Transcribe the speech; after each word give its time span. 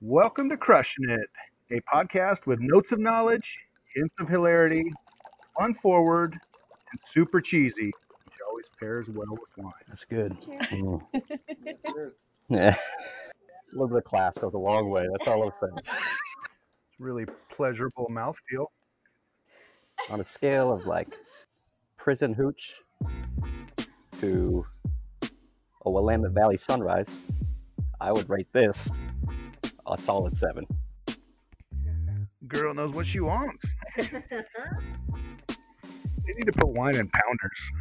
Welcome 0.00 0.48
to 0.50 0.56
Crushing 0.56 1.10
It, 1.10 1.28
a 1.72 1.80
podcast 1.92 2.46
with 2.46 2.60
notes 2.60 2.92
of 2.92 3.00
knowledge, 3.00 3.58
hints 3.96 4.14
of 4.20 4.28
hilarity, 4.28 4.84
fun 5.58 5.74
forward, 5.74 6.34
and 6.92 7.00
super 7.04 7.40
cheesy, 7.40 7.86
which 8.24 8.34
always 8.48 8.66
pairs 8.78 9.08
well 9.08 9.26
with 9.32 9.40
wine. 9.56 9.72
That's 9.88 10.04
good. 10.04 10.36
Mm. 10.70 11.02
Yeah. 12.48 12.76
A 13.72 13.72
little 13.72 13.88
bit 13.88 13.96
of 13.98 14.04
class 14.04 14.38
goes 14.38 14.54
a 14.54 14.58
long 14.58 14.88
way. 14.88 15.04
That's 15.10 15.26
all 15.26 15.42
I'm 15.42 15.50
saying. 15.60 15.78
It's 15.78 17.00
really 17.00 17.26
pleasurable 17.50 18.06
mouthfeel. 18.08 18.66
On 20.10 20.20
a 20.20 20.22
scale 20.22 20.72
of 20.72 20.86
like 20.86 21.08
prison 21.96 22.32
hooch 22.32 22.80
to 24.20 24.64
a 25.84 25.90
Willamette 25.90 26.30
Valley 26.30 26.56
sunrise, 26.56 27.18
I 28.00 28.12
would 28.12 28.30
rate 28.30 28.48
this 28.52 28.88
a 29.92 29.98
solid 29.98 30.36
seven. 30.36 30.66
Girl 32.46 32.74
knows 32.74 32.92
what 32.92 33.06
she 33.06 33.20
wants. 33.20 33.64
They 36.28 36.34
need 36.34 36.52
to 36.52 36.54
put 36.60 36.68
wine 36.68 36.94
in 36.94 37.08
pounders. 37.08 37.72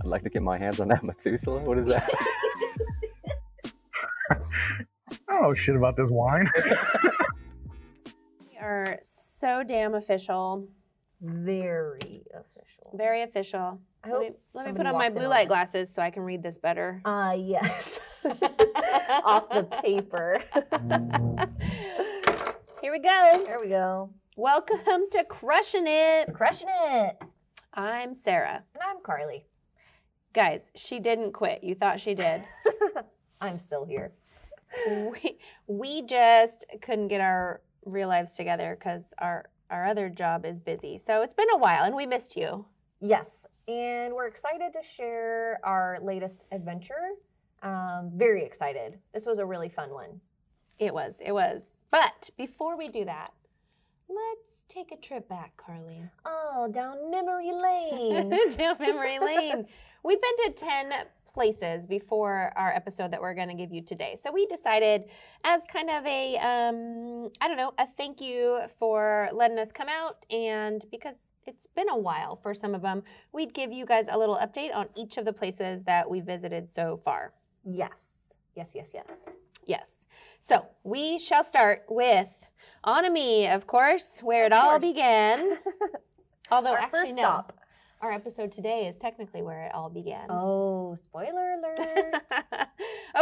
I'd 0.00 0.06
like 0.06 0.24
to 0.24 0.30
get 0.30 0.42
my 0.42 0.58
hands 0.58 0.80
on 0.80 0.88
that 0.88 1.04
Methuselah. 1.04 1.60
What 1.60 1.78
is 1.78 1.86
that? 1.86 2.10
I 4.32 4.36
don't 5.28 5.42
know 5.42 5.54
shit 5.54 5.76
about 5.76 5.96
this 5.96 6.10
wine. 6.10 6.50
We 8.50 8.58
are 8.58 8.98
so 9.02 9.62
damn 9.62 9.94
official. 9.94 10.66
Very 11.26 12.22
official. 12.34 12.90
Very 12.92 13.22
official. 13.22 13.80
I 14.04 14.12
Let 14.12 14.20
me, 14.20 14.30
let 14.52 14.66
me 14.66 14.72
put 14.74 14.84
on 14.86 14.92
my 14.92 15.08
blue 15.08 15.26
light 15.26 15.48
glasses 15.48 15.88
so 15.88 16.02
I 16.02 16.10
can 16.10 16.22
read 16.22 16.42
this 16.42 16.58
better. 16.58 17.00
Uh, 17.06 17.34
yes. 17.38 17.98
Off 19.24 19.48
the 19.48 19.64
paper. 19.82 20.42
Here 22.82 22.92
we 22.92 22.98
go. 22.98 23.42
there 23.46 23.58
we 23.58 23.68
go. 23.68 24.10
Welcome 24.36 25.06
to 25.12 25.24
Crushing 25.24 25.86
It. 25.86 26.34
Crushing 26.34 26.68
it. 26.68 27.16
I'm 27.72 28.12
Sarah. 28.12 28.62
And 28.74 28.82
I'm 28.82 29.02
Carly. 29.02 29.46
Guys, 30.34 30.70
she 30.74 31.00
didn't 31.00 31.32
quit. 31.32 31.64
You 31.64 31.74
thought 31.74 32.00
she 32.00 32.14
did. 32.14 32.44
I'm 33.40 33.58
still 33.58 33.86
here. 33.86 34.12
we, 34.86 35.38
we 35.66 36.02
just 36.02 36.66
couldn't 36.82 37.08
get 37.08 37.22
our 37.22 37.62
real 37.86 38.08
lives 38.08 38.34
together 38.34 38.76
because 38.78 39.14
our, 39.18 39.46
our 39.74 39.86
other 39.86 40.08
job 40.08 40.46
is 40.46 40.60
busy. 40.60 41.00
So 41.04 41.22
it's 41.22 41.34
been 41.34 41.50
a 41.52 41.58
while 41.58 41.82
and 41.82 41.96
we 41.96 42.06
missed 42.06 42.36
you. 42.36 42.64
Yes. 43.00 43.46
And 43.66 44.14
we're 44.14 44.28
excited 44.28 44.72
to 44.72 44.82
share 44.82 45.58
our 45.64 45.98
latest 46.00 46.44
adventure. 46.52 47.14
Um, 47.62 48.12
very 48.14 48.44
excited. 48.44 48.98
This 49.12 49.26
was 49.26 49.38
a 49.38 49.44
really 49.44 49.68
fun 49.68 49.90
one. 49.90 50.20
It 50.78 50.94
was, 50.94 51.20
it 51.24 51.32
was. 51.32 51.78
But 51.90 52.30
before 52.36 52.78
we 52.78 52.88
do 52.88 53.04
that, 53.04 53.32
let's 54.08 54.62
take 54.68 54.92
a 54.92 54.96
trip 54.96 55.28
back, 55.28 55.56
Carly. 55.56 56.02
Oh, 56.24 56.68
down 56.70 57.10
memory 57.10 57.50
lane. 57.52 58.30
Down 58.56 58.76
memory 58.78 59.18
lane. 59.18 59.66
We've 60.04 60.20
been 60.20 60.52
to 60.54 60.64
10 60.64 60.92
places 61.34 61.86
before 61.86 62.52
our 62.56 62.72
episode 62.74 63.10
that 63.10 63.20
we're 63.20 63.34
going 63.34 63.48
to 63.48 63.54
give 63.54 63.72
you 63.72 63.82
today. 63.82 64.16
So 64.22 64.32
we 64.32 64.46
decided 64.46 65.04
as 65.44 65.62
kind 65.70 65.90
of 65.90 66.06
a 66.06 66.36
um 66.38 67.30
I 67.40 67.48
don't 67.48 67.56
know, 67.56 67.72
a 67.78 67.86
thank 67.96 68.20
you 68.20 68.60
for 68.78 69.28
letting 69.32 69.58
us 69.58 69.72
come 69.72 69.88
out 69.88 70.24
and 70.30 70.84
because 70.90 71.16
it's 71.46 71.66
been 71.66 71.90
a 71.90 71.98
while 71.98 72.36
for 72.36 72.54
some 72.54 72.74
of 72.74 72.80
them, 72.80 73.02
we'd 73.32 73.52
give 73.52 73.70
you 73.70 73.84
guys 73.84 74.06
a 74.10 74.16
little 74.16 74.36
update 74.36 74.74
on 74.74 74.88
each 74.96 75.18
of 75.18 75.26
the 75.26 75.32
places 75.32 75.84
that 75.84 76.08
we 76.08 76.20
visited 76.20 76.70
so 76.70 77.00
far. 77.04 77.32
yes. 77.64 78.20
Yes, 78.56 78.70
yes, 78.72 78.90
yes. 78.94 79.10
Yes. 79.66 79.90
So 80.38 80.64
we 80.84 81.18
shall 81.18 81.42
start 81.42 81.82
with 81.88 82.28
Anne 82.86 83.04
Amie, 83.06 83.48
of 83.48 83.66
course, 83.66 84.20
where 84.22 84.46
it 84.46 84.52
Of 84.52 84.58
all 84.58 84.78
began. 84.78 85.58
Although 86.52 86.70
Our 86.70 86.78
actually 86.78 87.00
first 87.00 87.16
no, 87.16 87.22
stop. 87.22 87.60
Our 88.04 88.12
episode 88.12 88.52
today 88.52 88.86
is 88.86 88.98
technically 88.98 89.40
where 89.40 89.62
it 89.62 89.74
all 89.74 89.88
began. 89.88 90.26
Oh, 90.28 90.94
spoiler 90.94 91.54
alert. 91.54 92.22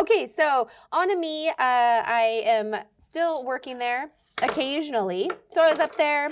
okay, 0.00 0.28
so 0.36 0.66
Anne 0.92 1.12
Amie, 1.12 1.50
uh, 1.50 1.52
I 1.56 2.42
am 2.44 2.74
still 2.98 3.44
working 3.44 3.78
there 3.78 4.10
occasionally. 4.42 5.30
So 5.52 5.62
I 5.62 5.70
was 5.70 5.78
up 5.78 5.96
there. 5.96 6.30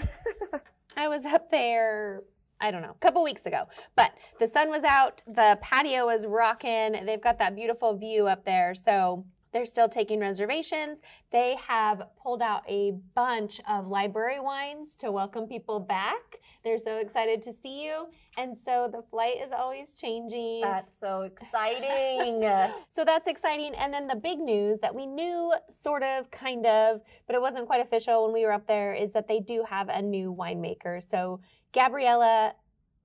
I 0.97 1.07
was 1.07 1.25
up 1.27 1.49
there. 1.53 2.25
I 2.61 2.73
don't 2.73 2.83
know, 2.83 2.91
a 2.91 2.99
couple 2.99 3.23
weeks 3.23 3.47
ago. 3.47 3.69
But 3.95 4.15
the 4.41 4.49
sun 4.49 4.69
was 4.69 4.83
out, 4.83 5.23
the 5.29 5.57
patio 5.63 6.07
was 6.07 6.27
rocking. 6.27 7.07
They've 7.07 7.23
got 7.23 7.39
that 7.39 7.55
beautiful 7.55 7.97
view 7.97 8.27
up 8.27 8.45
there. 8.45 8.75
So 8.75 9.25
they're 9.53 9.67
still 9.67 9.89
taking 9.89 10.21
reservations. 10.21 10.99
They 11.33 11.57
have 11.67 12.03
pulled 12.23 12.43
out 12.43 12.63
a 12.69 12.93
bunch 13.15 13.61
of 13.69 13.89
library 13.89 14.41
wines 14.41 14.95
to 14.97 15.11
welcome 15.11 15.47
people 15.47 15.81
back. 15.81 16.39
They're 16.63 16.79
so 16.79 16.99
excited 16.99 17.43
to 17.45 17.53
see 17.53 17.85
you. 17.85 18.07
And 18.39 18.57
so 18.57 18.89
the 18.93 19.03
flight 19.11 19.37
is 19.43 19.53
always 19.53 19.95
changing. 19.95 20.61
That's 20.63 20.99
so 20.99 21.23
exciting. 21.23 22.49
So 22.91 23.05
that's 23.05 23.29
exciting. 23.29 23.75
And 23.77 23.93
then 23.93 24.07
the 24.07 24.17
big 24.17 24.39
news 24.39 24.79
that 24.81 24.95
we 24.95 25.07
knew 25.07 25.53
sort 25.83 26.03
of, 26.03 26.31
kind 26.31 26.67
of, 26.67 27.01
but 27.27 27.35
it 27.37 27.41
wasn't 27.41 27.67
quite 27.67 27.81
official 27.81 28.25
when 28.25 28.33
we 28.33 28.45
were 28.45 28.53
up 28.53 28.67
there 28.67 28.95
is 28.95 29.13
that 29.13 29.29
they 29.29 29.41
do 29.41 29.65
have 29.69 29.89
a 29.89 30.03
new 30.03 30.35
winemaker. 30.35 31.03
So 31.09 31.41
Gabriella 31.73 32.55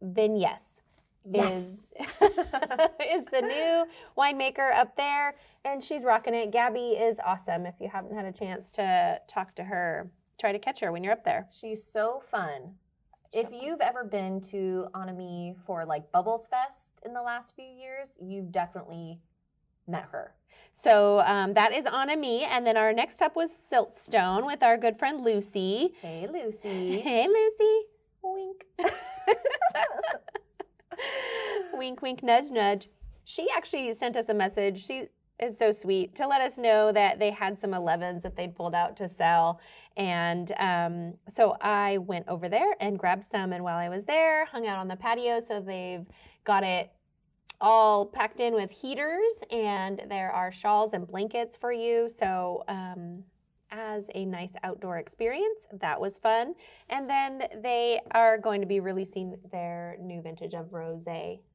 Vignes 0.01 0.74
Yes. 1.29 1.51
is, 1.53 1.79
is 1.99 3.25
the 3.31 3.41
new 3.41 3.85
winemaker 4.17 4.73
up 4.73 4.95
there, 4.95 5.35
and 5.63 5.83
she's 5.83 6.03
rocking 6.03 6.33
it. 6.33 6.51
Gabby 6.51 6.91
is 6.91 7.17
awesome. 7.25 7.65
If 7.65 7.75
you 7.79 7.89
haven't 7.91 8.15
had 8.15 8.25
a 8.25 8.31
chance 8.31 8.71
to 8.71 9.19
talk 9.27 9.55
to 9.55 9.63
her, 9.63 10.11
try 10.39 10.51
to 10.51 10.59
catch 10.59 10.79
her 10.81 10.91
when 10.91 11.03
you're 11.03 11.13
up 11.13 11.23
there. 11.23 11.47
She's 11.51 11.83
so 11.83 12.21
fun. 12.29 12.75
If 13.31 13.49
you've 13.51 13.81
ever 13.81 14.05
been 14.05 14.39
to 14.51 14.87
Anne 14.95 15.09
Amie 15.09 15.55
for 15.65 15.85
like 15.85 16.09
Bubbles 16.13 16.47
Fest 16.47 17.01
in 17.05 17.13
the 17.13 17.21
last 17.21 17.53
few 17.55 17.65
years, 17.65 18.13
you've 18.21 18.51
definitely 18.51 19.19
met 19.87 20.05
her. 20.11 20.33
So 20.73 21.19
um, 21.25 21.53
that 21.53 21.73
is 21.73 21.85
Anne 21.85 22.09
Amie, 22.09 22.43
and 22.43 22.65
then 22.65 22.77
our 22.77 22.93
next 22.93 23.21
up 23.21 23.35
was 23.35 23.51
Siltstone 23.71 24.45
with 24.45 24.63
our 24.63 24.77
good 24.77 24.97
friend 24.97 25.21
Lucy. 25.21 25.95
Hey, 26.01 26.27
Lucy. 26.31 27.01
Hey, 27.01 27.27
Lucy. 27.27 27.81
Wink. 28.21 28.65
wink, 31.73 32.01
wink, 32.01 32.23
nudge, 32.23 32.51
nudge. 32.51 32.89
She 33.23 33.47
actually 33.55 33.93
sent 33.93 34.15
us 34.15 34.29
a 34.29 34.33
message. 34.33 34.85
She 34.85 35.07
is 35.39 35.57
so 35.57 35.71
sweet 35.71 36.15
to 36.15 36.27
let 36.27 36.41
us 36.41 36.57
know 36.57 36.91
that 36.91 37.19
they 37.19 37.31
had 37.31 37.59
some 37.59 37.71
11s 37.71 38.21
that 38.21 38.35
they'd 38.35 38.55
pulled 38.55 38.75
out 38.75 38.95
to 38.97 39.09
sell. 39.09 39.59
And 39.97 40.53
um, 40.57 41.13
so 41.33 41.57
I 41.61 41.97
went 41.97 42.27
over 42.27 42.47
there 42.47 42.75
and 42.79 42.97
grabbed 42.97 43.25
some. 43.25 43.53
And 43.53 43.63
while 43.63 43.77
I 43.77 43.89
was 43.89 44.05
there, 44.05 44.45
hung 44.45 44.67
out 44.67 44.77
on 44.77 44.87
the 44.87 44.95
patio. 44.95 45.39
So 45.39 45.59
they've 45.59 46.05
got 46.43 46.63
it 46.63 46.91
all 47.61 48.05
packed 48.05 48.39
in 48.39 48.53
with 48.53 48.69
heaters, 48.69 49.33
and 49.49 50.01
there 50.09 50.31
are 50.31 50.51
shawls 50.51 50.93
and 50.93 51.07
blankets 51.07 51.55
for 51.55 51.71
you. 51.71 52.09
So, 52.09 52.63
um, 52.67 53.23
as 53.75 54.05
a 54.15 54.25
nice 54.25 54.51
outdoor 54.63 54.97
experience, 54.97 55.65
that 55.73 55.99
was 55.99 56.17
fun. 56.17 56.53
And 56.89 57.09
then 57.09 57.43
they 57.61 57.99
are 58.11 58.37
going 58.37 58.61
to 58.61 58.67
be 58.67 58.79
releasing 58.79 59.35
their 59.51 59.97
new 59.99 60.21
vintage 60.21 60.53
of 60.53 60.73
rose 60.73 61.05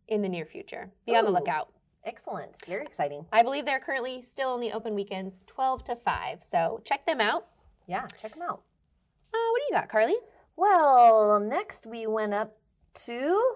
in 0.08 0.22
the 0.22 0.28
near 0.28 0.44
future. 0.44 0.90
Be 1.06 1.16
on 1.16 1.24
the 1.24 1.30
lookout. 1.30 1.72
Excellent. 2.04 2.50
Very 2.66 2.84
exciting. 2.84 3.26
I 3.32 3.42
believe 3.42 3.66
they're 3.66 3.80
currently 3.80 4.22
still 4.22 4.50
on 4.50 4.60
the 4.60 4.72
open 4.72 4.94
weekends, 4.94 5.40
12 5.46 5.84
to 5.84 5.96
5. 5.96 6.42
So 6.50 6.80
check 6.84 7.04
them 7.06 7.20
out. 7.20 7.46
Yeah, 7.86 8.06
check 8.20 8.32
them 8.32 8.42
out. 8.42 8.62
Uh, 9.32 9.48
what 9.50 9.60
do 9.60 9.64
you 9.68 9.80
got, 9.80 9.88
Carly? 9.88 10.16
Well, 10.56 11.40
next 11.40 11.86
we 11.86 12.06
went 12.06 12.34
up 12.34 12.56
to 13.06 13.54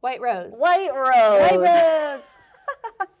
White 0.00 0.20
Rose. 0.20 0.54
White 0.56 0.94
Rose. 0.94 1.50
White 1.50 1.60
Rose. 1.60 3.08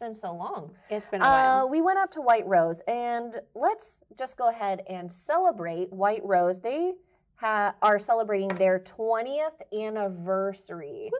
Been 0.00 0.16
so 0.16 0.32
long. 0.32 0.70
It's 0.88 1.10
been 1.10 1.20
a 1.20 1.24
while. 1.24 1.64
Uh, 1.64 1.66
we 1.66 1.82
went 1.82 1.98
up 1.98 2.10
to 2.12 2.22
White 2.22 2.46
Rose, 2.46 2.80
and 2.88 3.38
let's 3.54 4.00
just 4.18 4.38
go 4.38 4.48
ahead 4.48 4.80
and 4.88 5.12
celebrate 5.12 5.92
White 5.92 6.22
Rose. 6.24 6.58
They 6.58 6.94
ha- 7.36 7.74
are 7.82 7.98
celebrating 7.98 8.48
their 8.48 8.78
20th 8.78 9.60
anniversary 9.78 11.10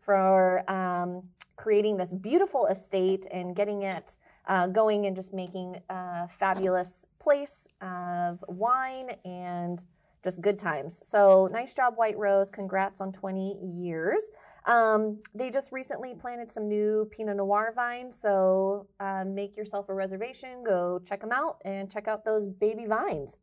for 0.00 0.68
um, 0.68 1.22
creating 1.54 1.96
this 1.96 2.12
beautiful 2.12 2.66
estate 2.66 3.26
and 3.30 3.54
getting 3.54 3.84
it 3.84 4.16
uh, 4.48 4.66
going 4.66 5.06
and 5.06 5.14
just 5.14 5.32
making 5.32 5.76
a 5.88 6.26
fabulous 6.28 7.06
place 7.20 7.68
of 7.80 8.42
wine 8.48 9.10
and 9.24 9.84
just 10.24 10.40
good 10.40 10.58
times. 10.58 10.98
So 11.04 11.48
nice 11.52 11.74
job, 11.74 11.94
White 11.96 12.18
Rose. 12.18 12.50
Congrats 12.50 13.00
on 13.00 13.12
20 13.12 13.60
years. 13.64 14.30
Um, 14.66 15.18
they 15.34 15.48
just 15.50 15.70
recently 15.70 16.14
planted 16.14 16.50
some 16.50 16.66
new 16.68 17.08
Pinot 17.12 17.36
Noir 17.36 17.72
vines, 17.74 18.18
so 18.20 18.88
uh, 18.98 19.24
make 19.24 19.56
yourself 19.56 19.88
a 19.88 19.94
reservation. 19.94 20.64
Go 20.64 21.00
check 21.04 21.20
them 21.20 21.30
out 21.32 21.58
and 21.64 21.90
check 21.90 22.08
out 22.08 22.24
those 22.24 22.48
baby 22.48 22.86
vines. 22.86 23.38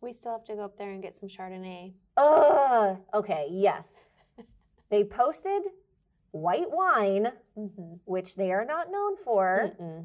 we 0.00 0.12
still 0.12 0.32
have 0.32 0.44
to 0.44 0.54
go 0.54 0.64
up 0.64 0.78
there 0.78 0.90
and 0.90 1.02
get 1.02 1.14
some 1.14 1.28
Chardonnay. 1.28 1.92
Ugh. 2.16 2.96
Okay, 3.14 3.48
yes. 3.50 3.94
They 4.90 5.04
posted 5.04 5.62
white 6.32 6.70
wine, 6.70 7.28
Mm-hmm. 7.58 7.94
which 8.06 8.34
they 8.36 8.50
are 8.52 8.64
not 8.64 8.90
known 8.90 9.16
for. 9.16 9.72
Mm-mm. 9.78 10.04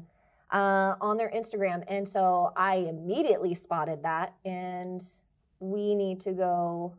uh, 0.50 0.94
on 1.00 1.16
their 1.16 1.30
Instagram. 1.30 1.82
And 1.88 2.06
so 2.08 2.52
I 2.56 2.76
immediately 2.88 3.54
spotted 3.54 4.02
that, 4.02 4.34
and 4.44 5.02
we 5.60 5.94
need 5.94 6.20
to 6.22 6.32
go. 6.32 6.94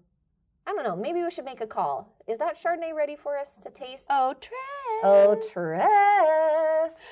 I 0.70 0.74
don't 0.74 0.84
know. 0.84 0.96
Maybe 0.96 1.24
we 1.24 1.32
should 1.32 1.46
make 1.46 1.62
a 1.62 1.68
call. 1.68 2.16
Is 2.28 2.38
that 2.38 2.56
Chardonnay 2.56 2.94
ready 2.94 3.16
for 3.16 3.40
us 3.40 3.58
to 3.58 3.72
taste? 3.72 4.06
Oh, 4.08 4.36
Tress. 4.40 5.04
Oh, 5.04 5.40
Tress. 5.52 6.96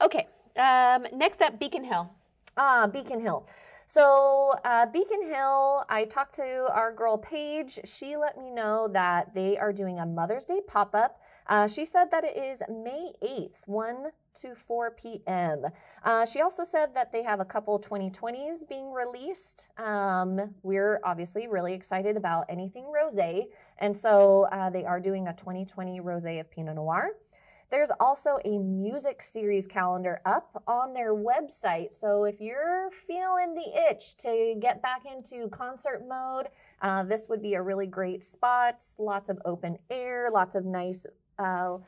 Okay. 0.00 0.26
Um, 0.56 1.06
next 1.12 1.40
up, 1.40 1.58
Beacon 1.58 1.84
Hill. 1.84 2.10
Ah, 2.56 2.86
Beacon 2.86 3.20
Hill. 3.20 3.46
So, 3.86 4.54
uh, 4.64 4.86
Beacon 4.86 5.22
Hill, 5.24 5.84
I 5.88 6.04
talked 6.04 6.34
to 6.34 6.68
our 6.72 6.92
girl 6.92 7.16
Paige. 7.16 7.78
She 7.84 8.16
let 8.16 8.36
me 8.36 8.50
know 8.50 8.88
that 8.88 9.34
they 9.34 9.56
are 9.56 9.72
doing 9.72 10.00
a 10.00 10.06
Mother's 10.06 10.44
Day 10.44 10.60
pop 10.66 10.94
up. 10.94 11.20
Uh, 11.46 11.68
she 11.68 11.84
said 11.84 12.10
that 12.10 12.24
it 12.24 12.36
is 12.36 12.62
May 12.68 13.12
8th, 13.22 13.66
1 13.66 14.10
to 14.34 14.54
4 14.54 14.90
p.m. 14.92 15.64
Uh, 16.02 16.26
she 16.26 16.40
also 16.40 16.64
said 16.64 16.94
that 16.94 17.12
they 17.12 17.22
have 17.22 17.40
a 17.40 17.44
couple 17.44 17.78
2020s 17.78 18.68
being 18.68 18.92
released. 18.92 19.68
Um, 19.78 20.54
we're 20.62 21.00
obviously 21.04 21.46
really 21.48 21.72
excited 21.72 22.16
about 22.16 22.46
anything 22.48 22.90
rose. 22.92 23.14
And 23.78 23.96
so 23.96 24.46
uh, 24.50 24.70
they 24.70 24.84
are 24.84 25.00
doing 25.00 25.28
a 25.28 25.32
2020 25.34 26.00
rose 26.00 26.24
of 26.24 26.50
Pinot 26.50 26.74
Noir. 26.76 27.10
There's 27.70 27.90
also 27.98 28.38
a 28.44 28.58
music 28.58 29.22
series 29.22 29.66
calendar 29.66 30.20
up 30.24 30.62
on 30.66 30.92
their 30.92 31.14
website. 31.14 31.92
So 31.92 32.24
if 32.24 32.40
you're 32.40 32.90
feeling 33.06 33.54
the 33.54 33.90
itch 33.90 34.16
to 34.18 34.54
get 34.60 34.82
back 34.82 35.02
into 35.10 35.48
concert 35.48 36.04
mode, 36.06 36.48
uh, 36.82 37.04
this 37.04 37.26
would 37.28 37.42
be 37.42 37.54
a 37.54 37.62
really 37.62 37.86
great 37.86 38.22
spot. 38.22 38.82
Lots 38.98 39.30
of 39.30 39.40
open 39.44 39.78
air, 39.90 40.28
lots 40.32 40.54
of 40.54 40.64
nice 40.64 41.06
uh, 41.38 41.78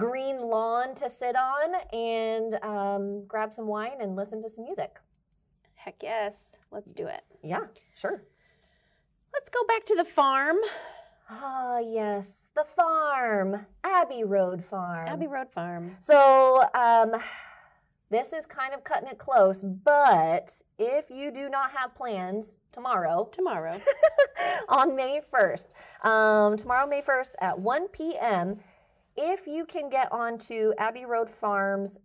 green 0.00 0.38
lawn 0.40 0.94
to 0.96 1.10
sit 1.10 1.36
on, 1.36 1.74
and 1.92 2.54
um, 2.64 3.24
grab 3.26 3.52
some 3.52 3.66
wine 3.66 4.00
and 4.00 4.16
listen 4.16 4.42
to 4.42 4.48
some 4.48 4.64
music. 4.64 4.98
Heck 5.74 5.96
yes. 6.02 6.34
Let's 6.70 6.92
do 6.92 7.06
it. 7.06 7.22
Yeah, 7.42 7.64
sure. 7.96 8.22
Let's 9.32 9.48
go 9.48 9.64
back 9.66 9.84
to 9.86 9.94
the 9.94 10.04
farm. 10.04 10.56
Ah, 11.28 11.78
yes, 11.78 12.46
the 12.56 12.64
farm, 12.64 13.66
Abbey 13.84 14.24
Road 14.24 14.64
Farm. 14.64 15.06
Abbey 15.06 15.28
Road 15.28 15.52
Farm. 15.52 15.96
So, 16.00 16.64
um, 16.74 17.12
this 18.10 18.32
is 18.32 18.46
kind 18.46 18.74
of 18.74 18.82
cutting 18.82 19.08
it 19.08 19.18
close, 19.18 19.62
but 19.62 20.60
if 20.78 21.08
you 21.08 21.30
do 21.30 21.48
not 21.48 21.70
have 21.70 21.94
plans 21.94 22.56
tomorrow, 22.72 23.28
Tomorrow. 23.32 23.80
on 24.68 24.96
May 24.96 25.20
1st, 25.32 25.68
um, 26.04 26.56
tomorrow, 26.56 26.88
May 26.88 27.02
1st 27.02 27.34
at 27.40 27.58
1 27.58 27.88
p.m., 27.88 28.58
if 29.16 29.46
you 29.46 29.64
can 29.66 29.88
get 29.88 30.10
onto 30.12 30.72
Abbey 30.78 31.04
Road 31.04 31.28
Farms 31.28 31.98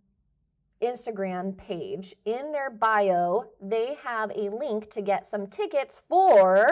Instagram 0.82 1.56
page, 1.56 2.14
in 2.24 2.52
their 2.52 2.70
bio, 2.70 3.44
they 3.60 3.96
have 4.02 4.30
a 4.30 4.50
link 4.50 4.90
to 4.90 5.00
get 5.00 5.26
some 5.26 5.46
tickets 5.46 6.02
for 6.08 6.68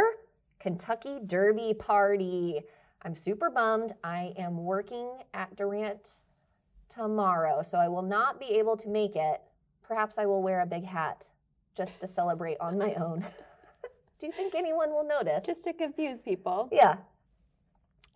Kentucky 0.59 1.21
Derby 1.27 1.75
Party. 1.75 2.63
I'm 3.03 3.17
super 3.17 3.51
bummed. 3.51 3.93
I 4.03 4.35
am 4.37 4.65
working 4.65 5.11
at 5.33 5.57
Durant 5.57 6.23
tomorrow, 6.95 7.63
so 7.63 7.79
I 7.79 7.89
will 7.89 8.03
not 8.03 8.39
be 8.39 8.47
able 8.47 8.77
to 8.79 8.89
make 8.89 9.17
it. 9.17 9.41
Perhaps 9.83 10.19
I 10.19 10.27
will 10.27 10.43
wear 10.43 10.61
a 10.61 10.67
big 10.67 10.85
hat 10.85 11.27
just 11.77 12.01
to 12.01 12.09
celebrate 12.09 12.57
on 12.61 12.79
my 12.79 12.95
own. 12.95 13.25
Do 14.21 14.27
you 14.27 14.33
think 14.33 14.55
anyone 14.55 14.91
will 14.91 15.07
notice? 15.07 15.43
Just 15.45 15.65
to 15.65 15.73
confuse 15.73 16.23
people. 16.23 16.69
Yeah, 16.73 16.97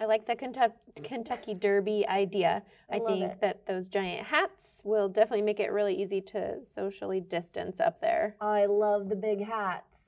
I 0.00 0.04
like 0.04 0.26
the 0.26 0.36
Kentucky, 0.36 1.54
Derby 1.54 2.06
idea. 2.06 2.62
I 2.90 2.96
I, 2.96 2.98
think 3.00 3.24
it. 3.24 3.40
that 3.40 3.66
those 3.66 3.88
giant 3.88 4.26
hats 4.26 4.80
will 4.84 5.08
definitely 5.08 5.42
make 5.42 5.58
it 5.58 5.72
really 5.72 5.94
easy 5.94 6.20
to 6.20 6.64
socially 6.64 7.20
distance 7.20 7.80
up 7.80 8.00
there. 8.00 8.36
I 8.40 8.66
love 8.66 9.08
the 9.08 9.16
big 9.16 9.44
hats. 9.44 10.02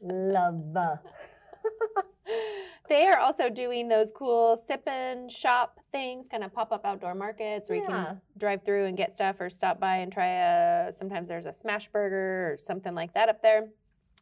Love. 0.00 0.74
they 2.88 3.06
are 3.06 3.18
also 3.18 3.50
doing 3.50 3.88
those 3.88 4.12
cool 4.14 4.62
sip 4.68 4.82
and 4.86 5.30
shop 5.30 5.80
things, 5.90 6.28
kind 6.28 6.44
of 6.44 6.52
pop 6.52 6.72
up 6.72 6.84
outdoor 6.84 7.14
markets 7.14 7.68
where 7.68 7.78
you 7.78 7.86
can 7.86 8.20
drive 8.38 8.62
through 8.64 8.86
and 8.86 8.96
get 8.96 9.14
stuff 9.14 9.36
or 9.40 9.50
stop 9.50 9.80
by 9.80 9.96
and 9.96 10.12
try 10.12 10.28
a. 10.28 10.92
Sometimes 10.96 11.26
there's 11.26 11.46
a 11.46 11.52
smash 11.52 11.88
burger 11.88 12.52
or 12.52 12.58
something 12.58 12.94
like 12.94 13.12
that 13.14 13.28
up 13.28 13.42
there. 13.42 13.68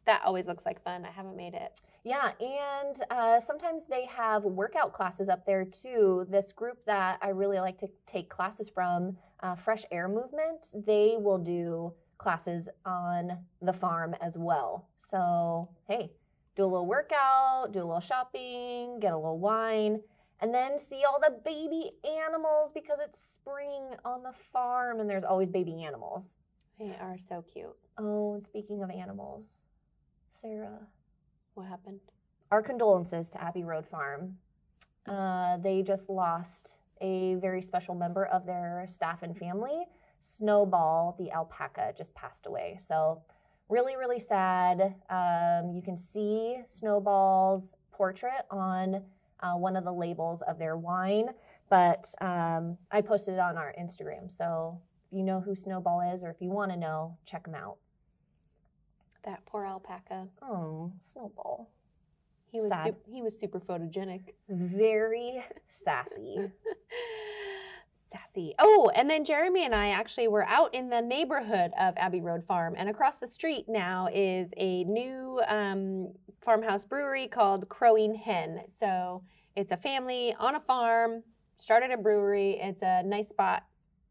That 0.05 0.21
always 0.25 0.47
looks 0.47 0.65
like 0.65 0.83
fun. 0.83 1.05
I 1.05 1.11
haven't 1.11 1.37
made 1.37 1.53
it. 1.53 1.79
Yeah, 2.03 2.31
and 2.39 3.01
uh, 3.09 3.39
sometimes 3.39 3.83
they 3.89 4.05
have 4.05 4.43
workout 4.43 4.91
classes 4.91 5.29
up 5.29 5.45
there 5.45 5.63
too. 5.63 6.27
This 6.29 6.51
group 6.51 6.85
that 6.85 7.17
I 7.21 7.29
really 7.29 7.59
like 7.59 7.77
to 7.77 7.89
take 8.05 8.29
classes 8.29 8.69
from, 8.69 9.17
uh, 9.41 9.55
Fresh 9.55 9.85
Air 9.91 10.09
Movement, 10.09 10.67
they 10.73 11.15
will 11.17 11.37
do 11.37 11.93
classes 12.17 12.67
on 12.85 13.37
the 13.61 13.73
farm 13.73 14.15
as 14.21 14.37
well. 14.37 14.87
So, 15.07 15.69
hey, 15.87 16.11
do 16.55 16.63
a 16.63 16.65
little 16.65 16.85
workout, 16.85 17.71
do 17.71 17.79
a 17.79 17.85
little 17.85 17.99
shopping, 17.99 18.99
get 18.99 19.13
a 19.13 19.17
little 19.17 19.39
wine, 19.39 20.01
and 20.39 20.53
then 20.53 20.77
see 20.79 21.03
all 21.05 21.19
the 21.19 21.39
baby 21.45 21.91
animals 22.05 22.71
because 22.73 22.99
it's 23.01 23.19
spring 23.33 23.95
on 24.03 24.23
the 24.23 24.33
farm 24.51 24.99
and 24.99 25.09
there's 25.09 25.23
always 25.23 25.49
baby 25.49 25.83
animals. 25.83 26.35
They 26.79 26.95
are 26.99 27.17
so 27.17 27.43
cute. 27.43 27.75
Oh, 27.97 28.33
and 28.33 28.43
speaking 28.43 28.83
of 28.83 28.89
animals, 28.89 29.45
Sarah, 30.41 30.79
What 31.53 31.67
happened? 31.67 31.99
our 32.53 32.61
condolences 32.61 33.29
to 33.29 33.43
Abbey 33.43 33.63
Road 33.63 33.83
Farm. 33.83 34.37
Uh, 35.07 35.57
they 35.57 35.81
just 35.81 36.07
lost 36.07 36.75
a 37.01 37.33
very 37.41 37.63
special 37.63 37.95
member 37.95 38.25
of 38.25 38.45
their 38.45 38.85
staff 38.87 39.23
and 39.23 39.35
family. 39.35 39.85
Snowball, 40.21 41.15
the 41.17 41.31
alpaca, 41.31 41.95
just 41.97 42.13
passed 42.13 42.45
away. 42.45 42.77
So, 42.79 43.23
really, 43.69 43.95
really 43.95 44.19
sad. 44.19 44.93
Um, 45.09 45.71
you 45.73 45.81
can 45.83 45.97
see 45.97 46.61
Snowball's 46.67 47.73
portrait 47.91 48.45
on 48.51 49.01
uh, 49.39 49.55
one 49.55 49.75
of 49.75 49.83
the 49.83 49.91
labels 49.91 50.43
of 50.43 50.59
their 50.59 50.77
wine, 50.77 51.29
but 51.71 52.07
um, 52.21 52.77
I 52.91 53.01
posted 53.01 53.33
it 53.33 53.39
on 53.39 53.57
our 53.57 53.73
Instagram. 53.81 54.29
So, 54.31 54.79
if 55.07 55.17
you 55.17 55.23
know 55.23 55.41
who 55.41 55.55
Snowball 55.55 56.01
is, 56.13 56.23
or 56.23 56.29
if 56.29 56.39
you 56.39 56.51
want 56.51 56.71
to 56.71 56.77
know, 56.77 57.17
check 57.25 57.47
him 57.47 57.55
out. 57.55 57.77
That 59.23 59.45
poor 59.45 59.65
alpaca. 59.65 60.27
Oh, 60.41 60.91
Snowball. 61.01 61.69
He 62.51 62.59
was 62.59 62.69
Sad. 62.69 62.95
he 63.05 63.21
was 63.21 63.37
super 63.39 63.59
photogenic. 63.59 64.33
Very 64.49 65.43
sassy. 65.69 66.51
Sassy. 68.11 68.53
Oh, 68.59 68.91
and 68.95 69.09
then 69.09 69.25
Jeremy 69.25 69.65
and 69.65 69.73
I 69.73 69.89
actually 69.89 70.27
were 70.27 70.45
out 70.47 70.73
in 70.75 70.89
the 70.89 71.01
neighborhood 71.01 71.71
of 71.79 71.95
Abbey 71.97 72.21
Road 72.21 72.43
Farm, 72.43 72.75
and 72.77 72.89
across 72.89 73.17
the 73.17 73.27
street 73.27 73.65
now 73.67 74.07
is 74.13 74.51
a 74.57 74.83
new 74.83 75.41
um, 75.47 76.11
farmhouse 76.41 76.85
brewery 76.85 77.27
called 77.27 77.67
Crowing 77.69 78.13
Hen. 78.13 78.61
So 78.67 79.23
it's 79.55 79.71
a 79.71 79.77
family 79.77 80.35
on 80.37 80.55
a 80.55 80.59
farm, 80.59 81.23
started 81.57 81.89
a 81.91 81.97
brewery. 81.97 82.59
It's 82.61 82.81
a 82.83 83.01
nice 83.03 83.29
spot. 83.29 83.63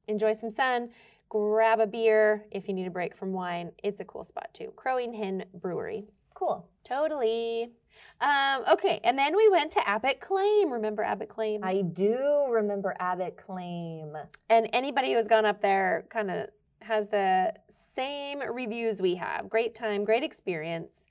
Enjoy 0.08 0.32
some 0.32 0.50
sun. 0.50 0.88
Grab 1.32 1.80
a 1.80 1.86
beer 1.86 2.44
if 2.50 2.68
you 2.68 2.74
need 2.74 2.86
a 2.86 2.90
break 2.90 3.16
from 3.16 3.32
wine. 3.32 3.72
It's 3.82 4.00
a 4.00 4.04
cool 4.04 4.22
spot 4.22 4.50
too. 4.52 4.70
Crowing 4.76 5.14
Hen 5.14 5.46
Brewery. 5.54 6.04
Cool. 6.34 6.68
Totally. 6.84 7.72
Um, 8.20 8.64
okay, 8.70 9.00
and 9.02 9.16
then 9.16 9.34
we 9.34 9.48
went 9.48 9.72
to 9.72 9.88
Abbott 9.88 10.20
Claim. 10.20 10.70
Remember 10.70 11.02
Abbott 11.02 11.30
Claim? 11.30 11.64
I 11.64 11.84
do 11.90 12.48
remember 12.50 12.94
Abbott 13.00 13.38
Claim. 13.38 14.14
And 14.50 14.68
anybody 14.74 15.14
who's 15.14 15.26
gone 15.26 15.46
up 15.46 15.62
there 15.62 16.04
kind 16.10 16.30
of 16.30 16.48
has 16.82 17.08
the 17.08 17.54
same 17.96 18.40
reviews 18.40 19.00
we 19.00 19.14
have. 19.14 19.48
Great 19.48 19.74
time, 19.74 20.04
great 20.04 20.22
experience. 20.22 21.06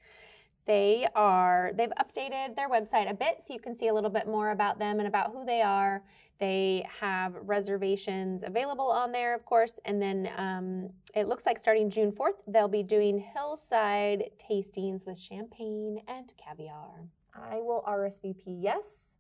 They 0.68 1.08
are 1.16 1.72
they've 1.76 1.92
updated 2.00 2.56
their 2.56 2.70
website 2.70 3.10
a 3.10 3.16
bit 3.16 3.42
so 3.44 3.56
you 3.56 3.60
can 3.60 3.76
see 3.76 3.88
a 3.88 3.94
little 3.94 4.12
bit 4.12 4.28
more 4.28 4.52
about 4.52 4.78
them 4.78 5.00
and 5.00 5.08
about 5.08 5.32
who 5.32 5.46
they 5.46 5.64
are. 5.64 6.04
They 6.42 6.84
have 7.00 7.36
reservations 7.44 8.42
available 8.44 8.90
on 8.90 9.12
there, 9.12 9.36
of 9.36 9.46
course, 9.46 9.74
and 9.86 10.02
then 10.02 10.28
um, 10.38 10.90
it 11.14 11.28
looks 11.28 11.46
like 11.46 11.60
starting 11.60 11.88
June 11.88 12.12
4th, 12.12 12.34
they'll 12.48 12.68
be 12.68 12.82
doing 12.82 13.20
hillside 13.20 14.24
tastings 14.40 15.06
with 15.06 15.20
champagne 15.20 16.02
and 16.08 16.34
caviar. 16.44 17.08
I 17.36 17.58
will 17.58 17.84
RSVP 17.88 18.58
yes 18.60 19.14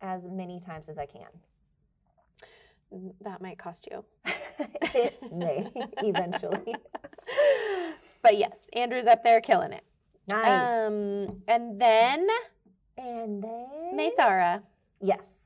as 0.00 0.26
many 0.26 0.58
times 0.58 0.88
as 0.88 0.96
I 0.96 1.04
can. 1.04 1.28
That 3.20 3.42
might 3.42 3.58
cost 3.58 3.86
you. 3.90 4.02
it 4.94 5.18
may 5.34 5.70
eventually. 5.98 6.74
but 8.22 8.38
yes, 8.38 8.56
Andrew's 8.72 9.06
up 9.06 9.22
there 9.22 9.42
killing 9.42 9.72
it. 9.72 9.84
Nice. 10.30 10.70
Um, 10.70 11.42
and 11.46 11.78
then 11.78 12.26
and 12.96 13.42
then 13.42 13.98
Maysara. 13.98 14.62
Yes. 15.02 15.43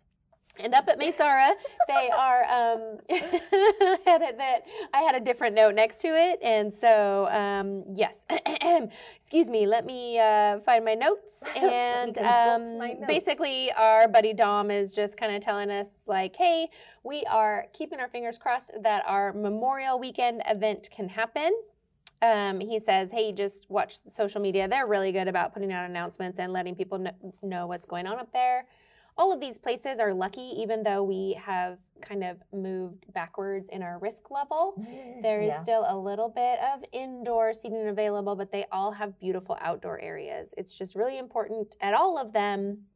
And 0.60 0.74
up 0.74 0.88
at 0.88 0.98
Maysara, 0.98 1.52
they 1.86 2.10
are 2.10 2.42
um, 2.48 2.98
had 4.04 4.22
a, 4.22 4.36
that 4.36 4.62
I 4.92 5.02
had 5.02 5.14
a 5.14 5.20
different 5.20 5.54
note 5.54 5.74
next 5.74 6.00
to 6.00 6.08
it, 6.08 6.40
and 6.42 6.74
so 6.74 7.28
um, 7.30 7.84
yes, 7.94 8.16
excuse 9.20 9.48
me. 9.48 9.66
Let 9.66 9.86
me 9.86 10.18
uh, 10.18 10.60
find 10.60 10.84
my 10.84 10.94
notes, 10.94 11.42
and 11.56 12.18
um, 12.18 12.78
my 12.78 12.92
notes. 12.94 13.04
basically, 13.06 13.72
our 13.72 14.08
buddy 14.08 14.34
Dom 14.34 14.70
is 14.70 14.94
just 14.94 15.16
kind 15.16 15.34
of 15.34 15.42
telling 15.42 15.70
us 15.70 15.88
like, 16.06 16.34
"Hey, 16.34 16.68
we 17.04 17.24
are 17.30 17.66
keeping 17.72 18.00
our 18.00 18.08
fingers 18.08 18.36
crossed 18.36 18.72
that 18.82 19.04
our 19.06 19.32
Memorial 19.32 19.98
Weekend 19.98 20.42
event 20.48 20.88
can 20.90 21.08
happen." 21.08 21.52
Um, 22.20 22.58
he 22.58 22.80
says, 22.80 23.12
"Hey, 23.12 23.30
just 23.30 23.70
watch 23.70 24.00
social 24.08 24.40
media. 24.40 24.66
They're 24.66 24.88
really 24.88 25.12
good 25.12 25.28
about 25.28 25.54
putting 25.54 25.72
out 25.72 25.88
announcements 25.88 26.40
and 26.40 26.52
letting 26.52 26.74
people 26.74 26.98
kn- 26.98 27.32
know 27.42 27.68
what's 27.68 27.86
going 27.86 28.08
on 28.08 28.18
up 28.18 28.32
there." 28.32 28.66
All 29.18 29.32
of 29.32 29.40
these 29.40 29.58
places 29.58 29.98
are 29.98 30.14
lucky, 30.14 30.40
even 30.56 30.82
though 30.84 31.02
we 31.02 31.36
have 31.44 31.78
kind 32.00 32.22
of 32.22 32.36
moved 32.52 33.12
backwards 33.12 33.68
in 33.70 33.82
our 33.82 33.98
risk 33.98 34.30
level. 34.30 34.80
There 35.22 35.40
is 35.42 35.48
Yeah. 35.48 35.62
still 35.62 35.84
a 35.88 35.98
little 35.98 36.28
bit 36.28 36.60
of 36.60 36.84
indoor 36.92 37.52
seating 37.52 37.88
available, 37.88 38.36
but 38.36 38.52
they 38.52 38.64
all 38.70 38.92
have 38.92 39.18
beautiful 39.18 39.56
outdoor 39.60 39.98
areas. 40.00 40.54
It's 40.56 40.72
just 40.72 40.94
really 40.94 41.18
important 41.18 41.74
at 41.80 41.94
all 41.94 42.16
of 42.16 42.32
them 42.32 42.86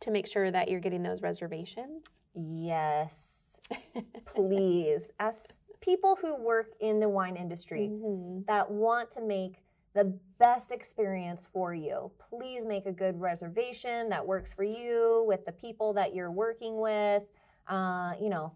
to 0.00 0.10
make 0.10 0.26
sure 0.26 0.50
that 0.50 0.68
you're 0.68 0.80
getting 0.80 1.02
those 1.04 1.22
reservations. 1.22 2.02
Yes. 2.34 3.60
Please, 4.24 5.12
as 5.20 5.60
people 5.80 6.16
who 6.20 6.34
work 6.34 6.72
in 6.80 6.98
the 6.98 7.08
wine 7.08 7.36
industry 7.36 7.88
Mhm. 7.88 8.46
that 8.46 8.68
want 8.70 9.10
to 9.12 9.20
make 9.20 9.62
the 9.94 10.16
best 10.38 10.70
experience 10.70 11.46
for 11.52 11.74
you, 11.74 12.10
please 12.30 12.64
make 12.64 12.86
a 12.86 12.92
good 12.92 13.20
reservation 13.20 14.08
that 14.08 14.26
works 14.26 14.52
for 14.52 14.62
you 14.62 15.24
with 15.26 15.44
the 15.44 15.52
people 15.52 15.92
that 15.94 16.14
you're 16.14 16.30
working 16.30 16.80
with. 16.80 17.24
Uh, 17.68 18.12
you 18.20 18.28
know, 18.28 18.52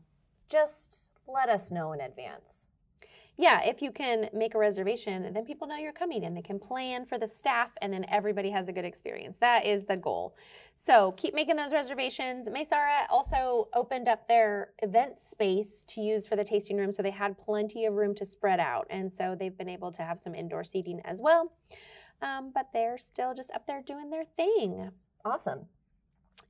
just 0.49 1.11
let 1.27 1.49
us 1.49 1.71
know 1.71 1.93
in 1.93 2.01
advance. 2.01 2.64
Yeah, 3.37 3.63
if 3.65 3.83
you 3.83 3.91
can 3.91 4.29
make 4.33 4.55
a 4.55 4.59
reservation, 4.59 5.33
then 5.33 5.45
people 5.45 5.67
know 5.67 5.77
you're 5.77 5.93
coming 5.93 6.25
and 6.25 6.37
they 6.37 6.43
can 6.43 6.61
plan 6.61 7.05
for 7.05 7.19
the 7.19 7.27
staff 7.27 7.71
and 7.83 7.93
then 7.93 8.05
everybody 8.09 8.49
has 8.51 8.69
a 8.69 8.73
good 8.73 8.85
experience. 8.85 9.37
That 9.41 9.67
is 9.67 9.85
the 9.85 9.97
goal. 9.97 10.37
So 10.77 11.13
keep 11.13 11.35
making 11.35 11.57
those 11.57 11.73
reservations. 11.73 12.49
Maysara 12.49 13.07
also 13.11 13.69
opened 13.75 14.07
up 14.07 14.29
their 14.29 14.71
event 14.83 15.21
space 15.21 15.83
to 15.89 16.01
use 16.01 16.29
for 16.29 16.37
the 16.37 16.45
tasting 16.45 16.77
room, 16.77 16.93
so 16.93 17.03
they 17.03 17.11
had 17.11 17.37
plenty 17.37 17.87
of 17.87 17.95
room 17.95 18.15
to 18.15 18.25
spread 18.25 18.61
out. 18.61 18.87
And 18.89 19.13
so 19.13 19.35
they've 19.35 19.57
been 19.57 19.69
able 19.69 19.91
to 19.93 20.03
have 20.03 20.21
some 20.21 20.35
indoor 20.37 20.63
seating 20.63 21.01
as 21.05 21.21
well. 21.21 21.53
Um, 22.23 22.53
but 22.55 22.69
they're 22.73 22.99
still 22.99 23.35
just 23.35 23.51
up 23.51 23.67
there 23.67 23.83
doing 23.83 24.11
their 24.11 24.25
thing. 24.37 24.91
Awesome. 25.25 25.67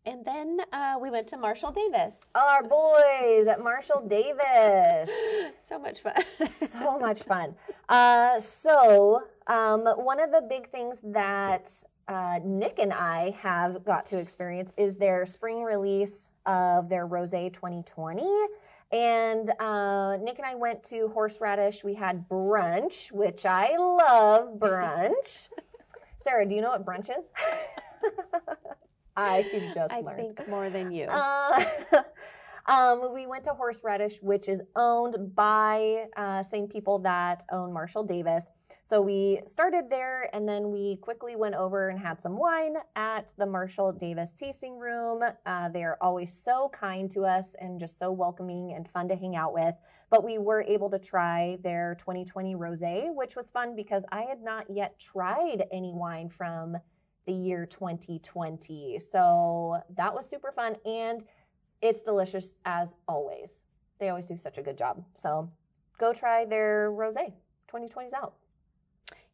And 0.06 0.22
then 0.24 0.60
uh, 0.72 0.96
we 1.00 1.08
went 1.08 1.26
to 1.28 1.36
Marshall 1.38 1.72
Davis. 1.72 2.14
Our 2.34 2.62
boys 2.68 3.46
at 3.46 3.60
Marshall 3.60 4.06
Davis. 4.06 5.10
so 5.62 5.78
much 5.78 6.00
fun. 6.00 6.14
so 6.48 6.98
much 6.98 7.22
fun. 7.22 7.54
Uh, 7.88 8.38
so, 8.38 9.22
um, 9.46 9.86
one 9.96 10.20
of 10.20 10.30
the 10.30 10.42
big 10.42 10.70
things 10.70 10.98
that 11.04 11.70
uh, 12.08 12.38
Nick 12.44 12.78
and 12.78 12.92
I 12.92 13.30
have 13.40 13.82
got 13.84 14.04
to 14.06 14.18
experience 14.18 14.74
is 14.76 14.96
their 14.96 15.24
spring 15.24 15.62
release 15.62 16.30
of 16.44 16.90
their 16.90 17.06
Rose 17.06 17.30
2020. 17.30 18.22
And 18.92 19.50
uh, 19.58 20.18
Nick 20.18 20.38
and 20.38 20.46
I 20.46 20.54
went 20.54 20.84
to 20.84 21.08
Horseradish. 21.08 21.82
We 21.82 21.94
had 21.94 22.28
brunch, 22.28 23.10
which 23.10 23.46
I 23.46 23.76
love 23.78 24.58
brunch. 24.58 25.48
Sarah, 26.18 26.46
do 26.46 26.54
you 26.54 26.60
know 26.60 26.70
what 26.70 26.84
brunch 26.84 27.08
is? 27.08 27.28
I 29.16 29.44
can 29.50 29.72
just 29.74 29.92
I 29.92 30.00
learned. 30.00 30.36
think 30.36 30.48
more 30.48 30.70
than 30.70 30.90
you. 30.90 31.04
Uh, 31.04 31.64
um, 32.66 33.12
we 33.14 33.26
went 33.26 33.44
to 33.44 33.54
Horseradish, 33.54 34.18
which 34.22 34.48
is 34.48 34.60
owned 34.76 35.34
by 35.34 36.06
uh, 36.16 36.42
same 36.42 36.66
people 36.66 36.98
that 37.00 37.44
own 37.52 37.72
Marshall 37.72 38.04
Davis. 38.04 38.50
So 38.82 39.00
we 39.00 39.40
started 39.46 39.88
there, 39.88 40.28
and 40.34 40.48
then 40.48 40.70
we 40.70 40.96
quickly 40.96 41.36
went 41.36 41.54
over 41.54 41.88
and 41.88 41.98
had 41.98 42.20
some 42.20 42.36
wine 42.36 42.74
at 42.96 43.32
the 43.38 43.46
Marshall 43.46 43.92
Davis 43.92 44.34
tasting 44.34 44.78
room. 44.78 45.22
Uh, 45.46 45.68
they 45.68 45.84
are 45.84 45.96
always 46.00 46.32
so 46.32 46.70
kind 46.72 47.10
to 47.12 47.22
us 47.22 47.54
and 47.60 47.78
just 47.78 47.98
so 47.98 48.10
welcoming 48.10 48.72
and 48.74 48.88
fun 48.88 49.08
to 49.08 49.16
hang 49.16 49.36
out 49.36 49.54
with. 49.54 49.74
But 50.10 50.24
we 50.24 50.38
were 50.38 50.62
able 50.62 50.90
to 50.90 50.98
try 50.98 51.58
their 51.62 51.96
2020 51.98 52.56
rosé, 52.56 53.14
which 53.14 53.36
was 53.36 53.50
fun 53.50 53.74
because 53.74 54.04
I 54.12 54.22
had 54.22 54.42
not 54.42 54.66
yet 54.68 54.98
tried 54.98 55.64
any 55.72 55.92
wine 55.94 56.28
from 56.28 56.76
the 57.26 57.32
year 57.32 57.66
2020. 57.66 58.98
So 59.00 59.80
that 59.96 60.14
was 60.14 60.26
super 60.28 60.52
fun 60.52 60.76
and 60.84 61.24
it's 61.82 62.00
delicious 62.02 62.54
as 62.64 62.94
always. 63.08 63.50
They 63.98 64.08
always 64.08 64.26
do 64.26 64.36
such 64.36 64.58
a 64.58 64.62
good 64.62 64.76
job. 64.78 65.04
So 65.14 65.50
go 65.98 66.12
try 66.12 66.44
their 66.44 66.90
rosé. 66.90 67.32
2020's 67.72 68.12
out. 68.12 68.34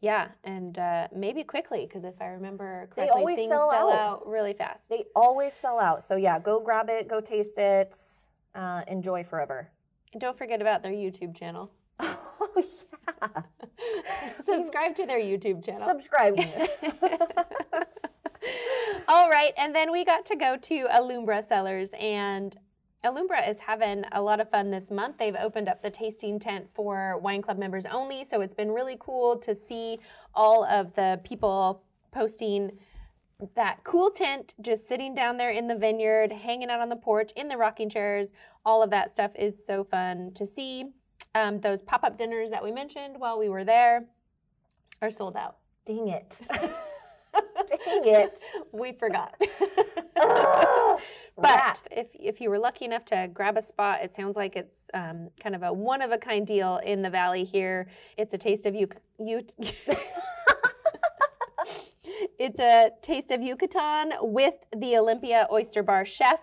Yeah, 0.02 0.28
and 0.44 0.78
uh, 0.78 1.08
maybe 1.14 1.44
quickly 1.44 1.86
because 1.86 2.04
if 2.04 2.20
I 2.22 2.26
remember 2.28 2.88
correctly, 2.90 3.04
They 3.04 3.10
always 3.10 3.36
things 3.36 3.50
sell 3.50 3.70
sell 3.70 3.90
out. 3.90 3.98
out 3.98 4.26
really 4.26 4.54
fast. 4.54 4.88
They 4.88 5.04
always 5.14 5.52
sell 5.52 5.78
out. 5.78 6.02
So 6.02 6.16
yeah, 6.16 6.38
go 6.38 6.58
grab 6.60 6.88
it, 6.88 7.06
go 7.06 7.20
taste 7.20 7.58
it, 7.58 7.94
uh, 8.54 8.82
enjoy 8.88 9.24
forever. 9.24 9.70
And 10.12 10.20
don't 10.20 10.36
forget 10.36 10.62
about 10.62 10.82
their 10.82 10.92
YouTube 10.92 11.36
channel. 11.36 11.70
Oh 12.42 12.62
yeah. 13.22 13.42
Subscribe 14.44 14.94
to 14.96 15.06
their 15.06 15.18
YouTube 15.18 15.64
channel. 15.64 15.84
Subscribe. 15.84 16.38
All 19.08 19.28
right, 19.28 19.52
and 19.56 19.74
then 19.74 19.90
we 19.92 20.04
got 20.04 20.24
to 20.26 20.36
go 20.36 20.56
to 20.56 20.86
Alumbra 20.88 21.46
Cellars, 21.46 21.90
and 21.98 22.56
Alumbra 23.04 23.48
is 23.48 23.58
having 23.58 24.04
a 24.12 24.20
lot 24.20 24.40
of 24.40 24.50
fun 24.50 24.70
this 24.70 24.90
month. 24.90 25.16
They've 25.18 25.34
opened 25.34 25.68
up 25.68 25.82
the 25.82 25.90
tasting 25.90 26.38
tent 26.38 26.68
for 26.74 27.18
wine 27.18 27.42
club 27.42 27.58
members 27.58 27.86
only, 27.86 28.26
so 28.30 28.40
it's 28.40 28.54
been 28.54 28.70
really 28.70 28.96
cool 29.00 29.38
to 29.38 29.54
see 29.54 29.98
all 30.34 30.64
of 30.64 30.94
the 30.94 31.20
people 31.24 31.82
posting 32.12 32.72
that 33.54 33.82
cool 33.84 34.10
tent 34.10 34.54
just 34.60 34.86
sitting 34.86 35.14
down 35.14 35.38
there 35.38 35.50
in 35.50 35.66
the 35.66 35.74
vineyard, 35.74 36.32
hanging 36.32 36.68
out 36.70 36.80
on 36.80 36.88
the 36.88 36.96
porch, 36.96 37.32
in 37.36 37.48
the 37.48 37.56
rocking 37.56 37.88
chairs. 37.88 38.32
All 38.64 38.82
of 38.82 38.90
that 38.90 39.14
stuff 39.14 39.30
is 39.34 39.64
so 39.64 39.82
fun 39.82 40.32
to 40.34 40.46
see. 40.46 40.92
Um, 41.34 41.60
those 41.60 41.80
pop 41.80 42.02
up 42.04 42.18
dinners 42.18 42.50
that 42.50 42.62
we 42.62 42.72
mentioned 42.72 43.14
while 43.18 43.38
we 43.38 43.48
were 43.48 43.64
there 43.64 44.06
are 45.00 45.10
sold 45.10 45.36
out. 45.36 45.56
Dang 45.84 46.08
it. 46.08 46.40
Dang 46.50 48.04
it. 48.04 48.40
We 48.72 48.92
forgot. 48.92 49.40
But 51.36 51.56
rat. 51.56 51.82
if, 51.90 52.08
if 52.14 52.40
you 52.40 52.50
were 52.50 52.58
lucky 52.58 52.84
enough 52.84 53.04
to 53.06 53.30
grab 53.32 53.56
a 53.56 53.62
spot, 53.62 54.00
it 54.02 54.14
sounds 54.14 54.36
like 54.36 54.56
it's 54.56 54.76
um, 54.92 55.30
kind 55.40 55.54
of 55.54 55.62
a 55.62 55.72
one 55.72 56.02
of 56.02 56.12
a 56.12 56.18
kind 56.18 56.46
deal 56.46 56.76
in 56.84 57.00
the 57.00 57.08
valley 57.10 57.44
here. 57.44 57.88
It's 58.18 58.34
a 58.34 58.38
taste 58.38 58.66
of 58.66 58.74
you. 58.74 58.88
you 59.18 59.46
it's 62.38 62.58
a 62.58 62.90
taste 63.00 63.30
of 63.30 63.40
Yucatan 63.42 64.12
with 64.20 64.54
the 64.76 64.98
Olympia 64.98 65.46
Oyster 65.50 65.82
Bar 65.82 66.04
chef 66.04 66.40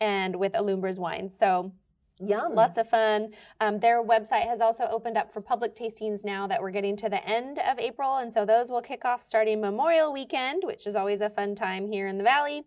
and 0.00 0.36
with 0.36 0.52
Alumbra's 0.52 0.98
wine. 0.98 1.30
So 1.30 1.72
Yum. 2.18 2.54
Lots 2.54 2.78
of 2.78 2.88
fun. 2.88 3.34
Um, 3.60 3.78
their 3.78 4.02
website 4.02 4.46
has 4.46 4.60
also 4.60 4.84
opened 4.90 5.18
up 5.18 5.32
for 5.32 5.40
public 5.40 5.74
tastings 5.76 6.24
now 6.24 6.46
that 6.46 6.60
we're 6.60 6.70
getting 6.70 6.96
to 6.96 7.08
the 7.08 7.22
end 7.28 7.58
of 7.58 7.78
April. 7.78 8.16
And 8.16 8.32
so 8.32 8.46
those 8.46 8.70
will 8.70 8.80
kick 8.80 9.04
off 9.04 9.22
starting 9.22 9.60
Memorial 9.60 10.12
Weekend, 10.12 10.62
which 10.64 10.86
is 10.86 10.96
always 10.96 11.20
a 11.20 11.28
fun 11.28 11.54
time 11.54 11.86
here 11.86 12.06
in 12.06 12.16
the 12.16 12.24
Valley. 12.24 12.64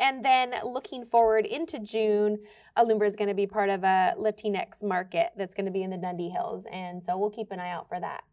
And 0.00 0.24
then 0.24 0.54
looking 0.64 1.04
forward 1.04 1.46
into 1.46 1.78
June, 1.78 2.38
Alumbra 2.76 3.06
is 3.06 3.16
going 3.16 3.28
to 3.28 3.34
be 3.34 3.46
part 3.46 3.70
of 3.70 3.82
a 3.84 4.14
Latinx 4.18 4.82
market 4.82 5.30
that's 5.36 5.54
going 5.54 5.66
to 5.66 5.72
be 5.72 5.82
in 5.82 5.90
the 5.90 5.96
Dundee 5.96 6.28
Hills. 6.28 6.66
And 6.70 7.02
so 7.02 7.16
we'll 7.18 7.30
keep 7.30 7.50
an 7.50 7.60
eye 7.60 7.70
out 7.70 7.88
for 7.88 7.98
that 8.00 8.24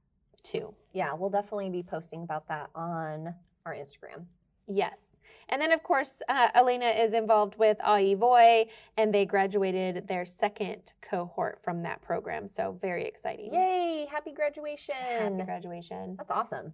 too. 0.44 0.74
yeah, 0.94 1.14
we'll 1.14 1.30
definitely 1.30 1.70
be 1.72 1.82
posting 1.84 2.24
about 2.24 2.48
that 2.48 2.70
on 2.76 3.34
our 3.66 3.74
Instagram. 3.74 4.26
Yes. 4.68 5.00
And 5.50 5.62
then, 5.62 5.72
of 5.72 5.84
course, 5.84 6.22
uh, 6.30 6.50
Elena 6.56 6.88
is 6.88 7.14
involved 7.14 7.58
with 7.58 7.78
AHIVOY, 7.80 8.68
and 8.98 9.14
they 9.14 9.26
graduated 9.26 10.08
their 10.08 10.26
second 10.26 10.94
cohort 11.02 11.60
from 11.64 11.84
that 11.84 12.02
program. 12.02 12.50
So, 12.56 12.78
very 12.82 13.06
exciting. 13.06 13.54
Yay! 13.54 14.08
Happy 14.10 14.32
graduation. 14.32 14.96
Happy 14.96 15.44
graduation. 15.44 16.16
That's 16.18 16.32
awesome. 16.32 16.74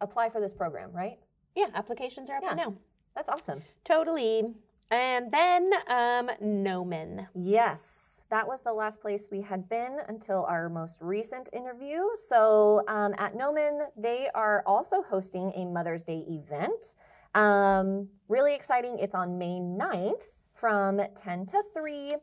Apply 0.00 0.28
for 0.30 0.40
this 0.40 0.52
program, 0.52 0.90
right? 0.92 1.18
Yeah, 1.54 1.66
applications 1.74 2.30
are 2.30 2.36
up 2.36 2.42
Yeah. 2.44 2.54
now. 2.54 2.74
That's 3.14 3.28
awesome. 3.28 3.62
Totally. 3.84 4.54
And 4.90 5.32
then 5.32 5.70
um, 5.88 6.30
Nomen. 6.40 7.26
Yes, 7.34 8.22
that 8.30 8.46
was 8.46 8.60
the 8.60 8.72
last 8.72 9.00
place 9.00 9.26
we 9.30 9.40
had 9.40 9.66
been 9.68 9.98
until 10.08 10.44
our 10.44 10.68
most 10.68 11.00
recent 11.00 11.48
interview. 11.54 12.00
So 12.14 12.82
um, 12.88 13.14
at 13.16 13.34
Nomen, 13.34 13.86
they 13.96 14.28
are 14.34 14.62
also 14.66 15.02
hosting 15.02 15.50
a 15.54 15.64
Mother's 15.64 16.04
Day 16.04 16.24
event. 16.28 16.94
Um, 17.34 18.08
really 18.28 18.54
exciting. 18.54 18.98
It's 18.98 19.14
on 19.14 19.38
May 19.38 19.58
9th 19.60 20.44
from 20.54 21.00
10 21.14 21.46
to 21.46 21.62
3, 21.74 22.16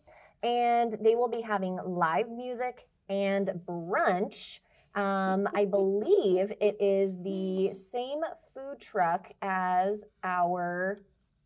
and 0.44 0.98
they 1.02 1.16
will 1.16 1.28
be 1.30 1.42
having 1.42 1.78
live 1.86 2.30
music 2.30 2.88
and 3.10 3.50
brunch. 3.68 4.60
Um, 4.96 5.48
I 5.54 5.66
believe 5.66 6.52
it 6.62 6.78
is 6.80 7.16
the 7.24 7.74
same 7.74 8.22
food 8.54 8.80
truck 8.80 9.32
as 9.42 10.04
our 10.24 11.00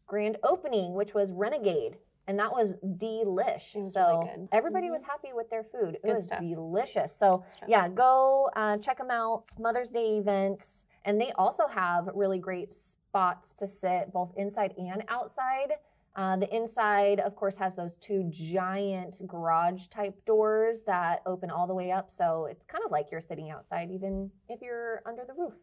grand 0.07 0.37
opening, 0.43 0.93
which 0.93 1.13
was 1.13 1.31
Renegade 1.31 1.97
and 2.27 2.39
that 2.39 2.51
was 2.53 2.73
delish. 2.85 3.75
Was 3.75 3.91
so 3.93 4.21
really 4.23 4.47
everybody 4.53 4.87
Mhm. 4.87 4.91
was 4.93 5.03
happy 5.03 5.33
with 5.33 5.49
their 5.49 5.63
food. 5.63 5.95
It 5.95 6.03
Good 6.03 6.15
was 6.15 6.25
stuff. 6.27 6.39
delicious. 6.39 7.13
So 7.15 7.43
yeah, 7.67 7.89
go 7.89 8.49
uh, 8.55 8.77
check 8.77 8.97
them 8.97 9.11
out. 9.11 9.43
Mother's 9.59 9.91
Day 9.91 10.17
events, 10.17 10.85
and 11.03 11.19
they 11.19 11.31
also 11.33 11.67
have 11.67 12.09
really 12.13 12.39
great 12.39 12.71
spots 13.13 13.53
to 13.53 13.67
sit, 13.67 14.11
both 14.11 14.33
inside 14.37 14.73
and 14.75 15.03
outside. 15.07 15.73
Uh, 16.15 16.35
the 16.35 16.55
inside, 16.55 17.19
of 17.19 17.35
course, 17.35 17.55
has 17.55 17.75
those 17.75 17.95
two 17.97 18.23
giant 18.31 19.21
garage 19.27 19.85
type 19.87 20.15
doors 20.25 20.81
that 20.87 21.21
open 21.27 21.51
all 21.51 21.67
the 21.67 21.75
way 21.75 21.91
up. 21.91 22.09
So 22.09 22.47
it's 22.49 22.65
kind 22.65 22.83
of 22.83 22.89
like 22.89 23.11
you're 23.11 23.21
sitting 23.21 23.51
outside, 23.51 23.91
even 23.91 24.31
if 24.49 24.63
you're 24.63 25.03
under 25.05 25.23
the 25.27 25.33
roof. 25.37 25.53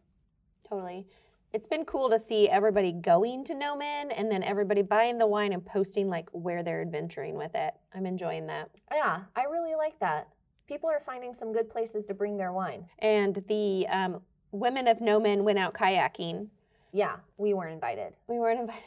Totally. 0.67 1.07
It's 1.51 1.67
been 1.67 1.83
cool 1.83 2.09
to 2.09 2.17
see 2.17 2.47
everybody 2.47 2.93
going 2.93 3.43
to 3.45 3.53
No 3.53 3.75
Man 3.75 4.11
and 4.11 4.31
then 4.31 4.43
everybody 4.43 4.81
buying 4.81 5.17
the 5.17 5.27
wine 5.27 5.51
and 5.51 5.65
posting 5.65 6.07
like 6.07 6.29
where 6.31 6.63
they're 6.63 6.81
adventuring 6.81 7.35
with 7.35 7.53
it. 7.53 7.73
I'm 7.93 8.05
enjoying 8.05 8.47
that. 8.47 8.69
Yeah, 8.93 9.23
I 9.35 9.43
really 9.43 9.75
like 9.75 9.99
that. 9.99 10.29
People 10.67 10.89
are 10.89 11.01
finding 11.05 11.33
some 11.33 11.51
good 11.51 11.69
places 11.69 12.05
to 12.05 12.13
bring 12.13 12.37
their 12.37 12.53
wine. 12.53 12.85
And 12.99 13.43
the 13.49 13.87
um, 13.89 14.21
women 14.53 14.87
of 14.87 15.01
No 15.01 15.19
Man 15.19 15.43
went 15.43 15.59
out 15.59 15.73
kayaking. 15.73 16.47
Yeah, 16.93 17.15
we 17.37 17.53
weren't 17.53 17.73
invited. 17.73 18.13
We 18.27 18.37
weren't 18.39 18.59
invited. 18.59 18.83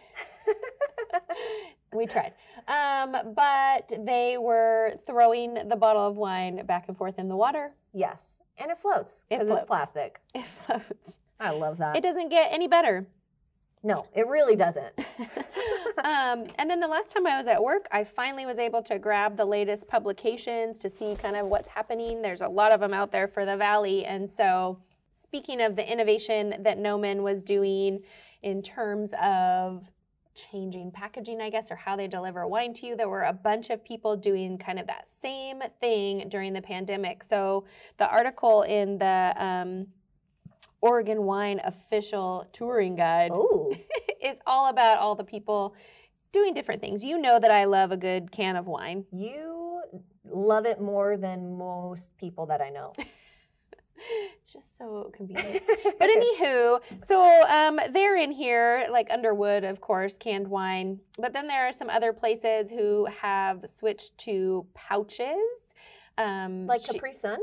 we 1.95 2.07
tried. 2.07 2.33
Um, 2.69 3.35
but 3.35 3.93
they 4.05 4.37
were 4.39 4.93
throwing 5.07 5.55
the 5.69 5.77
bottle 5.77 6.07
of 6.07 6.17
wine 6.17 6.65
back 6.67 6.87
and 6.89 6.97
forth 6.97 7.19
in 7.19 7.29
the 7.29 7.37
water. 7.37 7.73
yes, 7.93 8.39
and 8.59 8.71
it 8.71 8.79
floats 8.79 9.25
because 9.29 9.47
floats. 9.49 9.63
it's 9.63 9.69
plastic. 9.69 10.21
It 10.35 10.45
floats. 10.67 11.13
I 11.41 11.51
love 11.51 11.79
that. 11.79 11.97
It 11.97 12.03
doesn't 12.03 12.29
get 12.29 12.53
any 12.53 12.69
better. 12.69 13.07
no, 13.83 14.07
it 14.15 14.27
really 14.29 14.55
doesn't. 14.57 14.95
um, 16.05 16.47
and 16.59 16.71
then 16.71 16.79
the 16.81 16.87
last 16.87 17.11
time 17.13 17.27
I 17.27 17.37
was 17.37 17.47
at 17.47 17.63
work, 17.63 17.87
I 17.91 18.05
finally 18.05 18.47
was 18.47 18.59
able 18.59 18.83
to 18.85 18.99
grab 18.99 19.37
the 19.37 19.45
latest 19.45 19.89
publications 19.89 20.79
to 20.81 20.91
see 20.91 21.17
kind 21.17 21.37
of 21.37 21.47
what's 21.47 21.69
happening. 21.69 22.23
There's 22.23 22.41
a 22.43 22.49
lot 22.49 22.71
of 22.73 22.81
them 22.81 22.95
out 22.95 23.11
there 23.13 23.27
for 23.29 23.45
the 23.45 23.57
Valley. 23.57 24.05
And 24.07 24.31
so, 24.31 24.79
speaking 25.35 25.61
of 25.61 25.75
the 25.75 25.93
innovation 25.93 26.55
that 26.61 26.79
Noman 26.79 27.25
was 27.25 27.43
doing 27.43 28.01
in 28.45 28.63
terms 28.63 29.11
of 29.21 29.83
changing 30.33 30.93
packaging, 30.93 31.41
I 31.41 31.51
guess, 31.51 31.73
or 31.73 31.75
how 31.75 31.97
they 31.97 32.07
deliver 32.07 32.47
wine 32.47 32.73
to 32.75 32.87
you, 32.87 32.95
there 32.95 33.09
were 33.09 33.25
a 33.25 33.33
bunch 33.33 33.71
of 33.71 33.85
people 33.85 34.17
doing 34.17 34.57
kind 34.59 34.79
of 34.79 34.87
that 34.87 35.09
same 35.21 35.61
thing 35.81 36.29
during 36.29 36.53
the 36.53 36.63
pandemic. 36.63 37.25
So, 37.25 37.65
the 37.97 38.09
article 38.09 38.63
in 38.63 38.97
the 38.97 39.35
um, 39.37 39.89
Oregon 40.81 41.25
Wine 41.25 41.61
official 41.65 42.49
touring 42.53 42.95
guide 42.95 43.33
is 44.23 44.37
all 44.47 44.69
about 44.69 44.99
all 44.99 45.17
the 45.17 45.25
people 45.25 45.75
doing 46.31 46.55
different 46.55 46.81
things. 46.81 47.05
You 47.05 47.19
know 47.19 47.41
that 47.41 47.51
I 47.51 47.65
love 47.65 47.91
a 47.91 47.97
good 47.97 48.31
can 48.31 48.55
of 48.55 48.69
wine. 48.69 49.05
you 49.11 49.83
love 50.31 50.65
it 50.65 50.81
more 50.81 51.17
than 51.17 51.59
most 51.59 52.17
people 52.19 52.47
that 52.47 52.61
I 52.61 52.71
know. 52.71 52.93
It's 54.41 54.53
just 54.53 54.77
so 54.77 55.11
convenient. 55.15 55.63
But 55.99 56.11
anywho, 56.11 56.81
so 57.07 57.45
um, 57.49 57.79
they're 57.93 58.17
in 58.17 58.31
here, 58.33 58.87
like 58.91 59.09
Underwood, 59.11 59.65
of 59.65 59.81
course, 59.81 60.15
canned 60.15 60.49
wine. 60.49 60.99
But 61.19 61.33
then 61.33 61.47
there 61.47 61.67
are 61.67 61.73
some 61.73 61.89
other 61.89 62.13
places 62.13 62.71
who 62.71 63.07
have 63.21 63.65
switched 63.69 64.19
to 64.19 64.67
pouches. 64.75 65.37
Um, 66.19 66.67
like 66.67 66.85
Capri 66.85 67.13
Sun, 67.13 67.39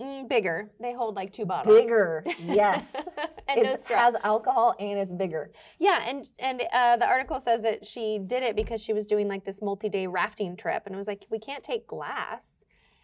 mm, 0.00 0.28
bigger. 0.28 0.70
They 0.80 0.92
hold 0.92 1.16
like 1.16 1.32
two 1.32 1.44
bottles. 1.46 1.74
bigger. 1.80 2.24
Yes, 2.44 2.94
and 3.48 3.60
it 3.60 3.64
no 3.64 3.76
straw. 3.76 3.98
has 3.98 4.14
alcohol 4.22 4.74
and 4.78 4.98
it's 4.98 5.12
bigger. 5.12 5.50
Yeah, 5.78 6.02
and 6.06 6.28
and 6.38 6.62
uh, 6.72 6.96
the 6.98 7.06
article 7.06 7.40
says 7.40 7.62
that 7.62 7.86
she 7.86 8.20
did 8.26 8.42
it 8.42 8.54
because 8.56 8.80
she 8.82 8.92
was 8.92 9.06
doing 9.06 9.26
like 9.28 9.44
this 9.44 9.60
multi-day 9.62 10.06
rafting 10.06 10.56
trip, 10.56 10.82
and 10.86 10.94
it 10.94 10.98
was 10.98 11.06
like 11.08 11.26
we 11.30 11.38
can't 11.38 11.64
take 11.64 11.86
glass, 11.86 12.44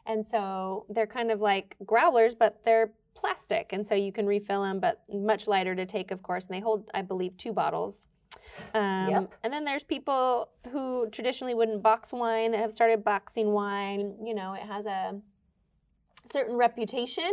and 0.09 0.27
so 0.27 0.87
they're 0.89 1.07
kind 1.07 1.31
of 1.31 1.41
like 1.41 1.77
growlers, 1.87 2.35
but 2.35 2.65
they're 2.65 2.91
plastic, 3.15 3.73
and 3.73 3.87
so 3.87 3.95
you 3.95 4.13
can 4.13 4.27
refill 4.27 4.63
them, 4.63 4.81
but 4.81 5.03
much 5.13 5.47
lighter 5.47 5.75
to 5.75 5.87
take, 5.87 6.11
of 6.11 6.23
course, 6.23 6.47
and 6.47 6.55
they 6.57 6.61
hold, 6.61 6.89
I 6.95 7.03
believe, 7.03 7.37
two 7.37 7.53
bottles. 7.53 8.07
Um, 8.75 9.09
Yep. 9.11 9.35
And 9.45 9.53
then 9.53 9.65
there's 9.65 9.83
people 9.83 10.49
who 10.73 11.09
traditionally 11.11 11.55
wouldn't 11.55 11.83
box 11.83 12.13
wine 12.13 12.53
that 12.53 12.61
have 12.61 12.73
started 12.73 13.05
boxing 13.05 13.53
wine. 13.53 14.15
You 14.25 14.35
know, 14.35 14.55
it 14.55 14.63
has 14.63 14.87
a 14.87 15.21
certain 16.31 16.57
reputation. 16.57 17.31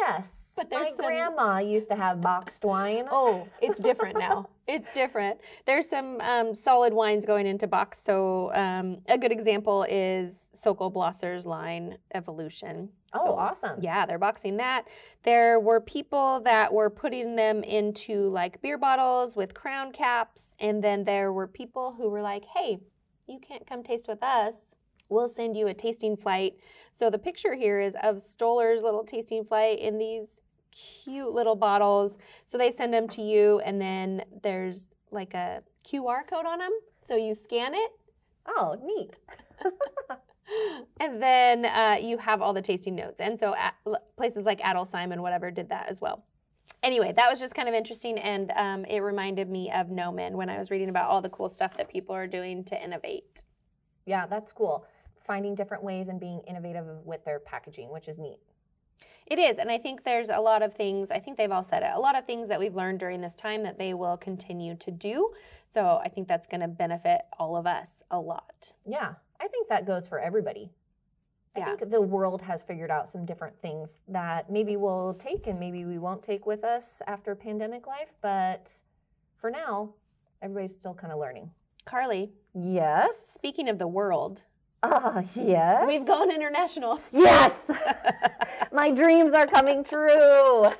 Yes, 0.00 0.32
But 0.56 0.70
there's 0.70 0.90
my 0.90 0.96
some- 0.96 1.06
grandma 1.06 1.58
used 1.58 1.88
to 1.88 1.96
have 1.96 2.20
boxed 2.20 2.64
wine. 2.64 3.06
Oh, 3.10 3.46
it's 3.60 3.80
different 3.80 4.18
now. 4.18 4.48
It's 4.68 4.90
different. 4.90 5.40
There's 5.66 5.88
some 5.88 6.20
um, 6.20 6.54
solid 6.54 6.92
wines 6.94 7.26
going 7.26 7.46
into 7.48 7.66
box. 7.66 7.98
So 8.02 8.52
um, 8.54 8.98
a 9.08 9.18
good 9.18 9.32
example 9.32 9.82
is 9.90 10.34
Sokol 10.54 10.88
Blosser's 10.90 11.44
line 11.44 11.98
Evolution. 12.14 12.88
Oh, 13.12 13.24
So, 13.24 13.32
awesome. 13.34 13.82
Yeah, 13.82 14.06
they're 14.06 14.20
boxing 14.20 14.56
that. 14.58 14.86
There 15.24 15.58
were 15.58 15.80
people 15.80 16.40
that 16.44 16.72
were 16.72 16.90
putting 16.90 17.34
them 17.34 17.64
into 17.64 18.28
like 18.28 18.62
beer 18.62 18.78
bottles 18.78 19.34
with 19.34 19.52
crown 19.52 19.90
caps, 19.92 20.54
and 20.60 20.82
then 20.82 21.02
there 21.04 21.32
were 21.32 21.48
people 21.48 21.92
who 21.92 22.08
were 22.08 22.22
like, 22.22 22.44
"Hey, 22.44 22.78
you 23.26 23.40
can't 23.40 23.66
come 23.66 23.82
taste 23.82 24.06
with 24.08 24.22
us. 24.22 24.76
We'll 25.12 25.28
send 25.28 25.56
you 25.56 25.68
a 25.68 25.74
tasting 25.74 26.16
flight." 26.16 26.54
So 26.92 27.10
the 27.10 27.18
picture 27.18 27.54
here 27.54 27.80
is 27.80 27.94
of 28.02 28.16
Stoller's 28.16 28.82
little 28.82 29.04
tasting 29.04 29.44
flight 29.44 29.78
in 29.78 29.98
these 29.98 30.40
cute 30.70 31.32
little 31.32 31.56
bottles. 31.56 32.16
So 32.46 32.58
they 32.58 32.72
send 32.72 32.92
them 32.92 33.08
to 33.08 33.22
you, 33.22 33.60
and 33.60 33.80
then 33.80 34.24
there's 34.42 34.94
like 35.10 35.34
a 35.34 35.62
QR 35.84 36.26
code 36.26 36.46
on 36.46 36.58
them. 36.58 36.72
So 37.04 37.16
you 37.16 37.34
scan 37.34 37.74
it, 37.74 37.90
Oh, 38.46 38.76
neat. 38.82 39.18
and 41.00 41.22
then 41.22 41.64
uh, 41.66 41.98
you 42.00 42.18
have 42.18 42.42
all 42.42 42.52
the 42.52 42.62
tasting 42.62 42.94
notes. 42.94 43.20
And 43.20 43.38
so 43.38 43.54
at, 43.54 43.74
places 44.16 44.44
like 44.44 44.60
Adel 44.64 44.84
Simon, 44.84 45.22
whatever, 45.22 45.50
did 45.50 45.68
that 45.68 45.88
as 45.90 46.00
well. 46.00 46.24
Anyway, 46.82 47.12
that 47.16 47.30
was 47.30 47.38
just 47.38 47.54
kind 47.54 47.68
of 47.68 47.74
interesting, 47.74 48.18
and 48.18 48.50
um, 48.56 48.84
it 48.86 49.00
reminded 49.00 49.48
me 49.48 49.70
of 49.70 49.90
Noman 49.90 50.36
when 50.36 50.50
I 50.50 50.58
was 50.58 50.68
reading 50.70 50.88
about 50.88 51.08
all 51.08 51.22
the 51.22 51.28
cool 51.28 51.48
stuff 51.48 51.76
that 51.76 51.88
people 51.88 52.12
are 52.12 52.26
doing 52.26 52.64
to 52.64 52.82
innovate. 52.82 53.44
Yeah, 54.04 54.26
that's 54.26 54.50
cool. 54.50 54.84
Finding 55.24 55.54
different 55.54 55.82
ways 55.82 56.08
and 56.08 56.18
being 56.18 56.40
innovative 56.48 56.86
with 57.04 57.24
their 57.24 57.38
packaging, 57.40 57.90
which 57.90 58.08
is 58.08 58.18
neat. 58.18 58.38
It 59.26 59.38
is, 59.38 59.58
and 59.58 59.70
I 59.70 59.78
think 59.78 60.02
there's 60.04 60.30
a 60.30 60.38
lot 60.40 60.62
of 60.62 60.74
things, 60.74 61.10
I 61.10 61.18
think 61.20 61.36
they've 61.38 61.50
all 61.50 61.62
said 61.62 61.82
it, 61.82 61.90
a 61.94 61.98
lot 61.98 62.16
of 62.18 62.26
things 62.26 62.48
that 62.48 62.58
we've 62.58 62.74
learned 62.74 62.98
during 62.98 63.20
this 63.20 63.34
time 63.36 63.62
that 63.62 63.78
they 63.78 63.94
will 63.94 64.16
continue 64.16 64.74
to 64.76 64.90
do. 64.90 65.32
So 65.70 66.00
I 66.04 66.08
think 66.08 66.26
that's 66.28 66.46
going 66.46 66.60
to 66.60 66.68
benefit 66.68 67.22
all 67.38 67.56
of 67.56 67.66
us 67.66 68.02
a 68.10 68.18
lot. 68.18 68.72
Yeah, 68.84 69.14
I 69.40 69.48
think 69.48 69.68
that 69.68 69.86
goes 69.86 70.08
for 70.08 70.18
everybody. 70.18 70.70
I 71.54 71.60
Yeah. 71.60 71.76
think 71.76 71.90
the 71.90 72.00
world 72.00 72.42
has 72.42 72.62
figured 72.62 72.90
out 72.90 73.08
some 73.08 73.24
different 73.24 73.56
things 73.60 73.94
that 74.08 74.50
maybe 74.50 74.76
we'll 74.76 75.14
take 75.14 75.46
and 75.46 75.58
maybe 75.58 75.84
we 75.84 75.98
won't 75.98 76.22
take 76.22 76.44
with 76.46 76.64
us 76.64 77.00
after 77.06 77.34
pandemic 77.36 77.86
life, 77.86 78.14
but 78.22 78.72
for 79.36 79.50
now, 79.50 79.94
everybody's 80.42 80.74
still 80.74 80.94
kind 80.94 81.12
of 81.12 81.18
learning. 81.18 81.50
Carly, 81.84 82.32
Yes. 82.54 83.16
speaking 83.18 83.68
of 83.68 83.78
the 83.78 83.88
world, 83.88 84.42
Ah, 84.82 85.22
yes. 85.34 85.84
we've 85.86 86.06
gone 86.06 86.30
international. 86.30 87.00
Yes. 87.12 87.70
My 88.72 88.90
dreams 88.90 89.32
are 89.32 89.46
coming 89.46 89.84
true. 89.84 90.72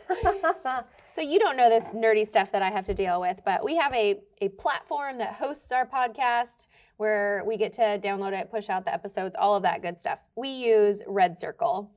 So 1.15 1.21
you 1.21 1.39
don't 1.39 1.59
know 1.59 1.69
this 1.69 1.93
nerdy 1.93 2.27
stuff 2.27 2.51
that 2.53 2.63
I 2.63 2.71
have 2.71 2.87
to 2.87 2.95
deal 2.95 3.21
with, 3.21 3.43
but 3.45 3.63
we 3.63 3.77
have 3.77 3.93
a, 3.93 4.21
a 4.41 4.49
platform 4.49 5.19
that 5.19 5.35
hosts 5.35 5.71
our 5.71 5.87
podcast 5.87 6.67
where 6.97 7.43
we 7.47 7.59
get 7.59 7.75
to 7.75 7.99
download 8.03 8.33
it, 8.33 8.51
push 8.51 8.71
out 8.71 8.87
the 8.87 8.95
episodes, 8.95 9.37
all 9.39 9.55
of 9.55 9.63
that 9.63 9.83
good 9.83 10.01
stuff. 10.01 10.21
We 10.37 10.49
use 10.49 11.03
Red 11.07 11.39
Circle. 11.39 11.91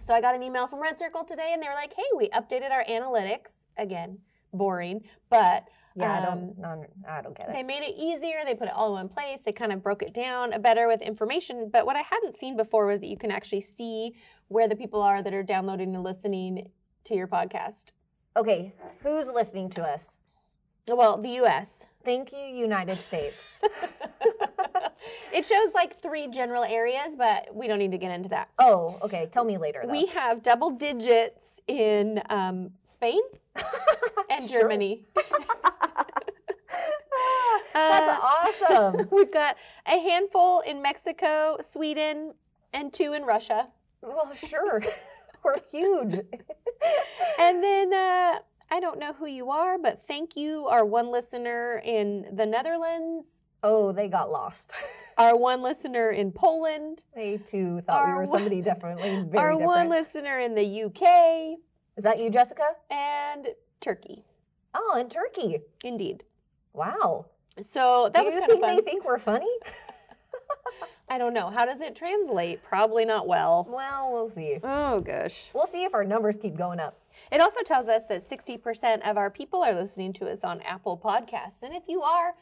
So 0.00 0.14
I 0.14 0.20
got 0.20 0.36
an 0.36 0.44
email 0.44 0.68
from 0.68 0.80
Red 0.80 0.96
Circle 0.98 1.24
today 1.24 1.50
and 1.52 1.62
they 1.62 1.66
were 1.66 1.74
like, 1.74 1.92
hey, 1.96 2.04
we 2.16 2.28
updated 2.28 2.70
our 2.70 2.84
analytics. 2.84 3.56
Again, 3.76 4.18
boring, 4.52 5.02
but 5.28 5.64
yeah, 5.96 6.12
I 6.12 6.26
Um, 6.26 6.52
don't, 6.54 6.58
no, 6.58 6.84
I 7.08 7.22
don't 7.22 7.36
get 7.36 7.48
it. 7.48 7.52
they 7.52 7.62
made 7.62 7.82
it 7.82 7.94
easier. 7.96 8.38
They 8.44 8.54
put 8.54 8.68
it 8.68 8.74
all 8.74 8.88
in 8.96 9.06
one 9.06 9.08
place. 9.08 9.40
They 9.44 9.52
kind 9.52 9.72
of 9.72 9.82
broke 9.82 10.02
it 10.02 10.14
down 10.14 10.60
better 10.62 10.86
with 10.86 11.02
information. 11.02 11.68
But 11.72 11.86
what 11.86 11.96
I 11.96 12.02
hadn't 12.02 12.38
seen 12.38 12.56
before 12.56 12.86
was 12.86 13.00
that 13.00 13.06
you 13.08 13.16
can 13.16 13.30
actually 13.30 13.62
see 13.62 14.14
where 14.48 14.68
the 14.68 14.76
people 14.76 15.02
are 15.02 15.22
that 15.22 15.34
are 15.34 15.42
downloading 15.42 15.94
and 15.94 16.04
listening 16.04 16.70
to 17.04 17.14
your 17.14 17.26
podcast. 17.26 17.92
Okay, 18.36 18.72
who's 19.02 19.28
listening 19.28 19.70
to 19.70 19.82
us? 19.82 20.16
Well, 20.88 21.20
the 21.20 21.30
US. 21.44 21.86
Thank 22.04 22.32
you, 22.32 22.38
United 22.38 22.98
States. 23.00 23.46
it 25.32 25.44
shows 25.44 25.74
like 25.74 26.00
three 26.00 26.28
general 26.28 26.64
areas, 26.64 27.14
but 27.16 27.54
we 27.54 27.66
don't 27.68 27.78
need 27.78 27.92
to 27.92 27.98
get 27.98 28.10
into 28.10 28.28
that. 28.30 28.48
Oh, 28.58 28.98
okay. 29.02 29.28
Tell 29.30 29.44
me 29.44 29.58
later. 29.58 29.82
Though. 29.84 29.92
We 29.92 30.06
have 30.06 30.42
double 30.42 30.70
digits 30.70 31.60
in 31.66 32.22
um, 32.30 32.70
Spain 32.84 33.20
and 34.30 34.48
Germany. 34.48 35.04
That's 37.72 38.08
Uh, 38.08 38.18
awesome. 38.22 39.08
We've 39.12 39.32
got 39.32 39.56
a 39.86 39.98
handful 39.98 40.60
in 40.60 40.82
Mexico, 40.82 41.56
Sweden, 41.60 42.34
and 42.72 42.92
two 42.92 43.12
in 43.12 43.22
Russia. 43.24 43.68
well, 44.02 44.32
sure. 44.34 44.82
We're 45.44 45.60
huge. 45.70 46.14
And 47.38 47.62
then 47.62 47.92
uh, 47.94 48.38
I 48.70 48.78
don't 48.80 48.98
know 48.98 49.12
who 49.12 49.26
you 49.26 49.50
are, 49.50 49.78
but 49.78 50.02
thank 50.06 50.36
you, 50.36 50.66
our 50.68 50.84
one 50.84 51.10
listener 51.10 51.82
in 51.84 52.26
the 52.32 52.46
Netherlands, 52.46 53.26
Oh, 53.62 53.92
they 53.92 54.08
got 54.08 54.30
lost. 54.32 54.72
Our 55.18 55.36
one 55.36 55.60
listener 55.60 56.12
in 56.12 56.32
Poland. 56.32 57.04
they 57.14 57.36
too 57.36 57.82
thought 57.82 58.06
we 58.06 58.12
Our 58.12 58.16
were 58.20 58.24
one- 58.24 58.26
somebody 58.38 58.62
definitely 58.62 59.22
very 59.28 59.36
our 59.38 59.50
different. 59.50 59.60
one 59.66 59.88
listener 59.90 60.38
in 60.40 60.54
the 60.54 60.84
UK. 60.84 61.58
Is 61.98 62.04
that 62.04 62.18
you, 62.18 62.30
Jessica? 62.30 62.62
And 62.90 63.48
Turkey. 63.80 64.24
Oh, 64.72 64.96
in 64.98 65.10
Turkey. 65.10 65.58
Indeed. 65.84 66.24
Wow. 66.72 67.26
So 67.70 68.08
that 68.14 68.20
Do 68.20 68.24
was 68.24 68.32
you 68.32 68.40
kind 68.40 68.52
of 68.52 68.60
think 68.60 68.84
they 68.86 68.90
think 68.92 69.04
we're 69.04 69.18
funny? 69.18 69.50
I 71.10 71.18
don't 71.18 71.34
know. 71.34 71.50
How 71.50 71.64
does 71.66 71.80
it 71.80 71.96
translate? 71.96 72.62
Probably 72.62 73.04
not 73.04 73.26
well. 73.26 73.66
Well, 73.68 74.12
we'll 74.12 74.30
see. 74.30 74.58
Oh, 74.62 75.00
gosh. 75.00 75.50
We'll 75.52 75.66
see 75.66 75.82
if 75.82 75.92
our 75.92 76.04
numbers 76.04 76.36
keep 76.40 76.56
going 76.56 76.78
up. 76.78 77.00
It 77.32 77.40
also 77.40 77.62
tells 77.62 77.88
us 77.88 78.04
that 78.08 78.30
60% 78.30 79.02
of 79.10 79.16
our 79.16 79.28
people 79.28 79.64
are 79.64 79.74
listening 79.74 80.12
to 80.14 80.26
us 80.28 80.44
on 80.44 80.60
Apple 80.62 80.96
Podcasts. 80.96 81.62
And 81.64 81.74
if 81.74 81.82
you 81.88 82.02
are, 82.02 82.34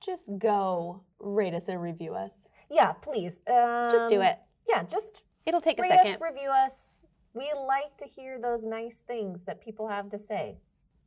just 0.00 0.24
go 0.38 1.00
rate 1.18 1.54
us 1.54 1.64
and 1.68 1.80
review 1.80 2.12
us. 2.12 2.32
Yeah, 2.70 2.92
please. 2.92 3.40
Um, 3.48 3.88
Just 3.90 4.10
do 4.10 4.20
it. 4.20 4.38
Yeah, 4.68 4.82
just 4.82 5.22
It'll 5.46 5.60
take 5.60 5.78
a 5.78 5.82
rate 5.82 5.92
second. 5.92 6.14
us, 6.16 6.20
review 6.20 6.50
us. 6.50 6.94
We 7.32 7.50
like 7.66 7.96
to 7.98 8.04
hear 8.04 8.38
those 8.38 8.64
nice 8.64 8.96
things 9.06 9.40
that 9.46 9.64
people 9.64 9.88
have 9.88 10.10
to 10.10 10.18
say. 10.18 10.58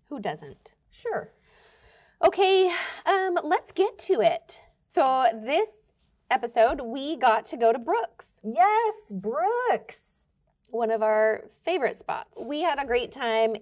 Who 0.06 0.20
doesn't? 0.20 0.72
Sure. 0.90 1.32
Okay, 2.26 2.74
um, 3.06 3.38
let's 3.44 3.72
get 3.72 4.00
to 4.00 4.22
it. 4.22 4.60
So 4.88 5.26
this 5.44 5.70
episode, 6.30 6.82
we 6.82 7.16
got 7.18 7.46
to 7.48 7.58
go 7.58 7.72
to 7.74 7.80
Brooks, 7.80 8.40
Yes, 8.44 9.12
Brooks. 9.14 10.26
one 10.70 10.92
of 10.92 11.02
our 11.02 11.46
favorite 11.64 11.96
spots. 11.96 12.38
We 12.40 12.62
had 12.62 12.80
a 12.82 12.86
great 12.86 13.12
time. 13.12 13.56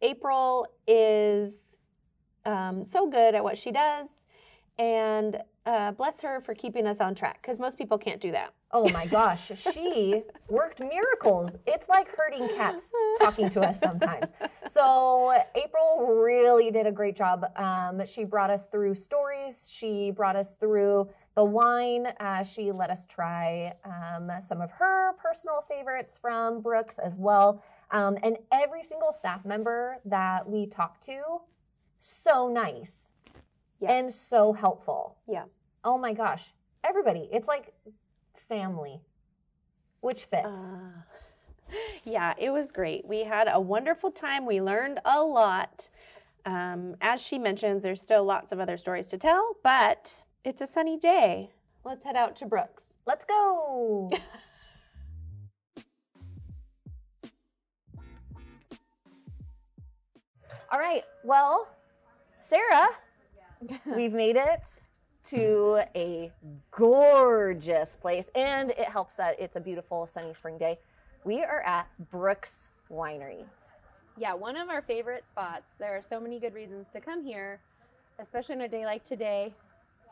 April 0.00 0.66
is 0.88 1.52
um, 2.44 2.82
so 2.84 3.08
good 3.08 3.34
at 3.36 3.44
what 3.44 3.56
she 3.56 3.70
does, 3.70 4.08
and 4.78 5.38
uh, 5.64 5.92
bless 5.92 6.20
her 6.20 6.40
for 6.40 6.54
keeping 6.54 6.88
us 6.88 7.00
on 7.00 7.14
track 7.14 7.40
because 7.40 7.60
most 7.60 7.78
people 7.78 7.96
can't 7.96 8.20
do 8.20 8.32
that. 8.32 8.52
Oh 8.72 8.88
my 8.88 9.06
gosh, 9.06 9.52
she 9.56 10.22
worked 10.48 10.80
miracles. 10.80 11.50
It's 11.68 11.88
like 11.88 12.08
herding 12.16 12.48
cats 12.56 12.92
talking 13.20 13.48
to 13.50 13.60
us 13.60 13.78
sometimes. 13.78 14.32
So 14.66 15.38
April 15.54 16.06
really 16.06 16.72
did 16.72 16.86
a 16.88 16.90
great 16.92 17.14
job. 17.14 17.44
Um, 17.54 18.04
she 18.06 18.24
brought 18.24 18.50
us 18.50 18.66
through 18.66 18.94
stories. 18.94 19.70
She 19.72 20.10
brought 20.10 20.34
us 20.34 20.54
through 20.58 21.08
the 21.34 21.44
wine. 21.44 22.06
Uh, 22.20 22.42
she 22.42 22.72
let 22.72 22.90
us 22.90 23.06
try 23.06 23.74
um, 23.84 24.30
some 24.40 24.60
of 24.60 24.70
her 24.72 25.12
personal 25.14 25.64
favorites 25.68 26.18
from 26.20 26.60
Brooks 26.60 26.98
as 26.98 27.16
well. 27.16 27.62
Um, 27.90 28.16
and 28.22 28.36
every 28.50 28.82
single 28.82 29.12
staff 29.12 29.44
member 29.44 29.98
that 30.04 30.48
we 30.48 30.66
talked 30.66 31.02
to, 31.06 31.22
so 32.00 32.48
nice 32.48 33.12
Yeah. 33.80 33.92
and 33.92 34.12
so 34.12 34.52
helpful. 34.52 35.16
Yeah. 35.28 35.44
Oh 35.84 35.98
my 35.98 36.12
gosh, 36.12 36.52
everybody! 36.84 37.28
It's 37.32 37.48
like 37.48 37.72
family, 38.48 39.00
which 40.00 40.24
fits. 40.24 40.46
Uh, 40.46 40.90
yeah, 42.04 42.34
it 42.38 42.50
was 42.50 42.70
great. 42.70 43.06
We 43.06 43.24
had 43.24 43.48
a 43.50 43.60
wonderful 43.60 44.10
time. 44.10 44.46
We 44.46 44.60
learned 44.60 45.00
a 45.04 45.22
lot. 45.22 45.88
Um, 46.44 46.96
as 47.00 47.20
she 47.20 47.38
mentions, 47.38 47.82
there's 47.82 48.00
still 48.00 48.24
lots 48.24 48.52
of 48.52 48.60
other 48.60 48.76
stories 48.76 49.08
to 49.08 49.18
tell, 49.18 49.56
but 49.62 50.22
it's 50.44 50.60
a 50.60 50.66
sunny 50.66 50.98
day. 50.98 51.50
Let's 51.84 52.04
head 52.04 52.16
out 52.16 52.34
to 52.36 52.46
Brooks. 52.46 52.94
Let's 53.06 53.24
go. 53.24 54.10
All 60.70 60.78
right. 60.78 61.04
Well, 61.24 61.68
Sarah, 62.40 62.88
we've 63.96 64.12
made 64.12 64.36
it 64.36 64.68
to 65.24 65.82
a 65.94 66.32
gorgeous 66.70 67.96
place, 67.96 68.26
and 68.34 68.70
it 68.70 68.88
helps 68.88 69.14
that 69.16 69.38
it's 69.38 69.56
a 69.56 69.60
beautiful 69.60 70.06
sunny 70.06 70.34
spring 70.34 70.58
day. 70.58 70.78
We 71.24 71.44
are 71.44 71.60
at 71.60 71.88
Brooks 72.10 72.70
Winery. 72.90 73.44
Yeah, 74.16 74.34
one 74.34 74.56
of 74.56 74.68
our 74.68 74.82
favorite 74.82 75.28
spots. 75.28 75.66
There 75.78 75.96
are 75.96 76.02
so 76.02 76.18
many 76.20 76.40
good 76.40 76.54
reasons 76.54 76.88
to 76.92 77.00
come 77.00 77.24
here, 77.24 77.60
especially 78.18 78.56
on 78.56 78.62
a 78.62 78.68
day 78.68 78.84
like 78.84 79.04
today. 79.04 79.54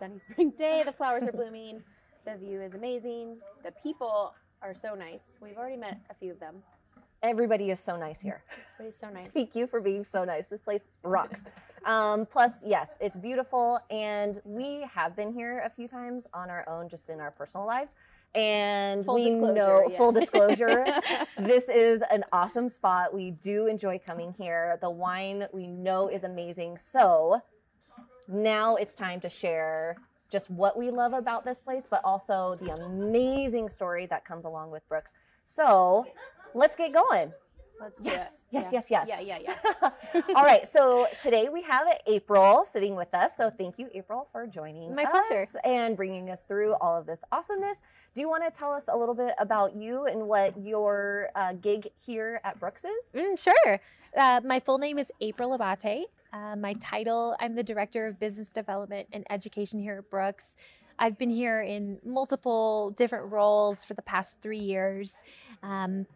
Sunny 0.01 0.19
spring 0.19 0.51
day, 0.57 0.83
the 0.83 0.93
flowers 0.93 1.25
are 1.25 1.33
blooming, 1.33 1.83
the 2.25 2.35
view 2.35 2.63
is 2.63 2.73
amazing, 2.73 3.37
the 3.63 3.71
people 3.83 4.33
are 4.63 4.75
so 4.75 4.95
nice. 4.95 5.21
We've 5.43 5.59
already 5.59 5.77
met 5.77 6.01
a 6.09 6.15
few 6.15 6.33
of 6.33 6.41
them. 6.41 6.63
Everybody 7.23 7.71
is 7.71 7.81
so 7.81 7.99
nice 7.99 8.19
here. 8.19 8.43
It's 8.79 8.99
so 8.99 9.11
nice. 9.11 9.27
Thank 9.27 9.55
you 9.55 9.67
for 9.67 9.79
being 9.79 10.03
so 10.03 10.25
nice. 10.25 10.47
This 10.47 10.63
place 10.63 10.87
rocks. 11.03 11.45
Um, 11.85 12.25
plus, 12.25 12.63
yes, 12.65 12.93
it's 12.99 13.15
beautiful, 13.15 13.79
and 13.91 14.41
we 14.47 14.89
have 14.91 15.15
been 15.15 15.35
here 15.35 15.63
a 15.67 15.69
few 15.69 15.87
times 15.87 16.27
on 16.33 16.49
our 16.49 16.67
own, 16.67 16.89
just 16.89 17.11
in 17.11 17.21
our 17.21 17.31
personal 17.31 17.67
lives. 17.67 17.95
And 18.35 19.05
Full 19.05 19.17
we 19.17 19.29
know, 19.29 19.87
yeah. 19.91 19.99
full 19.99 20.13
disclosure, 20.13 20.87
this 21.39 21.69
is 21.69 22.03
an 22.11 22.25
awesome 22.33 22.71
spot. 22.71 23.13
We 23.13 23.33
do 23.33 23.67
enjoy 23.67 23.99
coming 23.99 24.33
here. 24.33 24.79
The 24.81 24.89
wine 24.89 25.47
we 25.53 25.67
know 25.67 26.09
is 26.09 26.25
amazing. 26.25 26.79
So 26.79 27.43
now 28.31 28.77
it's 28.77 28.95
time 28.95 29.21
to 29.21 29.29
share 29.29 29.97
just 30.31 30.49
what 30.51 30.77
we 30.79 30.91
love 30.91 31.13
about 31.13 31.45
this 31.45 31.59
place, 31.61 31.83
but 31.89 32.01
also 32.05 32.57
the 32.63 32.73
amazing 32.73 33.69
story 33.69 34.07
that 34.07 34.25
comes 34.25 34.45
along 34.45 34.71
with 34.71 34.89
Brooks. 34.89 35.13
So 35.45 36.07
let's 36.55 36.77
get 36.77 36.93
going. 36.93 37.33
Let's 37.81 38.01
do 38.01 38.11
Yes, 38.11 38.29
it. 38.29 38.41
yes, 38.51 38.65
Yeah. 38.65 38.71
yes, 38.73 38.85
yes. 38.91 39.09
Yeah, 39.09 39.39
yeah, 39.39 39.55
yeah. 39.83 39.91
All 40.37 40.45
right, 40.45 40.69
so 40.69 41.07
today 41.23 41.49
we 41.49 41.63
have 41.63 41.87
April 42.07 42.63
sitting 42.63 42.95
with 42.95 43.13
us. 43.15 43.37
So 43.37 43.49
thank 43.51 43.79
you, 43.79 43.89
April, 43.95 44.29
for 44.33 44.47
joining 44.47 44.95
My 44.95 45.05
us 45.05 45.11
pleasure. 45.29 45.49
and 45.65 45.97
bringing 45.97 46.29
us 46.29 46.43
through 46.43 46.75
all 46.75 46.97
of 46.99 47.07
this 47.07 47.23
awesomeness. 47.33 47.79
Do 48.15 48.21
you 48.21 48.29
want 48.29 48.45
to 48.45 48.51
tell 48.51 48.73
us 48.73 48.85
a 48.89 48.97
little 48.97 49.15
bit 49.15 49.35
about 49.39 49.75
you 49.75 50.05
and 50.07 50.29
what 50.29 50.61
your 50.63 51.31
uh, 51.35 51.55
gig 51.55 51.89
here 52.05 52.41
at 52.45 52.61
Brooks 52.61 52.85
is? 52.85 53.05
Mm, 53.15 53.39
sure. 53.43 53.81
Uh, 54.15 54.43
my 54.45 54.61
full 54.61 54.77
name 54.79 54.99
is 54.99 55.11
April 55.23 55.55
Abate. 55.55 56.05
Uh, 56.33 56.55
my 56.55 56.75
title, 56.75 57.35
I'm 57.41 57.57
the 57.57 57.63
Director 57.63 58.07
of 58.07 58.21
Business 58.21 58.51
Development 58.51 59.09
and 59.13 59.25
Education 59.31 59.81
here 59.81 59.99
at 59.99 60.11
Brooks. 60.11 60.45
I've 60.97 61.19
been 61.19 61.31
here 61.31 61.63
in 61.63 61.99
multiple 62.05 62.93
different 62.93 63.33
roles 63.33 63.83
for 63.83 63.95
the 63.95 64.03
past 64.03 64.37
three 64.41 64.59
years. 64.59 65.15
Um, 65.63 66.07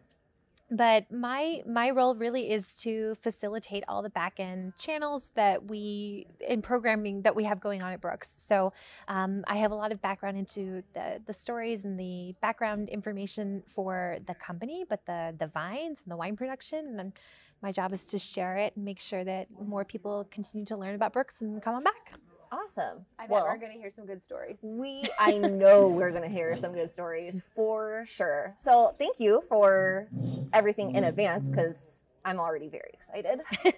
but 0.71 1.11
my 1.11 1.61
my 1.67 1.91
role 1.91 2.15
really 2.15 2.49
is 2.49 2.75
to 2.77 3.15
facilitate 3.21 3.83
all 3.87 4.01
the 4.01 4.09
back 4.09 4.39
end 4.39 4.75
channels 4.75 5.31
that 5.35 5.63
we 5.65 6.25
in 6.47 6.61
programming 6.61 7.21
that 7.21 7.35
we 7.35 7.43
have 7.43 7.59
going 7.59 7.83
on 7.83 7.93
at 7.93 8.01
Brooks. 8.01 8.33
So 8.37 8.73
um, 9.07 9.43
I 9.47 9.57
have 9.57 9.71
a 9.71 9.75
lot 9.75 9.91
of 9.91 10.01
background 10.01 10.37
into 10.37 10.81
the 10.93 11.21
the 11.25 11.33
stories 11.33 11.85
and 11.85 11.99
the 11.99 12.33
background 12.41 12.89
information 12.89 13.61
for 13.67 14.17
the 14.25 14.33
company, 14.35 14.85
but 14.89 15.05
the 15.05 15.35
the 15.37 15.47
vines 15.47 16.01
and 16.03 16.11
the 16.11 16.17
wine 16.17 16.35
production. 16.35 16.99
And 16.99 17.13
my 17.61 17.71
job 17.71 17.93
is 17.93 18.05
to 18.07 18.19
share 18.19 18.57
it 18.57 18.75
and 18.75 18.85
make 18.85 18.99
sure 18.99 19.23
that 19.23 19.47
more 19.61 19.85
people 19.85 20.27
continue 20.31 20.65
to 20.65 20.77
learn 20.77 20.95
about 20.95 21.13
Brooks 21.13 21.41
and 21.41 21.61
come 21.61 21.75
on 21.75 21.83
back. 21.83 22.13
Awesome. 22.51 23.05
I 23.19 23.23
bet 23.23 23.29
well, 23.29 23.45
we're 23.45 23.57
going 23.57 23.73
to 23.73 23.77
hear 23.77 23.91
some 23.91 24.05
good 24.05 24.23
stories. 24.23 24.57
we 24.61 25.03
I 25.19 25.37
know 25.37 25.87
we're 25.87 26.11
going 26.11 26.23
to 26.23 26.29
hear 26.29 26.55
some 26.57 26.73
good 26.73 26.89
stories 26.89 27.41
for 27.55 28.03
sure. 28.07 28.53
So 28.57 28.93
thank 28.97 29.19
you 29.19 29.41
for 29.47 30.07
everything 30.53 30.95
in 30.95 31.05
advance 31.05 31.49
because 31.49 32.01
I'm 32.25 32.39
already 32.39 32.67
very 32.67 32.89
excited. 32.91 33.41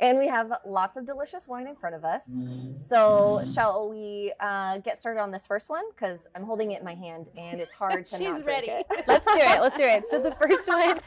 and 0.00 0.16
we 0.16 0.28
have 0.28 0.52
lots 0.64 0.96
of 0.96 1.06
delicious 1.06 1.48
wine 1.48 1.66
in 1.66 1.74
front 1.74 1.96
of 1.96 2.04
us. 2.04 2.30
So 2.78 3.42
shall 3.52 3.90
we 3.90 4.32
uh, 4.38 4.78
get 4.78 4.96
started 4.96 5.20
on 5.20 5.32
this 5.32 5.44
first 5.44 5.68
one? 5.68 5.82
Because 5.90 6.20
I'm 6.36 6.44
holding 6.44 6.70
it 6.70 6.78
in 6.78 6.84
my 6.84 6.94
hand 6.94 7.26
and 7.36 7.60
it's 7.60 7.72
hard 7.72 8.04
to 8.06 8.16
She's 8.18 8.28
not 8.28 8.44
drink 8.44 8.68
ready. 8.68 8.84
Let's 9.08 9.26
do 9.26 9.38
it. 9.38 9.60
Let's 9.60 9.76
do 9.76 9.84
it. 9.84 10.04
So 10.08 10.20
the 10.20 10.32
first 10.32 10.68
one 10.68 10.98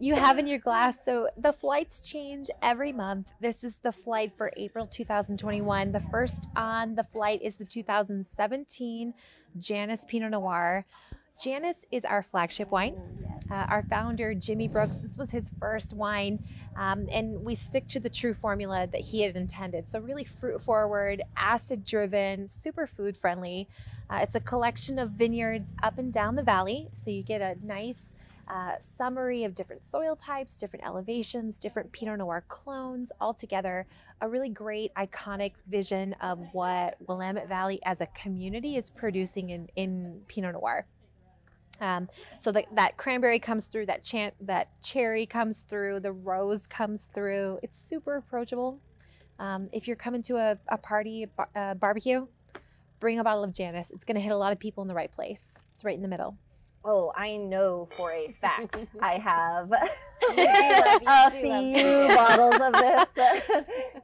you 0.00 0.14
have 0.14 0.38
in 0.38 0.46
your 0.46 0.58
glass. 0.58 0.96
So 1.04 1.28
the 1.36 1.52
flights 1.52 2.00
change 2.00 2.48
every 2.62 2.90
month. 2.90 3.28
This 3.38 3.62
is 3.62 3.76
the 3.76 3.92
flight 3.92 4.32
for 4.36 4.50
April 4.56 4.86
2021. 4.86 5.92
The 5.92 6.00
first 6.10 6.48
on 6.56 6.94
the 6.94 7.04
flight 7.04 7.40
is 7.42 7.56
the 7.56 7.66
2017 7.66 9.14
Janus 9.58 10.04
Pinot 10.08 10.30
Noir. 10.30 10.86
Janus 11.38 11.84
is 11.90 12.04
our 12.06 12.22
flagship 12.22 12.70
wine. 12.70 12.96
Uh, 13.50 13.66
our 13.68 13.82
founder, 13.82 14.34
Jimmy 14.34 14.68
Brooks, 14.68 14.94
this 14.96 15.16
was 15.16 15.30
his 15.30 15.50
first 15.58 15.92
wine, 15.92 16.38
um, 16.76 17.08
and 17.10 17.42
we 17.42 17.54
stick 17.54 17.88
to 17.88 17.98
the 17.98 18.08
true 18.08 18.32
formula 18.32 18.86
that 18.92 19.00
he 19.00 19.22
had 19.22 19.34
intended. 19.34 19.88
So, 19.88 19.98
really 19.98 20.22
fruit 20.22 20.62
forward, 20.62 21.22
acid 21.36 21.84
driven, 21.84 22.46
super 22.46 22.86
food 22.86 23.16
friendly. 23.16 23.68
Uh, 24.08 24.20
it's 24.22 24.36
a 24.36 24.40
collection 24.40 25.00
of 25.00 25.12
vineyards 25.12 25.72
up 25.82 25.98
and 25.98 26.12
down 26.12 26.36
the 26.36 26.44
valley. 26.44 26.90
So, 26.92 27.10
you 27.10 27.24
get 27.24 27.40
a 27.40 27.56
nice 27.66 28.14
uh, 28.50 28.72
summary 28.98 29.44
of 29.44 29.54
different 29.54 29.84
soil 29.84 30.16
types, 30.16 30.54
different 30.54 30.84
elevations, 30.84 31.58
different 31.58 31.90
Pinot 31.92 32.18
Noir 32.18 32.44
clones, 32.48 33.12
all 33.20 33.32
together. 33.32 33.86
A 34.20 34.28
really 34.28 34.48
great, 34.48 34.92
iconic 34.94 35.52
vision 35.68 36.14
of 36.20 36.40
what 36.52 36.96
Willamette 37.06 37.48
Valley 37.48 37.80
as 37.84 38.00
a 38.00 38.06
community 38.06 38.76
is 38.76 38.90
producing 38.90 39.50
in, 39.50 39.68
in 39.76 40.20
Pinot 40.26 40.54
Noir. 40.54 40.86
Um, 41.80 42.08
so 42.38 42.52
that 42.52 42.66
that 42.74 42.96
cranberry 42.96 43.38
comes 43.38 43.66
through, 43.66 43.86
that 43.86 44.02
chan- 44.02 44.32
that 44.42 44.68
cherry 44.82 45.24
comes 45.26 45.58
through, 45.58 46.00
the 46.00 46.12
rose 46.12 46.66
comes 46.66 47.08
through. 47.14 47.58
It's 47.62 47.78
super 47.78 48.16
approachable. 48.16 48.80
Um, 49.38 49.70
if 49.72 49.86
you're 49.86 49.96
coming 49.96 50.22
to 50.24 50.36
a, 50.36 50.58
a 50.68 50.76
party, 50.76 51.22
a 51.22 51.26
bar- 51.28 51.48
a 51.54 51.74
barbecue, 51.74 52.26
bring 52.98 53.18
a 53.18 53.24
bottle 53.24 53.44
of 53.44 53.54
Janus. 53.54 53.90
It's 53.90 54.04
going 54.04 54.16
to 54.16 54.20
hit 54.20 54.32
a 54.32 54.36
lot 54.36 54.52
of 54.52 54.58
people 54.58 54.82
in 54.82 54.88
the 54.88 54.94
right 54.94 55.10
place. 55.10 55.42
It's 55.72 55.84
right 55.84 55.94
in 55.94 56.02
the 56.02 56.08
middle. 56.08 56.36
Oh, 56.84 57.12
I 57.14 57.36
know 57.36 57.86
for 57.96 58.10
a 58.12 58.28
fact 58.28 58.90
I 59.02 59.18
have 59.18 59.70
love- 60.36 61.00
a 61.06 61.30
few 61.30 62.08
bottles 62.16 62.60
of 62.60 62.72
this 62.72 63.08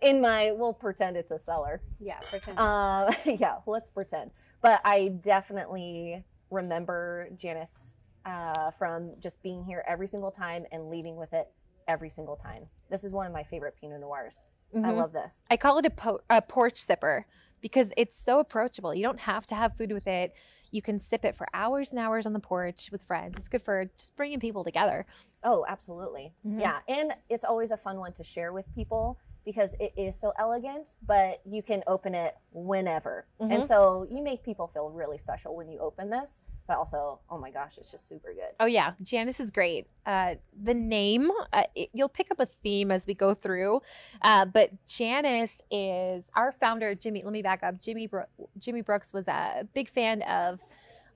in 0.03 0.21
my. 0.21 0.53
We'll 0.53 0.73
pretend 0.75 1.17
it's 1.17 1.31
a 1.31 1.39
cellar. 1.39 1.81
Yeah, 2.01 2.19
pretend. 2.21 2.59
Um, 2.59 3.15
yeah, 3.39 3.57
let's 3.67 3.91
pretend. 3.91 4.31
But 4.63 4.81
I 4.85 5.09
definitely 5.21 6.25
remember 6.51 7.29
Janus 7.37 7.95
uh, 8.25 8.71
from 8.73 9.13
just 9.21 9.43
being 9.43 9.65
here 9.65 9.85
every 9.87 10.07
single 10.07 10.31
time 10.31 10.65
and 10.73 10.89
leaving 10.91 11.17
with 11.17 11.33
it 11.33 11.49
every 11.89 12.11
single 12.11 12.37
time. 12.37 12.65
This 12.91 13.05
is 13.05 13.13
one 13.13 13.27
of 13.27 13.33
my 13.33 13.43
favorite 13.45 13.75
Pinot 13.81 14.01
Noirs. 14.01 14.41
I 14.75 14.79
Mhm. 14.79 14.97
love 14.97 15.13
this. 15.13 15.43
I 15.51 15.57
call 15.57 15.79
it 15.79 15.87
a, 15.87 15.91
po- 15.91 16.21
a 16.29 16.43
porch 16.43 16.85
sipper 16.87 17.25
because 17.61 17.93
it's 17.97 18.17
so 18.19 18.41
approachable. 18.41 18.93
You 18.95 19.03
don't 19.05 19.21
have 19.21 19.47
to 19.49 19.55
have 19.55 19.77
food 19.77 19.93
with 19.93 20.07
it. 20.09 20.35
You 20.71 20.83
can 20.83 20.99
sip 20.99 21.25
it 21.25 21.37
for 21.37 21.47
hours 21.55 21.91
and 21.91 21.99
hours 21.99 22.27
on 22.27 22.33
the 22.33 22.41
porch 22.41 22.89
with 22.93 23.03
friends. 23.03 23.35
It's 23.39 23.49
good 23.49 23.63
for 23.63 23.91
just 23.97 24.17
bringing 24.17 24.41
people 24.41 24.65
together. 24.65 25.07
Oh, 25.43 25.65
absolutely. 25.69 26.33
Mhm. 26.47 26.61
Yeah. 26.61 26.79
And 26.89 27.15
it's 27.29 27.45
always 27.45 27.71
a 27.71 27.77
fun 27.77 27.99
one 27.99 28.13
to 28.15 28.25
share 28.25 28.53
with 28.53 28.73
people 28.75 29.19
because 29.45 29.75
it 29.79 29.93
is 29.97 30.19
so 30.19 30.33
elegant, 30.39 30.97
but 31.07 31.41
you 31.45 31.63
can 31.63 31.85
open 31.87 32.15
it 32.15 32.37
whenever. 32.53 33.27
And 33.39 33.63
Mhm. 33.63 33.65
so 33.67 34.07
you 34.11 34.23
make 34.23 34.43
people 34.43 34.67
feel 34.67 34.91
really 34.91 35.19
special 35.19 35.55
when 35.55 35.69
you 35.69 35.79
open 35.79 36.11
this, 36.11 36.43
but 36.67 36.77
also, 36.77 37.21
oh 37.31 37.39
my 37.39 37.51
gosh, 37.51 37.79
it's 37.79 37.91
just 37.91 38.09
super 38.09 38.33
good. 38.33 38.55
Oh 38.61 38.67
yeah, 38.67 38.93
Janus 39.03 39.41
is 39.41 39.51
great. 39.51 39.87
Uh, 40.05 40.37
the 40.63 40.75
name 40.75 41.31
uh, 41.53 41.63
it, 41.75 41.91
you'll 41.93 42.09
pick 42.09 42.31
up 42.31 42.41
a 42.41 42.47
theme 42.47 42.91
as 42.91 43.07
we 43.07 43.15
go 43.15 43.35
through, 43.35 43.81
uh, 44.23 44.45
but 44.45 44.71
Janus 44.87 45.51
is 45.71 46.31
our 46.35 46.53
founder. 46.53 46.95
Jimmy, 46.95 47.23
let 47.23 47.33
me 47.33 47.43
back 47.43 47.63
up. 47.63 47.81
Jimmy 47.81 48.07
Bro- 48.07 48.27
Jimmy 48.59 48.83
Brooks 48.83 49.13
was 49.13 49.27
a 49.29 49.67
big 49.75 49.89
fan 49.89 50.23
of 50.23 50.61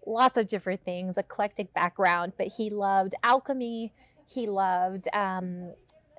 lots 0.07 0.37
of 0.37 0.49
different 0.49 0.85
things, 0.85 1.17
eclectic 1.17 1.73
background, 1.75 2.33
but 2.37 2.47
he 2.47 2.71
loved 2.71 3.15
alchemy. 3.23 3.93
He 4.27 4.47
loved 4.47 5.09
um, 5.13 5.73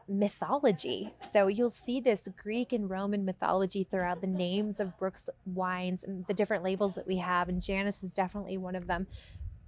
mythology. 0.07 1.13
So 1.31 1.47
you'll 1.47 1.69
see 1.69 1.99
this 1.99 2.21
Greek 2.37 2.73
and 2.73 2.89
Roman 2.89 3.25
mythology 3.25 3.83
throughout 3.83 4.21
the 4.21 4.27
names 4.27 4.79
of 4.79 4.97
Brooks 4.97 5.29
wines 5.45 6.03
and 6.03 6.25
the 6.27 6.33
different 6.33 6.63
labels 6.63 6.95
that 6.95 7.07
we 7.07 7.17
have, 7.17 7.49
and 7.49 7.61
Janus 7.61 8.03
is 8.03 8.13
definitely 8.13 8.57
one 8.57 8.75
of 8.75 8.87
them. 8.87 9.07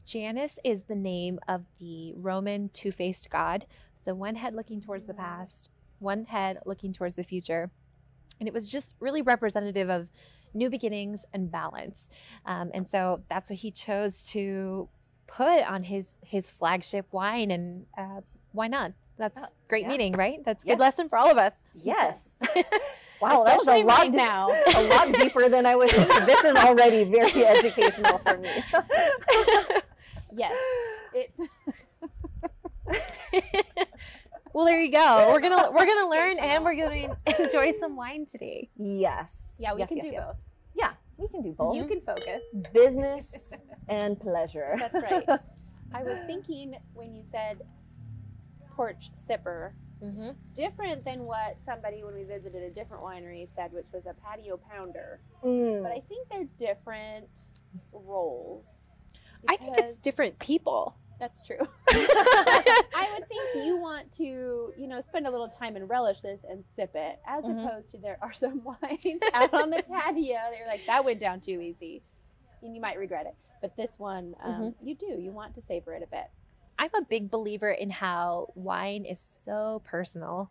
Janus 0.06 0.60
is 0.64 0.84
the 0.84 0.96
name 0.96 1.40
of 1.48 1.64
the 1.80 2.14
Roman 2.18 2.70
two 2.74 2.92
faced 2.92 3.30
god. 3.30 3.66
So 4.04 4.14
one 4.14 4.36
head 4.36 4.54
looking 4.54 4.82
towards 4.82 5.06
the 5.06 5.14
past, 5.14 5.70
one 6.00 6.26
head 6.26 6.60
looking 6.66 6.92
towards 6.92 7.16
the 7.16 7.24
future. 7.24 7.72
And 8.40 8.48
it 8.50 8.54
was 8.54 8.68
just 8.68 8.94
really 9.00 9.22
representative 9.22 9.90
of 9.90 10.10
new 10.54 10.70
beginnings 10.70 11.24
and 11.34 11.50
balance. 11.50 12.10
Um, 12.46 12.72
and 12.74 12.90
so 12.90 13.24
that's 13.30 13.50
what 13.50 13.60
he 13.60 13.72
chose 13.72 14.26
to 14.32 14.90
put 15.28 15.64
on 15.64 15.84
his 15.84 16.06
his 16.22 16.50
flagship 16.50 17.06
wine. 17.12 17.52
And 17.52 17.86
uh, 17.98 18.22
why 18.52 18.68
not? 18.68 18.92
That's 19.18 19.38
Oh, 19.38 19.46
great 19.68 19.84
yeah. 19.84 19.88
meeting, 19.90 20.14
right? 20.14 20.40
That's 20.44 20.64
a 20.64 20.68
Yes. 20.68 20.76
good 20.76 20.82
lesson 20.82 21.10
for 21.10 21.18
all 21.18 21.30
of 21.30 21.38
us. 21.38 21.54
Yes. 21.76 22.36
wow, 23.22 23.44
that 23.44 23.58
was 23.58 23.68
a 23.68 23.84
lot 23.84 24.00
right 24.00 24.12
now. 24.12 24.50
a 24.76 24.84
lot 24.88 25.14
deeper 25.14 25.50
than 25.50 25.66
I 25.66 25.76
was. 25.76 25.92
This 25.92 26.44
is 26.44 26.56
already 26.56 27.04
very 27.04 27.46
educational 27.56 28.18
for 28.18 28.38
me. 28.38 28.50
yes. 30.36 30.54
It's 31.14 31.50
Well, 34.54 34.66
there 34.66 34.82
you 34.82 34.92
go. 34.92 35.30
We're 35.32 35.40
gonna 35.42 35.72
we're 35.72 35.86
gonna 35.88 36.08
learn 36.10 36.38
and 36.40 36.64
we're 36.64 36.76
gonna 36.76 37.18
enjoy 37.40 37.72
some 37.80 37.96
wine 37.96 38.26
today. 38.28 38.70
yes. 38.78 39.56
yeah, 39.58 39.74
we 39.74 39.80
yes, 39.80 39.90
can 39.90 39.98
yes, 39.98 40.06
do 40.12 40.18
both. 40.18 40.36
Yeah, 40.76 40.92
we 41.18 41.28
can 41.28 41.42
do 41.42 41.54
both. 41.54 41.76
You 41.76 41.86
can 41.86 42.02
focus. 42.02 42.42
Business 42.72 43.54
and 43.90 44.20
pleasure. 44.20 44.76
That's 44.78 44.94
right. 44.94 45.40
I 45.92 46.04
was 46.04 46.20
thinking 46.28 46.76
when 46.94 47.16
you 47.16 47.24
said 47.24 47.62
porch 48.76 49.10
sipper, 49.14 49.72
Mm-hmm. 50.04 50.32
different 50.54 51.06
than 51.06 51.20
what 51.24 51.62
somebody 51.62 52.04
when 52.04 52.14
we 52.14 52.26
visited 52.26 52.62
a 52.62 52.70
different 52.72 53.02
winery 53.02 53.48
said, 53.48 53.72
which 53.72 53.86
was 53.94 54.06
a 54.06 54.14
patio 54.14 54.58
pounder. 54.58 55.22
Mm. 55.42 55.82
But 55.82 55.94
I 55.94 56.02
think 56.10 56.28
they're 56.30 56.44
different 56.58 57.54
roles. 57.94 58.70
I 59.48 59.56
think 59.56 59.78
it's 59.78 60.00
different 60.00 60.38
people. 60.40 60.98
That's 61.22 61.42
true. 61.42 61.56
I 61.90 63.08
would 63.18 63.28
think 63.30 63.66
you 63.66 63.78
want 63.78 64.12
to, 64.14 64.74
you 64.78 64.88
know, 64.88 65.00
spend 65.00 65.26
a 65.26 65.32
little 65.32 65.48
time 65.48 65.78
and 65.78 65.90
relish 65.90 66.20
this 66.20 66.42
and 66.50 66.66
sip 66.76 66.92
it, 66.96 67.20
as 67.26 67.46
Mhm. 67.46 67.66
opposed 67.66 67.92
to 67.92 67.98
there 67.98 68.18
are 68.22 68.34
some 68.34 68.62
wines 68.66 69.22
out 69.34 69.54
on 69.54 69.70
the 69.70 69.84
patio. 69.84 70.38
They're 70.52 70.68
like, 70.68 70.86
that 70.88 71.06
went 71.06 71.22
down 71.22 71.40
too 71.40 71.62
easy, 71.62 72.04
and 72.62 72.76
you 72.76 72.82
might 72.82 72.98
regret 72.98 73.26
it. 73.26 73.36
But 73.62 73.78
this 73.78 73.98
one, 73.98 74.36
um, 74.44 74.76
you 74.84 74.96
do. 74.96 75.06
You 75.18 75.32
want 75.32 75.56
to 75.56 75.62
savor 75.62 75.94
it 75.94 76.04
a 76.04 76.08
bit. 76.08 76.30
I'm 76.78 76.94
a 76.96 77.02
big 77.02 77.30
believer 77.32 77.72
in 77.72 77.90
how 77.90 78.48
wine 78.56 79.06
is 79.06 79.22
so 79.46 79.82
personal. 79.86 80.50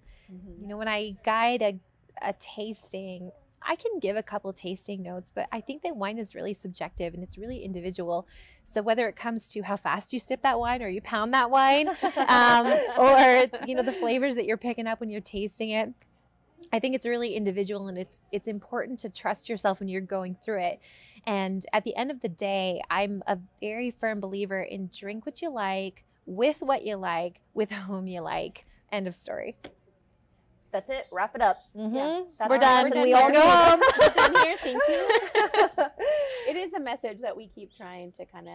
You 0.63 0.69
know, 0.69 0.77
when 0.79 0.89
I 0.89 1.17
guide 1.25 1.61
a, 1.61 1.79
a 2.27 2.33
tasting, 2.35 3.33
I 3.61 3.77
can 3.77 3.99
give 3.99 4.17
a 4.17 4.23
couple 4.23 4.53
tasting 4.53 5.03
notes, 5.03 5.31
but 5.35 5.47
I 5.53 5.61
think 5.61 5.83
that 5.83 5.97
wine 5.97 6.19
is 6.19 6.35
really 6.35 6.55
subjective 6.55 7.15
and 7.15 7.23
it's 7.23 7.37
really 7.37 7.59
individual. 7.59 8.27
So 8.65 8.83
whether 8.83 9.09
it 9.09 9.17
comes 9.17 9.49
to 9.51 9.63
how 9.63 9.77
fast 9.77 10.13
you 10.13 10.19
sip 10.19 10.43
that 10.43 10.59
wine 10.59 10.83
or 10.83 10.89
you 10.89 11.03
pound 11.03 11.35
that 11.35 11.51
wine, 11.51 11.89
um, 11.89 12.67
or 12.99 13.47
you 13.67 13.75
know 13.75 13.83
the 13.83 13.93
flavors 13.93 14.35
that 14.37 14.47
you're 14.47 14.57
picking 14.57 14.87
up 14.87 15.01
when 15.01 15.11
you're 15.11 15.21
tasting 15.21 15.71
it, 15.71 15.93
I 16.73 16.79
think 16.79 16.95
it's 16.95 17.07
really 17.07 17.35
individual 17.35 17.89
and 17.89 17.99
it's 17.99 18.21
it's 18.33 18.49
important 18.49 18.99
to 19.01 19.11
trust 19.11 19.49
yourself 19.49 19.81
when 19.81 19.89
you're 19.89 20.01
going 20.01 20.37
through 20.45 20.63
it. 20.63 20.81
And 21.27 21.65
at 21.73 21.85
the 21.85 21.95
end 21.95 22.11
of 22.11 22.21
the 22.21 22.29
day, 22.29 22.81
I'm 22.91 23.23
a 23.27 23.39
very 23.61 23.91
firm 23.91 24.21
believer 24.21 24.63
in 24.63 24.89
drink 24.89 25.27
what 25.27 25.43
you 25.43 25.51
like, 25.51 26.05
with 26.27 26.57
what 26.61 26.85
you 26.85 26.97
like, 26.97 27.41
with 27.55 27.71
whom 27.71 28.07
you 28.07 28.21
like. 28.21 28.65
End 28.91 29.07
of 29.09 29.15
story. 29.15 29.57
That's 30.71 30.89
it. 30.91 31.07
Wrap 31.13 31.35
it 31.35 31.43
up. 31.43 31.59
Mhm. 31.77 32.27
That's 32.39 32.49
We're 32.51 32.59
done. 32.59 32.91
We're 32.95 33.03
we 33.03 33.13
all. 33.13 33.31
Go 33.31 33.41
home. 33.43 33.81
We're 34.01 34.09
done 34.11 34.35
here. 34.45 34.57
Thank 34.59 34.83
you. 34.89 35.09
It 36.49 36.57
is 36.57 36.73
a 36.75 36.81
message 36.81 37.21
that 37.21 37.37
we 37.37 37.47
keep 37.47 37.73
trying 37.75 38.11
to 38.13 38.27
kind 38.27 38.49
of 38.49 38.55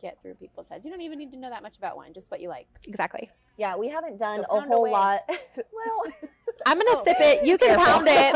get 0.00 0.20
through 0.22 0.34
people's 0.34 0.68
heads. 0.68 0.84
You 0.86 0.90
don't 0.90 1.02
even 1.02 1.18
need 1.18 1.30
to 1.32 1.38
know 1.38 1.50
that 1.50 1.62
much 1.62 1.76
about 1.76 1.96
wine, 1.98 2.12
just 2.14 2.30
what 2.30 2.40
you 2.40 2.48
like. 2.48 2.66
Exactly. 2.88 3.30
Yeah, 3.58 3.76
we 3.76 3.88
haven't 3.88 4.16
done 4.18 4.38
So 4.38 4.56
a 4.56 4.60
whole 4.62 4.80
away. 4.86 4.90
lot. 4.90 5.20
well, 5.28 6.02
I'm 6.66 6.78
gonna 6.78 6.90
Oh. 6.98 7.02
sip 7.04 7.16
it. 7.20 7.44
You 7.44 7.58
can 7.58 7.68
Careful. 7.76 7.84
pound 7.84 8.06
it. 8.08 8.34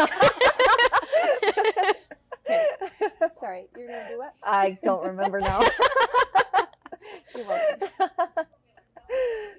Sorry, 3.40 3.66
you're 3.76 3.86
gonna 3.88 4.08
do 4.10 4.18
what? 4.18 4.34
I 4.42 4.78
don't 4.84 5.04
remember 5.06 5.40
now. 5.40 5.60
You're 7.34 7.44
welcome. 7.46 7.88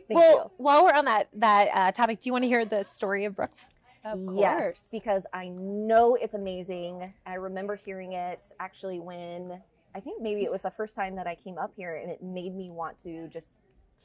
Thank 0.08 0.20
well, 0.20 0.52
while 0.58 0.84
we're 0.84 0.94
on 0.94 1.06
that 1.06 1.30
that 1.34 1.68
uh, 1.74 1.92
topic, 1.92 2.22
do 2.22 2.30
you 2.30 2.32
want 2.32 2.44
to 2.44 2.48
hear 2.48 2.66
the 2.66 2.84
story 2.84 3.26
of 3.26 3.36
Brooks? 3.36 3.70
Of 4.06 4.26
course. 4.26 4.40
Yes, 4.40 4.88
because 4.92 5.26
I 5.34 5.50
know 5.50 6.16
it's 6.16 6.36
amazing. 6.36 7.14
I 7.26 7.36
remember 7.36 7.76
hearing 7.76 8.14
it 8.14 8.52
actually 8.60 9.00
when 9.00 9.62
I 9.94 10.00
think 10.00 10.22
maybe 10.22 10.44
it 10.44 10.52
was 10.52 10.62
the 10.62 10.72
first 10.72 10.96
time 10.96 11.16
that 11.16 11.28
I 11.28 11.36
came 11.36 11.58
up 11.58 11.74
here, 11.76 11.96
and 11.96 12.10
it 12.10 12.24
made 12.24 12.56
me 12.56 12.70
want 12.70 12.98
to 13.00 13.28
just 13.28 13.52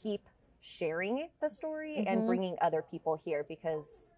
keep 0.00 0.22
sharing 0.60 1.28
the 1.40 1.48
story 1.48 2.02
and 2.06 2.22
Mhm. 2.22 2.26
bringing 2.26 2.56
other 2.60 2.82
people 2.82 3.16
here 3.16 3.44
because 3.44 4.12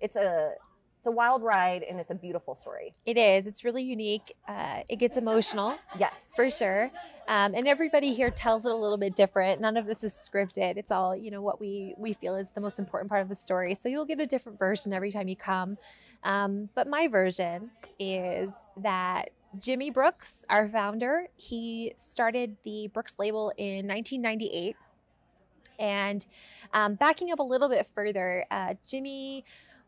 it's 0.00 0.16
a 0.16 0.54
it's 1.04 1.08
a 1.10 1.10
wild 1.10 1.42
ride 1.42 1.82
and 1.82 2.00
it's 2.00 2.10
a 2.10 2.14
beautiful 2.14 2.54
story. 2.54 2.94
It 3.04 3.18
is. 3.18 3.46
It's 3.46 3.62
really 3.62 3.82
unique. 3.82 4.34
Uh, 4.48 4.80
it 4.88 4.96
gets 4.96 5.18
emotional 5.18 5.76
Yes. 5.98 6.32
for 6.34 6.48
sure, 6.48 6.90
um, 7.28 7.54
and 7.54 7.68
everybody 7.68 8.14
here 8.14 8.30
tells 8.30 8.64
it 8.64 8.72
a 8.72 8.74
little 8.74 8.96
bit 8.96 9.14
different. 9.14 9.60
None 9.60 9.76
of 9.76 9.84
this 9.84 10.02
is 10.02 10.14
scripted. 10.14 10.78
It's 10.78 10.90
all 10.90 11.14
you 11.14 11.30
know 11.30 11.42
what 11.42 11.60
we 11.60 11.94
we 11.98 12.14
feel 12.14 12.36
is 12.36 12.52
the 12.52 12.62
most 12.62 12.78
important 12.78 13.10
part 13.10 13.20
of 13.20 13.28
the 13.28 13.36
story. 13.36 13.74
So 13.74 13.90
you'll 13.90 14.06
get 14.06 14.18
a 14.18 14.24
different 14.26 14.58
version 14.58 14.94
every 14.94 15.12
time 15.12 15.28
you 15.28 15.36
come. 15.36 15.76
Um, 16.22 16.70
but 16.74 16.88
my 16.88 17.06
version 17.06 17.70
is 17.98 18.50
that 18.78 19.28
Jimmy 19.58 19.90
Brooks, 19.90 20.46
our 20.48 20.66
founder, 20.70 21.26
he 21.36 21.92
started 21.98 22.56
the 22.64 22.88
Brooks 22.94 23.14
label 23.18 23.52
in 23.58 23.86
1998. 23.86 24.74
And 25.78 26.24
um, 26.72 26.94
backing 26.94 27.32
up 27.32 27.40
a 27.40 27.42
little 27.42 27.68
bit 27.68 27.84
further, 27.94 28.46
uh, 28.50 28.74
Jimmy 28.88 29.44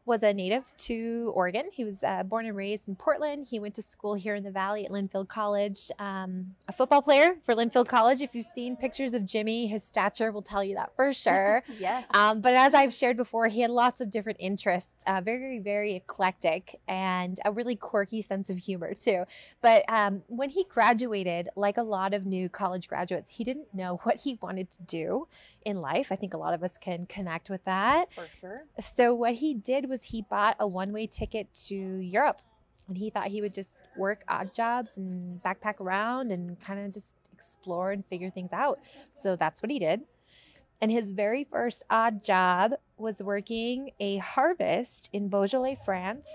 was 0.06 0.22
a 0.22 0.32
native 0.32 0.64
to 0.76 1.32
Oregon. 1.34 1.64
He 1.72 1.84
was 1.84 2.02
uh, 2.04 2.22
born 2.22 2.46
and 2.46 2.56
raised 2.56 2.86
in 2.88 2.94
Portland. 2.94 3.48
He 3.50 3.58
went 3.58 3.74
to 3.74 3.82
school 3.82 4.14
here 4.14 4.36
in 4.36 4.44
the 4.44 4.52
Valley 4.52 4.86
at 4.86 4.92
Linfield 4.92 5.28
College. 5.28 5.90
Um, 5.98 6.54
a 6.68 6.72
football 6.72 7.02
player 7.02 7.36
for 7.44 7.54
Linfield 7.54 7.88
College. 7.88 8.20
If 8.20 8.34
you've 8.34 8.46
seen 8.46 8.76
pictures 8.76 9.14
of 9.14 9.24
Jimmy, 9.26 9.66
his 9.66 9.82
stature 9.82 10.30
will 10.30 10.42
tell 10.42 10.62
you 10.62 10.76
that 10.76 10.94
for 10.94 11.12
sure. 11.24 11.64
Yes. 11.78 12.08
Um, 12.14 12.40
but 12.40 12.54
as 12.54 12.72
I've 12.72 12.94
shared 12.94 13.16
before, 13.16 13.48
he 13.48 13.60
had 13.60 13.70
lots 13.70 14.00
of 14.00 14.10
different 14.10 14.38
interests, 14.40 14.90
uh, 15.06 15.20
very, 15.20 15.58
very 15.58 15.96
eclectic, 15.96 16.80
and 16.86 17.40
a 17.44 17.50
really 17.50 17.74
quirky 17.74 18.22
sense 18.22 18.48
of 18.48 18.58
humor, 18.58 18.94
too. 18.94 19.24
But 19.60 19.84
um, 19.88 20.22
when 20.28 20.50
he 20.50 20.64
graduated, 20.64 21.48
like 21.56 21.78
a 21.78 21.82
lot 21.82 22.14
of 22.14 22.26
new 22.26 22.48
college 22.48 22.86
graduates, 22.86 23.30
he 23.30 23.42
didn't 23.42 23.74
know 23.74 23.98
what 24.04 24.16
he 24.16 24.38
wanted 24.40 24.70
to 24.70 24.82
do 24.84 25.26
in 25.64 25.80
life. 25.80 26.12
I 26.12 26.16
think 26.16 26.32
a 26.32 26.38
lot 26.38 26.54
of 26.54 26.62
us 26.62 26.78
can 26.78 27.06
connect 27.06 27.50
with 27.50 27.64
that. 27.64 28.12
for 28.14 28.26
sure. 28.30 28.64
So, 28.80 29.12
what 29.12 29.34
he 29.34 29.52
did 29.52 29.88
was 29.88 29.95
he 30.04 30.22
bought 30.22 30.56
a 30.60 30.66
one 30.66 30.92
way 30.92 31.06
ticket 31.06 31.52
to 31.66 31.74
Europe, 31.74 32.40
and 32.88 32.96
he 32.96 33.10
thought 33.10 33.26
he 33.26 33.40
would 33.40 33.54
just 33.54 33.70
work 33.96 34.22
odd 34.28 34.54
jobs 34.54 34.96
and 34.96 35.42
backpack 35.42 35.80
around 35.80 36.30
and 36.30 36.58
kind 36.60 36.84
of 36.84 36.92
just 36.92 37.06
explore 37.32 37.92
and 37.92 38.04
figure 38.06 38.30
things 38.30 38.52
out. 38.52 38.78
So 39.18 39.36
that's 39.36 39.62
what 39.62 39.70
he 39.70 39.78
did. 39.78 40.02
And 40.80 40.90
his 40.90 41.10
very 41.10 41.44
first 41.44 41.84
odd 41.88 42.22
job 42.22 42.72
was 42.98 43.22
working 43.22 43.90
a 43.98 44.18
harvest 44.18 45.08
in 45.12 45.28
Beaujolais, 45.28 45.78
France, 45.84 46.28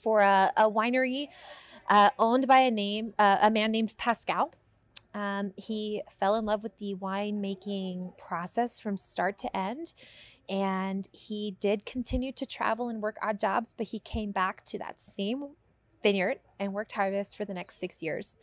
for 0.00 0.20
a, 0.20 0.52
a 0.56 0.70
winery 0.70 1.28
uh, 1.88 2.10
owned 2.18 2.46
by 2.46 2.60
a 2.60 2.70
name 2.70 3.12
uh, 3.18 3.38
a 3.42 3.50
man 3.50 3.72
named 3.72 3.96
Pascal. 3.96 4.52
Um, 5.12 5.52
he 5.56 6.02
fell 6.20 6.36
in 6.36 6.44
love 6.44 6.62
with 6.62 6.78
the 6.78 6.94
winemaking 6.94 8.16
process 8.16 8.78
from 8.78 8.96
start 8.96 9.38
to 9.38 9.56
end, 9.56 9.92
and 10.50 11.08
he 11.12 11.56
did 11.60 11.86
continue 11.86 12.32
to 12.32 12.44
travel 12.44 12.88
and 12.88 13.00
work 13.00 13.16
odd 13.22 13.40
jobs. 13.40 13.70
But 13.76 13.86
he 13.86 14.00
came 14.00 14.32
back 14.32 14.64
to 14.66 14.78
that 14.78 15.00
same 15.00 15.54
vineyard 16.02 16.38
and 16.58 16.72
worked 16.72 16.92
harvest 16.92 17.36
for 17.36 17.44
the 17.44 17.54
next 17.54 17.78
six 17.80 18.02
years. 18.02 18.36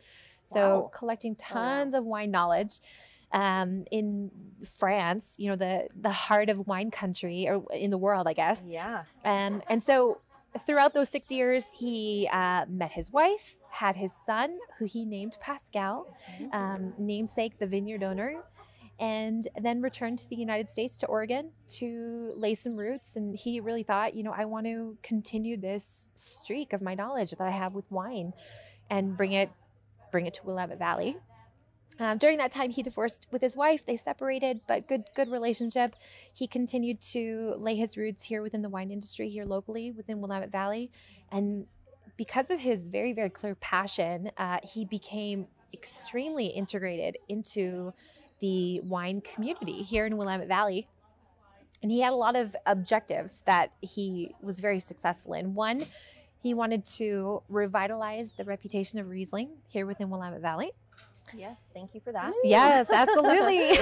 So 0.44 0.58
Wow. 0.58 0.90
collecting 0.94 1.36
Oh, 1.38 1.54
wow. 1.54 1.60
tons 1.60 1.94
of 1.94 2.04
wine 2.04 2.30
knowledge 2.30 2.80
um, 3.32 3.84
in 3.90 4.30
France, 4.78 5.34
you 5.36 5.50
know, 5.50 5.56
the 5.56 5.88
the 6.00 6.10
heart 6.10 6.48
of 6.48 6.66
wine 6.66 6.90
country 6.90 7.46
or 7.48 7.62
in 7.72 7.90
the 7.90 7.98
world, 7.98 8.26
I 8.26 8.32
guess. 8.32 8.60
Yeah. 8.66 9.04
Um, 9.24 9.62
and 9.68 9.82
so 9.82 10.20
throughout 10.66 10.94
those 10.94 11.10
six 11.10 11.30
years, 11.30 11.66
he 11.74 12.28
uh, 12.32 12.64
met 12.68 12.92
his 12.92 13.10
wife, 13.12 13.56
had 13.70 13.96
his 13.96 14.12
son, 14.24 14.56
who 14.78 14.86
he 14.86 15.04
named 15.04 15.36
Pascal, 15.40 16.06
um, 16.52 16.94
namesake 16.98 17.58
the 17.58 17.66
vineyard 17.66 18.02
owner, 18.02 18.36
and 19.00 19.46
then 19.60 19.80
returned 19.80 20.18
to 20.18 20.28
the 20.28 20.36
United 20.36 20.68
States 20.68 20.98
to 20.98 21.06
Oregon 21.06 21.50
to 21.70 22.32
lay 22.36 22.54
some 22.54 22.76
roots. 22.76 23.16
And 23.16 23.36
he 23.36 23.60
really 23.60 23.84
thought, 23.84 24.14
you 24.14 24.22
know, 24.22 24.34
I 24.36 24.44
want 24.44 24.66
to 24.66 24.96
continue 25.02 25.56
this 25.56 26.10
streak 26.14 26.72
of 26.72 26.82
my 26.82 26.94
knowledge 26.94 27.30
that 27.30 27.40
I 27.40 27.50
have 27.50 27.74
with 27.74 27.90
wine, 27.90 28.32
and 28.90 29.16
bring 29.16 29.32
it 29.32 29.50
bring 30.10 30.26
it 30.26 30.34
to 30.34 30.44
Willamette 30.44 30.78
Valley. 30.78 31.16
Um, 32.00 32.16
during 32.18 32.38
that 32.38 32.52
time, 32.52 32.70
he 32.70 32.82
divorced 32.82 33.26
with 33.30 33.42
his 33.42 33.56
wife. 33.56 33.84
They 33.84 33.96
separated, 33.96 34.60
but 34.66 34.88
good 34.88 35.04
good 35.14 35.30
relationship. 35.30 35.96
He 36.32 36.46
continued 36.46 37.00
to 37.12 37.54
lay 37.58 37.76
his 37.76 37.96
roots 37.96 38.24
here 38.24 38.42
within 38.42 38.62
the 38.62 38.68
wine 38.68 38.90
industry 38.90 39.28
here 39.28 39.44
locally 39.44 39.90
within 39.92 40.20
Willamette 40.20 40.50
Valley, 40.50 40.90
and 41.30 41.66
because 42.16 42.50
of 42.50 42.58
his 42.58 42.80
very 42.88 43.12
very 43.12 43.30
clear 43.30 43.54
passion, 43.56 44.30
uh, 44.38 44.58
he 44.62 44.84
became 44.84 45.46
extremely 45.72 46.46
integrated 46.46 47.18
into 47.28 47.92
the 48.40 48.80
wine 48.80 49.20
community 49.20 49.82
here 49.82 50.06
in 50.06 50.16
Willamette 50.16 50.48
Valley. 50.48 50.88
And 51.82 51.90
he 51.90 52.00
had 52.00 52.12
a 52.12 52.16
lot 52.16 52.34
of 52.34 52.56
objectives 52.66 53.34
that 53.44 53.72
he 53.80 54.34
was 54.42 54.58
very 54.58 54.80
successful 54.80 55.34
in. 55.34 55.54
One, 55.54 55.86
he 56.42 56.54
wanted 56.54 56.84
to 56.86 57.42
revitalize 57.48 58.32
the 58.32 58.44
reputation 58.44 58.98
of 58.98 59.08
Riesling 59.08 59.50
here 59.68 59.86
within 59.86 60.10
Willamette 60.10 60.40
Valley. 60.40 60.72
Yes. 61.36 61.68
Thank 61.74 61.94
you 61.94 62.00
for 62.00 62.12
that. 62.12 62.32
Yes, 62.42 62.88
absolutely. 62.90 63.78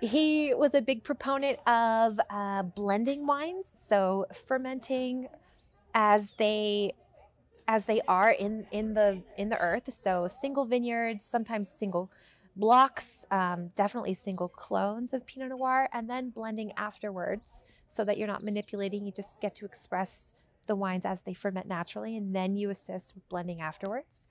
he 0.00 0.54
was 0.54 0.74
a 0.74 0.80
big 0.80 1.02
proponent 1.02 1.58
of 1.66 2.18
uh, 2.30 2.62
blending 2.62 3.26
wines, 3.26 3.66
so 3.86 4.26
fermenting 4.46 5.28
as 5.94 6.32
they 6.38 6.94
as 7.68 7.84
they 7.84 8.00
are 8.08 8.30
in 8.30 8.66
in 8.70 8.94
the 8.94 9.22
in 9.36 9.48
the 9.48 9.58
earth. 9.58 9.92
So 9.92 10.28
single 10.28 10.64
vineyards, 10.64 11.24
sometimes 11.24 11.70
single 11.76 12.10
blocks, 12.56 13.24
um, 13.30 13.70
definitely 13.76 14.14
single 14.14 14.48
clones 14.48 15.12
of 15.12 15.26
Pinot 15.26 15.50
Noir, 15.50 15.88
and 15.92 16.08
then 16.08 16.30
blending 16.30 16.72
afterwards, 16.76 17.64
so 17.88 18.04
that 18.04 18.18
you're 18.18 18.28
not 18.28 18.44
manipulating. 18.44 19.06
You 19.06 19.12
just 19.12 19.40
get 19.40 19.54
to 19.56 19.64
express 19.64 20.32
the 20.66 20.76
wines 20.76 21.04
as 21.04 21.22
they 21.22 21.34
ferment 21.34 21.66
naturally, 21.66 22.16
and 22.16 22.34
then 22.34 22.56
you 22.56 22.70
assist 22.70 23.14
with 23.14 23.28
blending 23.28 23.60
afterwards. 23.60 24.28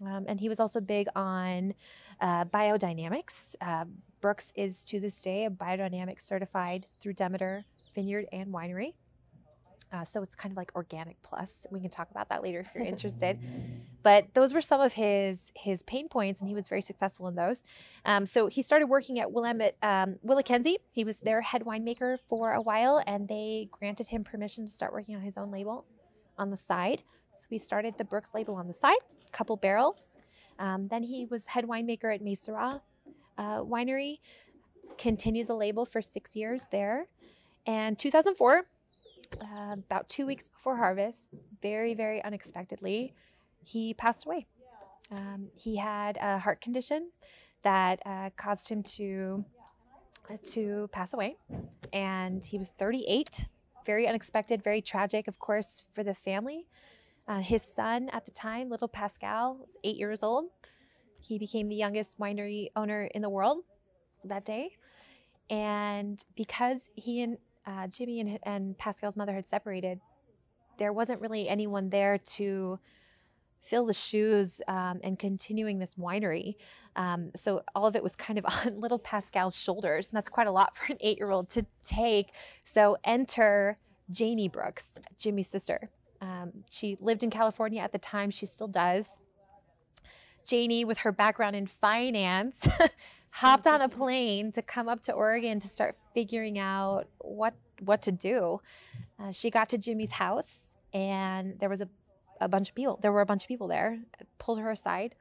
Um, 0.00 0.24
and 0.26 0.40
he 0.40 0.48
was 0.48 0.58
also 0.58 0.80
big 0.80 1.06
on 1.14 1.74
uh, 2.20 2.44
biodynamics. 2.46 3.54
Uh, 3.60 3.84
Brooks 4.20 4.52
is 4.56 4.84
to 4.86 5.00
this 5.00 5.20
day 5.20 5.44
a 5.44 5.50
biodynamic 5.50 6.20
certified 6.20 6.86
through 7.00 7.14
Demeter 7.14 7.64
Vineyard 7.94 8.26
and 8.32 8.52
Winery. 8.52 8.94
Uh, 9.92 10.04
so 10.04 10.22
it's 10.22 10.34
kind 10.34 10.50
of 10.50 10.56
like 10.56 10.72
organic 10.74 11.20
plus. 11.22 11.66
We 11.70 11.80
can 11.80 11.90
talk 11.90 12.10
about 12.10 12.30
that 12.30 12.42
later 12.42 12.60
if 12.60 12.74
you're 12.74 12.84
interested. 12.84 13.38
But 14.04 14.34
those 14.34 14.52
were 14.52 14.60
some 14.60 14.80
of 14.80 14.92
his 14.92 15.52
his 15.54 15.84
pain 15.84 16.08
points, 16.08 16.40
and 16.40 16.48
he 16.48 16.56
was 16.56 16.66
very 16.66 16.82
successful 16.82 17.28
in 17.28 17.36
those. 17.36 17.62
Um, 18.04 18.26
so 18.26 18.48
he 18.48 18.60
started 18.60 18.86
working 18.86 19.20
at 19.20 19.30
Willamette 19.30 19.76
um, 19.80 20.16
WillaKenzie. 20.26 20.74
He 20.88 21.04
was 21.04 21.20
their 21.20 21.40
head 21.40 21.62
winemaker 21.62 22.18
for 22.28 22.52
a 22.52 22.60
while, 22.60 23.00
and 23.06 23.28
they 23.28 23.68
granted 23.70 24.08
him 24.08 24.24
permission 24.24 24.66
to 24.66 24.72
start 24.72 24.92
working 24.92 25.14
on 25.14 25.22
his 25.22 25.36
own 25.36 25.52
label 25.52 25.84
on 26.36 26.50
the 26.50 26.56
side. 26.56 27.04
So 27.32 27.46
he 27.48 27.58
started 27.58 27.94
the 27.96 28.02
Brooks 28.04 28.30
label 28.34 28.56
on 28.56 28.66
the 28.66 28.72
side, 28.72 28.98
a 29.24 29.30
couple 29.30 29.56
barrels. 29.56 29.98
Um, 30.58 30.88
then 30.88 31.04
he 31.04 31.26
was 31.26 31.46
head 31.46 31.64
winemaker 31.64 32.12
at 32.12 32.22
Maysara 32.22 32.80
uh, 33.38 33.60
Winery, 33.60 34.18
continued 34.98 35.46
the 35.46 35.54
label 35.54 35.84
for 35.84 36.02
six 36.02 36.34
years 36.34 36.66
there. 36.70 37.06
And 37.66 37.98
2004, 37.98 38.62
uh, 39.40 39.74
about 39.74 40.08
two 40.08 40.26
weeks 40.26 40.48
before 40.48 40.76
harvest, 40.76 41.28
very, 41.60 41.94
very 41.94 42.22
unexpectedly, 42.24 43.14
he 43.64 43.94
passed 43.94 44.26
away. 44.26 44.46
Um, 45.10 45.48
he 45.54 45.76
had 45.76 46.18
a 46.20 46.38
heart 46.38 46.60
condition 46.60 47.10
that 47.62 48.00
uh, 48.06 48.30
caused 48.36 48.68
him 48.68 48.82
to 48.82 49.44
uh, 50.30 50.36
to 50.52 50.88
pass 50.92 51.12
away, 51.12 51.36
and 51.92 52.44
he 52.44 52.58
was 52.58 52.70
38. 52.78 53.46
Very 53.84 54.06
unexpected, 54.06 54.62
very 54.62 54.80
tragic, 54.80 55.26
of 55.26 55.38
course, 55.38 55.84
for 55.92 56.04
the 56.04 56.14
family. 56.14 56.66
Uh, 57.26 57.40
his 57.40 57.62
son 57.62 58.08
at 58.12 58.24
the 58.24 58.30
time, 58.30 58.68
little 58.68 58.88
Pascal, 58.88 59.56
was 59.56 59.70
eight 59.84 59.96
years 59.96 60.22
old. 60.22 60.46
He 61.20 61.38
became 61.38 61.68
the 61.68 61.76
youngest 61.76 62.18
winery 62.18 62.68
owner 62.74 63.04
in 63.14 63.22
the 63.22 63.28
world 63.28 63.58
that 64.24 64.44
day. 64.44 64.70
And 65.50 66.24
because 66.36 66.90
he 66.94 67.22
and 67.22 67.38
uh, 67.66 67.86
Jimmy 67.86 68.20
and, 68.20 68.38
and 68.42 68.78
Pascal's 68.78 69.16
mother 69.16 69.34
had 69.34 69.48
separated, 69.48 70.00
there 70.78 70.92
wasn't 70.92 71.20
really 71.20 71.48
anyone 71.48 71.90
there 71.90 72.18
to 72.18 72.78
fill 73.60 73.86
the 73.86 73.94
shoes 73.94 74.60
um, 74.66 75.00
and 75.02 75.18
continuing 75.18 75.78
this 75.78 75.94
winery. 75.94 76.56
Um, 76.96 77.30
so 77.36 77.62
all 77.74 77.86
of 77.86 77.96
it 77.96 78.02
was 78.02 78.16
kind 78.16 78.38
of 78.38 78.44
on 78.66 78.80
little 78.80 78.98
Pascal's 78.98 79.56
shoulders. 79.56 80.08
And 80.08 80.16
that's 80.16 80.28
quite 80.28 80.46
a 80.46 80.50
lot 80.50 80.76
for 80.76 80.92
an 80.92 80.98
eight 81.00 81.18
year 81.18 81.30
old 81.30 81.48
to 81.50 81.64
take. 81.84 82.32
So 82.64 82.96
enter 83.04 83.78
Janie 84.10 84.48
Brooks, 84.48 84.84
Jimmy's 85.16 85.48
sister. 85.48 85.90
Um, 86.20 86.52
she 86.70 86.96
lived 87.00 87.22
in 87.22 87.30
California 87.30 87.82
at 87.82 87.92
the 87.92 87.98
time. 87.98 88.30
She 88.30 88.46
still 88.46 88.68
does. 88.68 89.06
Janie, 90.44 90.84
with 90.84 90.98
her 90.98 91.12
background 91.12 91.54
in 91.54 91.66
finance, 91.66 92.66
hopped 93.32 93.66
on 93.66 93.80
a 93.80 93.88
plane 93.88 94.52
to 94.52 94.60
come 94.60 94.88
up 94.88 95.02
to 95.02 95.12
Oregon 95.12 95.58
to 95.58 95.66
start 95.66 95.96
figuring 96.14 96.58
out 96.58 97.06
what 97.18 97.54
what 97.80 98.02
to 98.02 98.12
do. 98.12 98.60
Uh, 99.18 99.32
she 99.32 99.50
got 99.50 99.70
to 99.70 99.78
Jimmy's 99.78 100.12
house, 100.12 100.74
and 100.92 101.58
there 101.58 101.68
was 101.68 101.80
a, 101.80 101.88
a 102.40 102.46
bunch 102.46 102.68
of 102.68 102.74
people. 102.74 102.98
There 103.02 103.10
were 103.10 103.22
a 103.22 103.26
bunch 103.26 103.42
of 103.42 103.48
people 103.48 103.66
there. 103.66 103.98
Pulled 104.38 104.60
her 104.60 104.70
aside 104.70 105.14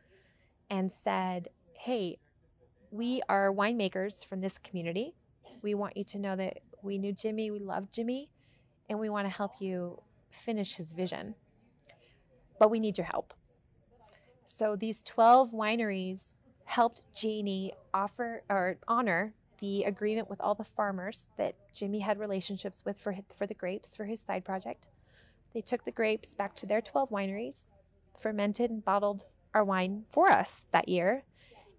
and 0.69 0.91
said, 1.04 1.47
"Hey, 1.74 2.17
we 2.91 3.21
are 3.30 3.52
winemakers 3.52 4.26
from 4.26 4.41
this 4.41 4.58
community. 4.58 5.15
We 5.62 5.74
want 5.74 5.95
you 5.95 6.04
to 6.04 6.19
know 6.19 6.36
that 6.36 6.60
we 6.84 6.97
knew 6.97 7.13
Jimmy, 7.13 7.50
we 7.50 7.60
loved 7.60 7.93
Jimmy, 7.93 8.30
and 8.89 9.00
we 9.00 9.10
want 9.10 9.26
to 9.26 9.34
help 9.34 9.54
you 9.60 10.02
finish 10.30 10.76
his 10.76 10.91
vision. 10.91 11.36
But 12.60 12.69
we 12.69 12.80
need 12.80 12.97
your 12.97 13.08
help." 13.08 13.34
So 14.45 14.76
these 14.76 15.02
12 15.04 15.52
wineries 15.52 16.34
helped 16.65 17.02
Janie 17.13 17.74
offer 17.93 18.43
or 18.49 18.77
honor 18.88 19.34
the 19.60 19.84
agreement 19.84 20.30
with 20.30 20.41
all 20.41 20.56
the 20.56 20.63
farmers 20.63 21.27
that 21.38 21.56
Jimmy 21.73 21.99
had 21.99 22.19
relationships 22.19 22.84
with 22.84 22.97
for 22.97 23.15
for 23.38 23.45
the 23.45 23.54
grapes 23.54 23.95
for 23.95 24.06
his 24.06 24.19
side 24.19 24.43
project. 24.43 24.88
They 25.54 25.62
took 25.62 25.86
the 25.86 25.91
grapes 25.91 26.34
back 26.34 26.56
to 26.56 26.65
their 26.65 26.82
12 26.82 27.10
wineries, 27.10 27.67
fermented 28.19 28.71
and 28.71 28.84
bottled 28.84 29.25
our 29.54 29.63
wine 29.63 30.06
for 30.12 30.32
us 30.32 30.65
that 30.71 30.88
year, 30.88 31.23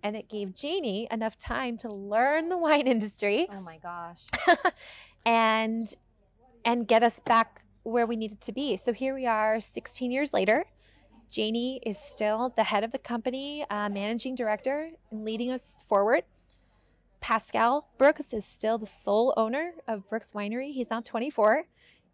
and 0.03 0.16
it 0.16 0.29
gave 0.29 0.55
Janie 0.55 1.09
enough 1.11 1.38
time 1.38 1.79
to 1.79 1.88
learn 1.88 2.48
the 2.48 2.59
wine 2.59 2.87
industry 2.87 3.48
Oh 3.51 3.61
my 3.61 3.79
gosh. 3.79 4.27
and 5.27 5.92
and 6.64 6.87
get 6.87 7.03
us 7.03 7.18
back 7.20 7.64
where 7.83 8.07
we 8.07 8.16
needed 8.16 8.40
to 8.42 8.53
be. 8.53 8.77
So 8.77 8.92
here 8.92 9.14
we 9.14 9.27
are 9.27 9.59
16 9.59 10.12
years 10.12 10.33
later. 10.33 10.64
Janie 11.33 11.81
is 11.87 11.99
still 11.99 12.53
the 12.57 12.62
head 12.62 12.85
of 12.85 12.92
the 12.92 12.99
company, 12.99 13.64
uh, 13.71 13.88
managing 13.88 14.35
director, 14.35 14.90
and 15.11 15.25
leading 15.25 15.51
us 15.51 15.83
forward. 15.88 16.25
Pascal 17.21 17.88
Brooks 17.96 18.35
is 18.35 18.44
still 18.44 18.77
the 18.77 18.85
sole 18.85 19.33
owner 19.38 19.73
of 19.88 20.07
Brooks 20.11 20.33
Winery. 20.33 20.75
He's 20.75 20.90
now 20.90 21.00
24 21.00 21.65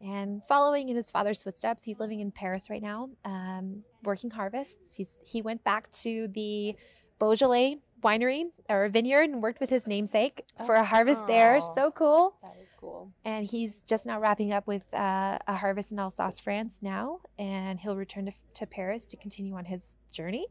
and 0.01 0.41
following 0.47 0.89
in 0.89 0.95
his 0.95 1.11
father's 1.11 1.43
footsteps. 1.43 1.83
He's 1.83 1.99
living 1.99 2.21
in 2.21 2.31
Paris 2.31 2.71
right 2.71 2.81
now, 2.81 3.11
um, 3.25 3.83
working 4.05 4.31
harvests. 4.31 4.95
He's, 4.95 5.09
he 5.25 5.43
went 5.43 5.65
back 5.65 5.91
to 6.03 6.29
the 6.29 6.77
Beaujolais 7.19 7.79
winery 8.03 8.45
or 8.69 8.89
vineyard 8.89 9.31
and 9.31 9.43
worked 9.43 9.61
with 9.61 9.71
his 9.71 9.87
namesake 9.87 10.45
for 10.67 10.75
a 10.75 10.85
harvest 10.85 11.27
there. 11.27 11.59
Oh. 11.61 11.73
So 11.75 11.91
cool. 11.91 12.35
That 12.43 12.57
is 12.61 12.69
cool. 12.79 13.13
And 13.25 13.47
he's 13.47 13.83
just 13.87 14.07
now 14.07 14.21
wrapping 14.21 14.53
up 14.53 14.67
with 14.67 14.83
uh, 14.95 15.39
a 15.47 15.55
harvest 15.55 15.93
in 15.93 15.99
Alsace, 15.99 16.39
France 16.39 16.79
now, 16.83 17.21
and 17.39 17.79
he'll 17.79 17.97
return 17.97 18.27
to, 18.27 18.33
to 18.55 18.67
Paris 18.67 19.05
to 19.07 19.17
continue 19.17 19.55
on 19.55 19.65
his 19.65 19.83
journey. 20.13 20.47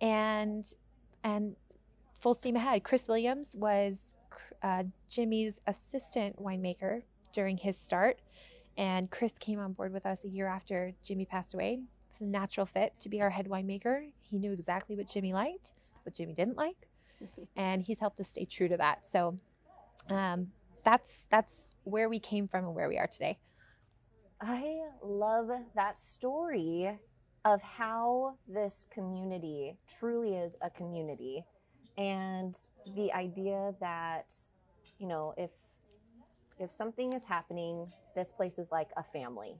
And 0.00 0.66
and 1.22 1.56
full 2.20 2.34
steam 2.34 2.56
ahead. 2.56 2.84
Chris 2.84 3.08
Williams 3.08 3.54
was 3.54 3.96
uh, 4.62 4.84
Jimmy's 5.08 5.60
assistant 5.66 6.42
winemaker 6.42 7.02
during 7.32 7.56
his 7.56 7.76
start, 7.76 8.20
and 8.76 9.10
Chris 9.10 9.32
came 9.38 9.58
on 9.58 9.72
board 9.72 9.92
with 9.92 10.06
us 10.06 10.24
a 10.24 10.28
year 10.28 10.46
after 10.46 10.92
Jimmy 11.02 11.24
passed 11.24 11.54
away. 11.54 11.80
It's 12.10 12.20
a 12.20 12.24
natural 12.24 12.66
fit 12.66 12.94
to 13.00 13.08
be 13.08 13.22
our 13.22 13.30
head 13.30 13.48
winemaker. 13.48 14.10
He 14.20 14.38
knew 14.38 14.52
exactly 14.52 14.96
what 14.96 15.08
Jimmy 15.08 15.32
liked, 15.32 15.72
what 16.04 16.14
Jimmy 16.14 16.34
didn't 16.34 16.56
like, 16.56 16.88
and 17.56 17.82
he's 17.82 17.98
helped 17.98 18.20
us 18.20 18.28
stay 18.28 18.44
true 18.44 18.68
to 18.68 18.76
that. 18.76 19.08
So 19.08 19.38
um, 20.08 20.48
that's 20.84 21.26
that's 21.30 21.74
where 21.84 22.08
we 22.08 22.18
came 22.18 22.48
from 22.48 22.64
and 22.64 22.74
where 22.74 22.88
we 22.88 22.98
are 22.98 23.06
today. 23.06 23.38
I 24.40 24.80
love 25.02 25.50
that 25.74 25.96
story 25.98 26.98
of 27.44 27.62
how 27.62 28.34
this 28.48 28.86
community 28.90 29.76
truly 29.88 30.36
is 30.36 30.56
a 30.62 30.70
community 30.70 31.44
and 31.96 32.54
the 32.96 33.12
idea 33.12 33.74
that 33.80 34.34
you 34.98 35.06
know 35.06 35.34
if 35.36 35.50
if 36.58 36.70
something 36.70 37.12
is 37.12 37.24
happening 37.24 37.90
this 38.14 38.30
place 38.32 38.58
is 38.58 38.68
like 38.70 38.88
a 38.96 39.02
family 39.02 39.56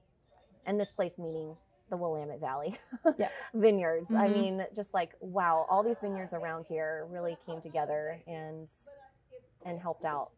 and 0.67 0.79
this 0.79 0.91
place 0.91 1.15
meaning 1.19 1.57
the 1.91 1.97
willamette 1.97 2.41
valley 2.41 2.77
Yeah. 3.19 3.29
vineyards 3.55 4.11
i 4.13 4.29
Mhm. 4.29 4.33
mean 4.33 4.67
just 4.75 4.95
like 4.95 5.15
wow 5.21 5.67
all 5.69 5.83
these 5.83 5.99
vineyards 5.99 6.33
around 6.33 6.67
here 6.69 7.07
really 7.11 7.37
came 7.45 7.61
together 7.61 8.21
and 8.27 8.71
and 9.65 9.79
helped 9.79 10.05
out 10.05 10.31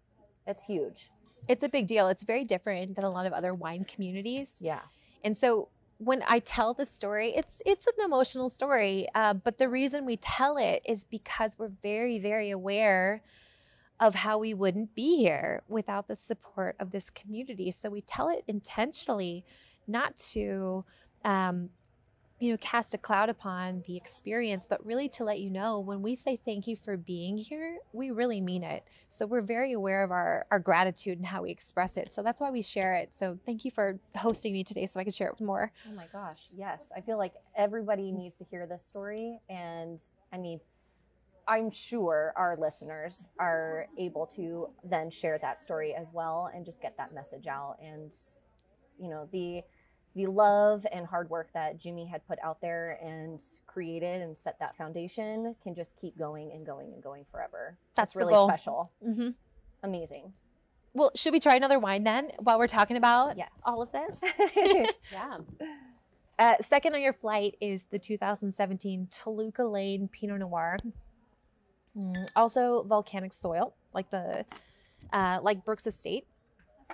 it's 0.47 0.63
huge 0.65 1.11
It's 1.49 1.63
a 1.65 1.69
big 1.69 1.87
deal. 1.87 2.09
It's 2.09 2.25
very 2.25 2.45
different 2.45 2.97
than 2.97 3.05
a 3.05 3.11
lot 3.11 3.27
of 3.27 3.33
other 3.33 3.53
wine 3.55 3.85
communities. 3.85 4.51
yeah 4.61 4.81
And 5.25 5.37
so 5.37 5.69
when 5.99 6.21
I 6.27 6.41
tell 6.41 6.75
the 6.75 6.85
story, 6.85 7.29
it's 7.37 7.63
it's 7.65 7.87
an 7.87 8.05
emotional 8.05 8.51
story. 8.51 9.07
Uh, 9.15 9.35
but 9.35 9.59
the 9.59 9.69
reason 9.69 10.05
we 10.05 10.17
tell 10.17 10.57
it 10.57 10.83
is 10.85 11.05
because 11.05 11.57
we're 11.59 11.77
very 11.83 12.19
very 12.19 12.51
aware 12.51 13.23
of 14.01 14.15
how 14.17 14.39
we 14.39 14.53
wouldn't 14.53 14.95
be 14.97 15.19
here 15.19 15.63
without 15.69 16.09
the 16.09 16.17
support 16.17 16.75
of 16.81 16.91
this 16.91 17.09
community. 17.11 17.71
So 17.71 17.89
we 17.89 18.01
tell 18.01 18.29
it 18.29 18.43
intentionally, 18.49 19.45
not 19.87 20.17
to. 20.33 20.85
Um, 21.25 21.71
you 22.43 22.51
know, 22.51 22.57
cast 22.57 22.93
a 22.93 22.99
cloud 22.99 23.29
upon 23.29 23.85
the 23.87 23.97
experience, 23.97 24.67
but 24.69 24.85
really 24.85 25.09
to 25.11 25.23
let 25.23 25.39
you 25.39 25.49
know 25.49 25.79
when 25.79 26.03
we 26.03 26.17
say 26.17 26.37
thank 26.45 26.67
you 26.67 26.75
for 26.75 26.97
being 26.97 27.39
here, 27.39 27.79
we 27.93 28.11
really 28.11 28.41
mean 28.41 28.65
it. 28.65 28.83
So 29.07 29.27
we're 29.27 29.43
very 29.43 29.71
aware 29.75 30.03
of 30.03 30.11
our, 30.11 30.45
our 30.51 30.59
gratitude 30.59 31.19
and 31.19 31.27
how 31.27 31.43
we 31.43 31.53
express 31.53 31.97
it. 31.97 32.13
So 32.13 32.21
that's 32.21 32.41
why 32.41 32.51
we 32.51 32.61
share 32.61 32.97
it. 32.97 33.13
So 33.17 33.39
thank 33.47 33.65
you 33.65 33.71
for 33.71 34.01
hosting 34.17 34.53
me 34.53 34.65
today 34.65 34.87
so 34.87 34.99
I 34.99 35.05
could 35.05 35.15
share 35.15 35.29
it 35.29 35.35
with 35.35 35.47
more. 35.47 35.71
Oh 35.89 35.95
my 35.95 36.07
gosh, 36.13 36.49
yes. 36.53 36.91
I 36.97 37.01
feel 37.01 37.17
like 37.17 37.35
everybody 37.57 38.11
needs 38.11 38.39
to 38.39 38.45
hear 38.45 38.67
this 38.67 38.85
story. 38.85 39.39
And 39.49 40.03
I 40.33 40.37
mean, 40.37 40.59
I'm 41.47 41.71
sure 41.71 42.33
our 42.35 42.57
listeners 42.57 43.25
are 43.39 43.87
able 43.97 44.27
to 44.35 44.69
then 44.83 45.11
share 45.11 45.39
that 45.43 45.59
story 45.59 45.95
as 45.95 46.11
well 46.13 46.51
and 46.53 46.65
just 46.65 46.83
get 46.83 46.97
that 46.97 47.15
message 47.15 47.47
out. 47.47 47.77
And, 47.81 48.13
you 48.99 49.09
know, 49.09 49.29
the 49.31 49.63
the 50.15 50.27
love 50.27 50.87
and 50.93 51.07
hard 51.07 51.31
work 51.31 51.49
that 51.55 51.79
Jimmy 51.79 52.05
had 52.07 52.27
put 52.27 52.39
out 52.43 52.61
there 52.61 52.99
and 53.03 53.43
created 53.67 54.21
and 54.23 54.37
set 54.37 54.59
that 54.59 54.77
foundation 54.77 55.55
can 55.63 55.75
just 55.75 55.97
keep 55.97 56.19
going 56.19 56.53
and 56.53 56.67
going 56.67 56.93
and 56.93 57.03
going 57.03 57.25
forever. 57.31 57.77
That's 57.95 58.13
That's 58.13 58.17
really 58.17 58.35
goal. 58.35 58.47
special. 58.49 58.91
Mm-hmm. 59.07 59.29
Amazing. 59.83 60.33
Well, 60.95 61.11
should 61.15 61.33
we 61.33 61.41
try 61.41 61.57
another 61.57 61.79
wine 61.79 62.05
then 62.05 62.31
while 62.41 62.59
we're 62.59 62.67
talking 62.67 62.99
about 62.99 63.39
Yes. 63.39 63.51
all 63.65 63.81
of 63.83 63.91
this? 63.93 64.21
Yeah. 65.13 65.39
Uh, 66.39 66.55
second 66.67 66.95
on 66.95 67.01
your 67.01 67.13
flight 67.13 67.57
is 67.61 67.85
the 67.85 67.99
2017 67.99 69.09
Toluca 69.11 69.65
Lane 69.65 70.09
Pinot 70.09 70.41
Noir. 70.41 70.79
Mm, 71.97 72.27
also 72.35 72.83
volcanic 72.85 73.33
soil, 73.33 73.75
like 73.95 74.11
the 74.11 74.45
uh, 75.13 75.39
like 75.43 75.65
Brooks 75.65 75.87
Estate. 75.87 76.27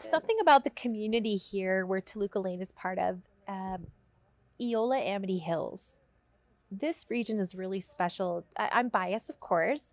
Something 0.01 0.39
about 0.41 0.65
the 0.65 0.71
community 0.71 1.37
here, 1.37 1.85
where 1.87 2.01
Toluca 2.01 2.39
Lane 2.41 2.61
is 2.61 2.73
part 2.73 2.99
of, 2.99 3.21
uh, 3.47 3.79
Eola 4.61 4.99
Amity 4.99 5.39
Hills. 5.39 5.97
This 6.71 7.07
region 7.09 7.39
is 7.41 7.55
really 7.55 7.81
special. 7.81 8.45
I- 8.57 8.71
I'm 8.73 8.89
biased, 8.89 9.31
of 9.31 9.41
course, 9.41 9.85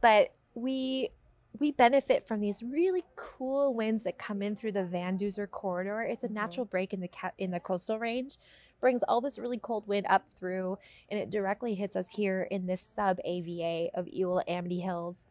but 0.00 0.32
we 0.54 1.10
we 1.58 1.72
benefit 1.72 2.26
from 2.28 2.40
these 2.40 2.62
really 2.62 3.02
cool 3.14 3.72
winds 3.72 4.02
that 4.02 4.18
come 4.18 4.42
in 4.42 4.54
through 4.54 4.72
the 4.72 4.84
Van 4.84 5.16
Duzer 5.16 5.50
corridor. 5.50 6.02
It's 6.02 6.22
a 6.22 6.28
Mhm. 6.28 6.32
natural 6.32 6.66
break 6.66 6.92
in 6.92 7.00
the 7.00 7.08
ca- 7.08 7.32
in 7.38 7.50
the 7.50 7.60
coastal 7.60 7.98
range, 7.98 8.36
brings 8.78 9.02
all 9.04 9.22
this 9.22 9.38
really 9.38 9.56
cold 9.56 9.88
wind 9.88 10.04
up 10.10 10.28
through, 10.36 10.76
and 11.10 11.18
it 11.18 11.30
directly 11.30 11.74
hits 11.74 11.96
us 11.96 12.10
here 12.10 12.42
in 12.42 12.66
this 12.66 12.82
sub 12.82 13.18
AVA 13.24 13.90
of 13.94 14.06
Eola 14.06 14.44
Amity 14.46 14.80
Hills. 14.80 15.24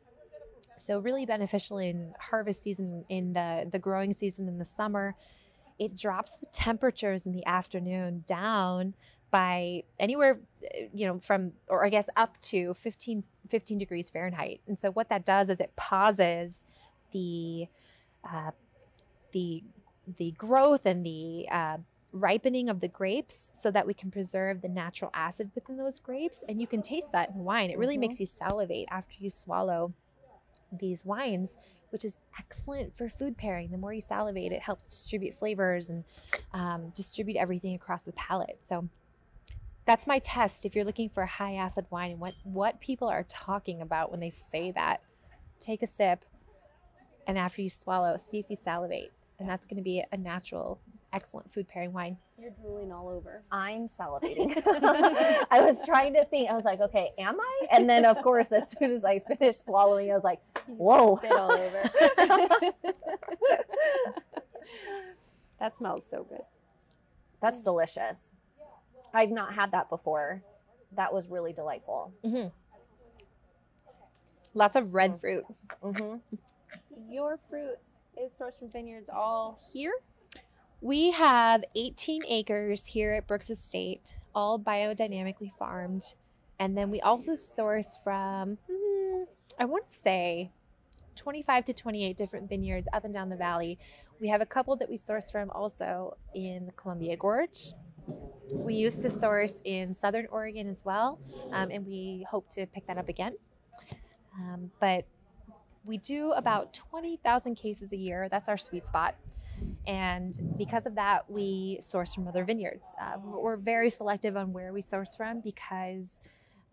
So 0.80 1.00
really 1.00 1.26
beneficial 1.26 1.78
in 1.78 2.14
harvest 2.20 2.64
season, 2.64 3.06
in 3.10 3.34
the 3.34 3.68
the 3.72 3.80
growing 3.80 4.14
season 4.14 4.48
in 4.48 4.58
the 4.58 4.66
summer. 4.66 5.16
It 5.78 5.98
drops 5.98 6.38
the 6.38 6.46
temperatures 6.48 7.26
in 7.26 7.34
the 7.34 7.46
afternoon 7.46 8.24
down 8.28 8.94
by 9.30 9.84
anywhere, 10.00 10.40
you 10.94 11.06
know, 11.06 11.20
from 11.20 11.52
or 11.68 11.86
I 11.86 11.90
guess 11.90 12.08
up 12.16 12.40
to 12.44 12.74
15, 12.76 13.24
15 13.50 13.78
degrees 13.78 14.10
Fahrenheit. 14.10 14.62
And 14.68 14.80
so 14.80 14.92
what 14.92 15.10
that 15.10 15.26
does 15.26 15.50
is 15.50 15.60
it 15.60 15.76
pauses 15.76 16.64
the 17.12 17.68
uh, 18.24 18.52
the 19.32 19.64
the 20.18 20.32
growth 20.32 20.86
and 20.86 21.06
the 21.06 21.48
uh, 21.52 21.78
ripening 22.14 22.70
of 22.70 22.80
the 22.80 22.88
grapes 22.88 23.50
so 23.54 23.70
that 23.72 23.86
we 23.86 23.94
can 23.94 24.10
preserve 24.10 24.62
the 24.62 24.70
natural 24.70 25.12
acid 25.14 25.52
within 25.56 25.76
those 25.78 26.00
grapes 26.00 26.44
and 26.48 26.62
you 26.62 26.68
can 26.68 26.82
taste 26.82 27.12
that 27.12 27.30
in 27.32 27.44
wine 27.44 27.70
it 27.70 27.78
really 27.78 27.98
Mhm. 27.98 28.02
makes 28.02 28.20
you 28.20 28.26
salivate 28.26 28.88
after 28.90 29.16
you 29.20 29.30
swallow 29.30 29.94
these 30.80 31.06
wines 31.06 31.58
which 31.96 32.04
is 32.04 32.18
excellent 32.38 32.98
for 32.98 33.08
food 33.08 33.38
pairing. 33.38 33.72
The 33.72 33.78
more 33.78 33.94
you 33.94 34.02
salivate 34.02 34.52
it 34.52 34.62
helps 34.62 34.86
distribute 34.88 35.38
flavors 35.38 35.88
and 35.88 36.04
um, 36.52 36.92
distribute 36.94 37.38
everything 37.38 37.74
across 37.74 38.02
the 38.02 38.12
palate. 38.12 38.60
So 38.68 38.90
that's 39.86 40.06
my 40.06 40.20
test. 40.20 40.66
If 40.66 40.76
you're 40.76 40.84
looking 40.84 41.08
for 41.08 41.24
a 41.24 41.28
high 41.28 41.56
acid 41.56 41.86
wine 41.92 42.12
and 42.12 42.20
what 42.20 42.34
what 42.44 42.82
people 42.82 43.08
are 43.08 43.24
talking 43.30 43.82
about 43.82 44.12
when 44.12 44.20
they 44.20 44.30
say 44.30 44.72
that 44.72 45.04
take 45.62 45.84
a 45.84 45.88
sip 45.88 46.26
and 47.28 47.38
after 47.38 47.62
you 47.62 47.70
swallow 47.70 48.18
see 48.18 48.40
if 48.40 48.50
you 48.50 48.58
salivate. 48.62 49.14
And 49.40 49.48
that's 49.48 49.64
going 49.64 49.78
to 49.78 49.84
be 49.84 50.04
a 50.12 50.18
natural 50.18 50.80
excellent 51.16 51.52
food 51.52 51.68
pairing 51.68 51.94
wine 51.94 52.18
You're 52.38 52.52
drooling 52.52 52.92
all 52.92 53.08
over. 53.08 53.42
I'm 53.52 53.88
salivating. 53.88 54.52
I 55.50 55.62
was 55.62 55.82
trying 55.86 56.14
to 56.14 56.26
think. 56.26 56.50
I 56.50 56.54
was 56.54 56.66
like, 56.66 56.82
okay, 56.82 57.12
am 57.18 57.40
I? 57.40 57.68
And 57.72 57.90
then, 57.90 58.04
of 58.06 58.22
course, 58.22 58.52
as 58.52 58.70
soon 58.70 58.92
as 58.92 59.06
I 59.06 59.20
finished 59.20 59.64
swallowing, 59.64 60.12
I 60.12 60.16
was 60.16 60.24
like, 60.26 60.42
whoa. 60.68 61.16
Spit 61.18 61.32
all 61.32 61.52
over. 61.54 61.90
that 65.60 65.76
smells 65.78 66.04
so 66.10 66.24
good. 66.24 66.42
That's 67.42 67.62
delicious. 67.62 68.34
I've 69.14 69.32
not 69.32 69.54
had 69.54 69.72
that 69.72 69.90
before. 69.90 70.44
That 70.96 71.14
was 71.14 71.30
really 71.30 71.54
delightful. 71.54 72.14
lots 74.54 74.76
of 74.76 74.94
red 74.94 75.12
Mm. 75.14 75.20
fruit 75.20 75.44
hmm 75.82 76.16
Your 77.10 77.38
fruit 77.50 77.78
is 78.22 78.34
sourced 78.34 78.60
from 78.60 78.70
vineyards 78.70 79.10
all 79.10 79.58
here. 79.74 79.94
We 80.82 81.12
have 81.12 81.64
18 81.76 82.24
acres 82.28 82.86
here 82.86 83.14
at 83.14 83.28
brooks 83.28 83.50
estate 83.50 84.16
all 84.36 84.60
biodynamically 84.60 85.52
farmed. 85.58 86.14
And 86.60 86.78
then 86.78 86.92
we 86.92 87.02
also 87.02 87.36
source 87.36 87.98
from 88.04 88.58
hmm, 88.70 89.24
i 89.58 89.66
want 89.66 89.90
to 89.90 89.96
say 89.96 90.52
25 91.16 91.66
to 91.66 91.74
28 91.74 92.18
different 92.18 92.50
vineyards 92.50 92.88
up 92.94 93.06
and 93.06 93.14
down 93.14 93.30
the 93.30 93.38
valley. 93.38 93.80
We 94.20 94.28
have 94.28 94.42
a 94.42 94.46
couple 94.46 94.76
that 94.78 94.90
we 94.90 94.98
source 94.98 95.32
from 95.32 95.50
also 95.52 96.18
in 96.34 96.72
columbia 96.76 97.16
gorge. 97.16 97.74
We 98.54 98.76
used 98.76 99.02
to 99.02 99.10
source 99.10 99.62
in 99.64 99.94
southern 99.94 100.28
oregon 100.28 100.70
as 100.70 100.84
well 100.84 101.20
um, 101.52 101.70
and 101.72 101.86
we 101.86 102.26
hope 102.30 102.50
to 102.52 102.66
pick 102.68 102.86
that 102.88 102.98
up 102.98 103.10
again. 103.10 103.36
Um, 104.38 104.72
but 104.82 105.06
we 105.86 105.98
do 105.98 106.32
about 106.32 106.74
20,000 106.74 107.56
cases 107.56 107.92
a 107.94 107.98
year. 107.98 108.28
That's 108.30 108.50
our 108.50 108.58
sweet 108.58 108.88
spot. 108.88 109.16
And 109.88 110.38
because 110.58 110.86
of 110.86 110.96
that, 110.96 111.30
we 111.30 111.80
source 111.82 112.14
from 112.14 112.28
other 112.28 112.44
vineyards. 112.44 112.88
Uh, 113.00 113.18
we're 113.24 113.58
very 113.58 113.90
selective 113.90 114.36
on 114.36 114.52
where 114.52 114.74
we 114.74 114.82
source 114.82 115.16
from 115.16 115.42
because 115.42 116.20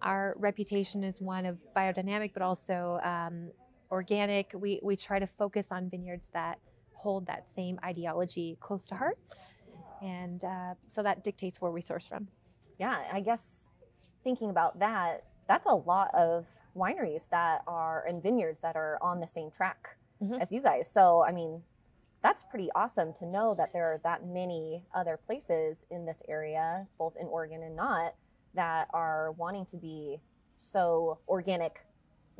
our 0.00 0.34
reputation 0.38 1.04
is 1.04 1.20
one 1.20 1.46
of 1.46 1.58
biodynamic, 1.76 2.32
but 2.32 2.42
also 2.42 2.98
um, 3.04 3.50
organic. 3.90 4.52
We, 4.54 4.80
we 4.82 4.96
try 4.96 5.18
to 5.18 5.26
focus 5.26 5.66
on 5.70 5.90
vineyards 5.90 6.28
that 6.32 6.58
hold 6.94 7.26
that 7.26 7.48
same 7.54 7.78
ideology 7.84 8.56
close 8.60 8.84
to 8.86 8.94
heart. 8.94 9.18
And 10.02 10.44
uh, 10.44 10.74
so 10.88 11.02
that 11.02 11.22
dictates 11.22 11.60
where 11.60 11.70
we 11.70 11.80
source 11.80 12.06
from. 12.06 12.28
Yeah, 12.78 12.98
I 13.12 13.20
guess 13.20 13.68
thinking 14.24 14.50
about 14.50 14.78
that, 14.80 15.24
that's 15.52 15.66
a 15.66 15.74
lot 15.74 16.08
of 16.14 16.48
wineries 16.74 17.28
that 17.28 17.62
are 17.66 18.06
and 18.08 18.22
vineyards 18.22 18.60
that 18.60 18.74
are 18.74 18.98
on 19.02 19.20
the 19.20 19.26
same 19.26 19.50
track 19.50 19.98
Mhm. 20.22 20.40
as 20.40 20.50
you 20.50 20.62
guys. 20.62 20.90
So, 20.90 21.22
I 21.22 21.30
mean, 21.30 21.62
that's 22.22 22.42
pretty 22.42 22.70
awesome 22.74 23.12
to 23.14 23.26
know 23.26 23.54
that 23.56 23.70
there 23.74 23.92
are 23.92 23.98
that 23.98 24.24
many 24.24 24.86
other 24.94 25.18
places 25.18 25.84
in 25.90 26.06
this 26.06 26.22
area, 26.26 26.88
both 26.96 27.16
in 27.16 27.26
Oregon 27.26 27.62
and 27.64 27.76
not, 27.76 28.14
that 28.54 28.88
are 28.94 29.32
wanting 29.32 29.66
to 29.66 29.76
be 29.76 30.22
so 30.56 31.18
organic. 31.28 31.84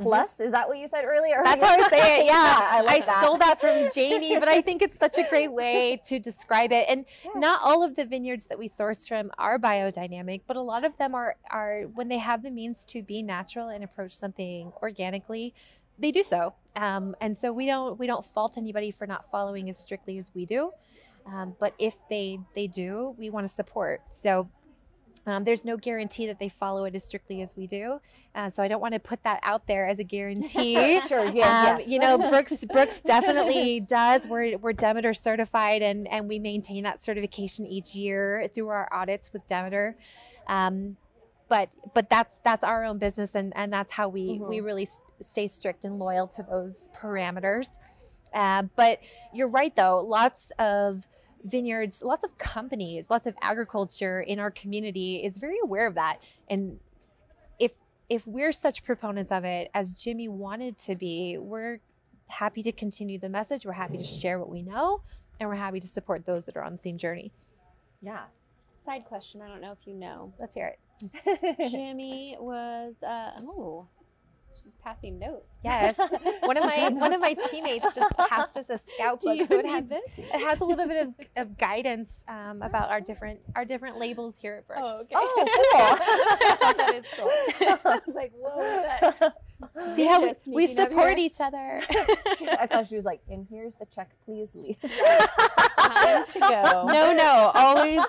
Plus, 0.03 0.41
is 0.41 0.53
that 0.53 0.69
what 0.69 0.79
you 0.79 0.87
said 0.87 1.05
earlier? 1.05 1.37
Mm-hmm. 1.37 1.61
That's 1.61 1.63
how 1.63 1.85
I 1.87 1.89
say 1.89 2.21
it. 2.21 2.27
Yeah, 2.33 2.35
I, 2.71 2.79
I, 2.79 2.81
like 2.83 3.07
that. 3.07 3.23
stole 3.23 3.39
that 3.39 3.61
from 3.61 3.89
Janie, 3.95 4.39
but 4.39 4.49
I 4.49 4.61
think 4.61 4.83
it's 4.83 4.99
such 4.99 5.19
a 5.19 5.25
great 5.29 5.53
way 5.63 6.01
to 6.07 6.19
describe 6.19 6.73
it. 6.73 6.87
And 6.89 7.05
Yeah. 7.25 7.31
not 7.37 7.61
all 7.63 7.83
of 7.83 7.95
the 7.97 8.05
vineyards 8.05 8.47
that 8.47 8.59
we 8.59 8.69
source 8.69 9.07
from 9.07 9.31
are 9.39 9.59
biodynamic, 9.59 10.43
but 10.47 10.57
a 10.57 10.61
lot 10.61 10.85
of 10.85 10.97
them 10.99 11.15
are 11.15 11.37
are 11.51 11.83
when 11.95 12.09
they 12.09 12.19
have 12.19 12.43
the 12.43 12.51
means 12.51 12.85
to 12.87 13.03
be 13.03 13.23
natural 13.23 13.69
and 13.69 13.83
approach 13.85 14.15
something 14.17 14.73
organically, 14.83 15.55
they 15.99 16.11
do 16.13 16.23
so. 16.23 16.55
Um, 16.77 17.15
and 17.21 17.37
so 17.37 17.53
we 17.53 17.67
don't 17.67 17.99
we 17.99 18.07
don't 18.07 18.25
fault 18.25 18.57
anybody 18.57 18.91
for 18.91 19.07
not 19.07 19.31
following 19.31 19.69
as 19.69 19.79
strictly 19.79 20.19
as 20.19 20.31
we 20.35 20.47
do. 20.47 20.71
Um, 21.27 21.55
but 21.61 21.75
if 21.79 21.97
they 22.11 22.39
they 22.55 22.67
do, 22.67 23.15
we 23.19 23.31
want 23.31 23.47
to 23.47 23.53
support. 23.53 24.01
So. 24.21 24.49
Um, 25.25 25.45
there's 25.45 25.65
no 25.65 25.77
guarantee 25.77 26.27
that 26.27 26.41
they 26.41 26.49
follow 26.49 26.85
it 26.85 26.97
as 26.97 27.05
strictly 27.05 27.43
as 27.43 27.57
we 27.57 27.69
do, 27.69 28.01
uh, 28.35 28.51
so 28.51 28.61
I 28.61 28.67
don't 28.67 28.81
want 28.81 28.95
to 28.95 28.99
put 29.01 29.23
that 29.23 29.39
out 29.45 29.69
there 29.69 29.87
as 29.87 30.01
a 30.01 30.05
guarantee. 30.05 30.75
Sure, 31.01 31.01
sure, 31.03 31.25
yeah, 31.27 31.71
Um, 31.71 31.79
yes. 31.79 31.87
You 31.87 32.01
know, 32.01 32.19
Brooks 32.19 32.65
Brooks 32.73 33.01
definitely 33.05 33.79
does. 33.81 34.27
We're 34.27 34.59
we're 34.59 34.73
Demeter 34.73 35.15
certified, 35.15 35.81
and 35.83 36.09
and 36.09 36.29
we 36.29 36.39
maintain 36.41 36.83
that 36.85 37.03
certification 37.03 37.67
each 37.67 37.95
year 37.95 38.49
through 38.53 38.69
our 38.69 38.89
audits 38.93 39.33
with 39.33 39.47
Demeter. 39.47 39.97
Um, 40.49 40.97
but 41.49 41.71
but 41.95 42.11
that's 42.11 42.39
that's 42.43 42.65
our 42.65 42.85
own 42.85 42.99
business, 42.99 43.37
and 43.37 43.53
and 43.55 43.73
that's 43.73 43.93
how 43.93 44.09
we 44.09 44.41
we 44.41 44.59
Mhm. 44.59 44.65
really 44.65 44.89
stay 45.21 45.47
strict 45.47 45.85
and 45.85 46.01
loyal 46.01 46.27
to 46.27 46.43
those 46.43 46.75
parameters. 46.97 47.69
Uh, 48.35 48.63
but 48.77 48.99
you're 49.33 49.49
right, 49.49 49.77
though. 49.77 50.01
Lots 50.01 50.51
of 50.59 51.07
vineyards, 51.45 52.03
lots 52.03 52.25
of 52.25 52.37
companies, 52.39 53.07
lots 53.11 53.27
of 53.27 53.35
agriculture 53.43 54.21
in 54.21 54.39
our 54.39 54.51
community 54.51 55.17
is 55.25 55.39
very 55.39 55.57
aware 55.63 55.87
of 55.87 55.95
that. 55.95 56.19
And 56.49 56.79
if 57.59 57.73
if 58.09 58.27
we're 58.27 58.53
such 58.53 58.85
proponents 58.85 59.33
of 59.33 59.45
it 59.45 59.71
as 59.75 59.93
Jimmy 59.93 60.29
wanted 60.29 60.79
to 60.79 60.95
be, 60.97 61.39
we're 61.39 61.79
happy 62.29 62.63
to 62.63 62.73
continue 62.73 63.19
the 63.19 63.29
message. 63.29 63.65
We're 63.67 63.73
happy 63.73 63.99
to 63.99 64.05
share 64.05 64.39
what 64.39 64.49
we 64.49 64.63
know, 64.63 65.03
and 65.41 65.49
we're 65.49 65.57
happy 65.57 65.81
to 65.81 65.87
support 65.89 66.25
those 66.27 66.47
that 66.47 66.57
are 66.57 66.63
on 66.65 66.73
the 66.73 66.79
same 66.79 66.99
journey. 66.99 67.33
yeah. 68.01 68.25
Side 68.85 69.05
question. 69.05 69.41
I 69.41 69.47
don't 69.47 69.61
know 69.61 69.71
if 69.71 69.87
you 69.87 69.95
know. 69.95 70.33
Let's 70.41 70.57
hear 70.57 70.75
it. 70.75 71.71
Jimmy 71.71 72.37
was. 72.41 72.95
Uh, 73.01 73.31
oh, 73.43 73.87
she's 74.61 74.75
passing 74.75 75.19
notes. 75.19 75.59
Yes, 75.65 75.99
one 76.41 76.57
of 76.57 76.65
my 76.65 76.89
one 76.89 77.13
of 77.13 77.21
my 77.21 77.35
teammates 77.35 77.95
just 77.95 78.17
passed 78.17 78.57
us 78.57 78.71
a 78.71 78.79
scout 78.79 79.21
Do 79.21 79.29
book, 79.29 79.37
you 79.39 79.47
so 79.47 79.59
it 79.59 79.65
need 79.65 79.71
has 79.73 79.89
this? 79.89 80.03
it 80.17 80.41
has 80.41 80.61
a 80.61 80.65
little 80.65 80.87
bit 80.87 81.07
of, 81.07 81.15
of 81.37 81.59
guidance 81.59 82.25
um, 82.29 82.63
about 82.63 82.91
our 82.91 83.01
different 83.01 83.41
our 83.55 83.65
different 83.65 83.99
labels 83.99 84.37
here 84.39 84.55
at 84.55 84.67
Brooks. 84.67 84.83
Oh, 84.83 85.01
okay. 85.01 85.15
Oh, 85.15 85.99
that 86.77 86.95
is 86.95 87.05
cool. 87.17 87.29
I 87.85 88.01
was 88.07 88.15
like, 88.15 88.33
whoa, 88.35 88.61
that. 88.61 89.35
See 89.95 90.07
how 90.07 90.21
we, 90.21 90.29
Just 90.29 90.49
we 90.49 90.67
support 90.67 91.19
each 91.19 91.41
other. 91.41 91.81
I 91.89 92.67
thought 92.69 92.87
she 92.89 92.97
was 92.97 93.05
like, 93.05 93.21
and 93.31 93.47
here's 93.49 93.77
the 93.77 93.87
check, 93.87 94.11
please 94.25 94.51
leave. 94.55 94.77
Time 94.81 96.27
to 96.27 96.41
go. 96.41 96.85
no, 96.89 97.15
no, 97.15 97.53
always 97.55 98.01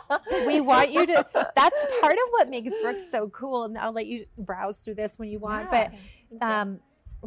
we 0.47 0.61
want 0.61 0.91
you 0.91 1.05
to. 1.05 1.25
That's 1.55 1.85
part 2.01 2.13
of 2.13 2.29
what 2.31 2.49
makes 2.49 2.73
Brooks 2.81 3.03
so 3.09 3.29
cool, 3.29 3.65
and 3.65 3.77
I'll 3.77 3.91
let 3.93 4.07
you 4.07 4.25
browse 4.37 4.79
through 4.79 4.95
this 4.95 5.19
when 5.19 5.29
you 5.29 5.37
want. 5.39 5.69
But 5.69 5.91
um, 6.41 6.79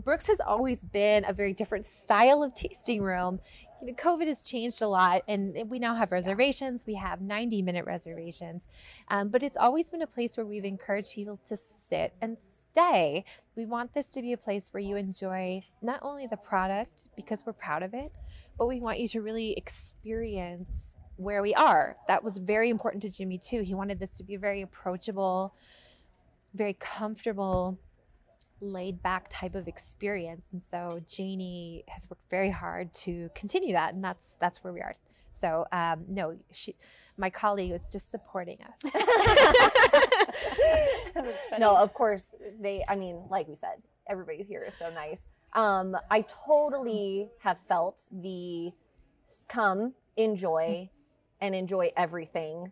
Brooks 0.03 0.27
has 0.27 0.41
always 0.41 0.79
been 0.79 1.25
a 1.27 1.33
very 1.33 1.55
different 1.55 1.87
style 1.87 2.43
of 2.43 2.55
tasting 2.55 3.03
room. 3.03 3.41
You 3.81 3.89
know, 3.89 3.95
COVID 3.95 4.27
has 4.27 4.43
changed 4.43 4.83
a 4.83 4.89
lot, 4.89 5.23
and 5.27 5.57
we 5.71 5.79
now 5.79 5.95
have 5.95 6.13
reservations. 6.13 6.87
We 6.87 6.95
have 6.97 7.21
90 7.21 7.63
minute 7.63 7.87
reservations, 7.87 8.67
um, 9.09 9.29
but 9.29 9.43
it's 9.43 9.57
always 9.57 9.91
been 9.91 10.03
a 10.03 10.07
place 10.07 10.37
where 10.37 10.45
we've 10.45 10.65
encouraged 10.65 11.13
people 11.13 11.41
to 11.47 11.57
sit 11.57 12.13
and 12.21 12.37
stay. 12.73 13.25
We 13.55 13.65
want 13.65 13.95
this 13.95 14.07
to 14.07 14.21
be 14.21 14.35
a 14.35 14.37
place 14.37 14.69
where 14.73 14.83
you 14.83 14.97
enjoy 14.97 15.63
not 15.81 16.01
only 16.03 16.27
the 16.27 16.37
product 16.37 17.09
because 17.17 17.45
we're 17.47 17.55
proud 17.55 17.83
of 17.83 17.95
it, 17.95 18.13
but 18.59 18.67
we 18.67 18.81
want 18.81 19.01
you 19.01 19.09
to 19.09 19.23
really 19.23 19.53
experience 19.55 20.97
where 21.17 21.41
we 21.41 21.55
are. 21.55 21.97
That 22.09 22.23
was 22.23 22.37
very 22.37 22.69
important 22.69 23.03
to 23.05 23.11
Jimmy 23.11 23.39
too. 23.39 23.63
He 23.63 23.75
wanted 23.75 23.99
this 23.99 24.11
to 24.13 24.25
be 24.25 24.37
very 24.37 24.61
approachable, 24.61 25.55
very 26.55 26.75
comfortable, 26.75 27.79
laid 28.61 29.03
back 29.03 29.27
type 29.31 29.55
of 29.55 29.69
experience. 29.69 30.47
And 30.53 30.63
so 30.71 31.01
Janie 31.07 31.85
has 31.89 32.09
worked 32.09 32.29
very 32.31 32.51
hard 32.51 32.93
to 32.95 33.31
continue 33.35 33.73
that, 33.75 33.95
and 33.95 34.03
that's 34.03 34.37
that's 34.41 34.63
where 34.65 34.73
we 34.73 34.81
are. 34.81 34.97
So 35.39 35.67
um, 35.73 36.05
no, 36.09 36.37
she, 36.51 36.75
my 37.19 37.31
colleague 37.31 37.73
was 37.73 37.93
just 37.93 38.11
supporting 38.11 38.59
us. 38.63 38.93
That 41.15 41.25
was 41.25 41.35
funny. 41.49 41.61
no, 41.61 41.75
of 41.75 41.95
course 41.95 42.35
they. 42.61 42.85
I 42.87 42.95
mean, 42.95 43.23
like 43.31 43.49
we 43.49 43.55
said, 43.55 43.83
everybody 44.07 44.43
here 44.43 44.63
is 44.63 44.77
so 44.77 44.91
nice. 44.91 45.25
Um, 45.55 45.97
I 46.11 46.23
totally 46.23 47.31
have 47.41 47.59
felt 47.59 48.03
the 48.13 48.73
come, 49.49 49.95
enjoy, 50.19 50.91
and 51.41 51.55
enjoy 51.55 51.91
everything 51.97 52.71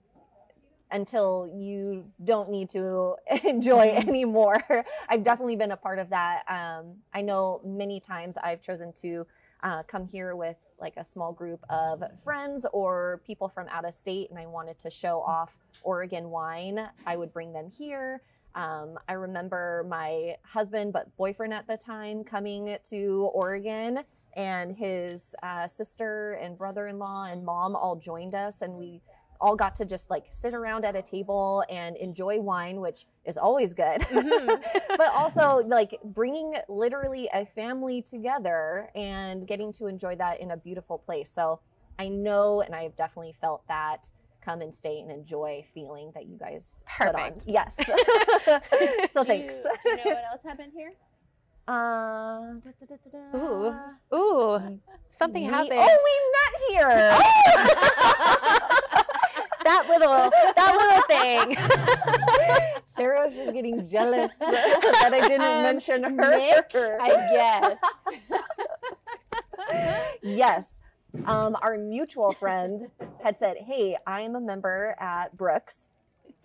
until 0.95 1.51
you 1.53 2.05
don't 2.23 2.49
need 2.49 2.71
to 2.71 3.17
enjoy 3.45 3.91
anymore. 3.95 4.63
I've 5.09 5.25
definitely 5.25 5.57
been 5.57 5.73
a 5.73 5.77
part 5.77 5.99
of 5.99 6.09
that. 6.11 6.45
Um, 6.49 6.95
I 7.13 7.21
know 7.21 7.61
many 7.65 8.01
times 8.01 8.39
I've 8.43 8.63
chosen 8.63 8.93
to 9.03 9.27
uh, 9.65 9.83
come 9.83 10.07
here 10.07 10.37
with 10.37 10.57
like 10.81 10.95
a 10.97 11.05
small 11.05 11.33
group 11.33 11.65
of 11.69 12.03
friends 12.23 12.65
or 12.73 13.21
people 13.27 13.49
from 13.49 13.67
out 13.69 13.85
of 13.85 13.93
state, 13.93 14.31
and 14.31 14.39
I 14.39 14.47
wanted 14.47 14.79
to 14.81 14.91
show 14.91 15.21
off 15.21 15.59
Oregon 15.83 16.31
wine. 16.31 16.89
I 17.07 17.17
would 17.17 17.33
bring 17.33 17.53
them 17.53 17.69
here. 17.69 18.23
Um, 18.55 18.99
I 19.09 19.15
remember 19.15 19.85
my 19.89 20.37
husband, 20.45 20.93
but 20.93 21.15
boyfriend 21.17 21.53
at 21.53 21.67
the 21.67 21.77
time, 21.77 22.23
coming 22.23 22.77
to 22.91 23.31
Oregon, 23.35 24.01
and 24.37 24.77
his 24.77 25.35
uh, 25.43 25.67
sister 25.67 26.35
and 26.35 26.57
brother 26.57 26.87
in 26.87 26.99
law 26.99 27.25
and 27.25 27.45
mom 27.45 27.75
all 27.75 27.97
joined 27.97 28.35
us, 28.35 28.63
and 28.63 28.75
we 28.75 29.01
all 29.41 29.57
got 29.57 29.75
to 29.77 29.85
just 29.85 30.11
like 30.11 30.25
sit 30.31 30.55
around 30.55 30.85
at 30.85 30.97
a 30.97 31.03
table 31.03 31.65
and 31.69 31.97
enjoy 31.97 32.41
wine, 32.41 32.81
which 32.81 33.05
is 33.25 33.37
always 33.37 33.75
good. 33.75 34.01
Mhm. 34.03 34.63
but 34.97 35.09
also 35.13 35.63
like 35.67 35.99
bringing 36.05 36.55
literally 36.69 37.29
a 37.35 37.45
family 37.47 38.01
together 38.03 38.91
and 38.95 39.47
getting 39.47 39.73
to 39.75 39.87
enjoy 39.87 40.17
that 40.17 40.41
in 40.41 40.51
a 40.53 40.57
beautiful 40.57 40.99
place. 40.99 41.31
So 41.31 41.61
I 41.99 42.09
know, 42.09 42.61
and 42.61 42.75
I 42.75 42.83
have 42.85 42.97
definitely 42.97 43.33
felt 43.33 43.67
that 43.69 44.11
come 44.45 44.61
and 44.61 44.75
stay 44.75 45.01
and 45.01 45.11
enjoy 45.11 45.65
feeling 45.73 46.11
that 46.15 46.27
you 46.27 46.37
guys 46.37 46.83
put 46.99 47.15
on. 47.15 47.33
Yes. 47.47 47.75
so 47.85 49.23
Do 49.23 49.25
thanks. 49.25 49.55
You, 49.55 49.63
do 49.85 49.91
you 49.91 49.97
know 49.97 50.03
what 50.05 50.25
else 50.33 50.43
happened 50.45 50.73
here? 50.77 50.93
Uh, 51.67 52.61
da, 52.61 52.71
da, 52.87 52.97
da. 53.11 53.39
Ooh, 53.39 53.75
Ooh, 54.15 54.81
something 55.19 55.45
We- 55.45 55.49
happened. 55.49 55.81
Oh, 55.83 55.99
we 56.05 56.15
met 56.37 56.53
here. 56.69 57.19
That 59.65 59.87
little 59.89 60.31
that 60.57 60.77
little 60.79 61.03
thing. 61.09 61.57
Sarah's 62.97 63.35
just 63.35 63.53
getting 63.53 63.89
jealous 63.89 64.31
that 64.41 65.11
I 65.13 65.21
didn't 65.29 65.41
Um, 65.43 65.63
mention 65.65 66.05
her. 66.05 66.11
Nick, 66.39 66.71
I 66.75 67.77
guess. 68.31 68.41
yes. 70.23 70.81
Um, 71.27 71.57
our 71.63 71.77
mutual 71.79 72.33
friend 72.33 72.91
had 73.23 73.37
said, 73.37 73.57
Hey, 73.59 73.97
I 74.07 74.21
am 74.23 74.37
a 74.37 74.41
member 74.41 74.95
at 74.99 75.37
Brooks. 75.37 75.89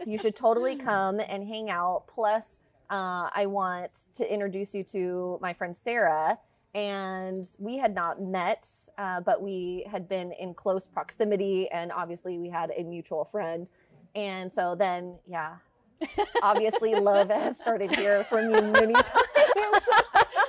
You 0.05 0.17
should 0.17 0.36
totally 0.36 0.76
come 0.76 1.20
and 1.20 1.47
hang 1.47 1.70
out. 1.70 2.05
Plus, 2.07 2.59
uh, 2.89 3.30
I 3.34 3.45
want 3.47 4.09
to 4.15 4.32
introduce 4.34 4.74
you 4.74 4.84
to 4.86 5.38
my 5.41 5.53
friend 5.53 5.76
Sarah. 5.76 6.38
And 6.76 7.47
we 7.57 7.78
had 7.78 7.95
not 7.95 8.22
met, 8.22 8.67
uh, 8.97 9.22
but 9.22 9.41
we 9.41 9.86
had 9.89 10.07
been 10.07 10.32
in 10.34 10.53
close 10.53 10.88
proximity. 10.88 11.70
And 11.72 11.91
obviously, 11.91 12.38
we 12.38 12.49
had 12.49 12.72
a 12.78 12.84
mutual 12.84 13.26
friend. 13.26 13.70
And 14.15 14.51
so 14.51 14.76
then, 14.76 15.17
yeah, 15.28 15.55
obviously, 16.43 16.95
love 16.95 17.30
has 17.30 17.59
started 17.59 17.95
here 17.95 18.24
from 18.24 18.49
you 18.51 18.61
many 18.61 18.93
times. 18.93 19.07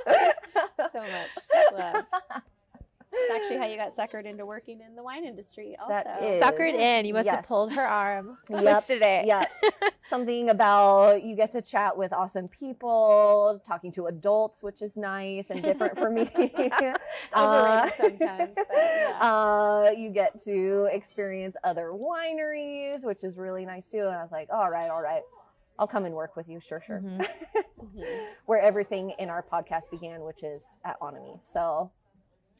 so 0.93 1.01
much 1.01 1.75
love. 1.77 2.05
It's 3.13 3.31
actually 3.35 3.57
how 3.59 3.67
you 3.67 3.77
got 3.77 3.91
suckered 3.97 4.25
into 4.25 4.47
working 4.47 4.81
in 4.81 4.95
the 4.97 5.03
wine 5.03 5.25
industry. 5.25 5.77
Also, 5.81 5.93
That 5.93 6.23
is- 6.23 6.43
Suckered 6.43 6.73
in. 6.75 7.05
You 7.07 7.15
must 7.15 7.29
have 7.29 7.45
pulled 7.47 7.73
her 7.73 7.83
arm, 7.87 8.39
Yep. 8.51 8.61
twisted 8.61 9.03
it. 9.03 9.27
yeah 9.27 9.45
something 10.03 10.49
about 10.51 11.23
you 11.23 11.37
get 11.37 11.51
to 11.53 11.61
chat 11.63 11.97
with 11.97 12.13
awesome 12.13 12.49
people 12.49 13.61
talking 13.67 13.93
to 13.93 14.07
adults 14.07 14.63
which 14.63 14.81
is 14.83 14.97
nice 14.97 15.51
and 15.51 15.63
different 15.63 15.97
for 15.99 16.09
me 16.11 16.31
It's 16.37 16.81
Uh, 17.33 17.37
overrated 17.37 17.97
sometimes. 18.19 18.51
But 18.57 18.67
yeah. 18.73 19.19
uh, 19.21 19.91
you 19.97 20.11
get 20.11 20.39
to 20.45 20.89
experience 20.93 21.57
other 21.65 21.91
wineries 21.93 23.05
which 23.05 23.25
is 23.25 23.37
really 23.39 23.65
nice 23.67 23.89
too 23.91 23.99
and 24.07 24.17
i 24.17 24.23
was 24.23 24.33
like 24.33 24.49
all 24.53 24.71
right 24.71 24.91
all 24.91 25.03
right 25.03 25.23
I'll 25.79 25.87
come 25.87 26.05
and 26.05 26.15
work 26.15 26.37
with 26.37 26.47
you. 26.47 26.61
Sure, 26.61 26.79
sure. 26.83 27.01
Mhm. 27.01 27.27
Mhm. 27.81 28.27
Where 28.45 28.61
everything 28.61 29.15
in 29.19 29.31
our 29.31 29.43
podcast 29.43 29.89
began, 29.91 30.21
which 30.25 30.43
is 30.45 30.63
at 30.85 30.97
Anne 31.03 31.17
Amie. 31.17 31.41
So 31.43 31.91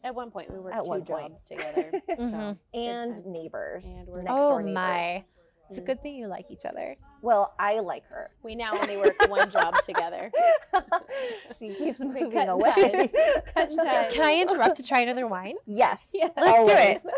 At 0.03 0.15
one 0.15 0.31
point, 0.31 0.51
we 0.53 0.59
worked 0.59 0.77
At 0.77 0.85
two 0.85 0.89
one 0.91 1.05
point. 1.05 1.29
jobs 1.33 1.45
together. 1.45 1.91
so, 2.07 2.15
Mhm. 2.17 2.59
and 2.75 3.15
times. 3.15 3.27
neighbors, 3.27 3.87
And 3.89 4.09
we're 4.09 4.23
next 4.23 4.43
Oh 4.43 4.49
door 4.51 4.63
neighbors. 4.63 4.75
my. 4.75 5.25
It's 5.69 5.79
a 5.79 5.83
Mm. 5.83 5.87
good 5.87 6.03
thing 6.03 6.15
you 6.17 6.27
like 6.27 6.51
each 6.51 6.65
other. 6.65 6.97
Well, 7.23 7.55
I 7.57 7.79
like 7.79 8.03
her. 8.13 8.31
We 8.43 8.57
now 8.57 8.73
only 8.73 8.97
work 8.97 9.15
one 9.29 9.49
job 9.51 9.77
together. 9.87 10.33
she 11.59 11.75
keeps 11.75 12.01
We 12.01 12.07
moving 12.07 12.33
cut 12.33 12.49
away. 12.49 12.73
Cut 13.55 13.69
and 13.71 13.77
tie. 13.79 14.09
Can 14.11 14.23
I 14.23 14.41
interrupt 14.41 14.79
to 14.79 14.83
try 14.83 15.01
another 15.01 15.29
wine? 15.29 15.55
yes. 15.67 16.11
Yeah. 16.13 16.29
Let's 16.37 17.03
do 17.05 17.13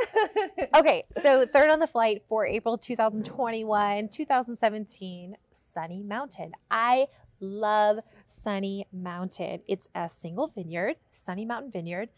it. 0.58 0.68
Okay, 0.74 1.04
so 1.22 1.46
third 1.46 1.70
on 1.70 1.78
the 1.78 1.86
flight 1.86 2.24
for 2.28 2.44
April 2.46 2.76
2021, 2.76 4.08
2017, 4.08 5.36
Sunny 5.52 6.02
Mountain. 6.02 6.52
I 6.70 7.06
love 7.40 8.00
Sunny 8.26 8.86
Mountain. 8.92 9.62
It's 9.66 9.88
a 9.94 10.08
single 10.10 10.48
vineyard, 10.48 10.96
Sunny 11.24 11.46
Mountain 11.46 11.70
Vineyard. 11.70 12.10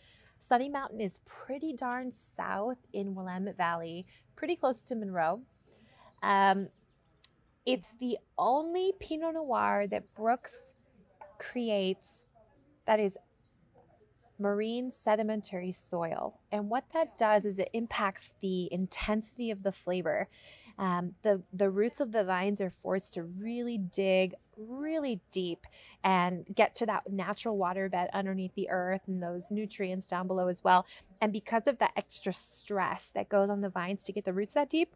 Sunny 0.46 0.68
Mountain 0.68 1.00
is 1.00 1.20
pretty 1.24 1.72
darn 1.72 2.12
south 2.12 2.78
in 2.92 3.14
Willamette 3.14 3.56
Valley, 3.56 4.06
pretty 4.36 4.56
close 4.56 4.82
to 4.82 4.94
Monroe. 4.94 5.40
Um, 6.22 6.68
it's 7.64 7.94
the 7.98 8.18
only 8.36 8.92
Pinot 9.00 9.34
Noir 9.34 9.86
that 9.90 10.14
Brooks 10.14 10.74
creates 11.38 12.24
that 12.86 13.00
is 13.00 13.16
marine 14.38 14.90
sedimentary 14.90 15.72
soil. 15.72 16.40
And 16.52 16.68
what 16.68 16.84
that 16.92 17.16
does 17.16 17.44
is 17.44 17.58
it 17.58 17.70
impacts 17.72 18.32
the 18.40 18.68
intensity 18.72 19.50
of 19.50 19.62
the 19.62 19.72
flavor. 19.72 20.28
Um, 20.78 21.14
the, 21.22 21.42
the 21.52 21.70
roots 21.70 22.00
of 22.00 22.12
the 22.12 22.24
vines 22.24 22.60
are 22.60 22.70
forced 22.70 23.14
to 23.14 23.22
really 23.22 23.78
dig 23.78 24.34
really 24.56 25.20
deep 25.30 25.66
and 26.02 26.44
get 26.54 26.74
to 26.76 26.86
that 26.86 27.10
natural 27.10 27.56
water 27.56 27.88
bed 27.88 28.10
underneath 28.12 28.54
the 28.54 28.68
earth 28.70 29.02
and 29.06 29.22
those 29.22 29.50
nutrients 29.50 30.06
down 30.06 30.26
below 30.26 30.48
as 30.48 30.62
well. 30.62 30.86
And 31.20 31.32
because 31.32 31.66
of 31.66 31.78
that 31.78 31.92
extra 31.96 32.32
stress 32.32 33.10
that 33.14 33.28
goes 33.28 33.50
on 33.50 33.60
the 33.60 33.68
vines 33.68 34.04
to 34.04 34.12
get 34.12 34.24
the 34.24 34.32
roots 34.32 34.54
that 34.54 34.70
deep, 34.70 34.94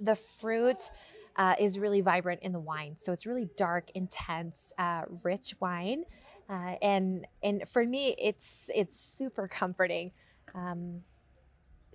the 0.00 0.16
fruit 0.16 0.90
uh, 1.36 1.54
is 1.58 1.78
really 1.78 2.00
vibrant 2.00 2.42
in 2.42 2.52
the 2.52 2.60
wine. 2.60 2.96
So 2.96 3.12
it's 3.12 3.26
really 3.26 3.48
dark, 3.56 3.90
intense, 3.94 4.72
uh, 4.78 5.02
rich 5.22 5.54
wine, 5.60 6.04
uh, 6.48 6.76
and 6.80 7.26
and 7.42 7.68
for 7.68 7.84
me, 7.84 8.14
it's 8.18 8.70
it's 8.74 8.98
super 8.98 9.48
comforting. 9.48 10.12
Um, 10.54 11.02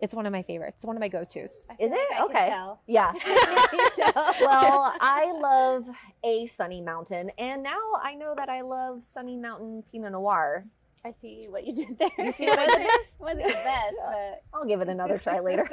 it's 0.01 0.13
one 0.15 0.25
of 0.25 0.31
my 0.31 0.41
favorites. 0.41 0.75
It's 0.77 0.85
one 0.85 0.95
of 0.97 0.99
my 0.99 1.07
go 1.07 1.23
tos. 1.23 1.61
I 1.69 1.75
feel 1.75 1.85
Is 1.85 1.91
like 1.91 1.99
it? 2.01 2.19
I 2.19 2.23
Okay. 2.25 2.49
tell. 2.49 2.81
Yeah. 2.87 3.11
I 3.25 3.67
can 3.95 4.13
tell. 4.13 4.35
well, 4.41 4.93
I 4.99 5.31
love 5.31 5.87
a 6.23 6.45
Sunny 6.47 6.81
Mountain, 6.81 7.31
and 7.37 7.63
now 7.63 7.79
I 8.01 8.15
know 8.15 8.33
that 8.35 8.49
I 8.49 8.61
love 8.61 9.05
Sunny 9.05 9.37
Mountain 9.37 9.83
Pinot 9.91 10.11
Noir. 10.13 10.65
I 11.05 11.11
see 11.11 11.45
what 11.49 11.65
you 11.65 11.73
did 11.73 11.97
there. 11.97 12.09
You 12.19 12.31
see 12.31 12.45
what 12.49 12.59
I 12.59 12.65
did 12.67 12.77
there? 12.79 12.85
It 12.87 13.01
wasn't 13.19 13.43
the 13.47 13.53
best, 13.53 13.95
but 14.05 14.43
I'll 14.53 14.65
give 14.65 14.81
it 14.81 14.89
another 14.89 15.17
try 15.17 15.39
later. 15.39 15.67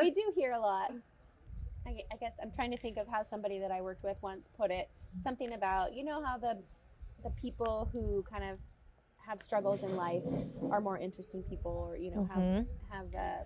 we 0.00 0.10
do 0.10 0.32
hear 0.34 0.52
a 0.52 0.60
lot. 0.60 0.92
I, 1.86 1.90
I 2.12 2.16
guess 2.20 2.34
I'm 2.40 2.50
trying 2.52 2.70
to 2.72 2.78
think 2.78 2.96
of 2.96 3.08
how 3.08 3.22
somebody 3.22 3.58
that 3.58 3.70
I 3.70 3.80
worked 3.80 4.04
with 4.04 4.16
once 4.22 4.48
put 4.56 4.70
it. 4.70 4.88
Something 5.22 5.52
about 5.52 5.94
you 5.94 6.04
know 6.04 6.22
how 6.24 6.38
the 6.38 6.58
the 7.24 7.30
people 7.30 7.88
who 7.92 8.24
kind 8.30 8.44
of 8.44 8.58
have 9.26 9.42
struggles 9.42 9.82
in 9.82 9.96
life 9.96 10.22
are 10.70 10.80
more 10.80 10.98
interesting 10.98 11.42
people, 11.42 11.70
or 11.72 11.96
you 11.96 12.10
know 12.10 12.28
Mhm. 12.30 12.30
have 12.30 12.66
have 12.90 13.14
uh, 13.14 13.44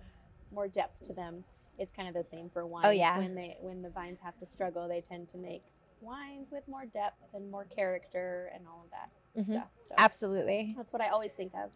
more 0.51 0.67
depth 0.67 1.03
to 1.05 1.13
them. 1.13 1.43
It's 1.77 1.91
kind 1.91 2.07
of 2.07 2.13
the 2.13 2.23
same 2.23 2.49
for 2.49 2.65
wines. 2.65 2.85
Oh, 2.87 2.89
yeah. 2.91 3.17
When 3.17 3.35
they 3.35 3.57
when 3.61 3.81
the 3.81 3.89
vines 3.89 4.19
have 4.21 4.35
to 4.37 4.45
struggle, 4.45 4.87
they 4.87 5.01
tend 5.01 5.29
to 5.29 5.37
make 5.37 5.63
wines 6.01 6.51
with 6.51 6.67
more 6.67 6.85
depth 6.85 7.33
and 7.33 7.49
more 7.49 7.65
character 7.65 8.51
and 8.53 8.67
all 8.67 8.83
of 8.83 8.91
that 8.91 9.09
Mhm. 9.39 9.45
stuff. 9.45 9.71
So 9.75 9.95
Absolutely. 9.97 10.73
that's 10.75 10.93
what 10.93 11.01
I 11.01 11.09
always 11.09 11.33
think 11.33 11.53
of. 11.55 11.71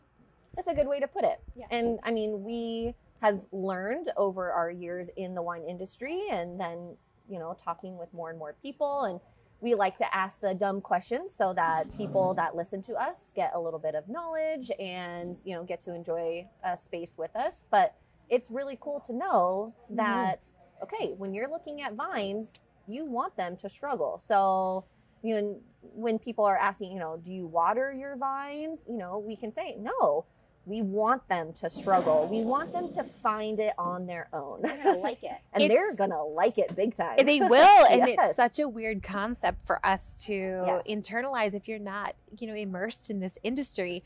That's 0.56 0.68
a 0.68 0.74
good 0.74 0.88
way 0.88 0.99
to 0.99 1.08
put 1.08 1.24
it. 1.24 1.41
Yeah. 1.56 1.68
And 1.70 1.99
I 2.04 2.12
mean, 2.12 2.43
we 2.43 2.95
have 3.22 3.45
learned 3.52 4.10
over 4.18 4.52
our 4.52 4.70
years 4.70 5.10
in 5.16 5.36
the 5.36 5.41
wine 5.41 5.64
industry 5.64 6.28
and 6.30 6.60
then, 6.60 6.97
you 7.30 7.39
know, 7.39 7.54
talking 7.54 7.97
with 7.97 8.14
more 8.14 8.30
and 8.30 8.38
more 8.38 8.54
people. 8.62 9.04
And 9.04 9.20
we 9.62 9.76
like 9.76 9.95
to 9.97 10.16
ask 10.16 10.41
the 10.41 10.55
dumb 10.55 10.82
questions 10.82 11.34
so 11.34 11.53
that 11.53 11.95
people 11.95 12.34
that 12.34 12.55
listen 12.55 12.82
to 12.82 12.95
us 12.95 13.32
get 13.36 13.51
a 13.53 13.59
little 13.59 13.80
bit 13.80 13.93
of 13.93 14.09
knowledge 14.09 14.72
and, 14.80 15.38
you 15.45 15.55
know, 15.55 15.64
get 15.64 15.80
to 15.82 15.93
enjoy 15.93 16.47
a 16.64 16.76
space 16.76 17.16
with 17.18 17.36
us. 17.36 17.64
But 17.70 17.93
it's 18.30 18.49
really 18.49 18.78
cool 18.82 18.99
to 19.01 19.14
know 19.14 19.74
mm-hmm. 19.86 19.97
that, 19.97 20.45
okay, 20.82 21.14
when 21.18 21.34
you're 21.34 21.49
looking 21.49 21.82
at 21.84 21.93
vines, 21.93 22.53
you 22.88 23.05
want 23.05 23.38
them 23.38 23.55
to 23.57 23.70
struggle. 23.70 24.18
So, 24.18 24.86
you 25.22 25.39
know, 25.39 25.62
when 25.82 26.18
people 26.18 26.45
are 26.45 26.57
asking, 26.57 26.91
you 26.91 26.99
know, 26.99 27.20
do 27.24 27.32
you 27.32 27.45
water 27.45 27.93
your 27.93 28.16
vines? 28.16 28.84
You 28.89 28.97
know, 28.97 29.20
we 29.20 29.36
can 29.36 29.51
say, 29.51 29.78
no, 29.80 30.26
we 30.66 30.82
want 30.84 31.28
them 31.28 31.51
to 31.53 31.70
struggle. 31.70 32.28
We 32.32 32.43
want 32.43 32.72
them 32.72 32.88
to 32.89 33.03
find 33.03 33.59
it 33.59 33.74
on 33.78 34.05
their 34.05 34.28
own. 34.32 34.62
They're 34.62 34.78
gonna 34.78 34.99
like 34.99 35.24
it. 35.24 35.32
and 35.53 35.70
they're 35.70 35.95
going 35.95 36.12
to 36.12 36.22
like 36.24 36.57
it 36.59 36.76
big 36.76 36.95
time. 36.95 37.18
They 37.26 37.39
will, 37.39 37.86
and 37.89 38.07
Yes. 38.07 38.18
it's 38.20 38.36
such 38.36 38.59
a 38.59 38.70
weird 38.70 39.01
concept 39.01 39.66
for 39.66 39.84
us 39.86 40.16
to 40.26 40.34
Yes. 40.34 40.88
internalize 40.88 41.53
if 41.55 41.68
you're 41.68 41.80
not, 41.80 42.16
you 42.38 42.47
know, 42.47 42.53
immersed 42.53 43.09
in 43.09 43.20
this 43.20 43.38
industry. 43.43 44.03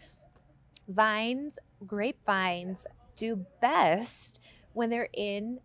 Vines, 0.88 1.58
grapevines, 1.86 2.86
do 3.16 3.46
best 3.60 4.40
when 4.74 4.90
they're 4.90 5.10
in 5.14 5.60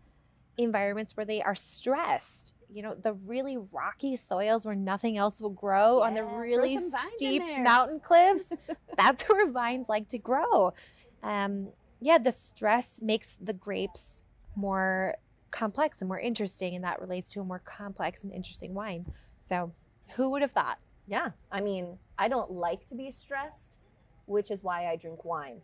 environments 0.57 1.15
where 1.15 1.25
they 1.25 1.41
are 1.41 1.55
stressed. 1.55 2.53
You 2.73 2.83
know, 2.83 2.95
the 2.95 3.13
really 3.13 3.57
rocky 3.57 4.15
soils 4.15 4.65
where 4.65 4.75
nothing 4.75 5.17
else 5.17 5.41
will 5.41 5.49
grow 5.49 6.01
on 6.01 6.13
the 6.13 6.23
really 6.23 6.77
some 6.77 6.91
vines 6.91 7.11
in 7.11 7.17
steep 7.17 7.43
mountain 7.59 7.99
cliffs. 7.99 8.49
That's 8.97 9.23
where 9.23 9.49
vines 9.51 9.89
like 9.89 10.07
to 10.09 10.17
grow. 10.17 10.73
Um, 11.21 11.69
yeah, 11.99 12.17
the 12.17 12.31
stress 12.31 13.01
makes 13.01 13.37
the 13.41 13.53
grapes 13.53 14.23
more 14.55 15.15
complex 15.51 16.01
and 16.01 16.07
more 16.07 16.19
interesting, 16.19 16.75
and 16.75 16.83
that 16.83 17.01
relates 17.01 17.29
to 17.33 17.41
a 17.41 17.43
more 17.43 17.59
complex 17.59 18.23
and 18.23 18.31
interesting 18.31 18.73
wine. 18.73 19.05
So, 19.45 19.73
who 20.15 20.29
would 20.31 20.41
have 20.41 20.51
thought? 20.51 20.79
yeah. 21.07 21.31
I 21.51 21.59
mean, 21.59 21.97
I 22.17 22.29
don't 22.29 22.51
like 22.51 22.85
to 22.87 22.95
be 22.95 23.11
stressed, 23.11 23.79
which 24.27 24.49
is 24.49 24.63
why 24.63 24.87
I 24.87 24.95
drink 24.95 25.25
wine. 25.25 25.61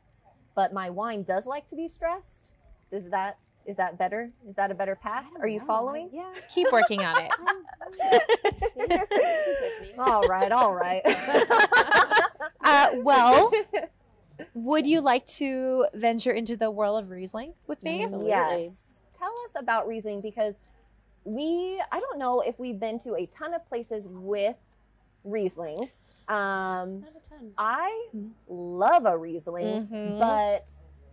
But 0.55 0.73
my 0.73 0.89
wine 0.89 1.23
does 1.23 1.47
like 1.47 1.67
to 1.67 1.75
be 1.75 1.87
stressed. 1.87 2.51
Does 2.91 3.09
that 3.09 3.37
is 3.67 3.75
that 3.75 3.97
better? 3.99 4.31
Is 4.47 4.55
that 4.55 4.71
a 4.71 4.73
better 4.73 4.95
path? 4.95 5.25
Are 5.39 5.47
you 5.47 5.59
know. 5.59 5.65
following? 5.65 6.09
Yeah. 6.11 6.31
Keep 6.53 6.71
working 6.71 7.03
on 7.05 7.15
it. 7.21 7.31
all 9.99 10.21
right, 10.23 10.51
all 10.51 10.73
right. 10.73 11.01
Uh, 12.63 12.89
well, 12.97 13.49
would 14.53 14.85
you 14.85 14.99
like 14.99 15.25
to 15.25 15.85
venture 15.93 16.31
into 16.31 16.57
the 16.57 16.69
world 16.69 17.01
of 17.01 17.09
Riesling 17.09 17.53
with 17.65 17.81
me? 17.83 18.03
Absolutely. 18.03 18.27
Yes. 18.29 19.01
Tell 19.13 19.31
us 19.45 19.53
about 19.57 19.87
Riesling 19.87 20.19
because 20.19 20.59
we, 21.23 21.81
I 21.93 21.99
don't 22.01 22.19
know 22.19 22.41
if 22.41 22.59
we've 22.59 22.77
been 22.79 22.99
to 22.99 23.15
a 23.15 23.25
ton 23.27 23.53
of 23.53 23.65
places 23.69 24.07
with 24.11 24.57
Rieslings. 25.25 25.99
Um, 26.27 26.99
Not 27.01 27.13
a 27.15 27.29
ton. 27.29 27.53
I 27.57 28.07
Mhm. 28.13 28.31
love 28.49 29.05
a 29.05 29.17
Riesling, 29.17 29.87
Mhm. 29.87 30.19
but 30.19 30.69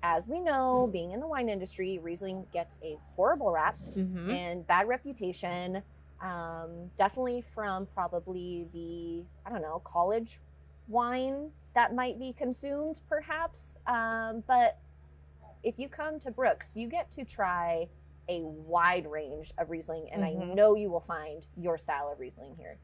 as 0.07 0.29
we 0.29 0.39
know, 0.39 0.87
being 0.93 1.13
in 1.13 1.21
the 1.21 1.27
wine 1.27 1.49
industry, 1.49 1.99
Riesling 1.99 2.45
gets 2.53 2.77
a 2.83 2.99
horrible 3.17 3.51
rap 3.51 3.79
Mhm. 3.81 4.31
and 4.31 4.67
bad 4.67 4.87
reputation. 4.87 5.83
Um, 6.21 6.91
definitely 6.97 7.41
from 7.41 7.87
probably 7.87 8.69
the, 8.75 9.25
I 9.47 9.51
don't 9.51 9.63
know, 9.63 9.79
college 9.81 10.41
wine 10.89 11.51
that 11.73 11.95
might 11.95 12.19
be 12.19 12.35
consumed, 12.35 13.01
perhaps. 13.09 13.79
Um, 13.87 14.45
but 14.47 14.79
if 15.63 15.79
you 15.79 15.89
come 15.89 16.21
to 16.21 16.31
Brooks, 16.31 16.73
you 16.75 16.87
get 16.87 17.11
to 17.13 17.25
try 17.25 17.89
a 18.29 18.43
wide 18.43 19.07
range 19.11 19.53
of 19.57 19.71
Riesling, 19.71 20.11
and 20.11 20.23
I 20.23 20.35
Mhm. 20.35 20.55
know 20.55 20.75
you 20.75 20.91
will 20.91 21.01
find 21.01 21.47
your 21.57 21.79
style 21.79 22.11
of 22.11 22.21
Riesling 22.21 22.57
here. 22.57 22.79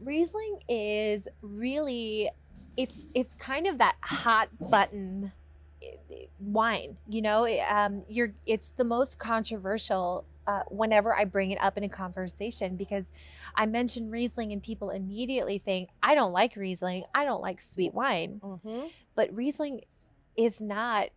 Riesling 0.00 0.62
is 0.68 1.28
really 1.42 2.30
it's 2.78 3.06
it's 3.12 3.34
kind 3.34 3.66
of 3.66 3.76
that 3.76 3.96
hot 4.00 4.48
button 4.58 5.24
i- 5.24 5.28
i- 5.28 5.32
wine 6.40 6.96
you 7.08 7.22
know 7.22 7.46
um 7.68 8.02
you're 8.08 8.32
it's 8.46 8.72
the 8.76 8.84
most 8.84 9.18
controversial 9.18 10.24
uh, 10.46 10.62
whenever 10.70 11.14
I 11.14 11.24
bring 11.24 11.52
it 11.52 11.58
up 11.62 11.76
in 11.78 11.84
a 11.84 11.88
conversation 11.88 12.74
because 12.76 13.04
I 13.54 13.66
mention 13.66 14.10
Riesling 14.10 14.52
and 14.52 14.60
people 14.60 14.90
immediately 14.90 15.58
think 15.58 15.90
I 16.02 16.16
don't 16.16 16.32
like 16.32 16.56
Riesling 16.56 17.04
I 17.14 17.24
don't 17.24 17.40
like 17.42 17.60
sweet 17.60 17.94
wine 17.94 18.40
Mm-hmm. 18.42 18.86
but 19.14 19.32
Riesling 19.34 19.82
is 20.36 20.60
not 20.60 21.08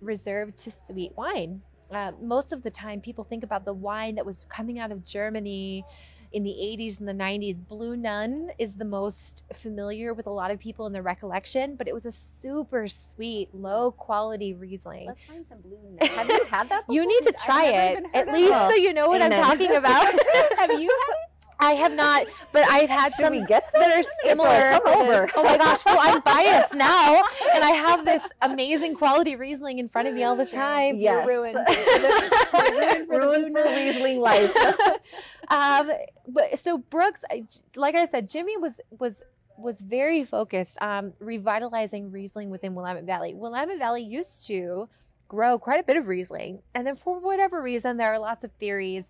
reserved 0.00 0.56
to 0.58 0.72
sweet 0.84 1.12
wine. 1.16 1.62
Uh, 1.90 2.10
most 2.20 2.52
of 2.52 2.62
the 2.62 2.70
time, 2.70 3.00
people 3.00 3.22
think 3.22 3.44
about 3.44 3.64
the 3.64 3.72
wine 3.74 4.14
that 4.14 4.24
was 4.24 4.46
coming 4.48 4.78
out 4.78 4.90
of 4.90 5.04
Germany 5.04 5.84
in 6.32 6.42
the 6.42 6.50
80s 6.50 6.98
and 6.98 7.08
the 7.08 7.12
90s. 7.12 7.66
Blue 7.66 7.96
Nun 7.96 8.50
is 8.58 8.74
the 8.74 8.84
most 8.84 9.44
familiar 9.54 10.14
with 10.14 10.26
a 10.26 10.30
lot 10.30 10.50
of 10.50 10.58
people 10.58 10.86
in 10.86 10.92
the 10.92 11.02
recollection, 11.02 11.76
but 11.76 11.88
it 11.88 11.94
was 11.94 12.06
a 12.06 12.12
super 12.12 12.88
sweet, 12.88 13.54
low 13.54 13.92
quality 13.92 14.54
Riesling. 14.54 15.06
Let's 15.08 15.24
find 15.24 15.46
some 15.46 15.60
blue. 15.60 15.78
Nun. 16.00 16.08
Have 16.10 16.28
you 16.28 16.44
had 16.46 16.68
that? 16.70 16.84
You 16.88 17.06
need 17.06 17.22
to 17.24 17.34
I've 17.38 17.44
try 17.44 17.66
it, 17.66 18.04
at 18.14 18.32
least 18.32 18.52
it. 18.52 18.70
so 18.70 18.74
you 18.74 18.92
know 18.92 19.08
what 19.08 19.22
Amen. 19.22 19.32
I'm 19.42 19.42
talking 19.50 19.74
about. 19.74 20.04
Have 20.58 20.70
you 20.80 20.88
had 20.88 21.14
it? 21.14 21.31
I 21.58 21.72
have 21.72 21.92
not, 21.92 22.26
but 22.52 22.64
I've 22.68 22.90
had 22.90 23.12
Should 23.12 23.26
some 23.26 23.32
we 23.32 23.44
get 23.46 23.70
that 23.72 23.92
are 23.92 24.02
some? 24.02 24.12
similar. 24.24 24.78
Come 24.82 25.00
over. 25.00 25.28
Oh 25.36 25.42
my 25.44 25.56
gosh, 25.56 25.84
well, 25.84 25.98
I'm 26.00 26.20
biased 26.20 26.74
now, 26.74 27.22
and 27.54 27.62
I 27.64 27.70
have 27.70 28.04
this 28.04 28.22
amazing 28.42 28.94
quality 28.96 29.36
Riesling 29.36 29.78
in 29.78 29.88
front 29.88 30.08
of 30.08 30.14
me 30.14 30.24
all 30.24 30.36
the 30.36 30.46
time. 30.46 30.96
Yes. 30.98 31.26
You're 31.26 31.42
ruined. 31.42 31.58
You're 31.68 32.78
ruined 32.78 33.06
for 33.06 33.20
Ruined 33.20 33.56
for 33.56 33.64
Riesling 33.64 34.18
life. 34.20 34.52
um, 35.48 35.90
but 36.28 36.58
so 36.58 36.78
Brooks, 36.78 37.20
like 37.76 37.94
I 37.94 38.06
said, 38.06 38.28
Jimmy 38.28 38.56
was 38.56 38.80
was 38.98 39.22
was 39.58 39.80
very 39.80 40.24
focused 40.24 40.78
on 40.80 41.12
revitalizing 41.20 42.10
Riesling 42.10 42.50
within 42.50 42.74
Willamette 42.74 43.04
Valley. 43.04 43.34
Willamette 43.34 43.78
Valley 43.78 44.02
used 44.02 44.46
to 44.48 44.88
grow 45.28 45.58
quite 45.58 45.80
a 45.80 45.82
bit 45.82 45.96
of 45.96 46.08
Riesling, 46.08 46.62
and 46.74 46.86
then 46.86 46.96
for 46.96 47.18
whatever 47.20 47.62
reason, 47.62 47.96
there 47.96 48.12
are 48.12 48.18
lots 48.18 48.44
of 48.44 48.50
theories. 48.52 49.04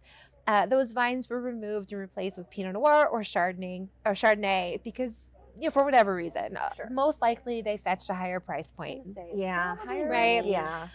Uh, 0.47 0.67
those 0.67 0.93
vines 0.93 1.29
were 1.29 1.41
removed 1.41 1.93
and 1.93 2.01
replaced 2.01 2.37
with 2.39 2.51
Pinot 2.51 2.73
Noir 2.75 3.07
or 3.07 3.21
Chardonnay 3.21 3.89
or 4.05 4.13
Chardonnay 4.13 4.83
because 4.83 5.13
you 5.59 5.65
know 5.65 5.71
for 5.71 5.85
whatever 5.85 6.15
reason. 6.15 6.57
Uh, 6.57 6.71
Sure. 6.75 6.91
Most 6.91 7.21
likely, 7.21 7.63
they 7.63 7.77
fetched 7.77 8.11
a 8.11 8.15
higher 8.15 8.41
price 8.41 8.71
point. 8.71 9.03
yeah. 9.35 9.77
Right. 9.91 10.45
Yeah. 10.45 10.89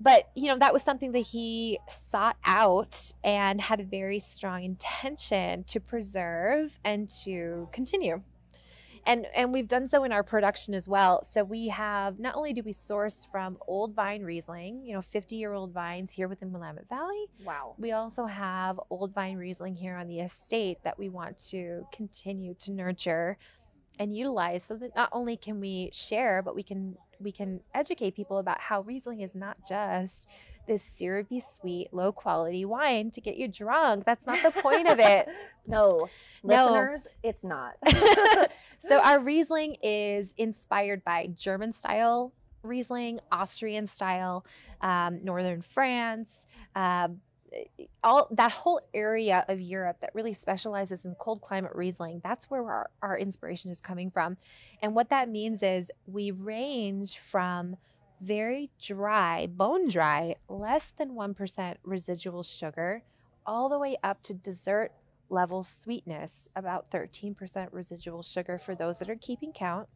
but 0.00 0.30
you 0.34 0.46
know 0.48 0.58
that 0.58 0.72
was 0.72 0.82
something 0.82 1.12
that 1.12 1.18
he 1.20 1.78
sought 1.88 2.36
out 2.44 3.12
and 3.22 3.60
had 3.60 3.80
a 3.80 3.84
very 3.84 4.18
strong 4.18 4.64
intention 4.64 5.62
to 5.64 5.78
preserve 5.78 6.78
and 6.84 7.08
to 7.24 7.68
continue 7.72 8.22
and 9.06 9.26
and 9.34 9.52
we've 9.52 9.68
done 9.68 9.88
so 9.88 10.04
in 10.04 10.12
our 10.12 10.22
production 10.22 10.74
as 10.74 10.86
well 10.86 11.22
so 11.24 11.42
we 11.42 11.68
have 11.68 12.18
not 12.18 12.34
only 12.36 12.52
do 12.52 12.62
we 12.62 12.72
source 12.72 13.26
from 13.30 13.56
old 13.66 13.94
vine 13.94 14.22
riesling 14.22 14.82
you 14.84 14.94
know 14.94 15.00
50 15.02 15.36
year 15.36 15.52
old 15.52 15.72
vines 15.72 16.12
here 16.12 16.28
within 16.28 16.52
willamette 16.52 16.88
valley 16.88 17.26
Wow. 17.44 17.74
we 17.78 17.92
also 17.92 18.26
have 18.26 18.78
old 18.90 19.14
vine 19.14 19.36
riesling 19.36 19.74
here 19.74 19.96
on 19.96 20.06
the 20.06 20.20
estate 20.20 20.78
that 20.84 20.98
we 20.98 21.08
want 21.08 21.38
to 21.50 21.84
continue 21.92 22.54
to 22.60 22.72
nurture 22.72 23.38
and 23.98 24.16
utilize 24.16 24.64
so 24.64 24.76
that 24.76 24.94
not 24.96 25.08
only 25.12 25.36
can 25.36 25.60
we 25.60 25.90
share 25.92 26.42
but 26.42 26.54
we 26.54 26.62
can 26.62 26.96
we 27.20 27.32
can 27.32 27.60
educate 27.74 28.14
people 28.14 28.38
about 28.38 28.60
how 28.60 28.80
riesling 28.82 29.20
is 29.20 29.34
not 29.34 29.56
just 29.68 30.26
this 30.66 30.82
syrupy 30.82 31.40
sweet 31.40 31.88
low 31.92 32.12
quality 32.12 32.64
wine 32.64 33.10
to 33.10 33.20
get 33.20 33.36
you 33.36 33.48
drunk 33.48 34.04
that's 34.04 34.26
not 34.26 34.42
the 34.42 34.50
point 34.62 34.88
of 34.88 34.98
it 34.98 35.28
No. 35.66 36.08
No. 36.42 36.64
Listeners, 36.64 37.06
it's 37.22 37.44
not. 37.44 37.74
so 38.88 39.00
our 39.00 39.20
Riesling 39.20 39.76
is 39.82 40.34
inspired 40.36 41.04
by 41.04 41.28
German 41.28 41.72
style 41.72 42.32
Riesling, 42.62 43.20
Austrian 43.32 43.86
style, 43.86 44.44
um, 44.82 45.24
Northern 45.24 45.62
France, 45.62 46.46
um, 46.74 47.20
all 48.04 48.28
that 48.32 48.52
whole 48.52 48.80
area 48.92 49.46
of 49.48 49.60
Europe 49.60 49.96
that 50.00 50.14
really 50.14 50.34
specializes 50.34 51.06
in 51.06 51.14
cold 51.14 51.40
climate 51.40 51.72
Riesling. 51.74 52.20
That's 52.22 52.50
where 52.50 52.62
our, 52.62 52.90
our 53.00 53.18
inspiration 53.18 53.70
is 53.70 53.80
coming 53.80 54.10
from. 54.10 54.36
And 54.82 54.94
what 54.94 55.08
that 55.08 55.30
means 55.30 55.62
is 55.62 55.90
we 56.06 56.32
range 56.32 57.18
from 57.18 57.76
very 58.20 58.70
dry, 58.80 59.46
bone 59.46 59.88
dry, 59.88 60.36
less 60.48 60.92
than 60.98 61.10
1% 61.10 61.76
residual 61.84 62.42
sugar, 62.42 63.02
all 63.46 63.68
the 63.68 63.78
way 63.78 63.96
up 64.02 64.22
to 64.24 64.34
dessert 64.34 64.92
level 65.28 65.62
sweetness, 65.62 66.48
about 66.56 66.90
13% 66.90 67.68
residual 67.72 68.22
sugar 68.22 68.58
for 68.58 68.74
those 68.74 68.98
that 68.98 69.08
are 69.08 69.16
keeping 69.16 69.52
count. 69.52 69.88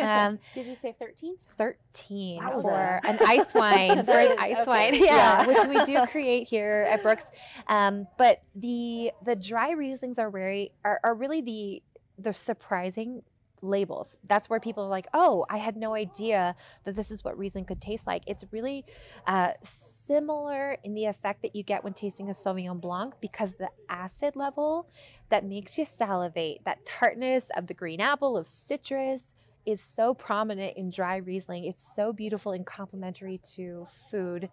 Um, 0.00 0.38
Did 0.54 0.66
you 0.66 0.74
say 0.74 0.96
13? 0.98 1.36
13 1.56 2.40
Wowza. 2.42 2.62
for 2.62 3.00
an 3.08 3.18
ice 3.24 3.54
wine 3.54 4.04
for 4.04 4.10
an 4.18 4.36
ice 4.38 4.56
Okay. 4.58 4.66
wine 4.66 4.94
yeah, 5.04 5.46
which 5.46 5.68
we 5.68 5.84
do 5.84 6.04
create 6.08 6.48
here 6.48 6.88
at 6.90 7.04
brooks 7.04 7.22
um, 7.68 8.08
but 8.18 8.42
the 8.56 9.12
the 9.24 9.36
dry 9.36 9.74
rieslings 9.74 10.18
are 10.18 10.28
very 10.30 10.72
are, 10.84 10.98
are 11.04 11.14
really 11.14 11.40
the 11.40 11.82
the 12.18 12.32
surprising 12.32 13.22
labels 13.62 14.16
that's 14.28 14.48
where 14.48 14.60
people 14.60 14.84
are 14.84 14.88
like 14.88 15.06
oh 15.14 15.44
i 15.50 15.56
had 15.56 15.76
no 15.76 15.94
idea 15.94 16.54
that 16.84 16.96
this 16.96 17.10
is 17.10 17.24
what 17.24 17.36
riesling 17.38 17.64
could 17.64 17.80
taste 17.80 18.06
like 18.06 18.22
it's 18.26 18.44
really 18.50 18.84
uh, 19.26 19.50
similar 19.62 20.78
in 20.84 20.94
the 20.94 21.04
effect 21.04 21.42
that 21.42 21.54
you 21.54 21.62
get 21.62 21.84
when 21.84 21.92
tasting 21.92 22.30
a 22.30 22.32
sauvignon 22.32 22.80
blanc 22.80 23.14
because 23.20 23.54
the 23.54 23.68
acid 23.88 24.36
level 24.36 24.88
that 25.28 25.44
makes 25.44 25.76
you 25.76 25.84
salivate 25.84 26.64
that 26.64 26.84
tartness 26.86 27.44
of 27.56 27.66
the 27.66 27.74
green 27.74 28.00
apple 28.00 28.36
of 28.36 28.46
citrus 28.46 29.22
is 29.68 29.82
so 29.82 30.14
prominent 30.14 30.76
in 30.78 30.88
dry 30.88 31.16
Riesling. 31.16 31.64
It's 31.64 31.86
so 31.94 32.10
beautiful 32.12 32.52
and 32.52 32.64
complementary 32.64 33.38
to 33.54 33.86
food. 34.10 34.48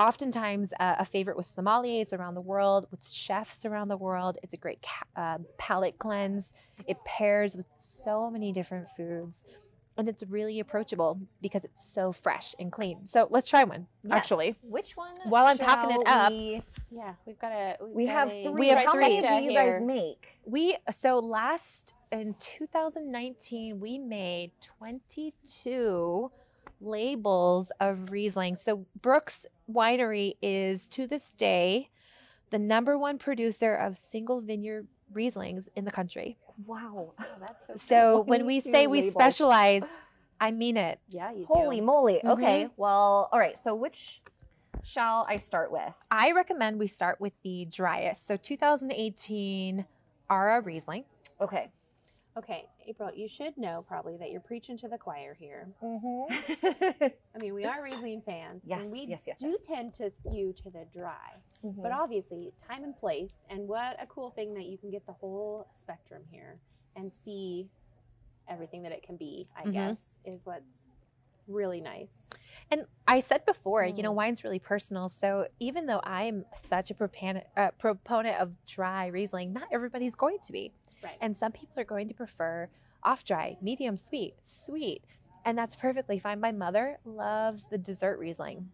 Oftentimes, 0.00 0.72
uh, 0.80 0.96
a 0.98 1.04
favorite 1.04 1.36
with 1.36 1.54
sommeliers 1.54 2.14
around 2.14 2.34
the 2.34 2.40
world, 2.40 2.86
with 2.90 3.06
chefs 3.06 3.66
around 3.66 3.88
the 3.88 3.98
world. 3.98 4.38
It's 4.42 4.54
a 4.54 4.56
great 4.56 4.80
ca- 4.82 5.20
uh, 5.20 5.38
palate 5.58 5.98
cleanse. 5.98 6.54
It 6.86 6.96
pairs 7.04 7.54
with 7.54 7.66
so 7.76 8.30
many 8.30 8.50
different 8.50 8.88
foods. 8.96 9.44
And 9.98 10.08
it's 10.08 10.22
really 10.22 10.60
approachable 10.60 11.20
because 11.42 11.64
it's 11.64 11.92
so 11.92 12.12
fresh 12.12 12.54
and 12.58 12.72
clean. 12.72 13.06
So 13.06 13.28
let's 13.30 13.46
try 13.46 13.62
one, 13.64 13.86
Yes. 14.02 14.12
actually. 14.12 14.56
Which 14.62 14.96
one? 14.96 15.14
While 15.24 15.44
I'm 15.44 15.58
talking 15.58 16.00
it 16.00 16.08
up, 16.08 16.32
we- 16.32 16.62
Yeah, 16.90 17.14
we've 17.26 17.38
got 17.38 17.52
a. 17.52 17.76
We've 17.82 17.94
We 17.94 18.06
got 18.06 18.12
have 18.14 18.32
a- 18.32 18.42
three. 18.44 18.52
We 18.52 18.68
have 18.70 18.78
How 18.86 18.94
many 18.94 19.20
do 19.20 19.34
you 19.34 19.52
guys 19.52 19.78
make? 19.82 20.38
We 20.46 20.78
so 20.90 21.18
last 21.18 21.92
in 22.10 22.34
2019 22.38 23.78
we 23.78 23.98
made 23.98 24.52
22 24.62 26.30
labels 26.80 27.70
of 27.80 28.10
Riesling. 28.10 28.56
So 28.56 28.86
Brooks 29.02 29.44
Winery 29.72 30.34
is 30.42 30.88
to 30.88 31.06
this 31.06 31.32
day 31.34 31.88
the 32.50 32.58
number 32.58 32.98
one 32.98 33.18
producer 33.18 33.74
of 33.74 33.96
single 33.96 34.40
vineyard 34.40 34.86
Rieslings 35.12 35.68
in 35.74 35.84
the 35.84 35.90
country. 35.90 36.36
Wow. 36.66 37.12
Oh, 37.18 37.24
that's 37.40 37.66
so. 37.66 37.76
So 37.76 38.22
when 38.22 38.46
we 38.46 38.60
say 38.60 38.86
we 38.86 39.00
labels. 39.00 39.12
specialize, 39.12 39.84
I 40.40 40.50
mean 40.52 40.76
it. 40.76 41.00
yeah, 41.08 41.32
you 41.32 41.44
Holy 41.46 41.80
do. 41.80 41.86
moly. 41.86 42.20
Mhm. 42.24 42.30
Okay. 42.32 42.68
Well, 42.76 43.28
all 43.32 43.38
right. 43.38 43.58
So 43.58 43.74
which 43.74 44.22
shall 44.82 45.26
I 45.28 45.36
start 45.36 45.70
with? 45.72 45.96
I 46.10 46.32
recommend 46.32 46.78
we 46.78 46.86
start 46.86 47.20
with 47.20 47.32
the 47.42 47.66
driest. 47.66 48.26
So 48.26 48.36
2018 48.36 49.84
Ara 50.30 50.60
Riesling. 50.60 51.04
Okay. 51.40 51.70
Okay, 52.38 52.64
April, 52.86 53.10
you 53.14 53.26
should 53.26 53.56
know 53.58 53.84
probably 53.88 54.16
that 54.18 54.30
you're 54.30 54.40
preaching 54.40 54.76
to 54.78 54.88
the 54.88 54.96
choir 54.96 55.34
here. 55.38 55.68
Mm-hmm. 55.82 57.04
I 57.34 57.38
mean, 57.40 57.54
we 57.54 57.64
are 57.64 57.82
Riesling 57.82 58.22
fans. 58.24 58.62
Yes, 58.64 58.84
and 58.84 58.92
we 58.92 59.00
yes, 59.08 59.24
yes, 59.26 59.38
do 59.38 59.48
yes. 59.48 59.62
tend 59.66 59.94
to 59.94 60.10
skew 60.10 60.52
to 60.62 60.70
the 60.70 60.86
dry. 60.92 61.32
Mm-hmm. 61.64 61.82
But 61.82 61.90
obviously, 61.92 62.52
time 62.68 62.84
and 62.84 62.96
place, 62.96 63.32
and 63.48 63.66
what 63.66 63.96
a 64.00 64.06
cool 64.06 64.30
thing 64.30 64.54
that 64.54 64.66
you 64.66 64.78
can 64.78 64.90
get 64.90 65.04
the 65.06 65.12
whole 65.12 65.66
spectrum 65.76 66.22
here 66.30 66.58
and 66.94 67.12
see 67.24 67.68
everything 68.48 68.82
that 68.82 68.92
it 68.92 69.02
can 69.02 69.16
be, 69.16 69.48
I 69.56 69.62
Mhm. 69.64 69.72
guess, 69.72 69.98
is 70.24 70.40
what's 70.44 70.82
really 71.46 71.80
nice. 71.80 72.28
And 72.70 72.86
I 73.08 73.20
said 73.20 73.44
before, 73.44 73.84
you 73.84 74.02
know, 74.04 74.12
Mm. 74.12 74.16
wine's 74.16 74.44
really 74.44 74.58
personal. 74.60 75.08
So 75.08 75.48
even 75.58 75.86
though 75.86 76.00
I'm 76.04 76.44
such 76.52 76.90
a 76.90 76.94
proponent, 76.94 77.46
uh, 77.56 77.72
proponent 77.72 78.38
of 78.40 78.64
dry 78.66 79.06
Riesling, 79.06 79.52
not 79.52 79.68
everybody's 79.72 80.14
going 80.14 80.38
to 80.44 80.52
be. 80.52 80.72
Right. 81.02 81.16
And 81.20 81.36
some 81.36 81.52
people 81.52 81.80
are 81.80 81.84
going 81.84 82.08
to 82.08 82.14
prefer 82.14 82.68
off 83.02 83.24
dry, 83.24 83.56
medium 83.62 83.96
sweet, 83.96 84.34
sweet. 84.42 85.02
And 85.44 85.56
that's 85.56 85.74
perfectly 85.74 86.18
fine. 86.18 86.40
My 86.40 86.52
mother 86.52 86.98
loves 87.04 87.64
the 87.70 87.78
dessert 87.78 88.18
Riesling. 88.18 88.68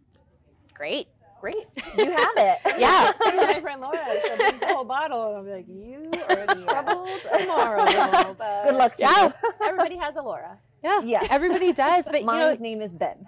Great. 0.75 1.09
Great. 1.41 1.67
You 1.97 2.11
have 2.11 2.33
it. 2.37 2.59
Yeah. 2.79 3.13
My 3.21 3.61
friend 3.61 3.81
Laura, 3.81 3.99
she'll 4.27 4.37
drink 4.37 4.61
the 4.61 4.67
whole 4.67 4.85
bottle, 4.85 5.29
and 5.29 5.37
I'll 5.37 5.45
be 5.45 5.51
like, 5.51 5.69
"You 5.69 6.03
are 6.29 6.57
in 6.57 6.65
trouble 6.67 7.07
tomorrow." 7.39 8.35
But 8.37 8.65
Good 8.65 8.75
luck 8.75 8.97
to 8.97 9.03
Yeah. 9.03 9.25
you. 9.27 9.51
Everybody 9.65 9.97
has 9.97 10.17
a 10.17 10.23
Laura. 10.23 10.59
Yeah. 10.83 11.01
Yes. 11.05 11.29
Everybody 11.31 11.73
does. 11.73 12.05
But, 12.07 12.21
you 12.21 12.27
know, 12.27 12.55
name 12.55 12.83
is 12.83 12.91
Ben. 12.91 13.27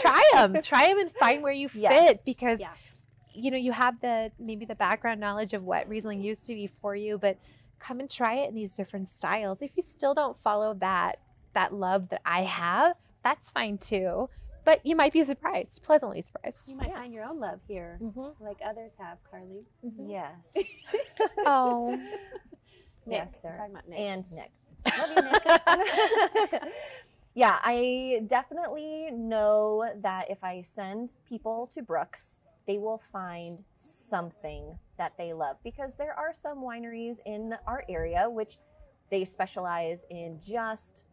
try 0.00 0.22
them 0.34 0.60
try 0.62 0.88
them 0.88 0.98
and 0.98 1.12
find 1.12 1.42
where 1.42 1.52
you 1.52 1.68
fit 1.68 2.18
because 2.24 2.60
Yeah. 2.60 2.70
You 3.36 3.50
know 3.50 3.56
you 3.56 3.72
have 3.72 4.00
the 4.00 4.32
maybe 4.38 4.64
the 4.64 4.74
background 4.74 5.20
knowledge 5.20 5.52
of 5.52 5.62
what 5.62 5.88
riesling 5.88 6.20
used 6.22 6.46
to 6.46 6.54
be 6.54 6.66
for 6.66 6.94
you 6.96 7.18
but 7.18 7.38
come 7.78 8.00
and 8.00 8.10
try 8.10 8.34
it 8.34 8.48
in 8.48 8.54
these 8.54 8.74
different 8.74 9.08
styles 9.08 9.60
if 9.62 9.76
you 9.76 9.82
still 9.82 10.14
don't 10.14 10.36
follow 10.36 10.72
that 10.74 11.18
that 11.52 11.72
love 11.74 12.08
that 12.08 12.20
i 12.24 12.42
have 12.42 12.94
that's 13.22 13.50
fine 13.50 13.76
too 13.78 14.28
but 14.64 14.84
you 14.84 14.96
might 14.96 15.12
be 15.12 15.22
surprised 15.24 15.82
pleasantly 15.82 16.20
surprised 16.22 16.68
You 16.70 16.76
might 16.76 16.92
find 16.94 17.12
your 17.12 17.24
own 17.24 17.38
love 17.38 17.60
here, 17.68 17.98
Mhm. 18.02 18.34
like 18.40 18.58
others 18.64 18.92
have, 18.98 19.18
Carly. 19.30 19.64
Yes. 19.82 20.56
oh 21.46 21.90
Nick, 23.06 23.18
Yes, 23.24 23.40
sir. 23.42 23.56
talking 23.56 23.70
about 23.72 23.88
Nick. 23.88 23.98
and 24.00 24.32
Nick. 24.32 24.50
Love 24.98 25.10
you, 25.16 25.22
Nick. 26.52 26.62
yeah, 27.34 27.58
I 27.62 28.22
definitely 28.26 29.10
know 29.12 29.88
that 30.02 30.30
if 30.30 30.42
I 30.42 30.62
send 30.62 31.14
people 31.28 31.68
to 31.72 31.82
Brooks, 31.82 32.40
they 32.66 32.78
will 32.78 32.98
find 32.98 33.62
something 33.76 34.78
that 34.98 35.12
they 35.16 35.32
love 35.32 35.56
because 35.62 35.94
there 35.94 36.12
are 36.14 36.32
some 36.32 36.58
wineries 36.58 37.16
in 37.24 37.54
our 37.66 37.84
area 37.88 38.28
which 38.28 38.56
they 39.10 39.24
specialize 39.24 40.04
in 40.10 40.38
just 40.44 41.04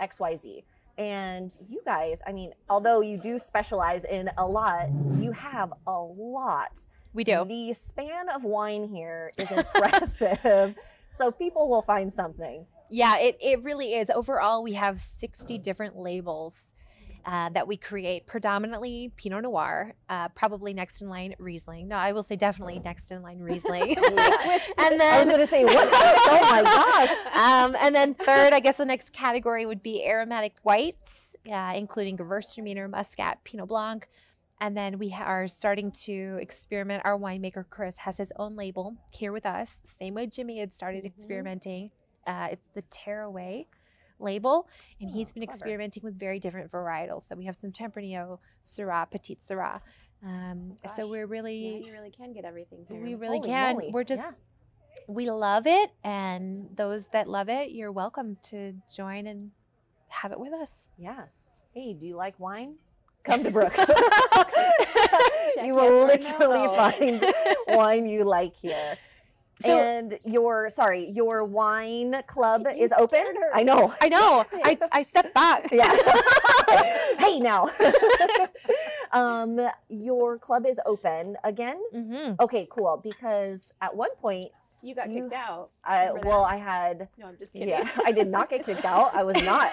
XYZ. 0.00 0.64
And 0.96 1.56
you 1.68 1.80
guys, 1.84 2.20
I 2.26 2.32
mean, 2.32 2.52
although 2.68 3.02
you 3.02 3.18
do 3.18 3.38
specialize 3.38 4.04
in 4.04 4.30
a 4.36 4.46
lot, 4.46 4.88
you 5.16 5.32
have 5.32 5.72
a 5.86 6.00
lot 6.00 6.80
We 7.14 7.24
do. 7.24 7.44
The 7.44 7.72
span 7.72 8.28
of 8.28 8.44
wine 8.44 8.84
here 8.88 9.30
is 9.38 9.50
impressive. 9.50 10.76
so 11.10 11.30
people 11.30 11.68
will 11.68 11.82
find 11.82 12.12
something. 12.12 12.66
Yeah, 12.90 13.18
it, 13.18 13.36
it 13.40 13.62
really 13.62 13.94
is. 13.94 14.10
Overall, 14.10 14.62
we 14.62 14.74
have 14.74 15.00
60 15.00 15.58
different 15.58 15.96
labels 15.96 16.54
uh, 17.28 17.50
that 17.50 17.68
we 17.68 17.76
create, 17.76 18.26
predominantly 18.26 19.12
Pinot 19.18 19.42
Noir, 19.42 19.92
uh, 20.08 20.28
probably 20.28 20.72
next 20.72 21.02
in 21.02 21.10
line 21.10 21.34
Riesling. 21.38 21.86
No, 21.86 21.96
I 21.96 22.12
will 22.12 22.22
say 22.22 22.36
definitely 22.36 22.80
next 22.82 23.10
in 23.10 23.20
line 23.20 23.38
Riesling. 23.40 23.96
Yes. 24.18 24.70
and 24.78 24.98
then 24.98 25.14
I 25.14 25.18
was 25.18 25.28
going 25.28 25.40
to 25.40 25.46
say, 25.46 25.62
what? 25.64 25.88
oh 25.92 26.48
my 26.50 26.62
gosh. 26.62 27.34
um, 27.36 27.76
and 27.80 27.94
then 27.94 28.14
third, 28.14 28.54
I 28.54 28.60
guess 28.60 28.78
the 28.78 28.86
next 28.86 29.12
category 29.12 29.66
would 29.66 29.82
be 29.82 30.06
aromatic 30.06 30.54
whites, 30.62 31.36
uh, 31.52 31.74
including 31.76 32.16
Gewürztraminer, 32.16 32.88
Muscat, 32.88 33.44
Pinot 33.44 33.68
Blanc. 33.68 34.08
And 34.58 34.74
then 34.74 34.98
we 34.98 35.12
are 35.12 35.46
starting 35.48 35.92
to 36.04 36.38
experiment. 36.40 37.02
Our 37.04 37.18
winemaker 37.18 37.64
Chris 37.68 37.98
has 37.98 38.16
his 38.16 38.32
own 38.36 38.56
label 38.56 38.96
here 39.10 39.32
with 39.32 39.44
us. 39.44 39.74
Same 39.84 40.14
way 40.14 40.26
Jimmy 40.26 40.60
had 40.60 40.72
started 40.72 41.04
Mhm. 41.04 41.08
experimenting. 41.08 41.90
Uh, 42.26 42.48
it's 42.52 42.68
the 42.74 42.82
Tearaway 42.90 43.66
label, 44.20 44.68
and 45.00 45.10
he's 45.10 45.32
been 45.32 45.42
clever. 45.44 45.54
experimenting 45.56 46.02
with 46.02 46.18
very 46.18 46.38
different 46.38 46.70
varietals. 46.70 47.28
So 47.28 47.34
we 47.36 47.44
have 47.46 47.56
some 47.60 47.72
Tempranillo, 47.72 48.38
Syrah, 48.66 49.10
Petite 49.10 49.40
Syrah. 49.46 49.80
Um, 50.24 50.76
so 50.96 51.08
we're 51.08 51.20
Yeah, 51.26 51.30
really, 51.30 51.84
you 51.86 51.92
really 51.92 52.10
can 52.10 52.32
get 52.32 52.44
everything 52.44 52.84
here. 52.88 53.00
we 53.00 53.14
really 53.14 53.38
Holy 53.38 53.48
can. 53.48 53.74
moly, 53.76 53.90
We're 53.92 54.04
just, 54.04 54.20
yeah. 54.22 54.32
we 55.06 55.30
love 55.30 55.66
it, 55.66 55.90
and 56.02 56.68
those 56.74 57.06
that 57.08 57.28
love 57.28 57.48
it, 57.48 57.70
you're 57.70 57.92
welcome 57.92 58.36
to 58.50 58.74
join 58.94 59.26
and 59.26 59.52
have 60.08 60.32
it 60.32 60.40
with 60.40 60.52
us. 60.52 60.88
Yeah. 60.98 61.24
Hey, 61.72 61.92
do 61.94 62.06
you 62.06 62.16
like 62.16 62.38
wine? 62.40 62.76
Come 63.24 63.44
to 63.44 63.50
Brooks. 63.50 63.80
You 65.62 65.74
will 65.74 66.04
literally 66.06 66.66
find 66.76 67.24
wine 67.68 68.06
you 68.08 68.22
like 68.24 68.54
here. 68.56 68.96
So- 69.60 69.76
and 69.76 70.18
your 70.24 70.68
sorry, 70.68 71.10
your 71.10 71.44
wine 71.44 72.22
club 72.26 72.66
is 72.76 72.92
open. 72.96 73.24
I 73.54 73.62
know. 73.64 73.92
I 74.00 74.08
know. 74.08 74.46
I, 74.64 74.78
I 74.92 75.02
stepped 75.02 75.34
back. 75.34 75.70
Yeah. 75.72 75.94
hey 77.18 77.40
now. 77.40 77.68
um, 79.12 79.58
your 79.88 80.38
club 80.38 80.66
is 80.66 80.78
open 80.86 81.36
again. 81.44 81.78
hmm 81.92 82.32
Okay, 82.40 82.68
cool. 82.70 83.00
Because 83.02 83.62
at 83.80 83.94
one 83.96 84.14
point, 84.20 84.52
You 84.82 84.94
got 84.94 85.08
You- 85.10 85.22
kicked 85.22 85.34
out. 85.34 85.70
I 85.84 86.12
well, 86.12 86.42
that? 86.44 86.54
I 86.54 86.56
had 86.56 87.08
No, 87.18 87.26
I'm 87.26 87.36
just 87.38 87.52
kidding. 87.52 87.68
Yeah, 87.68 87.88
I 88.04 88.12
did 88.12 88.28
not 88.28 88.48
get 88.50 88.64
kicked 88.64 88.84
out. 88.84 89.12
I 89.14 89.24
was 89.24 89.42
not 89.42 89.72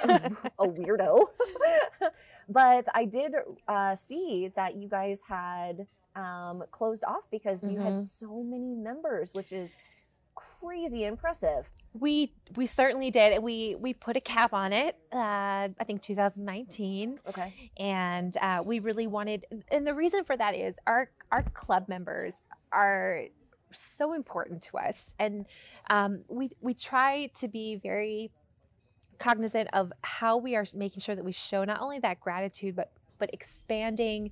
a 0.59 0.67
weirdo. 0.67 1.27
but 2.49 2.88
I 2.93 3.05
did 3.05 3.36
uh, 3.67 3.93
see 3.95 4.51
that 4.55 4.75
you 4.75 4.88
guys 4.88 5.19
had 5.27 5.86
um, 6.16 6.63
closed 6.72 7.03
off 7.05 7.30
because 7.30 7.63
you 7.63 7.80
had 7.80 7.93
Mhm. 7.93 7.97
so 7.97 8.43
many 8.43 8.76
members, 8.76 9.34
which 9.34 9.51
is 9.51 9.76
crazy 10.36 11.05
impressive. 11.05 11.70
We 11.93 12.34
we 12.55 12.66
certainly 12.66 13.09
did. 13.11 13.34
and 13.34 13.43
We 13.43 13.76
we 13.76 13.93
put 13.93 14.18
a 14.18 14.22
cap 14.22 14.53
on 14.53 14.74
it. 14.74 14.97
Uh, 15.13 15.70
I 15.80 15.84
think 15.86 16.01
2019, 16.01 17.20
Okay. 17.28 17.72
and 17.78 18.36
uh, 18.41 18.61
we 18.66 18.80
really 18.80 19.07
wanted. 19.07 19.45
And 19.70 19.88
the 19.88 19.93
reason 19.93 20.24
for 20.26 20.36
that 20.38 20.55
is 20.55 20.76
our 20.88 21.09
our 21.32 21.43
club 21.43 21.88
members 21.88 22.41
are 22.72 23.26
so 23.72 24.13
important 24.13 24.61
to 24.63 24.78
us, 24.78 25.13
and 25.20 25.45
um, 25.89 26.24
we 26.28 26.49
we 26.61 26.74
try 26.74 27.28
to 27.36 27.47
be 27.47 27.78
very 27.78 28.32
cognizant 29.18 29.70
of 29.72 29.93
how 30.01 30.36
we 30.38 30.55
are 30.57 30.66
making 30.74 30.99
sure 30.99 31.16
that 31.16 31.24
we 31.24 31.32
show 31.32 31.63
not 31.63 31.80
only 31.82 31.99
that 31.99 32.20
gratitude, 32.20 32.76
but 32.76 32.91
but 33.18 33.30
expanding 33.34 34.32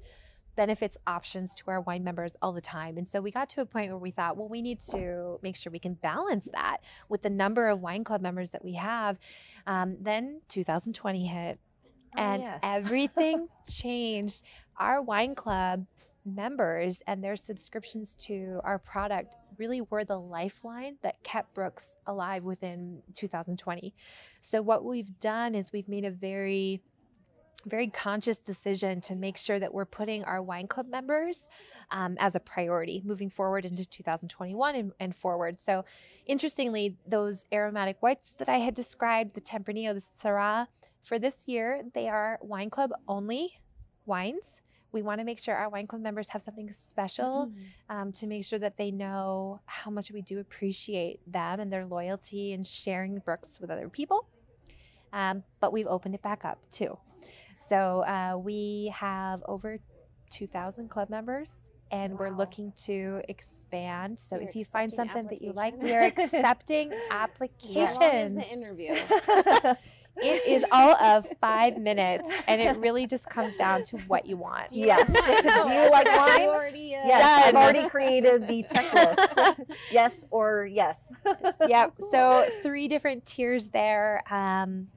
benefits 0.56 0.98
options 1.08 1.56
to 1.56 1.64
our 1.68 1.82
wine 1.82 2.04
members 2.04 2.34
all 2.42 2.54
the 2.54 2.62
time. 2.62 2.98
And 2.98 3.08
so 3.08 3.22
we 3.22 3.32
got 3.32 3.50
to 3.50 3.62
a 3.62 3.66
point 3.66 3.90
where 3.90 3.98
we 3.98 4.12
thought, 4.12 4.38
well, 4.38 4.48
we 4.50 4.62
need 4.62 4.80
to 4.92 5.40
make 5.42 5.56
sure 5.56 5.72
we 5.72 5.80
can 5.80 5.96
balance 5.96 6.48
that 6.54 6.78
with 7.10 7.22
the 7.22 7.30
number 7.30 7.68
of 7.70 7.82
wine 7.82 8.04
club 8.04 8.22
members 8.22 8.52
that 8.52 8.64
we 8.64 8.74
have. 8.74 9.18
Um, 9.68 9.98
then 10.00 10.42
2020 10.50 11.26
hit, 11.28 11.60
Oh, 12.16 12.22
and 12.22 12.42
yes. 12.44 12.60
everything 12.64 13.48
changed. 13.70 14.42
Our 14.78 15.02
wine 15.02 15.36
club 15.36 15.86
members 16.26 17.00
and 17.08 17.24
their 17.24 17.36
subscriptions 17.36 18.16
to 18.16 18.60
our 18.64 18.80
product 18.80 19.36
really 19.58 19.82
were 19.82 20.06
the 20.06 20.18
lifeline 20.18 20.96
that 21.04 21.22
kept 21.24 21.54
Brooks 21.54 21.96
alive 22.08 22.44
within 22.44 23.02
2020. 23.16 23.94
So 24.42 24.62
what 24.62 24.86
we've 24.86 25.20
done 25.20 25.54
is 25.54 25.72
we've 25.72 25.90
made 25.90 26.06
a 26.06 26.12
very 26.12 26.82
very 27.66 27.88
conscious 27.88 28.38
decision 28.38 29.02
to 29.02 29.16
make 29.16 29.38
sure 29.38 29.60
that 29.60 29.74
we're 29.74 29.86
putting 29.86 30.24
our 30.26 30.42
wine 30.42 30.68
club 30.68 30.88
members 30.88 31.48
um, 31.92 32.18
as 32.20 32.36
a 32.36 32.40
priority 32.40 33.02
moving 33.06 33.30
forward 33.30 33.66
into 33.66 33.86
2021 33.86 34.76
and, 34.76 34.92
and 35.00 35.16
forward. 35.16 35.60
So, 35.60 35.86
interestingly, 36.26 36.98
those 37.08 37.46
aromatic 37.54 37.98
whites 38.02 38.34
that 38.38 38.50
I 38.50 38.58
had 38.58 38.74
described, 38.74 39.34
the 39.34 39.42
Tempranillo, 39.42 39.94
the 39.94 40.04
Syrah, 40.22 40.68
for 41.04 41.20
this 41.20 41.48
year, 41.48 41.84
they 41.94 42.08
are 42.08 42.40
wine 42.42 42.70
club 42.70 42.92
only 43.08 43.60
wines. 44.06 44.62
We 44.94 45.02
want 45.02 45.20
to 45.20 45.26
make 45.26 45.40
sure 45.40 45.56
our 45.56 45.70
wine 45.70 45.88
club 45.88 46.02
members 46.02 46.30
have 46.30 46.44
something 46.44 46.72
special 46.72 47.52
um, 47.90 48.12
to 48.14 48.28
make 48.28 48.46
sure 48.46 48.60
that 48.60 48.78
they 48.78 48.92
know 48.92 49.60
how 49.66 49.90
much 49.90 50.12
we 50.12 50.22
do 50.22 50.40
appreciate 50.40 51.20
them 51.30 51.60
and 51.60 51.74
their 51.74 51.86
loyalty 51.86 52.54
and 52.54 52.66
sharing 52.66 53.18
Brooks 53.20 53.60
with 53.60 53.72
other 53.72 53.90
people. 53.90 54.28
Um, 55.12 55.44
but 55.60 55.74
we've 55.74 55.88
opened 55.88 56.16
it 56.16 56.22
back 56.22 56.46
up 56.46 56.60
too. 56.72 56.98
So 57.68 58.04
uh, 58.04 58.38
we 58.38 58.94
have 58.96 59.42
over 59.48 59.80
2,000 60.30 60.90
club 60.90 61.10
members. 61.10 61.50
And 61.92 62.18
we're 62.18 62.32
looking 62.32 62.74
to 62.86 63.22
expand. 63.30 64.18
So 64.18 64.36
You're 64.40 64.50
if 64.50 64.56
you 64.56 64.66
find 64.66 64.92
something 64.92 65.28
that 65.28 65.44
you 65.44 65.52
like, 65.54 65.80
we 65.80 65.94
are 65.94 66.02
accepting 66.18 66.92
How 67.12 67.18
applications. 67.26 67.98
long 68.00 68.10
is 68.16 68.34
the 68.34 68.50
interview? 68.50 68.96
It 70.18 70.48
is 70.48 70.64
all 70.72 70.96
of 70.96 71.28
five 71.42 71.78
minutes, 71.78 72.30
and 72.48 72.62
it 72.62 72.78
really 72.78 73.08
just 73.08 73.28
comes 73.30 73.58
down 73.58 73.82
to 73.86 73.98
what 74.08 74.28
you 74.28 74.38
want. 74.38 74.70
Do 74.70 74.78
you 74.78 74.86
Yes. 74.86 75.12
Do 75.12 75.20
you 75.74 75.90
like 75.90 76.06
wine? 76.06 76.50
already, 76.50 76.96
uh, 76.96 77.02
Yes, 77.08 77.48
I've 77.48 77.56
already 77.56 77.90
created 77.90 78.48
the 78.48 78.64
checklist. 78.64 79.66
yes 79.92 80.24
or 80.30 80.68
yes. 80.68 81.12
yep. 81.68 81.94
So 82.12 82.48
three 82.62 82.88
different 82.88 83.26
tiers 83.26 83.70
there. 83.70 84.24
Um, 84.30 84.88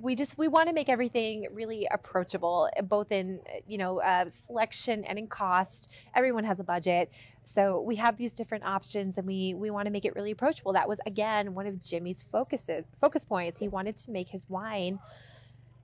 we 0.00 0.14
just 0.14 0.36
we 0.38 0.48
want 0.48 0.68
to 0.68 0.74
make 0.74 0.88
everything 0.88 1.46
really 1.52 1.88
approachable, 1.90 2.68
both 2.84 3.10
in 3.12 3.40
you 3.66 3.78
know 3.78 4.00
uh, 4.00 4.28
selection 4.28 5.04
and 5.04 5.18
in 5.18 5.26
cost. 5.26 5.90
Everyone 6.14 6.44
has 6.44 6.60
a 6.60 6.64
budget, 6.64 7.10
so 7.44 7.80
we 7.80 7.96
have 7.96 8.16
these 8.16 8.34
different 8.34 8.64
options, 8.64 9.18
and 9.18 9.26
we 9.26 9.54
we 9.54 9.70
want 9.70 9.86
to 9.86 9.92
make 9.92 10.04
it 10.04 10.14
really 10.14 10.30
approachable. 10.30 10.72
That 10.72 10.88
was 10.88 10.98
again 11.06 11.54
one 11.54 11.66
of 11.66 11.80
Jimmy's 11.80 12.24
focuses 12.30 12.84
focus 13.00 13.24
points. 13.24 13.58
He 13.58 13.68
wanted 13.68 13.96
to 13.98 14.10
make 14.10 14.28
his 14.28 14.48
wine 14.48 14.98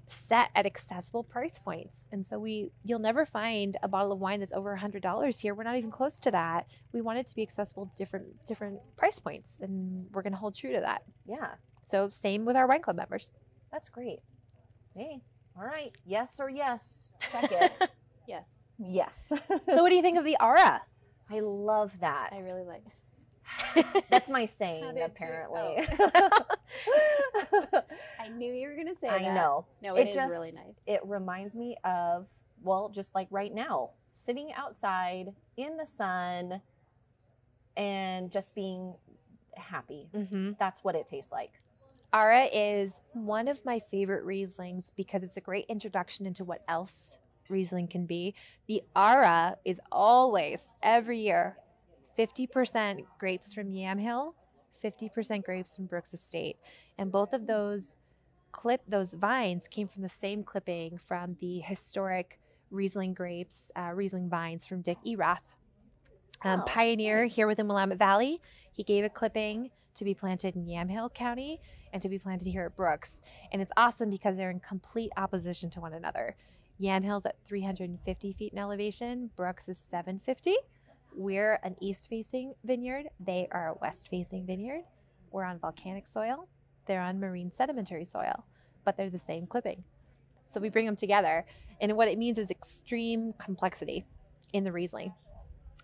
set 0.07 0.51
at 0.55 0.67
accessible 0.67 1.25
price 1.25 1.59
points. 1.59 2.07
And 2.13 2.25
so 2.25 2.39
we 2.39 2.71
you'll 2.83 2.99
never 2.99 3.25
find 3.25 3.77
a 3.83 3.89
bottle 3.89 4.13
of 4.13 4.19
wine 4.19 4.41
that's 4.41 4.53
over 4.53 4.73
a 4.73 4.79
hundred 4.79 5.03
dollars 5.03 5.39
here. 5.39 5.55
We're 5.55 5.65
not 5.65 5.77
even 5.77 5.91
close 5.91 6.19
to 6.21 6.31
that. 6.31 6.67
We 6.93 7.01
want 7.01 7.19
it 7.19 7.27
to 7.29 7.35
be 7.35 7.43
accessible 7.43 7.87
to 7.87 7.93
different 7.97 8.27
different 8.47 8.81
price 8.97 9.19
points 9.19 9.61
and 9.61 10.07
we're 10.13 10.23
gonna 10.23 10.37
hold 10.37 10.55
true 10.55 10.73
to 10.73 10.81
that. 10.81 11.03
Yeah, 11.27 11.55
So 11.91 12.11
same 12.11 12.45
with 12.45 12.57
our 12.57 12.67
wine 12.67 12.83
club 12.83 12.97
members. 12.97 13.31
That's 13.75 13.89
great. 13.89 14.21
Hey, 14.95 15.21
all 15.59 15.65
right. 15.65 15.91
Yes 16.07 16.39
or 16.39 16.49
yes. 16.49 17.11
Check 17.33 17.51
it. 17.51 17.73
Yes, 18.27 18.45
yes. 18.79 19.27
so 19.29 19.83
what 19.83 19.91
do 19.91 19.97
you 19.97 20.01
think 20.01 20.17
of 20.17 20.25
the 20.25 20.39
Ara? 20.41 20.81
I 21.31 21.41
love 21.41 22.01
that. 22.01 22.31
I 22.33 22.41
really 22.41 22.65
like. 22.65 22.83
That's 24.11 24.31
my 24.31 24.47
saying, 24.47 24.83
did 24.85 24.97
you- 24.97 25.05
apparently. 25.05 25.87
I 28.19 28.29
knew 28.35 28.51
you 28.51 28.69
were 28.69 28.77
gonna 28.77 28.95
say 28.95 29.09
I 29.09 29.19
that. 29.19 29.31
I 29.31 29.35
know. 29.35 29.67
No, 29.83 29.95
it 29.97 30.03
it 30.03 30.09
is 30.09 30.15
just 30.15 30.33
really 30.33 30.53
nice. 30.53 30.75
it 30.87 31.01
reminds 31.05 31.55
me 31.55 31.77
of 31.85 32.29
well, 32.63 32.89
just 32.89 33.15
like 33.15 33.29
right 33.31 33.53
now, 33.55 33.91
sitting 34.15 34.51
outside 34.57 35.35
in 35.59 35.77
the 35.77 35.87
sun 35.87 36.63
and 37.77 38.33
just 38.33 38.55
being 38.55 38.95
happy. 39.55 40.09
Mm-hmm. 40.15 40.53
That's 40.59 40.83
what 40.83 40.95
it 40.95 41.07
tastes 41.07 41.31
like. 41.31 41.61
Ara 42.15 42.45
is 42.53 43.01
one 43.13 43.49
of 43.49 43.65
my 43.65 43.81
favorite 43.91 44.25
Rieslings 44.25 44.85
because 44.97 45.25
it's 45.25 45.37
a 45.37 45.41
great 45.41 45.67
introduction 45.69 46.27
into 46.27 46.45
what 46.45 46.63
else 46.69 47.19
Riesling 47.49 47.89
can 47.89 48.07
be. 48.07 48.35
The 48.69 48.83
Ara 48.95 49.57
is 49.65 49.81
always, 49.91 50.75
every 50.81 51.19
year, 51.19 51.57
50% 52.17 53.05
grapes 53.19 53.53
from 53.53 53.73
Yamhill, 53.73 54.35
50% 54.83 55.45
grapes 55.45 55.75
from 55.75 55.87
Brooks 55.87 56.15
Estate. 56.15 56.57
And 56.99 57.11
both 57.11 57.33
of 57.33 57.49
those 57.49 57.97
clip, 58.53 58.83
those 58.87 59.15
vines 59.15 59.67
came 59.67 59.89
from 59.89 60.03
the 60.03 60.09
same 60.09 60.45
clipping 60.45 60.99
from 60.99 61.37
the 61.41 61.59
historic 61.59 62.39
Riesling 62.71 63.15
grapes, 63.15 63.73
uh, 63.77 63.91
Riesling 63.93 64.29
vines 64.29 64.69
from 64.69 64.83
Dick 64.83 64.99
Erath. 65.05 65.43
Um, 66.45 66.61
Oh, 66.61 66.65
pioneer 66.65 67.23
nice. 67.23 67.35
here 67.35 67.49
within 67.49 67.67
Willamette 67.67 67.99
Valley. 67.99 68.41
He 68.71 68.85
gave 68.85 69.05
a 69.05 69.09
clipping 69.09 69.71
to 69.97 70.05
be 70.05 70.15
planted 70.15 70.57
in 70.57 70.67
Yamhill 70.67 71.13
County 71.13 71.61
and 71.95 72.03
to 72.03 72.09
be 72.09 72.19
planted 72.19 72.49
here 72.49 72.67
at 72.67 72.77
Brooks. 72.77 73.23
And 73.53 73.63
it's 73.63 73.73
awesome 73.77 74.11
because 74.11 74.37
they're 74.37 74.51
in 74.51 74.61
complete 74.61 75.13
opposition 75.17 75.71
to 75.71 75.81
one 75.81 75.95
another. 75.95 76.37
Yamhill's 76.79 77.25
at 77.25 77.37
350 77.47 78.33
feet 78.33 78.53
in 78.53 78.59
elevation, 78.59 79.31
Brooks 79.37 79.69
is 79.69 79.79
750. 79.79 80.57
we're 81.17 81.61
an 81.63 81.77
east 81.81 82.09
facing 82.11 82.55
vineyard, 82.65 83.07
they 83.21 83.47
are 83.53 83.69
a 83.69 83.79
west 83.81 84.09
facing 84.11 84.45
vineyard. 84.45 84.83
We're 85.31 85.45
on 85.45 85.61
volcanic 85.61 86.09
soil, 86.09 86.49
they're 86.87 87.01
on 87.01 87.21
marine 87.21 87.53
sedimentary 87.53 88.05
soil, 88.05 88.45
but 88.85 88.97
they're 88.97 89.09
the 89.09 89.21
same 89.21 89.47
clipping. 89.47 89.85
So 90.49 90.61
we 90.61 90.69
bring 90.69 90.87
them 90.87 90.97
together, 90.97 91.47
and 91.81 91.97
what 91.97 92.09
it 92.09 92.19
means 92.19 92.39
is 92.39 92.51
extreme 92.51 93.35
complexity 93.39 94.05
in 94.53 94.65
the 94.65 94.73
Riesling. 94.73 95.15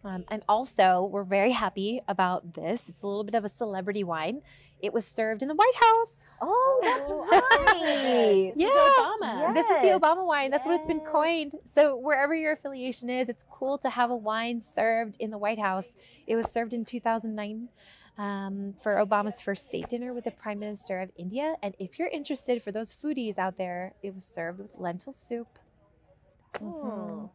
Um, 0.05 0.24
and 0.28 0.42
also, 0.48 1.09
we're 1.11 1.24
very 1.24 1.53
happy 1.53 2.01
about 2.09 2.55
this. 2.55 2.82
It's 2.88 3.03
a 3.03 3.07
little 3.07 3.24
bit 3.24 3.34
of 3.34 3.44
a 3.44 3.48
celebrity 3.51 4.03
wine. 4.05 4.40
It 4.80 4.92
was 4.92 5.05
served 5.07 5.42
in 5.42 5.48
the 5.48 5.55
White 5.55 5.74
House. 5.74 6.12
Oh, 6.42 6.80
that's 6.82 7.11
right. 7.74 8.53
This 8.57 8.62
Yeah. 8.62 8.66
is 8.68 8.98
Obama. 8.98 9.55
This 9.55 9.66
is 9.66 9.82
the 9.82 9.88
Obama 10.07 10.26
wine. 10.26 10.51
That's 10.51 10.66
what 10.66 10.74
it's 10.76 10.86
been 10.86 11.01
coined. 11.01 11.55
So 11.74 11.96
wherever 11.96 12.34
your 12.34 12.53
affiliation 12.53 13.11
is, 13.11 13.28
it's 13.28 13.44
cool 13.51 13.76
to 13.78 13.90
have 13.90 14.11
a 14.11 14.16
wine 14.16 14.62
served 14.62 15.16
in 15.20 15.30
the 15.30 15.36
White 15.38 15.59
House. 15.59 15.94
It 16.26 16.36
was 16.36 16.51
served 16.51 16.72
in 16.72 16.86
2009 16.86 17.68
um, 18.16 18.74
for 18.82 18.94
Obama's 18.96 19.42
first 19.42 19.66
state 19.66 19.90
dinner 19.90 20.14
with 20.14 20.24
the 20.24 20.30
Prime 20.30 20.59
Minister 20.61 21.01
of 21.01 21.11
India. 21.18 21.57
And 21.62 21.74
if 21.78 21.98
you're 21.98 22.09
interested, 22.09 22.62
for 22.62 22.72
those 22.72 22.94
foodies 22.96 23.36
out 23.36 23.59
there, 23.59 23.92
it 24.03 24.14
was 24.14 24.24
served 24.24 24.61
with 24.61 24.72
lentil 24.78 25.12
soup. 25.12 25.59
Hmm. 26.59 27.26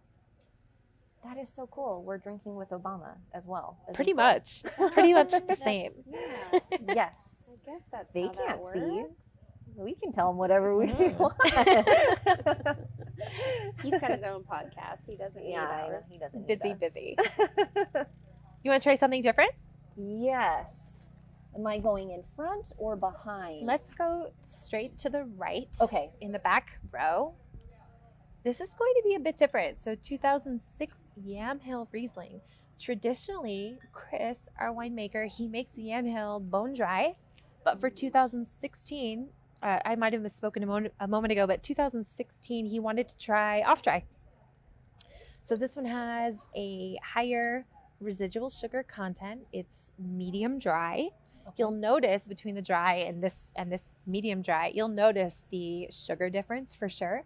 That 1.25 1.37
is 1.37 1.49
so 1.49 1.67
cool. 1.67 2.03
We're 2.03 2.17
drinking 2.19 2.55
with 2.55 2.69
Obama 2.69 3.15
as 3.33 3.45
well. 3.47 3.77
as 3.89 3.95
Pretty 3.95 4.11
equal. 4.11 4.23
much. 4.25 4.61
It's 4.63 4.93
pretty 4.93 5.13
much 5.13 5.31
the 5.31 5.57
same. 5.63 5.91
Yeah. 6.07 6.59
Yes. 6.93 7.49
I 7.51 7.71
guess 7.71 7.81
that's 7.91 8.13
They 8.13 8.27
how 8.27 8.33
can't 8.33 8.63
see. 8.63 9.05
We 9.75 9.93
can 9.95 10.11
tell 10.13 10.29
him 10.29 10.37
whatever 10.37 10.77
we 10.77 10.85
Mhm. 10.87 11.17
want. 11.19 11.35
He's 13.83 13.91
got 13.99 14.11
his 14.11 14.23
own 14.23 14.43
podcast. 14.43 14.99
He 15.07 15.15
doesn't 15.17 15.43
yeah, 15.45 15.63
I 15.67 15.87
know. 15.89 16.03
He 16.09 16.17
doesn't. 16.17 16.47
Busy, 16.47 16.71
us. 16.73 16.79
busy. 16.79 17.17
You 18.63 18.71
want 18.71 18.81
to 18.81 18.87
try 18.87 18.95
something 18.95 19.21
different? 19.21 19.51
yes. 19.97 21.09
Am 21.57 21.65
I 21.65 21.77
going 21.77 22.11
in 22.11 22.21
front 22.35 22.73
or 22.77 22.97
behind? 22.97 23.65
Let's 23.65 23.89
go 23.91 24.29
straight 24.41 24.97
to 24.99 25.09
the 25.09 25.23
right. 25.37 25.73
Okay. 25.81 26.11
in 26.19 26.33
the 26.33 26.39
back 26.39 26.79
row. 26.91 27.33
This 28.43 28.59
is 28.59 28.73
going 28.73 28.93
to 28.97 29.03
be 29.07 29.15
a 29.15 29.19
bit 29.19 29.37
different. 29.37 29.79
So 29.79 29.95
2006 29.95 30.97
Yamhill 31.23 31.87
Riesling. 31.91 32.41
Traditionally, 32.79 33.79
Chris, 33.91 34.49
our 34.59 34.73
winemaker, 34.73 35.27
he 35.27 35.47
makes 35.47 35.77
Yamhill 35.77 36.49
bone 36.49 36.73
dry, 36.73 37.15
but 37.63 37.79
for 37.79 37.89
2016, 37.89 39.29
uh, 39.63 39.79
I 39.85 39.95
might 39.95 40.13
have 40.13 40.21
misspoken 40.21 40.63
a, 40.63 40.65
moment 40.65 40.93
a 40.99 41.07
moment 41.07 41.31
ago, 41.31 41.47
but 41.47 41.63
2016 41.63 42.65
he 42.65 42.79
wanted 42.79 43.07
to 43.07 43.17
try 43.17 43.61
off 43.61 43.81
dry. 43.81 44.03
So 45.41 45.55
this 45.55 45.75
one 45.75 45.85
has 45.85 46.47
a 46.55 46.97
higher 47.03 47.65
residual 47.99 48.49
sugar 48.49 48.83
content. 48.83 49.41
It's 49.53 49.91
medium 49.99 50.59
dry. 50.59 51.09
You'll 51.57 51.71
notice 51.71 52.27
between 52.27 52.55
the 52.55 52.61
dry 52.61 52.95
and 53.07 53.23
this 53.23 53.51
and 53.55 53.71
this 53.71 53.91
medium 54.07 54.41
dry, 54.41 54.71
you'll 54.73 54.87
notice 54.87 55.43
the 55.51 55.87
sugar 55.91 56.29
difference 56.29 56.73
for 56.73 56.89
sure. 56.89 57.23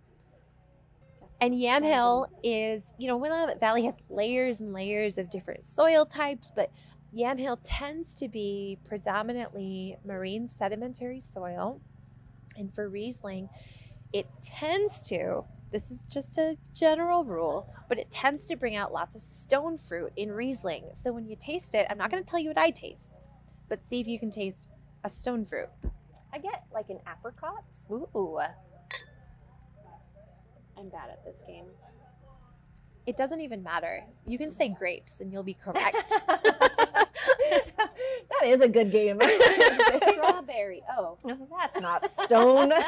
And 1.42 1.54
Yamhill 1.54 2.28
is, 2.44 2.92
you 2.98 3.08
know, 3.08 3.16
Willamette 3.16 3.60
Valley 3.60 3.86
has 3.86 3.96
layers 4.10 4.60
and 4.60 4.74
layers 4.74 5.18
of 5.18 5.30
different 5.30 5.64
soil 5.64 6.06
types, 6.06 6.52
but 6.54 6.70
Yamhill 7.16 7.60
tends 7.64 8.14
to 8.16 8.28
be 8.28 8.78
predominantly 8.86 9.98
marine 10.06 10.48
sedimentary 10.48 11.22
soil. 11.22 11.80
And 12.58 12.74
for 12.74 12.90
Riesling, 12.90 13.48
it 14.12 14.28
tends 14.42 15.08
to, 15.08 15.46
this 15.72 15.92
is 15.92 16.04
just 16.12 16.38
a 16.38 16.58
general 16.74 17.24
rule, 17.24 17.74
but 17.88 17.98
it 17.98 18.12
tends 18.12 18.46
to 18.48 18.58
bring 18.58 18.76
out 18.76 18.92
lots 18.92 19.16
of 19.16 19.22
stone 19.22 19.78
fruit 19.78 20.12
in 20.18 20.32
Riesling. 20.32 20.90
So 20.94 21.14
when 21.14 21.26
you 21.26 21.38
taste 21.40 21.74
it, 21.74 21.88
I'm 21.90 21.98
not 21.98 22.12
going 22.12 22.24
to 22.24 22.30
tell 22.30 22.40
you 22.40 22.50
what 22.50 22.58
I 22.58 22.72
taste, 22.72 23.14
but 23.70 23.80
see 23.88 24.02
if 24.02 24.08
you 24.08 24.20
can 24.20 24.30
taste 24.30 24.68
a 25.06 25.10
stone 25.10 25.46
fruit. 25.46 25.70
I 26.34 26.40
get 26.40 26.66
like 26.74 26.90
an 26.90 27.00
apricot. 27.08 27.64
Ooh. 27.92 28.40
I'm 30.80 30.90
bad 30.90 31.10
at 31.10 31.26
this 31.26 31.36
game. 31.46 31.66
It 33.06 33.18
doesn't 33.18 33.42
even 33.42 33.62
matter. 33.64 34.04
You 34.26 34.38
can 34.38 34.50
say 34.52 34.70
grapes 34.70 35.20
and 35.20 35.32
you'll 35.32 35.44
be 35.44 35.56
correct. 35.56 36.10
that 36.28 37.10
is 38.46 38.62
a 38.62 38.70
good 38.70 38.92
game. 38.92 39.20
Strawberry. 40.12 40.82
Oh, 40.98 41.18
That's 41.26 41.82
not 41.82 42.06
stone. 42.06 42.72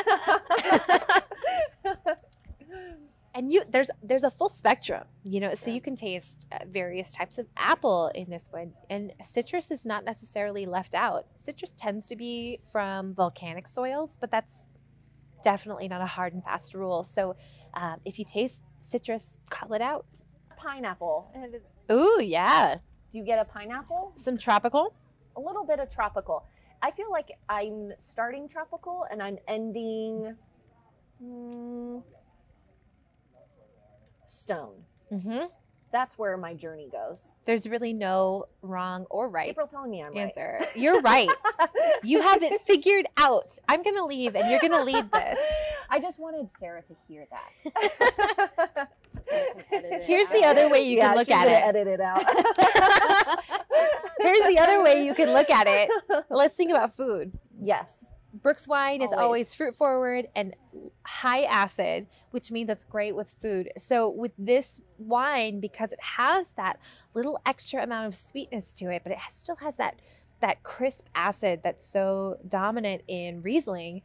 and 3.36 3.52
you 3.52 3.64
there's 3.70 3.90
there's 4.04 4.24
a 4.24 4.32
full 4.32 4.50
spectrum, 4.50 5.04
you 5.24 5.40
know, 5.40 5.56
so 5.56 5.72
you 5.72 5.82
can 5.82 5.96
taste 5.96 6.48
uh, 6.52 6.60
various 6.70 7.12
types 7.12 7.38
of 7.38 7.48
apple 7.58 8.12
in 8.16 8.30
this 8.30 8.48
one 8.52 8.72
and 8.90 9.12
citrus 9.22 9.72
is 9.72 9.86
not 9.86 10.06
necessarily 10.06 10.66
left 10.66 10.94
out. 10.94 11.26
Citrus 11.36 11.74
tends 11.76 12.08
to 12.08 12.16
be 12.16 12.60
from 12.72 13.14
volcanic 13.16 13.68
soils, 13.68 14.18
but 14.20 14.32
that's 14.32 14.66
definitely 15.44 15.88
not 15.88 16.02
a 16.02 16.06
hard 16.06 16.34
and 16.34 16.44
fast 16.44 16.74
rule. 16.74 17.04
So 17.04 17.36
um, 17.74 18.00
if 18.06 18.20
you 18.20 18.26
taste 18.26 18.62
citrus, 18.80 19.38
call 19.50 19.74
it 19.74 19.82
out. 19.82 20.06
pineapple. 20.58 21.32
Ooh, 21.92 22.22
yeah. 22.24 22.76
Do 23.12 23.18
you 23.18 23.26
get 23.26 23.40
a 23.40 23.46
pineapple? 23.46 24.14
Some 24.16 24.38
tropical. 24.38 24.94
A 25.36 25.40
little 25.40 25.66
bit 25.66 25.80
of 25.80 25.90
tropical. 25.90 26.46
I 26.82 26.92
feel 26.92 27.12
like 27.12 27.32
I'm 27.50 27.92
starting 27.98 28.48
tropical 28.48 29.06
and 29.12 29.22
I'm 29.22 29.38
ending 29.48 30.36
mm, 31.24 32.04
stone. 34.26 34.84
Mm-hmm. 35.12 35.46
That's 35.92 36.18
where 36.18 36.38
my 36.38 36.54
journey 36.54 36.88
goes. 36.92 37.34
There's 37.46 37.68
really 37.68 37.92
no 37.92 38.46
wrong 38.62 39.06
or 39.10 39.28
right 39.30 39.50
April 39.50 39.68
telling 39.68 39.92
me 39.92 40.02
I'm 40.02 40.16
answer. 40.16 40.62
You're 40.76 41.02
right. 41.02 41.30
right. 41.60 41.70
You 42.04 42.22
have 42.28 42.42
it 42.44 42.62
figured 42.62 43.08
out. 43.18 43.58
I'm 43.68 43.84
going 43.84 43.96
to 43.96 44.06
leave 44.06 44.36
and 44.36 44.50
you're 44.50 44.60
going 44.60 44.72
to 44.72 44.84
lead 44.84 45.12
this. 45.12 45.40
I 45.90 46.00
just 46.00 46.20
wanted 46.20 46.50
Sarah 46.58 46.82
to 46.84 46.96
hear 47.08 47.28
that. 47.30 48.90
Here's 50.04 50.30
the 50.30 50.44
other 50.46 50.70
way 50.70 50.82
you 50.82 50.98
yeah, 50.98 51.10
can 51.10 51.18
look 51.18 51.30
at 51.30 51.48
it. 51.48 51.68
Edit 51.68 51.88
it 51.88 52.02
out. 52.02 52.24
Here's 54.20 54.48
the 54.48 54.60
other 54.60 54.84
way 54.84 55.06
you 55.06 55.14
can 55.14 55.34
look 55.34 55.50
at 55.50 55.68
it. 55.68 55.90
Let's 56.30 56.56
think 56.56 56.72
about 56.72 56.96
food. 56.96 57.32
Yes. 57.62 58.11
Brooks 58.34 58.68
wine 58.68 59.02
is 59.02 59.08
Always. 59.12 59.20
always 59.20 59.54
fruit 59.54 59.76
forward 59.76 60.28
and 60.36 60.56
high 61.06 61.44
acid, 61.44 62.08
which 62.32 62.50
means 62.52 62.70
it's 62.70 62.86
great 62.86 63.16
with 63.16 63.36
food. 63.42 63.70
So 63.78 64.10
with 64.10 64.32
this 64.38 64.80
wine, 64.98 65.60
because 65.60 65.92
it 65.92 66.02
has 66.02 66.48
that 66.56 66.80
little 67.14 67.40
extra 67.46 67.84
amount 67.84 68.08
of 68.08 68.16
sweetness 68.16 68.74
to 68.76 68.90
it, 68.90 69.02
but 69.04 69.12
it 69.12 69.18
has- 69.18 69.34
still 69.34 69.58
has 69.58 69.76
that 69.78 70.02
that 70.40 70.64
crisp 70.64 71.06
acid 71.14 71.62
that's 71.64 71.86
so 71.86 72.40
dominant 72.48 73.04
in 73.08 73.44
Riesling, 73.44 74.02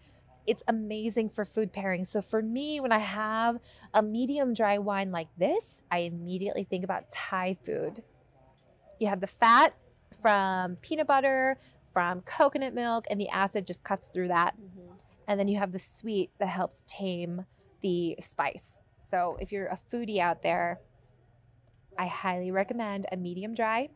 it's 0.46 0.62
amazing 0.68 1.30
for 1.30 1.46
food 1.46 1.72
pairing. 1.72 2.04
So 2.04 2.20
for 2.20 2.42
me, 2.42 2.78
when 2.78 2.92
I 2.92 2.98
have 2.98 3.58
a 3.94 4.02
medium 4.02 4.52
dry 4.52 4.76
wine 4.76 5.10
like 5.10 5.28
this, 5.38 5.80
I 5.90 6.00
immediately 6.00 6.64
think 6.64 6.84
about 6.84 7.10
Thai 7.10 7.56
food. 7.64 8.02
You 9.00 9.08
have 9.08 9.20
the 9.20 9.26
fat 9.26 9.74
from 10.20 10.76
peanut 10.76 11.06
butter, 11.06 11.58
from 11.96 12.20
coconut 12.26 12.74
milk, 12.74 13.06
and 13.08 13.18
the 13.18 13.28
acid 13.30 13.66
just 13.66 13.82
cuts 13.82 14.08
through 14.12 14.28
that. 14.28 14.54
Mhm. 14.60 15.00
And 15.28 15.40
then 15.40 15.48
you 15.48 15.56
have 15.58 15.72
the 15.72 15.78
sweet 15.78 16.30
that 16.36 16.48
helps 16.48 16.82
tame 16.86 17.46
the 17.80 18.16
spice. 18.20 18.82
So 19.00 19.38
if 19.40 19.50
you're 19.50 19.68
a 19.68 19.78
foodie 19.90 20.18
out 20.18 20.42
there, 20.42 20.78
I 21.98 22.06
highly 22.06 22.50
recommend 22.50 23.06
a 23.10 23.16
medium 23.16 23.54
dry 23.54 23.88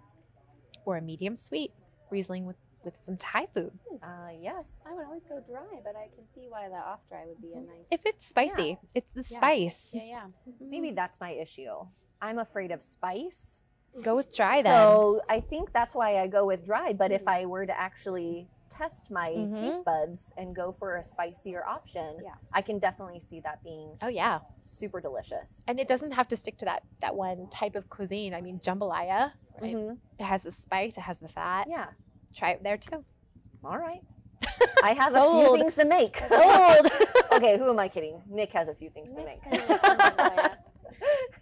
or 0.86 0.96
a 0.96 1.03
medium 1.03 1.36
sweet 1.36 1.74
Riesling 2.09 2.46
with, 2.46 2.57
with 2.84 2.98
some 2.98 3.18
Thai 3.18 3.48
food. 3.55 3.78
Uh, 4.03 4.30
yes. 4.40 4.86
I 4.90 4.94
would 4.94 5.05
always 5.05 5.24
go 5.28 5.38
dry, 5.40 5.80
but 5.84 5.94
I 5.94 6.09
can 6.16 6.26
see 6.34 6.48
why 6.48 6.70
the 6.70 6.76
off 6.76 7.07
dry 7.11 7.26
would 7.26 7.42
be 7.42 7.53
a 7.53 7.61
nice. 7.61 7.84
If 7.90 8.07
it's 8.07 8.24
spicy, 8.26 8.78
it's 8.94 9.12
the 9.12 9.26
Yeah. 9.28 9.36
spice. 9.36 9.94
yeah, 9.94 10.03
yeah. 10.05 10.26
Maybe 10.59 10.92
that's 10.92 11.20
my 11.20 11.32
issue. 11.32 11.86
I'm 12.22 12.38
afraid 12.38 12.70
of 12.72 12.82
spice. 12.82 13.61
Go 14.03 14.16
with 14.16 14.34
dry 14.34 14.62
then. 14.62 14.72
So 14.72 15.20
I 15.28 15.41
think 15.41 15.72
that's 15.72 15.95
why 15.95 16.20
I 16.20 16.26
go 16.28 16.47
with 16.47 16.64
dry. 16.64 16.93
But 16.93 17.11
if 17.12 17.26
I 17.26 17.45
were 17.47 17.66
to 17.66 17.78
actually 17.78 18.49
test 18.68 19.11
my 19.11 19.30
Mhm. 19.30 19.57
taste 19.59 19.84
buds 19.84 20.32
and 20.36 20.55
go 20.55 20.70
for 20.72 20.97
a 20.97 21.03
spicier 21.03 21.64
option, 21.66 22.20
Yeah. 22.22 22.34
I 22.53 22.62
can 22.62 22.78
definitely 22.78 23.18
see 23.20 23.41
that 23.41 23.62
being 23.64 23.99
oh 24.01 24.07
yeah. 24.09 24.41
super 24.61 25.01
delicious. 25.01 25.61
And 25.66 25.80
it 25.80 25.88
doesn't 25.88 26.12
have 26.12 26.28
to 26.28 26.36
stick 26.36 26.57
to 26.59 26.64
that 26.66 26.84
that 27.01 27.14
one 27.16 27.49
type 27.51 27.74
of 27.74 27.91
cuisine. 27.91 28.32
I 28.32 28.41
mean, 28.41 28.61
jambalaya, 28.61 29.32
right? 29.61 29.74
Mhm. 29.74 29.99
It 30.18 30.24
has 30.24 30.45
the 30.45 30.53
spice, 30.53 30.97
it 30.97 31.03
has 31.03 31.18
the 31.18 31.28
fat. 31.28 31.66
Yeah. 31.68 31.88
Try 32.34 32.51
it 32.53 32.62
there 32.62 32.76
too. 32.78 33.05
All 33.64 33.76
right. 33.76 34.03
I 34.84 34.95
have 34.95 35.14
a 35.14 35.20
few 35.20 35.57
things 35.59 35.74
to 35.74 35.84
make. 35.84 36.16
Sold. 36.16 36.91
okay, 37.32 37.59
who 37.59 37.68
am 37.70 37.78
I 37.80 37.88
kidding? 37.88 38.22
Nick 38.28 38.53
has 38.53 38.68
a 38.68 38.74
few 38.74 38.88
things 38.88 39.12
to 39.14 39.24
Nick's 39.24 39.45
make. 39.51 39.68
gonna 39.68 40.57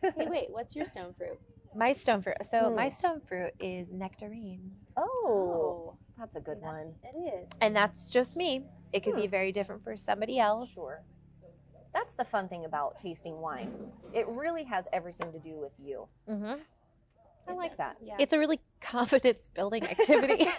make 0.02 0.14
hey, 0.16 0.26
wait, 0.28 0.50
what's 0.50 0.74
your 0.74 0.86
stone 0.86 1.12
fruit? 1.14 1.38
My 1.78 1.92
stone 1.92 2.20
fruit. 2.22 2.36
So 2.42 2.68
Hmm. 2.68 2.74
my 2.76 2.88
stone 2.88 3.20
fruit 3.20 3.52
is 3.60 3.92
nectarine. 3.92 4.72
oh, 4.96 5.96
that's 6.18 6.34
a 6.36 6.40
good 6.40 6.60
one. 6.60 6.94
It 7.04 7.16
is. 7.16 7.48
And 7.60 7.74
that's 7.76 8.10
just 8.10 8.36
me. 8.36 8.66
It 8.92 9.00
could 9.04 9.14
be 9.14 9.26
Hmm. 9.26 9.30
very 9.30 9.52
different 9.52 9.84
for 9.84 9.96
somebody 9.96 10.38
else. 10.40 10.72
Sure. 10.72 11.02
That's 11.94 12.14
the 12.14 12.24
fun 12.24 12.48
thing 12.48 12.64
about 12.64 12.98
tasting 12.98 13.40
wine. 13.40 13.72
It 14.12 14.26
really 14.28 14.64
has 14.64 14.88
everything 14.92 15.32
to 15.32 15.38
do 15.38 15.58
with 15.58 15.72
you. 15.78 16.06
Mm-hmm. 16.28 16.60
I 17.48 17.52
like 17.52 17.76
that. 17.78 17.96
Yeah. 18.02 18.16
It's 18.18 18.32
a 18.32 18.38
really 18.38 18.60
confidence 18.80 19.48
building 19.54 19.84
activity. 19.84 20.48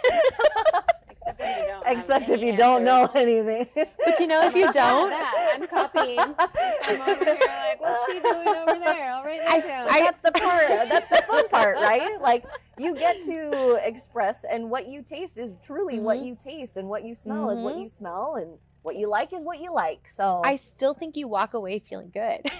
except 1.86 2.28
when 2.28 2.28
you 2.28 2.28
don't. 2.28 2.28
have 2.28 2.30
if 2.30 2.42
you 2.42 2.56
don't 2.56 2.84
know 2.84 3.10
anything. 3.14 3.68
but 4.04 4.20
you 4.20 4.26
know, 4.26 4.46
if 4.46 4.54
you 4.54 4.62
I'm 4.62 4.66
like, 4.66 4.74
don't, 4.74 5.10
that. 5.10 5.50
I'm 5.54 5.66
copying. 5.66 6.18
I'm 6.18 7.00
over 7.02 7.24
here 7.24 7.38
like, 7.40 7.80
what's 7.80 8.12
she 8.12 8.20
doing 8.20 8.48
over 8.48 8.78
there? 8.78 9.10
I'll 9.10 9.24
write 9.24 9.40
that 9.46 9.66
down. 9.66 9.86
But 9.88 9.98
that's 10.00 10.20
the 10.20 10.32
part. 10.32 10.88
That's 10.88 11.08
the 11.10 11.22
fun 11.26 11.48
part, 11.48 11.76
right? 11.76 12.20
Like 12.20 12.44
you 12.78 12.94
get 12.96 13.20
to 13.22 13.78
express, 13.84 14.44
and 14.44 14.70
what 14.70 14.88
you 14.88 15.02
taste 15.02 15.38
is 15.38 15.54
truly 15.62 16.00
what 16.00 16.18
Mhm. 16.18 16.26
you 16.26 16.36
taste, 16.38 16.76
and 16.76 16.88
what 16.88 17.04
you 17.04 17.14
smell 17.14 17.50
is 17.50 17.58
what 17.60 17.76
Mhm. 17.76 17.82
you 17.82 17.88
smell, 17.88 18.36
and 18.36 18.58
what 18.82 18.96
you 18.96 19.08
like 19.08 19.32
is 19.34 19.42
what 19.42 19.60
you 19.60 19.72
like. 19.72 20.08
So, 20.08 20.40
I 20.44 20.56
still 20.56 20.94
think 20.94 21.14
you 21.16 21.28
walk 21.28 21.52
away 21.52 21.78
feeling 21.80 22.10
good. 22.14 22.50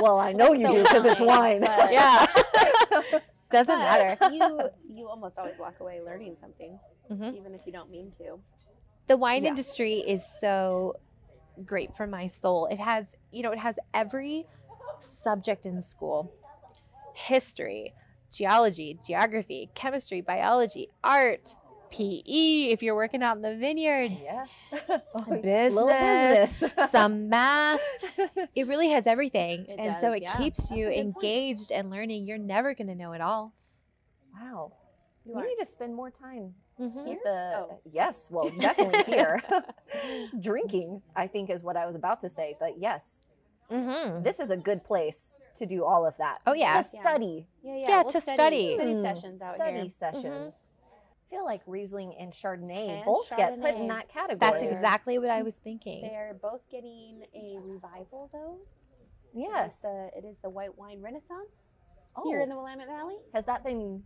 well, 0.00 0.18
I 0.18 0.32
know 0.40 0.52
you 0.54 0.66
do 0.70 0.82
because 0.82 1.04
it's 1.04 1.20
wine, 1.20 1.60
wine. 1.60 1.60
but- 1.60 1.92
yeah. 2.00 2.26
Doesn't 3.50 3.66
But 3.66 3.78
matter. 3.78 4.34
you 4.34 4.70
you 4.88 5.08
almost 5.10 5.36
always 5.36 5.58
walk 5.58 5.80
away 5.80 6.00
learning 6.00 6.36
something, 6.40 6.78
Mhm. 7.10 7.34
even 7.36 7.54
if 7.54 7.66
you 7.66 7.72
don't 7.72 7.90
mean 7.90 8.12
to. 8.18 8.38
The 9.06 9.16
wine 9.16 9.44
Yeah. 9.44 9.50
industry 9.50 9.98
is 9.98 10.24
so 10.40 10.96
great 11.64 11.94
for 11.96 12.06
my 12.06 12.26
soul. 12.26 12.66
It 12.66 12.78
has, 12.78 13.16
you 13.30 13.42
know, 13.42 13.52
it 13.52 13.58
has 13.58 13.78
every 13.92 14.46
subject 15.00 15.66
in 15.66 15.80
school 15.80 16.32
history, 17.14 17.94
geology, 18.30 18.98
geography, 19.06 19.70
chemistry, 19.74 20.20
biology, 20.20 20.88
art, 21.04 21.56
PE, 21.90 22.70
if 22.70 22.82
you're 22.82 22.94
working 22.94 23.22
out 23.22 23.36
in 23.36 23.42
the 23.42 23.54
vineyards, 23.56 24.14
yes. 24.22 24.50
business, 25.42 26.60
business. 26.62 26.72
some 26.90 27.28
math. 27.28 27.80
It 28.54 28.66
really 28.66 28.88
has 28.88 29.06
everything. 29.06 29.66
It 29.68 29.78
and 29.78 29.96
so 30.00 30.12
it 30.12 30.22
yeah. 30.22 30.36
keeps 30.38 30.70
you 30.70 30.88
engaged 30.88 31.70
and 31.70 31.90
learning. 31.90 32.24
You're 32.24 32.38
never 32.38 32.74
going 32.74 32.88
to 32.88 32.94
know 32.94 33.12
it 33.12 33.20
all. 33.20 33.52
wow. 34.32 34.72
You 35.24 35.32
You 35.34 35.38
are. 35.38 35.44
need 35.46 35.56
to 35.56 35.64
spend 35.64 35.94
more 35.94 36.10
time 36.10 36.54
Mhm. 36.80 37.06
with 37.06 37.22
the. 37.22 37.52
Oh. 37.70 37.80
Yes, 37.90 38.28
well, 38.30 38.50
definitely 38.58 39.02
here. 39.04 39.42
Drinking, 40.40 41.02
I 41.14 41.26
think, 41.26 41.50
is 41.50 41.62
what 41.62 41.76
I 41.76 41.86
was 41.86 41.94
about 41.94 42.20
to 42.20 42.28
say. 42.28 42.56
But 42.58 42.78
yes, 42.78 43.20
Mhm. 43.70 44.22
this 44.24 44.40
is 44.40 44.50
a 44.50 44.56
good 44.56 44.82
place 44.84 45.38
to 45.54 45.66
do 45.66 45.84
all 45.84 46.04
of 46.06 46.16
that. 46.18 46.40
Oh, 46.46 46.52
yeah. 46.54 46.76
To 46.80 46.82
study. 46.82 47.46
Yeah, 47.62 47.74
yeah. 47.76 47.88
Yeah, 47.88 48.02
we'll 48.02 48.12
to 48.12 48.20
study. 48.20 48.74
Study 48.74 48.94
Mm, 48.94 49.02
sessions 49.02 49.42
out 49.42 49.48
here. 49.56 49.56
study 49.56 49.80
here. 49.82 49.90
sessions. 49.90 50.54
I 50.84 51.30
feel 51.34 51.44
like 51.44 51.62
Riesling 51.66 52.14
and 52.16 52.30
Chardonnay 52.32 52.88
And 52.90 53.04
both 53.06 53.30
get 53.30 53.58
put 53.60 53.74
in 53.74 53.88
that 53.88 54.08
category. 54.08 54.50
That's 54.50 54.62
exactly 54.62 55.18
what 55.18 55.30
I 55.30 55.42
was 55.42 55.54
thinking. 55.56 56.02
They're 56.02 56.34
both 56.34 56.68
getting 56.68 57.24
a 57.34 57.58
revival, 57.60 58.28
though. 58.32 58.58
It 59.34 59.38
is 59.38 59.44
Yes. 59.48 59.80
the, 59.82 60.10
it 60.14 60.24
is 60.26 60.38
the 60.40 60.50
white 60.50 60.76
wine 60.76 61.00
renaissance 61.00 61.68
Oh, 62.14 62.24
here 62.24 62.40
in 62.42 62.50
the 62.50 62.56
Willamette 62.56 62.86
Valley. 62.88 63.16
has 63.32 63.46
that 63.46 63.64
been 63.64 64.04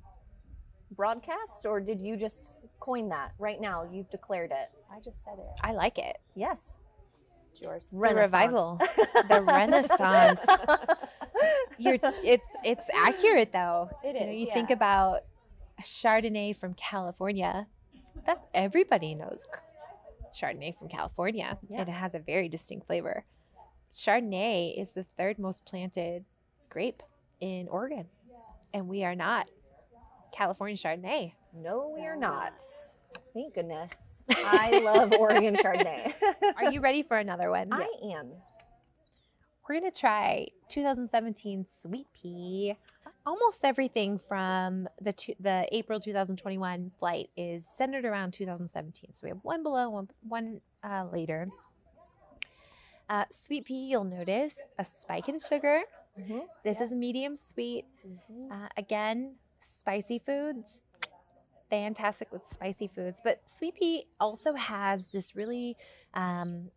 broadcast 0.92 1.66
or 1.66 1.80
did 1.80 2.00
you 2.00 2.16
just 2.16 2.60
coin 2.80 3.08
that 3.08 3.32
right 3.38 3.60
now? 3.60 3.88
You've 3.90 4.10
declared 4.10 4.50
it. 4.52 4.70
I 4.92 4.96
just 5.00 5.16
said 5.24 5.38
it. 5.38 5.60
I 5.62 5.72
like 5.72 5.98
it. 5.98 6.18
Yes. 6.34 6.76
It's 7.52 7.62
yours. 7.62 7.88
The 7.90 7.96
revival. 7.98 8.80
The 9.28 9.42
renaissance. 9.42 10.44
You're, 11.78 11.98
it's 12.22 12.56
it's 12.64 12.86
accurate 12.94 13.52
though. 13.52 13.90
It 14.04 14.14
You, 14.14 14.26
know, 14.26 14.32
is, 14.32 14.38
you 14.40 14.46
think 14.52 14.70
about 14.70 15.24
a 15.78 15.82
Chardonnay 15.82 16.56
from 16.56 16.74
California. 16.74 17.66
That's 18.24 18.40
everybody 18.54 19.14
knows 19.14 19.44
Chardonnay 20.34 20.78
from 20.78 20.88
California. 20.88 21.58
And 21.70 21.88
it 21.88 21.92
has 21.92 22.14
a 22.14 22.18
very 22.18 22.48
distinct 22.48 22.86
flavor. 22.86 23.24
Chardonnay 23.92 24.78
is 24.80 24.92
the 24.92 25.04
third 25.04 25.38
most 25.38 25.64
planted 25.64 26.24
grape 26.68 27.02
in 27.40 27.68
Oregon, 27.68 28.06
and 28.74 28.88
we 28.88 29.04
are 29.04 29.14
not 29.14 29.48
California 30.36 30.76
Chardonnay. 30.76 31.32
No, 31.54 31.92
we 31.96 32.04
are 32.06 32.16
not. 32.16 32.60
Thank 33.32 33.54
goodness. 33.54 34.22
I 34.30 34.80
love 34.80 35.12
Oregon 35.14 35.56
Chardonnay. 35.56 36.12
Are 36.56 36.70
you 36.70 36.80
ready 36.80 37.02
for 37.02 37.16
another 37.16 37.50
one? 37.50 37.72
I 37.72 37.86
am. 38.12 38.32
We're 39.68 39.80
going 39.80 39.90
to 39.90 39.98
try 39.98 40.48
2017 40.68 41.64
Sweet 41.80 42.06
Pea. 42.14 42.76
Almost 43.24 43.64
everything 43.64 44.18
from 44.18 44.88
the 45.00 45.12
two, 45.12 45.34
the 45.40 45.66
April 45.72 45.98
2021 45.98 46.92
flight 46.98 47.30
is 47.36 47.66
centered 47.66 48.04
around 48.04 48.32
2017. 48.32 49.12
So 49.12 49.20
we 49.24 49.30
have 49.30 49.40
one 49.42 49.62
below, 49.62 49.90
one, 49.90 50.08
one 50.28 50.60
uh, 50.84 51.06
later. 51.12 51.48
Uh, 53.08 53.24
sweet 53.30 53.64
pea, 53.64 53.88
you'll 53.88 54.04
notice 54.04 54.54
a 54.78 54.84
spike 54.84 55.28
in 55.28 55.38
sugar. 55.40 55.82
Mhm. 56.18 56.42
This 56.62 56.80
is 56.80 56.92
medium 56.92 57.36
sweet. 57.36 57.86
Mhm. 58.06 58.50
Uh, 58.50 58.68
again, 58.76 59.34
spicy 59.60 60.18
foods. 60.18 60.82
Fantastic 61.70 62.32
with 62.32 62.46
spicy 62.46 62.88
foods. 62.88 63.20
But 63.22 63.40
sweet 63.46 63.74
pea 63.74 64.04
also 64.20 64.54
has 64.54 65.08
this 65.08 65.34
really 65.34 65.76
um, 66.14 66.70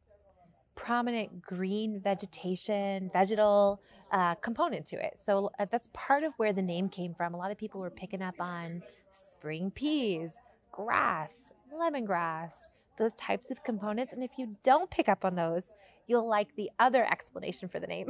prominent 0.76 1.42
green 1.42 2.00
vegetation, 2.00 3.10
vegetal 3.12 3.82
uh, 4.12 4.36
component 4.36 4.86
to 4.88 4.96
it. 4.96 5.20
So 5.24 5.52
uh, 5.60 5.66
that's 5.70 5.90
part 5.94 6.24
of 6.24 6.34
where 6.38 6.54
the 6.54 6.62
name 6.62 6.90
came 6.90 7.14
from. 7.14 7.34
A 7.34 7.38
lot 7.38 7.52
of 7.52 7.58
people 7.58 7.82
were 7.82 7.90
picking 7.90 8.22
up 8.22 8.40
on 8.40 8.82
spring 9.12 9.72
peas, 9.72 10.42
grass, 10.72 11.54
lemongrass, 11.74 12.54
those 12.98 13.14
types 13.14 13.52
of 13.52 13.64
components. 13.64 14.14
And 14.14 14.24
if 14.24 14.32
you 14.38 14.56
don't 14.64 14.90
pick 14.90 15.10
up 15.10 15.26
on 15.26 15.36
those, 15.36 15.74
you'll 16.08 16.28
like 16.28 16.56
the 16.56 16.70
other 16.80 17.06
explanation 17.06 17.68
for 17.68 17.80
the 17.80 17.88
name. 17.88 18.08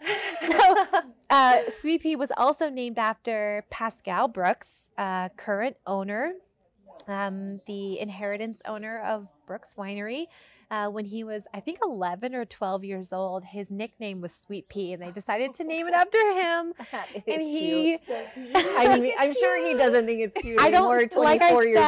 so, 0.50 0.86
uh, 1.32 1.62
Sweet 1.80 2.02
Pea 2.02 2.16
was 2.16 2.30
also 2.36 2.68
named 2.68 2.98
after 2.98 3.64
Pascal 3.70 4.28
Brooks, 4.28 4.90
uh, 4.98 5.30
current 5.30 5.76
owner, 5.86 6.32
um, 7.08 7.60
the 7.66 7.98
inheritance 7.98 8.60
owner 8.66 9.00
of 9.00 9.26
Brooks 9.46 9.74
Winery. 9.76 10.26
Uh, 10.70 10.88
when 10.88 11.04
he 11.04 11.22
was, 11.22 11.46
I 11.52 11.60
think, 11.60 11.80
11 11.84 12.34
or 12.34 12.46
12 12.46 12.82
years 12.84 13.12
old, 13.12 13.44
his 13.44 13.70
nickname 13.70 14.22
was 14.22 14.32
Sweet 14.34 14.70
Pea, 14.70 14.94
and 14.94 15.02
they 15.02 15.10
decided 15.10 15.52
to 15.56 15.64
name 15.64 15.86
it 15.86 15.92
after 15.92 16.16
him. 16.32 16.72
That 16.92 17.08
is 17.14 17.22
And 17.26 17.42
he- 17.42 17.98
cute. 17.98 18.00
He? 18.34 18.52
I 18.54 18.98
mean, 18.98 19.12
I'm 19.18 19.34
sure 19.34 19.66
he 19.68 19.74
doesn't 19.74 20.06
think 20.06 20.22
it's 20.22 20.34
cute 20.34 20.58
I 20.58 20.70
don't- 20.70 20.90
anymore, 20.90 21.24
like 21.24 21.42
I 21.42 21.50
24 21.52 21.64
years 21.66 21.78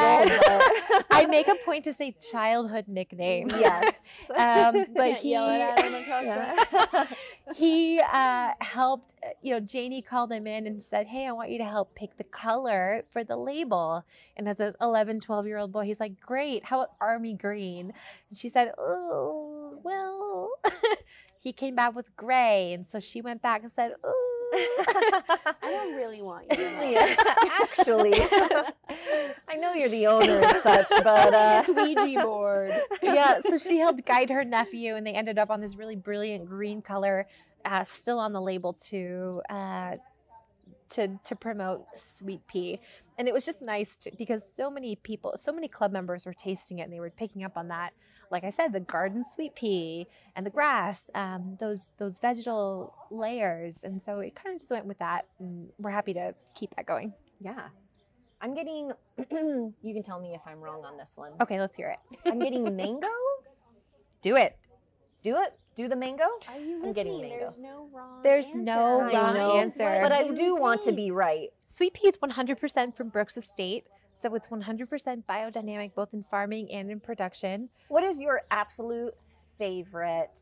old. 0.51 1.05
I 1.11 1.25
make 1.31 1.49
a 1.49 1.55
point 1.65 1.85
to 1.85 1.95
say 1.95 2.15
childhood 2.31 2.85
nickname. 2.87 3.49
yes. 3.49 4.29
Um, 4.31 4.85
but 4.95 4.97
Can't 4.97 5.19
he, 5.19 5.31
yell 5.31 5.49
it 5.49 5.61
at 5.61 5.79
him 5.83 5.95
across 5.95 6.25
Yeah. 6.25 7.07
he 7.55 8.01
uh, 8.01 8.53
helped 8.61 9.15
you 9.43 9.53
know 9.53 9.61
janie 9.61 10.01
called 10.01 10.33
him 10.33 10.47
in 10.47 10.67
and 10.67 10.83
said 10.83 11.07
hey 11.07 11.27
i 11.27 11.33
want 11.33 11.51
you 11.51 11.59
to 11.59 11.65
help 11.65 11.95
pick 11.95 12.17
the 12.17 12.25
color 12.25 13.05
for 13.11 13.23
the 13.23 13.37
label 13.37 14.03
and 14.37 14.49
as 14.49 14.59
an 14.61 14.75
11 14.81 15.21
12 15.21 15.47
year 15.47 15.59
old 15.59 15.71
boy 15.71 15.85
he's 15.85 16.01
like 16.01 16.19
great 16.21 16.65
how 16.65 16.79
about 16.81 16.93
army 17.03 17.35
green 17.45 17.93
and 18.31 18.39
she 18.39 18.49
said 18.49 18.73
oh 18.79 19.79
well 19.85 20.49
he 21.39 21.53
came 21.53 21.75
back 21.75 21.95
with 21.95 22.15
gray 22.17 22.73
and 22.73 22.87
so 22.87 22.99
she 22.99 23.21
went 23.21 23.43
back 23.43 23.63
and 23.63 23.71
said 23.73 23.93
oh 24.03 24.31
I 24.55 25.55
don't 25.63 25.95
really 25.97 26.23
want 26.23 26.47
you. 26.57 26.65
Yeah, 26.95 27.17
actually, 27.61 28.13
I 29.49 29.57
know 29.59 29.73
you're 29.75 29.89
the 29.89 30.07
owner 30.07 30.39
and 30.39 30.63
such, 30.63 30.87
but 31.03 31.35
uh, 31.35 31.65
Ouija 31.69 32.23
board. 32.23 32.73
yeah, 33.03 33.41
so 33.49 33.59
she 33.59 33.79
helped 33.79 34.05
guide 34.07 34.31
her 34.31 34.45
nephew, 34.45 34.95
and 34.95 35.05
they 35.05 35.13
ended 35.13 35.39
up 35.39 35.51
on 35.51 35.61
this 35.61 35.75
really 35.77 35.97
brilliant 35.97 36.47
green 36.47 36.83
color, 36.83 37.27
uh, 37.65 37.83
still 37.85 38.21
on 38.21 38.33
the 38.33 38.41
label 38.41 38.75
too. 38.75 39.43
uh, 39.51 39.97
to 40.95 41.19
to 41.25 41.37
promote 41.37 41.87
sweet 41.97 42.47
pea. 42.47 42.81
And 43.19 43.29
it 43.29 43.35
was 43.35 43.45
just 43.45 43.63
nice 43.63 43.97
to, 43.99 44.11
because 44.19 44.43
so 44.57 44.71
many 44.71 44.97
people, 44.97 45.37
so 45.41 45.53
many 45.53 45.69
club 45.69 45.93
members 45.93 46.27
were 46.27 46.35
tasting 46.35 46.79
it, 46.81 46.83
and 46.83 46.93
they 46.93 47.01
were 47.01 47.11
picking 47.11 47.45
up 47.45 47.57
on 47.57 47.69
that. 47.69 47.93
Like 48.31 48.43
I 48.45 48.51
said, 48.51 48.73
the 48.73 48.81
garden 48.81 49.25
sweet 49.33 49.55
pea 49.55 50.07
and 50.35 50.45
the 50.45 50.51
grass, 50.51 51.11
um, 51.15 51.57
those 51.61 51.91
those 51.99 52.19
vegetal 52.19 52.95
layers, 53.11 53.85
and 53.85 54.01
so 54.03 54.21
it 54.21 54.35
kind 54.35 54.55
of 54.55 54.61
just 54.61 54.71
went 54.71 54.87
with 54.87 54.99
that. 54.99 55.27
And 55.39 55.69
we're 55.79 55.91
happy 55.91 56.15
to 56.15 56.35
keep 56.55 56.75
that 56.77 56.87
going. 56.87 57.13
yeah, 57.41 57.69
I'm 58.41 58.55
getting. 58.55 58.93
you 59.31 59.95
can 59.95 60.03
tell 60.03 60.21
me 60.21 60.35
if 60.35 60.41
I'm 60.47 60.61
wrong 60.61 60.85
on 60.85 60.97
this 60.97 61.13
one. 61.17 61.33
Okay, 61.41 61.61
let's 61.61 61.77
hear 61.77 61.91
it. 61.91 62.19
I'm 62.27 62.39
getting 62.39 62.65
mango. 62.77 63.09
Do 64.23 64.37
it. 64.37 64.57
Do 65.23 65.37
it. 65.37 65.57
Do 65.75 65.89
the 65.89 65.97
mango. 65.97 66.25
Are 66.49 66.59
you 66.61 66.83
I'm 66.85 66.93
getting 66.93 67.15
listening? 67.15 67.31
mango. 67.41 67.47
There's 67.51 67.59
no 67.59 67.89
wrong 67.93 68.21
There's 68.23 68.47
answer. 68.47 68.59
no 68.59 69.01
wrong 69.03 69.59
answer. 69.59 69.99
But 70.03 70.13
I 70.13 70.23
You 70.23 70.37
do 70.37 70.57
want 70.57 70.83
to 70.83 70.93
be 70.93 71.11
right. 71.11 71.49
Sweet 71.67 71.95
pea 71.95 72.09
is 72.09 72.17
100% 72.17 72.95
from 72.97 73.09
Brooks 73.09 73.37
Estate. 73.37 73.85
So 74.21 74.35
it's 74.35 74.47
100% 74.47 75.25
biodynamic, 75.29 75.95
both 75.95 76.15
in 76.15 76.25
farming 76.31 76.71
and 76.73 76.91
in 76.91 77.01
production. 77.01 77.69
What 77.89 78.05
is 78.05 78.21
your 78.21 78.43
absolute 78.51 79.15
favorite 79.59 80.39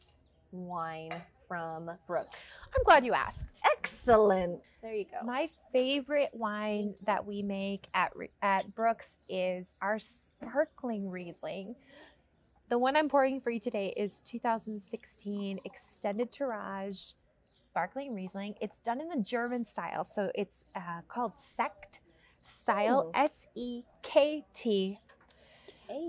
wine 0.53 1.11
from 1.49 1.91
Brooks? 2.07 2.61
I'm 2.77 2.85
glad 2.85 3.05
you 3.05 3.15
asked. 3.15 3.63
Excellent. 3.73 4.61
There 4.83 4.95
you 4.95 5.05
go. 5.07 5.25
My 5.27 5.49
favorite 5.73 6.31
wine 6.33 6.95
that 7.07 7.25
we 7.27 7.43
make 7.43 7.89
at 7.95 8.13
at 8.43 8.73
Brooks 8.75 9.17
is 9.29 9.73
our 9.81 9.99
sparkling 9.99 11.09
Riesling. 11.09 11.75
The 12.73 12.79
one 12.79 12.97
I'm 12.97 13.11
pouring 13.11 13.39
for 13.39 13.51
you 13.51 13.61
today 13.61 13.93
is 13.99 14.23
2016 14.25 15.61
Extended 15.63 16.33
Tirage 16.33 17.13
sparkling 17.53 18.15
Riesling. 18.15 18.55
It's 18.63 18.79
done 18.79 18.99
in 18.99 19.11
the 19.11 19.23
German 19.23 19.63
style, 19.63 20.05
so 20.05 20.31
it's 20.35 20.65
uh, 20.75 21.03
called 21.07 21.35
Sekt 21.37 21.99
style, 22.41 23.11
S 23.13 23.47
E 23.55 23.83
K 24.01 24.47
T. 24.55 24.99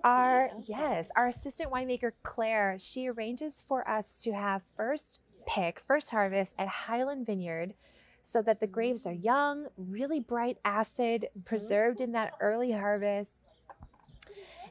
Our 0.06 0.46
okay. 0.46 0.64
yes, 0.66 1.10
our 1.18 1.28
assistant 1.28 1.70
winemaker 1.70 2.14
Claire, 2.24 2.78
she 2.80 3.10
arranges 3.10 3.62
for 3.68 3.86
us 3.86 4.22
to 4.24 4.32
have 4.32 4.62
first 4.78 5.20
pick, 5.46 5.84
first 5.86 6.12
harvest 6.12 6.54
at 6.58 6.70
Highland 6.70 7.26
Vineyard 7.26 7.74
so 8.22 8.42
that 8.42 8.62
the 8.62 8.68
grapes 8.68 9.06
are 9.06 9.12
young, 9.12 9.68
really 9.76 10.22
bright 10.22 10.60
acid, 10.64 11.28
preserved 11.44 12.00
in 12.00 12.14
that 12.14 12.36
early 12.40 12.72
harvest, 12.72 13.32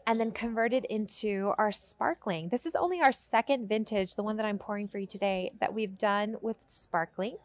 and 0.06 0.18
then 0.18 0.32
converted 0.32 0.84
into 0.86 1.52
our 1.58 1.72
sparkling. 1.72 2.48
This 2.48 2.66
is 2.66 2.74
only 2.74 3.00
our 3.00 3.12
second 3.12 3.68
vintage, 3.68 4.14
the 4.14 4.22
one 4.22 4.36
that 4.36 4.46
I'm 4.46 4.58
pouring 4.58 4.88
for 4.88 4.98
you 4.98 5.06
today, 5.06 5.52
that 5.60 5.72
we've 5.72 5.98
done 5.98 6.36
with 6.40 6.56
sparkling. 6.66 7.36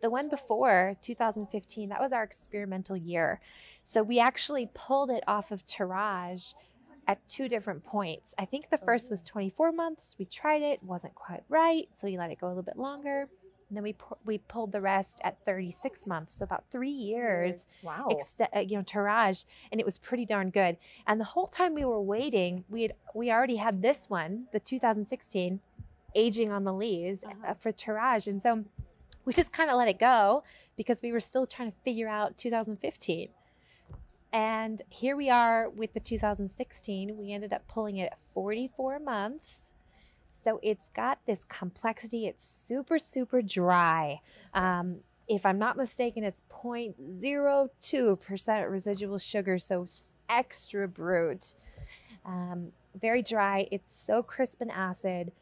The 0.00 0.10
one 0.10 0.28
before 0.28 0.96
2015, 1.02 1.88
that 1.88 2.00
was 2.00 2.12
our 2.12 2.24
experimental 2.24 2.96
year. 2.96 3.40
So 3.82 4.02
we 4.02 4.18
actually 4.18 4.68
pulled 4.74 5.10
it 5.10 5.22
off 5.26 5.50
of 5.50 5.66
tirage 5.66 6.54
at 7.06 7.26
two 7.28 7.48
different 7.48 7.84
points. 7.84 8.34
I 8.38 8.44
think 8.44 8.70
the 8.70 8.80
oh, 8.80 8.84
first 8.84 9.10
was 9.10 9.22
24 9.22 9.72
months. 9.72 10.14
We 10.18 10.24
tried 10.24 10.62
it, 10.62 10.82
wasn't 10.82 11.14
quite 11.14 11.42
right, 11.48 11.88
so 11.94 12.06
we 12.06 12.18
let 12.18 12.30
it 12.30 12.40
go 12.40 12.46
a 12.46 12.48
little 12.48 12.62
bit 12.62 12.76
longer. 12.76 13.28
And 13.72 13.76
then 13.78 13.84
we 13.84 13.94
pu- 13.94 14.18
we 14.26 14.36
pulled 14.36 14.70
the 14.70 14.82
rest 14.82 15.22
at 15.24 15.38
36 15.46 16.06
months, 16.06 16.34
so 16.36 16.44
about 16.44 16.64
three 16.70 16.90
years 16.90 17.72
Wow. 17.82 18.06
ext- 18.10 18.46
uh, 18.54 18.60
you 18.60 18.76
know 18.76 18.82
tirage 18.82 19.46
and 19.70 19.80
it 19.80 19.86
was 19.86 19.96
pretty 19.96 20.26
darn 20.26 20.50
good. 20.50 20.76
And 21.06 21.18
the 21.18 21.24
whole 21.24 21.46
time 21.46 21.72
we 21.72 21.86
were 21.86 22.02
waiting 22.02 22.64
we 22.68 22.82
had 22.82 22.92
we 23.14 23.32
already 23.32 23.56
had 23.56 23.80
this 23.80 24.10
one 24.10 24.44
the 24.52 24.60
2016 24.60 25.60
aging 26.14 26.52
on 26.52 26.64
the 26.64 26.72
lees 26.74 27.24
Uh-huh. 27.24 27.52
uh, 27.52 27.54
for 27.54 27.72
tirage 27.72 28.28
and 28.28 28.42
so 28.42 28.62
we 29.24 29.32
just 29.32 29.52
kind 29.52 29.70
of 29.70 29.76
let 29.76 29.88
it 29.88 29.98
go 29.98 30.44
because 30.76 31.00
we 31.00 31.10
were 31.10 31.20
still 31.20 31.46
trying 31.46 31.72
to 31.72 31.78
figure 31.82 32.08
out 32.10 32.36
2015 32.36 33.30
and 34.34 34.82
here 34.90 35.16
we 35.16 35.30
are 35.30 35.70
with 35.70 35.94
the 35.94 36.00
2016 36.00 37.16
we 37.16 37.32
ended 37.32 37.54
up 37.54 37.66
pulling 37.68 37.96
it 37.96 38.12
at 38.12 38.18
44 38.34 38.98
months 38.98 39.71
so 40.42 40.58
it's 40.62 40.88
got 40.94 41.18
this 41.26 41.44
complexity 41.48 42.26
it's 42.26 42.44
super 42.66 42.98
super 42.98 43.42
dry 43.42 44.20
um, 44.54 45.00
if 45.28 45.46
I'm 45.46 45.58
not 45.58 45.76
mistaken, 45.76 46.24
it's 46.24 46.42
0.02% 46.50 48.70
residual 48.70 49.18
sugar, 49.18 49.58
so 49.58 49.86
extra 50.28 50.88
brut. 50.88 51.54
Um, 52.24 52.72
very 53.00 53.22
dry. 53.22 53.68
It's 53.70 53.96
so 53.96 54.22
crisp 54.22 54.60
and 54.60 54.70
acid. 54.70 55.32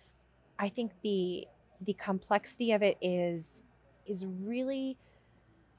I 0.59 0.69
think 0.69 0.93
the 1.03 1.47
the 1.83 1.95
complexity 1.95 2.73
of 2.73 2.83
it 2.83 2.99
is 3.01 3.63
is 4.07 4.27
really 4.27 4.99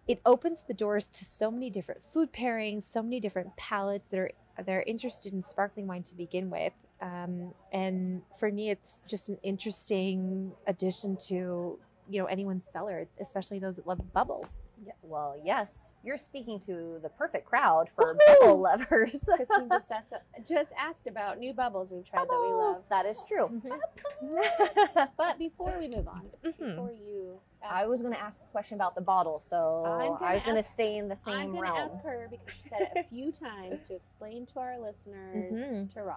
it 0.07 0.19
opens 0.25 0.63
the 0.67 0.73
doors 0.73 1.07
to 1.07 1.23
so 1.23 1.51
many 1.51 1.69
different 1.69 2.01
food 2.11 2.33
pairings, 2.33 2.81
so 2.83 3.03
many 3.03 3.19
different 3.19 3.55
palates 3.55 4.09
that 4.09 4.19
are 4.19 4.31
that 4.57 4.69
are 4.69 4.83
interested 4.83 5.31
in 5.31 5.43
sparkling 5.43 5.87
wine 5.87 6.03
to 6.03 6.15
begin 6.15 6.49
with. 6.49 6.73
Um, 7.01 7.53
and 7.73 8.21
for 8.39 8.51
me, 8.51 8.69
it's 8.69 9.01
just 9.07 9.29
an 9.29 9.37
interesting 9.43 10.51
addition 10.67 11.17
to 11.27 11.79
you 12.09 12.19
know 12.21 12.25
anyone's 12.25 12.63
cellar, 12.71 13.07
especially 13.19 13.59
those 13.59 13.77
that 13.77 13.87
love 13.87 14.01
bubbles. 14.13 14.47
Yeah, 14.83 14.93
well, 15.03 15.35
yes, 15.43 15.93
you're 16.03 16.17
speaking 16.17 16.59
to 16.61 16.97
the 17.03 17.09
perfect 17.09 17.45
crowd 17.45 17.87
for 17.87 18.15
Woohoo! 18.15 18.39
bubble 18.41 18.61
lovers. 18.61 19.29
Christine 19.35 19.69
just 19.69 19.91
asked, 19.91 20.13
just 20.47 20.71
asked 20.75 21.05
about 21.05 21.37
new 21.37 21.53
bubbles 21.53 21.91
we've 21.91 22.03
tried 22.03 22.21
that 22.21 22.29
we 22.31 22.47
Bubbles, 22.49 22.75
love. 22.77 22.83
That 22.89 23.05
is 23.05 23.23
true. 23.27 23.47
Mm-hmm. 23.47 25.07
But 25.17 25.37
before 25.37 25.75
we 25.79 25.87
move 25.87 26.07
on, 26.07 26.29
Mhm. 26.43 26.57
before 26.57 26.91
you, 26.91 27.39
ask, 27.63 27.73
I 27.73 27.85
was 27.87 28.01
going 28.01 28.13
to 28.13 28.19
ask 28.19 28.41
a 28.41 28.51
question 28.51 28.75
about 28.75 28.95
the 28.95 29.01
bottle, 29.01 29.39
so 29.39 29.83
I'm 29.85 30.13
gonna 30.13 30.25
I 30.25 30.33
was 30.33 30.43
going 30.43 30.55
to 30.57 30.63
stay 30.63 30.97
in 30.97 31.07
the 31.07 31.15
same 31.15 31.33
I'm 31.35 31.39
same 31.41 31.51
going 31.51 31.63
to 31.65 31.71
realm. 31.73 31.89
ask 31.91 32.03
her 32.03 32.27
because 32.31 32.53
she 32.55 32.69
said 32.69 32.81
it 32.95 32.99
a 32.99 33.03
few 33.09 33.31
times 33.47 33.87
to 33.87 33.95
explain 33.95 34.45
to 34.47 34.59
our 34.59 34.79
listeners 34.79 35.53
Mhm. 35.53 35.93
Tirage. 35.93 36.15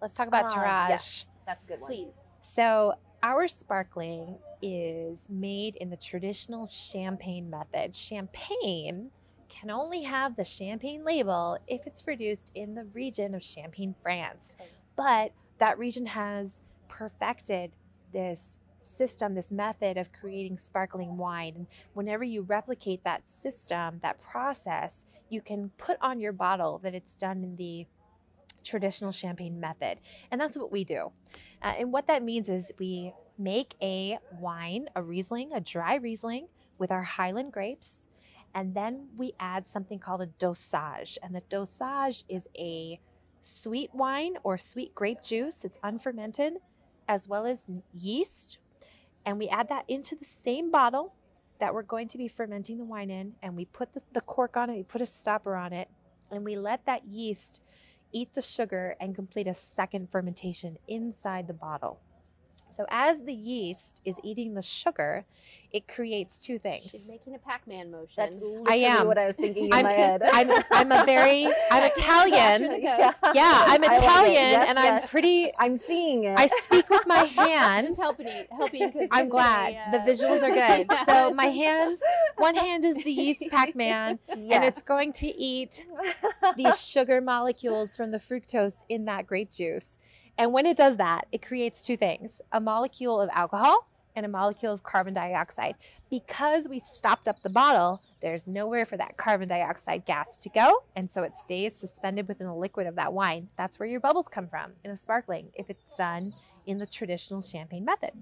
Let's 0.00 0.14
talk 0.14 0.28
about 0.28 0.46
Ah, 0.46 0.54
tirage. 0.54 0.90
yes, 0.90 1.28
that's 1.46 1.64
a 1.64 1.66
good 1.66 1.80
one. 1.80 1.90
Please. 1.90 2.12
So, 2.40 2.94
our 3.22 3.48
sparkling 3.48 4.38
is 4.60 5.26
made 5.30 5.76
in 5.76 5.90
the 5.90 5.96
traditional 5.96 6.66
champagne 6.66 7.48
method. 7.48 7.94
Champagne 7.94 9.10
can 9.48 9.70
only 9.70 10.02
have 10.02 10.36
the 10.36 10.44
champagne 10.44 11.04
label 11.04 11.58
if 11.66 11.86
it's 11.86 12.02
produced 12.02 12.52
in 12.54 12.74
the 12.74 12.84
region 12.84 13.34
of 13.34 13.42
Champagne, 13.42 13.94
France. 14.02 14.52
But 14.96 15.32
that 15.58 15.78
region 15.78 16.06
has 16.06 16.60
perfected 16.88 17.72
this 18.12 18.58
system, 18.80 19.34
this 19.34 19.50
method 19.50 19.96
of 19.96 20.12
creating 20.12 20.58
sparkling 20.58 21.16
wine. 21.16 21.54
And 21.56 21.66
whenever 21.94 22.24
you 22.24 22.42
replicate 22.42 23.04
that 23.04 23.26
system, 23.26 24.00
that 24.02 24.20
process, 24.20 25.04
you 25.30 25.40
can 25.40 25.70
put 25.78 25.96
on 26.00 26.20
your 26.20 26.32
bottle 26.32 26.78
that 26.82 26.94
it's 26.94 27.16
done 27.16 27.42
in 27.42 27.56
the 27.56 27.86
traditional 28.64 29.12
champagne 29.12 29.60
method. 29.60 29.98
And 30.30 30.40
that's 30.40 30.56
what 30.56 30.72
we 30.72 30.84
do. 30.84 31.12
Uh, 31.62 31.74
and 31.78 31.92
what 31.92 32.06
that 32.08 32.22
means 32.22 32.48
is 32.48 32.72
we 32.78 33.12
make 33.38 33.74
a 33.82 34.18
wine, 34.38 34.88
a 34.96 35.02
Riesling, 35.02 35.52
a 35.52 35.60
dry 35.60 35.96
Riesling 35.96 36.48
with 36.78 36.90
our 36.90 37.02
Highland 37.02 37.52
grapes. 37.52 38.06
And 38.54 38.74
then 38.74 39.08
we 39.16 39.32
add 39.40 39.66
something 39.66 39.98
called 39.98 40.22
a 40.22 40.26
dosage. 40.26 41.18
And 41.22 41.34
the 41.34 41.42
dosage 41.48 42.24
is 42.28 42.46
a 42.56 43.00
sweet 43.40 43.90
wine 43.92 44.36
or 44.42 44.56
sweet 44.56 44.94
grape 44.94 45.22
juice. 45.22 45.64
It's 45.64 45.78
unfermented, 45.82 46.54
as 47.08 47.28
well 47.28 47.46
as 47.46 47.62
yeast. 47.92 48.58
And 49.26 49.38
we 49.38 49.48
add 49.48 49.68
that 49.68 49.84
into 49.88 50.14
the 50.14 50.24
same 50.24 50.70
bottle 50.70 51.14
that 51.58 51.74
we're 51.74 51.82
going 51.82 52.08
to 52.08 52.18
be 52.18 52.28
fermenting 52.28 52.78
the 52.78 52.84
wine 52.84 53.10
in. 53.10 53.34
And 53.42 53.56
we 53.56 53.64
put 53.64 53.92
the, 53.92 54.02
the 54.12 54.20
cork 54.20 54.56
on 54.56 54.70
it, 54.70 54.76
we 54.76 54.82
put 54.82 55.02
a 55.02 55.06
stopper 55.06 55.56
on 55.56 55.72
it, 55.72 55.88
and 56.30 56.44
we 56.44 56.56
let 56.56 56.86
that 56.86 57.06
yeast 57.06 57.62
eat 58.14 58.32
the 58.34 58.40
sugar 58.40 58.94
and 59.00 59.14
complete 59.14 59.48
a 59.48 59.54
second 59.54 60.08
fermentation 60.10 60.78
inside 60.86 61.48
the 61.48 61.52
bottle. 61.52 61.98
So 62.74 62.86
as 62.88 63.22
the 63.22 63.32
yeast 63.32 64.00
is 64.04 64.18
eating 64.24 64.54
the 64.54 64.62
sugar, 64.62 65.24
it 65.70 65.86
creates 65.86 66.44
two 66.44 66.58
things. 66.58 66.88
She's 66.90 67.08
making 67.08 67.36
a 67.36 67.38
Pac-Man 67.38 67.90
motion. 67.92 68.14
That's 68.16 68.36
literally 68.40 68.84
am. 68.84 69.06
what 69.06 69.16
I 69.16 69.26
was 69.26 69.36
thinking 69.36 69.66
in 69.66 69.72
I'm, 69.72 69.84
my 69.84 69.92
head. 69.92 70.22
I'm, 70.24 70.50
I'm 70.72 70.90
a 70.90 71.04
very, 71.04 71.46
I'm 71.70 71.84
Italian. 71.96 72.82
yeah. 72.82 73.12
Yeah, 73.34 73.64
I'm 73.66 73.82
I 73.82 73.86
love 73.86 73.92
it. 73.92 74.04
Italian 74.04 74.34
Yes, 74.34 74.68
and 74.68 74.78
I'm 74.78 75.08
pretty, 75.08 75.50
I'm 75.58 75.76
seeing 75.76 76.24
it. 76.24 76.38
I 76.38 76.46
speak 76.46 76.88
with 76.90 77.06
my 77.06 77.22
Just 77.24 77.34
hands. 77.34 77.98
helping 77.98 78.28
you, 78.28 78.44
helping 78.50 78.90
because 78.90 79.08
I'm 79.10 79.28
glad. 79.28 79.74
Uh, 79.74 79.90
the 79.92 79.98
visuals 79.98 80.42
are 80.42 80.52
good. 80.52 80.88
So 81.06 81.32
my 81.32 81.46
hands, 81.46 82.00
one 82.36 82.54
hand 82.54 82.84
is 82.84 82.96
the 83.02 83.10
yeast 83.10 83.44
Pac-Man 83.50 84.18
and 84.28 84.64
it's 84.64 84.82
going 84.82 85.12
to 85.14 85.26
eat 85.26 85.84
these 86.56 86.80
sugar 86.84 87.20
molecules 87.20 87.96
from 87.96 88.10
the 88.10 88.18
fructose 88.18 88.84
in 88.88 89.04
that 89.06 89.26
grape 89.26 89.50
juice. 89.50 89.96
And 90.36 90.52
when 90.52 90.66
it 90.66 90.76
does 90.76 90.96
that, 90.96 91.26
it 91.32 91.46
creates 91.46 91.82
two 91.82 91.96
things 91.96 92.40
a 92.52 92.60
molecule 92.60 93.20
of 93.20 93.30
alcohol 93.32 93.88
and 94.16 94.24
a 94.24 94.28
molecule 94.28 94.72
of 94.72 94.82
carbon 94.82 95.14
dioxide. 95.14 95.74
Because 96.10 96.68
we 96.68 96.78
stopped 96.78 97.28
up 97.28 97.42
the 97.42 97.50
bottle, 97.50 98.00
there's 98.20 98.46
nowhere 98.46 98.86
for 98.86 98.96
that 98.96 99.16
carbon 99.16 99.48
dioxide 99.48 100.04
gas 100.06 100.38
to 100.38 100.48
go. 100.48 100.84
And 100.94 101.10
so 101.10 101.22
it 101.22 101.36
stays 101.36 101.74
suspended 101.74 102.28
within 102.28 102.46
the 102.46 102.54
liquid 102.54 102.86
of 102.86 102.94
that 102.96 103.12
wine. 103.12 103.48
That's 103.56 103.78
where 103.78 103.88
your 103.88 104.00
bubbles 104.00 104.28
come 104.28 104.48
from 104.48 104.72
in 104.84 104.90
a 104.90 104.96
sparkling, 104.96 105.48
if 105.54 105.68
it's 105.68 105.96
done 105.96 106.34
in 106.66 106.78
the 106.78 106.86
traditional 106.86 107.42
champagne 107.42 107.84
method. 107.84 108.12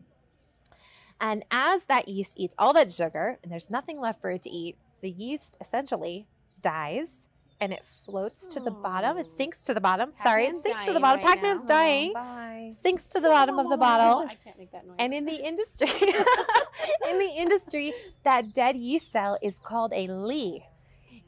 And 1.21 1.45
as 1.51 1.85
that 1.85 2.09
yeast 2.09 2.35
eats 2.37 2.55
all 2.59 2.73
that 2.73 2.91
sugar 2.91 3.39
and 3.43 3.53
there's 3.53 3.71
nothing 3.71 4.01
left 4.01 4.21
for 4.21 4.31
it 4.31 4.43
to 4.43 4.51
eat, 4.51 4.77
the 5.03 5.11
yeast 5.11 5.57
essentially 5.61 6.27
dies 6.63 7.27
and 7.63 7.73
it 7.73 7.85
floats 8.05 8.49
to 8.49 8.59
the 8.59 8.73
bottom. 8.73 9.17
It 9.19 9.27
sinks 9.37 9.63
to 9.63 9.73
the 9.73 9.81
bottom. 9.81 10.11
Sorry, 10.21 10.47
it 10.47 10.61
sinks 10.61 10.85
to 10.85 10.93
the 10.93 10.99
bottom. 10.99 11.25
right 11.25 11.35
Pac-Man's 11.37 11.63
now. 11.63 11.69
dying. 11.69 12.13
Bye. 12.13 12.73
Sinks 12.77 13.05
to 13.11 13.21
the 13.21 13.29
bottom 13.29 13.61
of 13.61 13.71
the 13.71 13.77
bottle. 13.77 14.29
I 14.29 14.35
can't 14.35 14.59
make 14.59 14.73
that 14.73 14.85
noise. 14.85 14.97
And 14.99 15.15
in 15.15 15.27
the 15.27 15.37
industry, 15.47 15.89
in 17.09 17.19
the 17.21 17.33
industry, 17.37 17.95
that 18.25 18.53
dead 18.53 18.75
yeast 18.77 19.13
cell 19.13 19.39
is 19.41 19.61
called 19.63 19.93
a 19.95 20.09
lee. 20.09 20.65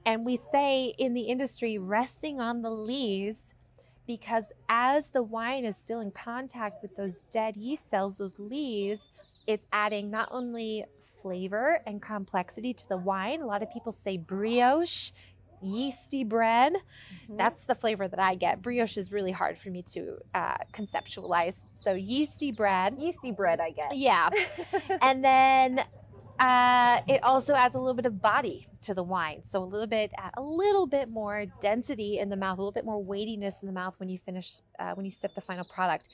And 0.04 0.26
we 0.26 0.36
say 0.36 0.92
in 0.98 1.14
the 1.14 1.20
industry, 1.20 1.78
resting 1.78 2.40
on 2.40 2.62
the 2.62 2.70
lees, 2.70 3.54
because 4.04 4.50
as 4.68 5.10
the 5.10 5.22
wine 5.22 5.64
is 5.64 5.76
still 5.76 6.00
in 6.00 6.10
contact 6.10 6.82
with 6.82 6.96
those 6.96 7.14
dead 7.30 7.56
yeast 7.56 7.88
cells, 7.88 8.16
those 8.16 8.40
lees, 8.40 9.08
it's 9.46 9.66
adding 9.72 10.10
not 10.10 10.28
only 10.32 10.84
flavor 11.22 11.80
and 11.86 12.02
complexity 12.02 12.74
to 12.74 12.88
the 12.88 12.98
wine. 12.98 13.40
A 13.40 13.46
lot 13.46 13.62
of 13.62 13.70
people 13.70 13.92
say 13.92 14.18
brioche, 14.18 15.10
yeasty 15.64 16.24
bread. 16.24 16.74
Mhm. 17.28 17.36
That's 17.38 17.64
the 17.64 17.74
flavor 17.74 18.06
that 18.08 18.20
I 18.20 18.34
get. 18.34 18.62
Brioche 18.62 18.96
is 18.96 19.10
really 19.10 19.32
hard 19.32 19.58
for 19.58 19.70
me 19.70 19.82
to 19.92 20.18
uh, 20.34 20.56
conceptualize. 20.72 21.60
So 21.74 21.92
yeasty 21.94 22.52
bread. 22.52 22.96
yeasty 22.98 23.32
bread. 23.32 23.60
I 23.60 23.70
get. 23.70 23.96
Yeah. 23.96 24.30
and 25.02 25.24
then 25.24 25.84
uh, 26.38 27.00
it 27.06 27.22
also 27.22 27.54
adds 27.54 27.74
a 27.74 27.78
little 27.78 27.94
bit 27.94 28.06
of 28.06 28.20
body 28.20 28.66
to 28.82 28.94
the 28.94 29.02
wine. 29.02 29.42
So 29.42 29.62
a 29.62 29.64
little 29.64 29.86
bit, 29.86 30.12
a 30.36 30.42
little 30.42 30.86
bit 30.86 31.08
more 31.08 31.46
density 31.60 32.18
in 32.18 32.28
the 32.28 32.36
mouth, 32.36 32.58
a 32.58 32.60
little 32.60 32.72
bit 32.72 32.84
more 32.84 33.02
weightiness 33.02 33.58
in 33.62 33.66
the 33.66 33.72
mouth 33.72 33.98
when 33.98 34.08
you 34.08 34.18
finish, 34.18 34.60
uh, 34.78 34.92
when 34.94 35.04
you 35.04 35.10
sip 35.12 35.34
the 35.34 35.40
final 35.40 35.64
product. 35.64 36.08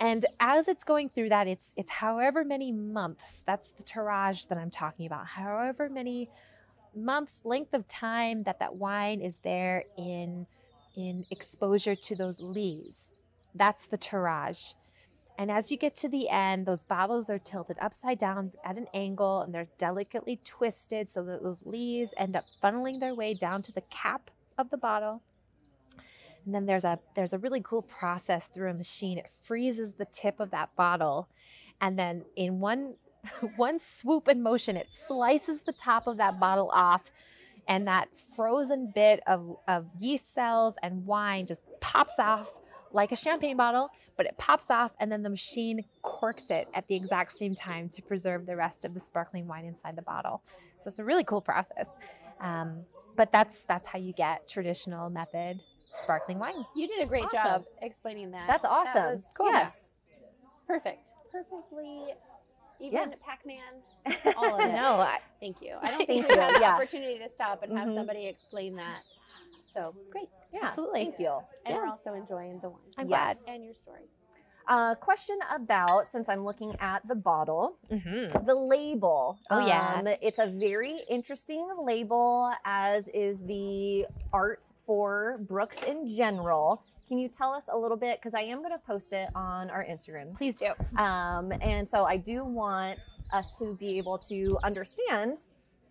And 0.00 0.26
as 0.40 0.68
it's 0.68 0.84
going 0.84 1.10
through 1.10 1.28
that, 1.28 1.46
it's 1.46 1.72
it's 1.76 1.90
however 1.90 2.44
many 2.44 2.72
months. 2.72 3.44
That's 3.46 3.70
the 3.70 3.82
tirage 3.84 4.46
that 4.46 4.58
I'm 4.58 4.70
talking 4.70 5.06
about. 5.06 5.26
However 5.26 5.88
many 5.88 6.28
months 6.94 7.42
length 7.44 7.74
of 7.74 7.88
time 7.88 8.42
that 8.44 8.58
that 8.58 8.76
wine 8.76 9.20
is 9.20 9.36
there 9.42 9.84
in 9.96 10.46
in 10.96 11.24
exposure 11.30 11.94
to 11.94 12.14
those 12.14 12.40
lees. 12.40 13.10
That's 13.54 13.86
the 13.86 13.96
tirage. 13.96 14.74
And 15.38 15.50
as 15.50 15.70
you 15.70 15.78
get 15.78 15.94
to 15.96 16.08
the 16.08 16.28
end, 16.28 16.66
those 16.66 16.84
bottles 16.84 17.30
are 17.30 17.38
tilted 17.38 17.78
upside 17.80 18.18
down 18.18 18.52
at 18.64 18.76
an 18.76 18.86
angle 18.92 19.40
and 19.40 19.54
they're 19.54 19.68
delicately 19.78 20.38
twisted 20.44 21.08
so 21.08 21.24
that 21.24 21.42
those 21.42 21.64
lees 21.64 22.10
end 22.18 22.36
up 22.36 22.44
funneling 22.62 23.00
their 23.00 23.14
way 23.14 23.32
down 23.32 23.62
to 23.62 23.72
the 23.72 23.80
cap 23.82 24.30
of 24.58 24.68
the 24.68 24.76
bottle. 24.76 25.22
And 26.44 26.54
then 26.54 26.66
there's 26.66 26.84
a 26.84 26.98
there's 27.14 27.32
a 27.32 27.38
really 27.38 27.62
cool 27.62 27.82
process 27.82 28.46
through 28.48 28.70
a 28.70 28.74
machine. 28.74 29.16
It 29.16 29.30
freezes 29.30 29.94
the 29.94 30.04
tip 30.04 30.40
of 30.40 30.50
that 30.50 30.74
bottle 30.76 31.28
and 31.80 31.98
then 31.98 32.24
in 32.36 32.60
one 32.60 32.94
one 33.56 33.78
swoop 33.78 34.28
and 34.28 34.42
motion 34.42 34.76
it 34.76 34.88
slices 34.90 35.62
the 35.62 35.72
top 35.72 36.06
of 36.06 36.16
that 36.16 36.38
bottle 36.40 36.70
off 36.74 37.10
and 37.68 37.86
that 37.86 38.08
frozen 38.34 38.90
bit 38.94 39.20
of, 39.26 39.56
of 39.68 39.86
yeast 39.98 40.34
cells 40.34 40.74
and 40.82 41.06
wine 41.06 41.46
just 41.46 41.62
pops 41.80 42.18
off 42.18 42.52
like 42.94 43.12
a 43.12 43.16
champagne 43.16 43.56
bottle, 43.56 43.88
but 44.16 44.26
it 44.26 44.36
pops 44.36 44.70
off 44.70 44.92
and 45.00 45.10
then 45.10 45.22
the 45.22 45.30
machine 45.30 45.84
corks 46.02 46.50
it 46.50 46.68
at 46.74 46.86
the 46.88 46.94
exact 46.94 47.36
same 47.36 47.54
time 47.54 47.88
to 47.88 48.02
preserve 48.02 48.44
the 48.44 48.56
rest 48.56 48.84
of 48.84 48.92
the 48.94 49.00
sparkling 49.00 49.46
wine 49.46 49.64
inside 49.64 49.96
the 49.96 50.02
bottle. 50.02 50.42
So 50.82 50.90
it's 50.90 50.98
a 50.98 51.04
really 51.04 51.24
cool 51.24 51.40
process. 51.40 51.88
Um, 52.40 52.84
but 53.16 53.30
that's 53.32 53.64
that's 53.68 53.86
how 53.86 53.98
you 53.98 54.12
get 54.12 54.48
traditional 54.48 55.08
method 55.10 55.60
sparkling 55.92 56.38
wine. 56.38 56.66
You 56.74 56.88
did 56.88 57.02
a 57.02 57.06
great 57.06 57.24
Awesome. 57.24 57.36
job 57.36 57.64
explaining 57.80 58.30
that. 58.32 58.46
That's 58.46 58.64
That 58.64 58.70
awesome. 58.70 59.14
was 59.14 59.24
Yes. 59.46 59.92
perfect. 60.66 61.08
Perfectly. 61.30 62.14
Even 62.82 63.10
Yeah. 63.10 63.14
Pac-Man, 63.24 64.34
all 64.36 64.56
of 64.56 64.60
it. 64.60 64.72
No, 64.72 64.96
I, 64.96 65.18
Thank 65.40 65.62
you. 65.62 65.76
I 65.80 65.88
don't 65.88 65.98
Thank 66.06 66.08
think 66.08 66.28
we've 66.28 66.36
you, 66.36 66.42
had 66.42 66.56
the 66.56 66.60
yeah. 66.60 66.74
opportunity 66.74 67.16
to 67.18 67.28
stop 67.30 67.62
and 67.62 67.78
have 67.78 67.88
Mhm. 67.88 67.94
somebody 67.94 68.26
explain 68.26 68.74
that. 68.76 69.02
So 69.72 69.94
great. 70.10 70.28
Yeah. 70.52 70.60
Absolutely. 70.64 71.04
Thank 71.04 71.18
you. 71.20 71.38
And 71.64 71.74
Yeah. 71.74 71.82
we're 71.82 71.88
also 71.88 72.12
enjoying 72.14 72.58
the 72.60 72.70
wine. 72.70 72.80
I'm 72.98 73.08
Yes. 73.08 73.42
glad. 73.44 73.54
And 73.54 73.64
your 73.64 73.74
story. 73.74 74.08
Uh, 74.68 74.94
question 74.96 75.38
about 75.50 76.06
since 76.08 76.28
I'm 76.28 76.44
looking 76.44 76.74
at 76.80 77.06
the 77.08 77.14
bottle, 77.16 77.78
Mhm. 77.90 78.46
the 78.46 78.54
label. 78.54 79.38
Oh, 79.50 79.64
yeah. 79.66 79.94
Um, 79.98 80.06
it's 80.08 80.38
a 80.38 80.46
very 80.46 81.00
interesting 81.08 81.66
label, 81.78 82.52
as 82.64 83.08
is 83.10 83.40
the 83.40 84.06
art 84.32 84.64
for 84.76 85.38
Brooks 85.38 85.82
in 85.84 86.06
general. 86.06 86.82
Can 87.12 87.18
you 87.18 87.28
tell 87.28 87.52
us 87.52 87.66
a 87.70 87.76
little 87.76 87.98
bit? 87.98 88.18
Because 88.18 88.32
I 88.34 88.40
am 88.40 88.60
going 88.60 88.70
to 88.72 88.78
post 88.78 89.12
it 89.12 89.28
on 89.34 89.68
our 89.68 89.84
Instagram. 89.84 90.34
Please 90.34 90.56
do. 90.58 90.68
Um, 90.98 91.52
and 91.60 91.86
so 91.86 92.06
I 92.06 92.16
do 92.16 92.42
want 92.42 93.00
us 93.34 93.52
to 93.58 93.76
be 93.78 93.98
able 93.98 94.16
to 94.30 94.56
understand 94.64 95.36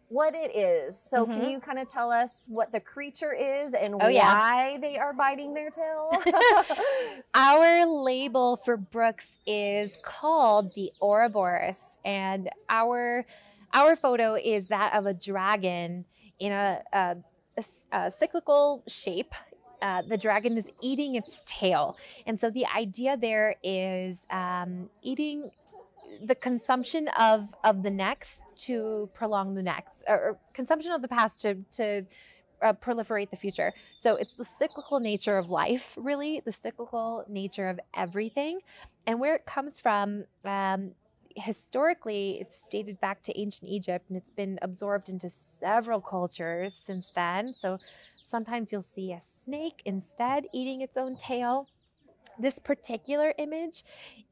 what 0.08 0.34
it 0.34 0.56
is. 0.56 1.00
So 1.00 1.28
can 1.28 1.42
Mhm. 1.44 1.52
you 1.52 1.60
kind 1.60 1.78
of 1.78 1.88
tell 1.88 2.10
us 2.12 2.48
what 2.50 2.72
the 2.72 2.80
creature 2.80 3.34
is 3.34 3.76
and 3.76 3.94
Oh, 4.02 4.08
yeah. 4.08 4.34
why 4.34 4.78
they 4.80 4.98
are 4.98 5.14
biting 5.14 5.54
their 5.54 5.70
tail? 5.70 6.10
Our 7.36 7.86
label 7.86 8.58
for 8.58 8.76
Brooks 8.76 9.38
is 9.46 9.96
called 10.04 10.74
the 10.74 10.92
Ouroboros, 11.04 12.00
and 12.04 12.50
our 12.68 13.28
our 13.76 13.96
photo 13.96 14.34
is 14.34 14.70
that 14.70 14.96
of 14.96 15.06
a 15.06 15.14
dragon 15.14 16.06
in 16.40 16.52
a 16.52 17.18
cyclical 18.10 18.84
shape. 18.88 19.36
Uh, 19.82 20.02
the 20.04 20.18
dragon 20.18 20.58
is 20.58 20.70
eating 20.82 21.16
its 21.16 21.42
tail, 21.46 21.98
and 22.26 22.40
so 22.40 22.50
the 22.50 22.66
idea 22.68 23.18
there 23.18 23.56
is 23.64 24.26
um, 24.30 24.90
eating 25.02 25.50
the 26.26 26.36
consumption 26.36 27.08
of 27.20 27.48
of 27.64 27.84
the 27.84 27.90
next 27.90 28.44
to 28.56 29.10
prolong 29.14 29.56
the 29.56 29.64
next, 29.64 30.04
or, 30.08 30.38
consumption 30.54 30.92
of 30.92 31.02
the 31.02 31.08
past 31.08 31.42
to 31.42 31.56
to 31.72 32.06
uh, 32.62 32.74
proliferate 32.74 33.30
the 33.30 33.36
future. 33.36 33.74
So 33.98 34.16
it's 34.16 34.36
the 34.36 34.46
cyclical 34.46 35.00
nature 35.00 35.38
of 35.38 35.50
life, 35.50 35.94
really, 35.98 36.42
the 36.46 36.52
cyclical 36.52 37.26
nature 37.28 37.68
of 37.68 37.80
everything. 37.96 38.60
And 39.08 39.20
where 39.20 39.36
it 39.36 39.46
comes 39.46 39.80
from, 39.80 40.26
um, 40.46 40.92
historically, 41.36 42.38
it's 42.40 42.66
dated 42.72 43.00
back 43.02 43.24
to 43.24 43.40
ancient 43.40 43.70
Egypt 43.70 44.06
and 44.10 44.18
it's 44.18 44.32
been 44.32 44.60
absorbed 44.62 45.10
into 45.10 45.32
several 45.60 46.02
cultures 46.02 46.74
since 46.74 47.12
then. 47.16 47.56
So 47.58 47.78
sometimes 48.32 48.72
you'll 48.72 48.82
see 48.82 49.12
a 49.12 49.20
snake 49.20 49.82
instead 49.86 50.46
eating 50.54 50.82
its 50.82 50.98
own 50.98 51.18
tail. 51.18 51.68
This 52.40 52.58
particular 52.58 53.34
image 53.38 53.84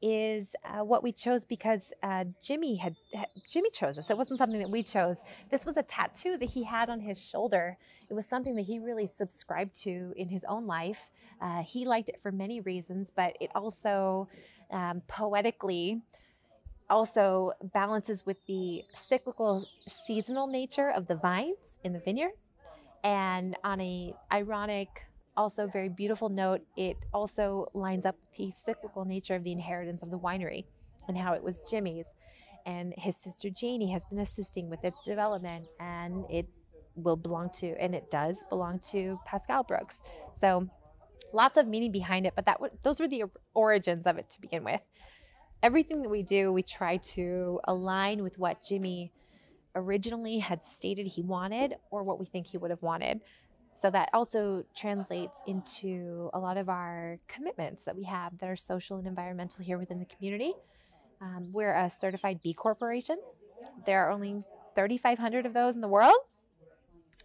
is 0.02 0.56
uh, 0.64 0.82
what 0.82 1.02
we 1.02 1.12
chose 1.12 1.44
because 1.44 1.92
uh, 2.02 2.24
Jimmy 2.42 2.74
had 2.76 2.96
ha- 3.14 3.26
Jimmy 3.50 3.70
chose 3.70 3.96
this. 3.96 4.10
It 4.10 4.16
wasn't 4.16 4.38
something 4.38 4.58
that 4.58 4.70
we 4.70 4.82
chose. 4.82 5.22
This 5.50 5.64
was 5.66 5.76
a 5.76 5.82
tattoo 5.82 6.38
that 6.38 6.50
he 6.50 6.64
had 6.64 6.88
on 6.90 6.98
his 6.98 7.22
shoulder 7.22 7.76
it 8.10 8.14
was 8.14 8.26
something 8.26 8.56
that 8.56 8.62
he 8.62 8.78
really 8.80 9.06
subscribed 9.06 9.80
to 9.82 10.12
in 10.16 10.28
his 10.28 10.44
own 10.44 10.66
life. 10.66 11.10
Uh, 11.40 11.62
he 11.62 11.86
liked 11.86 12.08
it 12.08 12.20
for 12.20 12.32
many 12.32 12.60
reasons, 12.60 13.12
but 13.14 13.36
it 13.40 13.50
also 13.54 14.28
um, 14.72 15.00
poetically 15.06 16.02
also 16.90 17.52
balances 17.72 18.26
with 18.26 18.36
the 18.46 18.82
cyclical 18.94 19.64
seasonal 20.06 20.48
nature 20.48 20.90
of 20.90 21.06
the 21.06 21.14
vines 21.14 21.78
in 21.84 21.92
the 21.92 22.00
vineyard. 22.00 22.32
And 23.02 23.56
on 23.64 23.80
a 23.80 24.14
ironic, 24.32 25.06
also 25.36 25.66
very 25.66 25.88
beautiful 25.88 26.28
note, 26.28 26.60
it 26.76 26.96
also 27.14 27.68
lines 27.74 28.04
up 28.04 28.16
the 28.36 28.52
cyclical 28.64 29.04
nature 29.04 29.34
of 29.34 29.44
the 29.44 29.52
inheritance 29.52 30.02
of 30.02 30.10
the 30.10 30.18
winery 30.18 30.64
and 31.08 31.16
how 31.16 31.32
it 31.32 31.42
was 31.42 31.60
Jimmy's. 31.68 32.06
And 32.66 32.92
his 32.96 33.16
sister 33.16 33.48
Janie 33.48 33.90
has 33.92 34.04
been 34.04 34.18
assisting 34.18 34.68
with 34.68 34.84
its 34.84 35.02
development, 35.02 35.66
and 35.80 36.24
it 36.28 36.46
will 36.94 37.16
belong 37.16 37.50
to, 37.54 37.74
and 37.80 37.94
it 37.94 38.10
does 38.10 38.44
belong 38.50 38.80
to 38.90 39.18
Pascal 39.24 39.62
Brooks. 39.62 40.02
So 40.36 40.68
lots 41.32 41.56
of 41.56 41.66
meaning 41.66 41.90
behind 41.90 42.26
it, 42.26 42.34
but 42.36 42.44
that 42.46 42.58
w- 42.58 42.76
those 42.82 43.00
were 43.00 43.08
the 43.08 43.24
origins 43.54 44.06
of 44.06 44.18
it 44.18 44.28
to 44.30 44.40
begin 44.40 44.62
with. 44.62 44.80
Everything 45.62 46.02
that 46.02 46.10
we 46.10 46.22
do, 46.22 46.52
we 46.52 46.62
try 46.62 46.98
to 46.98 47.60
align 47.64 48.22
with 48.22 48.38
what 48.38 48.62
Jimmy 48.62 49.12
originally 49.74 50.38
had 50.38 50.62
stated 50.62 51.06
he 51.06 51.22
wanted 51.22 51.74
or 51.90 52.02
what 52.02 52.18
we 52.18 52.26
think 52.26 52.46
he 52.46 52.58
would 52.58 52.70
have 52.70 52.82
wanted. 52.82 53.20
So 53.74 53.90
that 53.90 54.10
also 54.12 54.64
translates 54.76 55.40
into 55.46 56.28
a 56.34 56.38
lot 56.38 56.56
of 56.58 56.68
our 56.68 57.18
commitments 57.28 57.84
that 57.84 57.96
we 57.96 58.04
have 58.04 58.36
that 58.38 58.48
are 58.48 58.56
social 58.56 58.98
and 58.98 59.06
environmental 59.06 59.64
here 59.64 59.78
within 59.78 59.98
the 59.98 60.04
community. 60.04 60.52
Um, 61.20 61.50
we're 61.52 61.74
a 61.74 61.88
certified 61.88 62.40
B 62.42 62.52
Corporation. 62.52 63.18
There 63.86 64.06
are 64.06 64.10
only 64.10 64.42
3,500 64.74 65.46
of 65.46 65.54
those 65.54 65.74
in 65.74 65.80
the 65.80 65.88
world. 65.88 66.14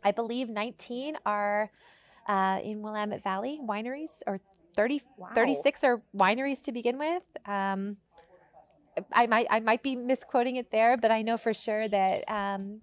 I 0.04 0.12
believe 0.12 0.50
19 0.50 1.18
are 1.26 1.72
uh, 2.28 2.60
in 2.64 2.82
Willamette 2.82 3.24
Valley 3.24 3.60
wineries, 3.62 4.12
or 4.26 4.40
30, 4.76 5.02
Wow. 5.18 5.30
36 5.36 5.84
are 5.84 6.02
wineries 6.16 6.62
to 6.64 6.72
begin 6.72 6.98
with. 6.98 7.24
Um, 7.46 7.98
I 9.12 9.28
might 9.28 9.48
I 9.50 9.60
might 9.60 9.84
be 9.84 9.96
misquoting 9.96 10.56
it 10.58 10.72
there, 10.72 10.98
but 10.98 11.12
I 11.12 11.22
know 11.22 11.38
for 11.38 11.54
sure 11.54 11.88
that 11.88 12.24
um, 12.30 12.82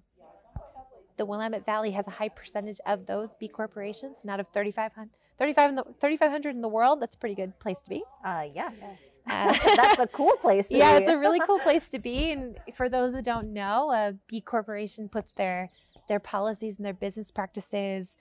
the 1.16 1.24
Willamette 1.24 1.66
Valley 1.66 1.92
has 1.92 2.06
a 2.06 2.10
high 2.10 2.28
percentage 2.28 2.80
of 2.86 3.06
those 3.06 3.30
B 3.38 3.48
corporations. 3.48 4.18
And 4.22 4.30
out 4.30 4.40
of 4.40 4.46
3,500 4.52 5.10
35 5.38 5.68
in 5.70 5.74
the 5.76 5.84
3,500 6.00 6.54
in 6.54 6.62
the 6.62 6.68
world, 6.68 7.00
that's 7.00 7.16
a 7.16 7.18
pretty 7.18 7.34
good 7.34 7.58
place 7.58 7.80
to 7.80 7.90
be. 7.90 8.02
Uh, 8.24 8.44
yes. 8.54 8.96
Uh, 9.28 9.56
That's 9.76 10.00
a 10.00 10.08
cool 10.08 10.36
place 10.40 10.66
to 10.68 10.74
be. 10.74 10.78
yeah, 10.80 10.98
be. 10.98 11.04
it's 11.04 11.12
a 11.12 11.16
really 11.16 11.38
cool 11.40 11.58
place 11.62 11.88
to 11.90 12.00
be. 12.00 12.32
And 12.32 12.58
for 12.74 12.88
those 12.88 13.12
that 13.12 13.24
don't 13.24 13.52
know, 13.52 13.92
a 13.92 14.14
B 14.26 14.40
corporation 14.40 15.08
puts 15.08 15.30
their 15.32 15.70
their 16.08 16.18
policies 16.18 16.78
and 16.78 16.84
their 16.84 16.92
business 16.92 17.30
practices 17.30 18.16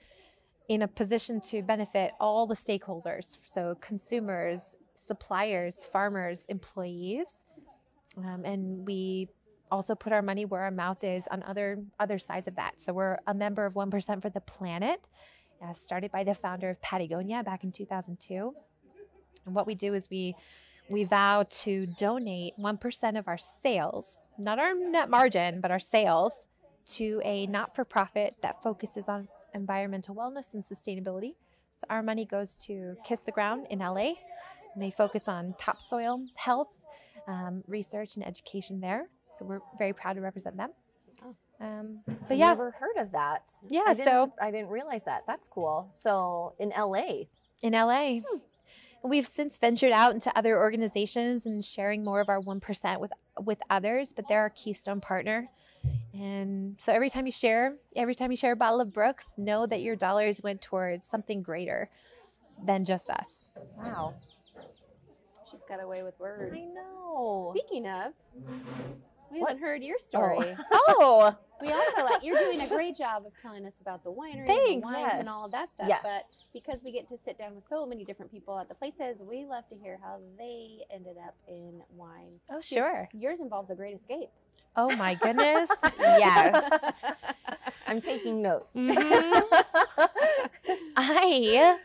in 0.68 0.82
a 0.82 0.88
position 0.88 1.40
to 1.40 1.60
benefit 1.62 2.12
all 2.20 2.46
the 2.46 2.54
stakeholders. 2.54 3.38
So 3.46 3.76
consumers, 3.80 4.76
suppliers, 4.94 5.84
farmers, 5.84 6.44
employees, 6.48 7.41
um, 8.18 8.44
and 8.44 8.86
we 8.86 9.28
also 9.70 9.94
put 9.94 10.12
our 10.12 10.22
money 10.22 10.44
where 10.44 10.62
our 10.62 10.70
mouth 10.70 11.02
is 11.02 11.24
on 11.30 11.42
other 11.44 11.82
other 11.98 12.18
sides 12.18 12.46
of 12.46 12.56
that. 12.56 12.80
So 12.80 12.92
we're 12.92 13.18
a 13.26 13.34
member 13.34 13.64
of 13.64 13.74
One 13.74 13.90
Percent 13.90 14.22
for 14.22 14.30
the 14.30 14.40
Planet, 14.40 15.00
uh, 15.62 15.72
started 15.72 16.12
by 16.12 16.24
the 16.24 16.34
founder 16.34 16.70
of 16.70 16.80
Patagonia 16.82 17.42
back 17.42 17.64
in 17.64 17.72
2002. 17.72 18.54
And 19.46 19.54
what 19.54 19.66
we 19.66 19.74
do 19.74 19.94
is 19.94 20.08
we 20.10 20.36
we 20.90 21.04
vow 21.04 21.44
to 21.48 21.86
donate 21.98 22.54
1% 22.58 23.18
of 23.18 23.28
our 23.28 23.38
sales, 23.38 24.20
not 24.38 24.58
our 24.58 24.74
net 24.74 25.08
margin, 25.08 25.60
but 25.60 25.70
our 25.70 25.78
sales, 25.78 26.48
to 26.84 27.20
a 27.24 27.46
not 27.46 27.74
for 27.74 27.84
profit 27.84 28.34
that 28.42 28.62
focuses 28.62 29.08
on 29.08 29.28
environmental 29.54 30.14
wellness 30.14 30.54
and 30.54 30.64
sustainability. 30.64 31.34
So 31.76 31.86
our 31.88 32.02
money 32.02 32.24
goes 32.24 32.56
to 32.66 32.96
Kiss 33.04 33.20
the 33.20 33.32
Ground 33.32 33.66
in 33.70 33.78
LA, 33.78 34.14
and 34.74 34.82
they 34.82 34.90
focus 34.90 35.28
on 35.28 35.54
topsoil 35.58 36.26
health, 36.34 36.68
um, 37.26 37.62
research, 37.66 38.16
and 38.16 38.26
education 38.26 38.80
there. 38.80 39.08
So 39.38 39.44
we're 39.44 39.60
very 39.78 39.92
proud 39.92 40.14
to 40.14 40.20
represent 40.20 40.56
them. 40.56 40.70
Oh. 41.24 41.34
Um, 41.64 42.00
but 42.28 42.36
yeah, 42.36 42.48
never 42.48 42.72
heard 42.72 42.96
of 42.96 43.12
that. 43.12 43.50
Yeah, 43.68 43.84
I 43.86 43.94
so- 43.94 44.32
I 44.40 44.50
didn't 44.50 44.68
realize 44.68 45.04
that. 45.04 45.22
That's 45.26 45.46
cool. 45.48 45.90
So 45.94 46.54
in 46.58 46.70
LA, 46.70 47.24
in 47.62 47.72
LA. 47.72 48.20
We've 49.04 49.26
since 49.26 49.56
ventured 49.56 49.90
out 49.90 50.14
into 50.14 50.36
other 50.38 50.56
organizations 50.56 51.46
and 51.46 51.64
sharing 51.64 52.04
more 52.04 52.20
of 52.20 52.28
our 52.28 52.40
1% 52.40 53.00
with 53.00 53.10
with 53.40 53.58
others, 53.68 54.12
but 54.14 54.26
they're 54.28 54.40
our 54.40 54.50
keystone 54.50 55.00
partner. 55.00 55.48
And 56.14 56.76
so 56.78 56.92
every 56.92 57.10
time 57.10 57.26
you 57.26 57.32
share, 57.32 57.76
every 57.96 58.14
time 58.14 58.30
you 58.30 58.36
share 58.36 58.52
a 58.52 58.56
bottle 58.56 58.80
of 58.80 58.92
Brooks, 58.92 59.24
know 59.36 59.66
that 59.66 59.80
your 59.80 59.96
dollars 59.96 60.40
went 60.42 60.60
towards 60.60 61.06
something 61.06 61.42
greater 61.42 61.90
than 62.64 62.84
just 62.84 63.10
us. 63.10 63.50
Wow. 63.76 64.14
Got 65.72 65.82
away 65.82 66.02
with 66.02 66.20
words. 66.20 66.54
I 66.54 66.60
know. 66.74 67.50
Speaking 67.56 67.88
of, 67.88 68.12
we 69.30 69.40
What? 69.40 69.48
haven't 69.52 69.62
heard 69.62 69.82
your 69.82 69.98
story. 69.98 70.54
Oh. 70.72 71.34
We 71.62 71.72
also 71.72 72.04
like 72.04 72.22
you're 72.22 72.38
doing 72.38 72.60
a 72.60 72.68
great 72.68 72.94
job 72.94 73.24
of 73.24 73.32
telling 73.40 73.64
us 73.64 73.74
about 73.80 74.04
the 74.04 74.10
winery, 74.12 74.40
and 74.40 74.48
the 74.48 74.52
Thanks. 74.66 74.84
wines, 74.84 75.12
and 75.14 75.28
all 75.30 75.46
of 75.46 75.52
that 75.52 75.70
stuff. 75.70 75.86
Yes. 75.88 76.00
But 76.02 76.24
because 76.52 76.80
we 76.84 76.92
get 76.92 77.08
to 77.08 77.16
sit 77.16 77.38
down 77.38 77.54
with 77.54 77.64
so 77.66 77.86
many 77.86 78.04
different 78.04 78.30
people 78.30 78.58
at 78.58 78.68
the 78.68 78.74
places, 78.74 79.16
we 79.20 79.46
love 79.46 79.66
to 79.70 79.76
hear 79.76 79.98
how 80.02 80.18
they 80.36 80.80
ended 80.92 81.16
up 81.26 81.36
in 81.48 81.80
wine. 81.96 82.32
Oh, 82.50 82.60
sure. 82.60 83.08
Yours 83.14 83.40
involves 83.40 83.70
a 83.70 83.74
great 83.74 83.94
escape. 83.94 84.28
Oh 84.76 84.94
my 84.96 85.14
goodness. 85.14 85.70
yes. 85.98 86.92
I'm 87.86 88.02
taking 88.02 88.42
notes. 88.42 88.74
Mhm. 88.74 89.42
I 90.96 91.78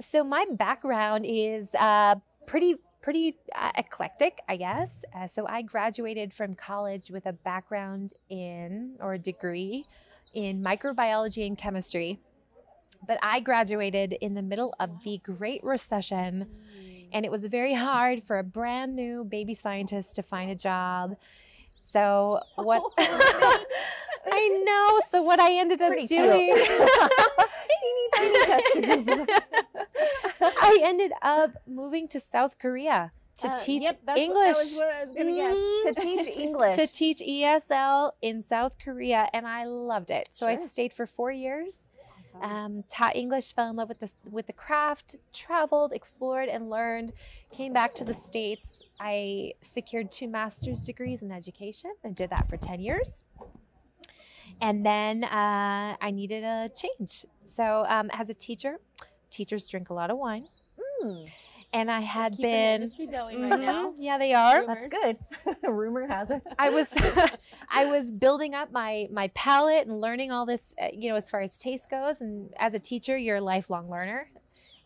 so 0.00 0.24
my 0.24 0.46
background 0.50 1.24
is 1.26 1.72
uh, 1.78 2.16
pretty 2.46 2.76
pretty 3.04 3.36
uh, 3.54 3.70
eclectic, 3.76 4.40
I 4.48 4.56
guess. 4.56 5.04
Uh, 5.14 5.26
so 5.26 5.46
I 5.46 5.60
graduated 5.60 6.32
from 6.32 6.54
college 6.54 7.10
with 7.10 7.26
a 7.26 7.34
background 7.34 8.14
in 8.30 8.96
or 8.98 9.12
a 9.12 9.18
degree 9.18 9.84
in 10.32 10.64
microbiology 10.64 11.46
and 11.46 11.56
chemistry. 11.58 12.18
But 13.06 13.18
I 13.22 13.40
graduated 13.40 14.14
in 14.22 14.32
the 14.32 14.40
middle 14.40 14.74
of 14.80 15.04
the 15.04 15.20
Great 15.22 15.62
Recession, 15.62 16.46
and 17.12 17.26
it 17.26 17.30
was 17.30 17.44
very 17.44 17.74
hard 17.74 18.22
for 18.24 18.38
a 18.38 18.42
brand 18.42 18.96
new 18.96 19.24
baby 19.24 19.52
scientist 19.52 20.16
to 20.16 20.22
find 20.22 20.50
a 20.50 20.54
job. 20.54 21.16
So 21.86 22.40
what? 22.54 22.82
I 22.98 24.62
know. 24.64 25.00
So 25.10 25.20
what 25.20 25.40
I 25.40 25.58
ended 25.58 25.82
up 25.82 25.88
Pretty 25.88 26.06
doing. 26.06 26.56
Teeny 26.56 28.08
tiny 28.16 28.44
test 28.46 28.72
tubes. 28.72 29.32
I 30.40 30.80
ended 30.82 31.12
up 31.22 31.56
moving 31.66 32.08
to 32.08 32.20
South 32.20 32.58
Korea 32.58 33.12
to 33.38 33.48
Uh, 33.48 33.56
teach 33.56 33.82
yep, 33.82 34.00
English. 34.16 34.36
What, 34.36 34.44
that 34.44 34.56
was 34.56 34.76
what 34.76 34.94
I 34.94 35.04
was 35.04 35.14
gonna 35.14 35.34
guess. 35.34 35.56
Mm, 35.56 35.94
to 35.94 36.00
teach 36.00 36.36
English. 36.46 36.76
to 36.76 36.86
teach 36.86 37.18
ESL 37.18 38.12
in 38.22 38.42
South 38.42 38.78
Korea, 38.78 39.28
and 39.32 39.46
I 39.46 39.64
loved 39.64 40.10
it. 40.10 40.28
So 40.32 40.46
I 40.46 40.56
stayed 40.56 40.92
for 40.92 41.06
four 41.06 41.32
years. 41.32 41.78
Awesome. 42.36 42.50
Um, 42.50 42.84
taught 42.88 43.14
English, 43.16 43.54
fell 43.54 43.70
in 43.70 43.76
love 43.76 43.88
with 43.88 44.00
the 44.00 44.10
with 44.30 44.46
the 44.46 44.52
craft, 44.52 45.16
traveled, 45.32 45.92
explored, 45.92 46.48
and 46.48 46.68
learned. 46.70 47.12
Came 47.52 47.72
back 47.72 47.94
to 47.96 48.04
the 48.04 48.14
states. 48.14 48.82
I 49.00 49.54
secured 49.62 50.10
two 50.10 50.28
master's 50.28 50.84
degrees 50.84 51.22
in 51.22 51.30
education. 51.32 51.92
I 52.04 52.10
did 52.10 52.30
that 52.30 52.48
for 52.48 52.56
ten 52.56 52.80
years, 52.80 53.24
and 54.60 54.84
then 54.84 55.24
uh, 55.24 55.96
I 56.00 56.10
needed 56.12 56.44
a 56.44 56.70
change. 56.74 57.26
So 57.44 57.84
um, 57.88 58.10
as 58.12 58.28
a 58.28 58.34
teacher, 58.34 58.78
teachers 59.34 59.66
drink 59.68 59.90
a 59.90 59.94
lot 59.94 60.10
of 60.10 60.16
wine, 60.18 60.46
Mm, 61.02 61.26
and 61.72 61.90
I 61.90 62.00
had 62.00 62.36
been. 62.36 62.82
industry 62.82 63.06
going 63.06 63.40
right 63.42 63.60
now. 63.60 63.92
Yeah, 63.98 64.16
they 64.18 64.32
are. 64.32 64.66
that's 64.66 64.86
good. 64.86 65.18
Rumor 65.62 66.06
has 66.06 66.30
it. 66.30 66.42
I 66.58 66.70
was 66.70 66.88
I 67.68 67.84
was 67.86 68.10
building 68.10 68.54
up 68.54 68.70
my 68.72 69.08
my 69.12 69.28
palate 69.28 69.86
and 69.86 70.00
learning 70.00 70.30
all 70.32 70.46
this, 70.46 70.74
uh, 70.80 70.86
you 70.92 71.10
know, 71.10 71.16
as 71.16 71.28
far 71.30 71.40
as 71.40 71.58
taste 71.58 71.90
goes. 71.90 72.20
And 72.20 72.50
as 72.58 72.74
a 72.74 72.78
teacher, 72.78 73.16
you're 73.16 73.36
a 73.36 73.40
lifelong 73.40 73.90
learner. 73.90 74.26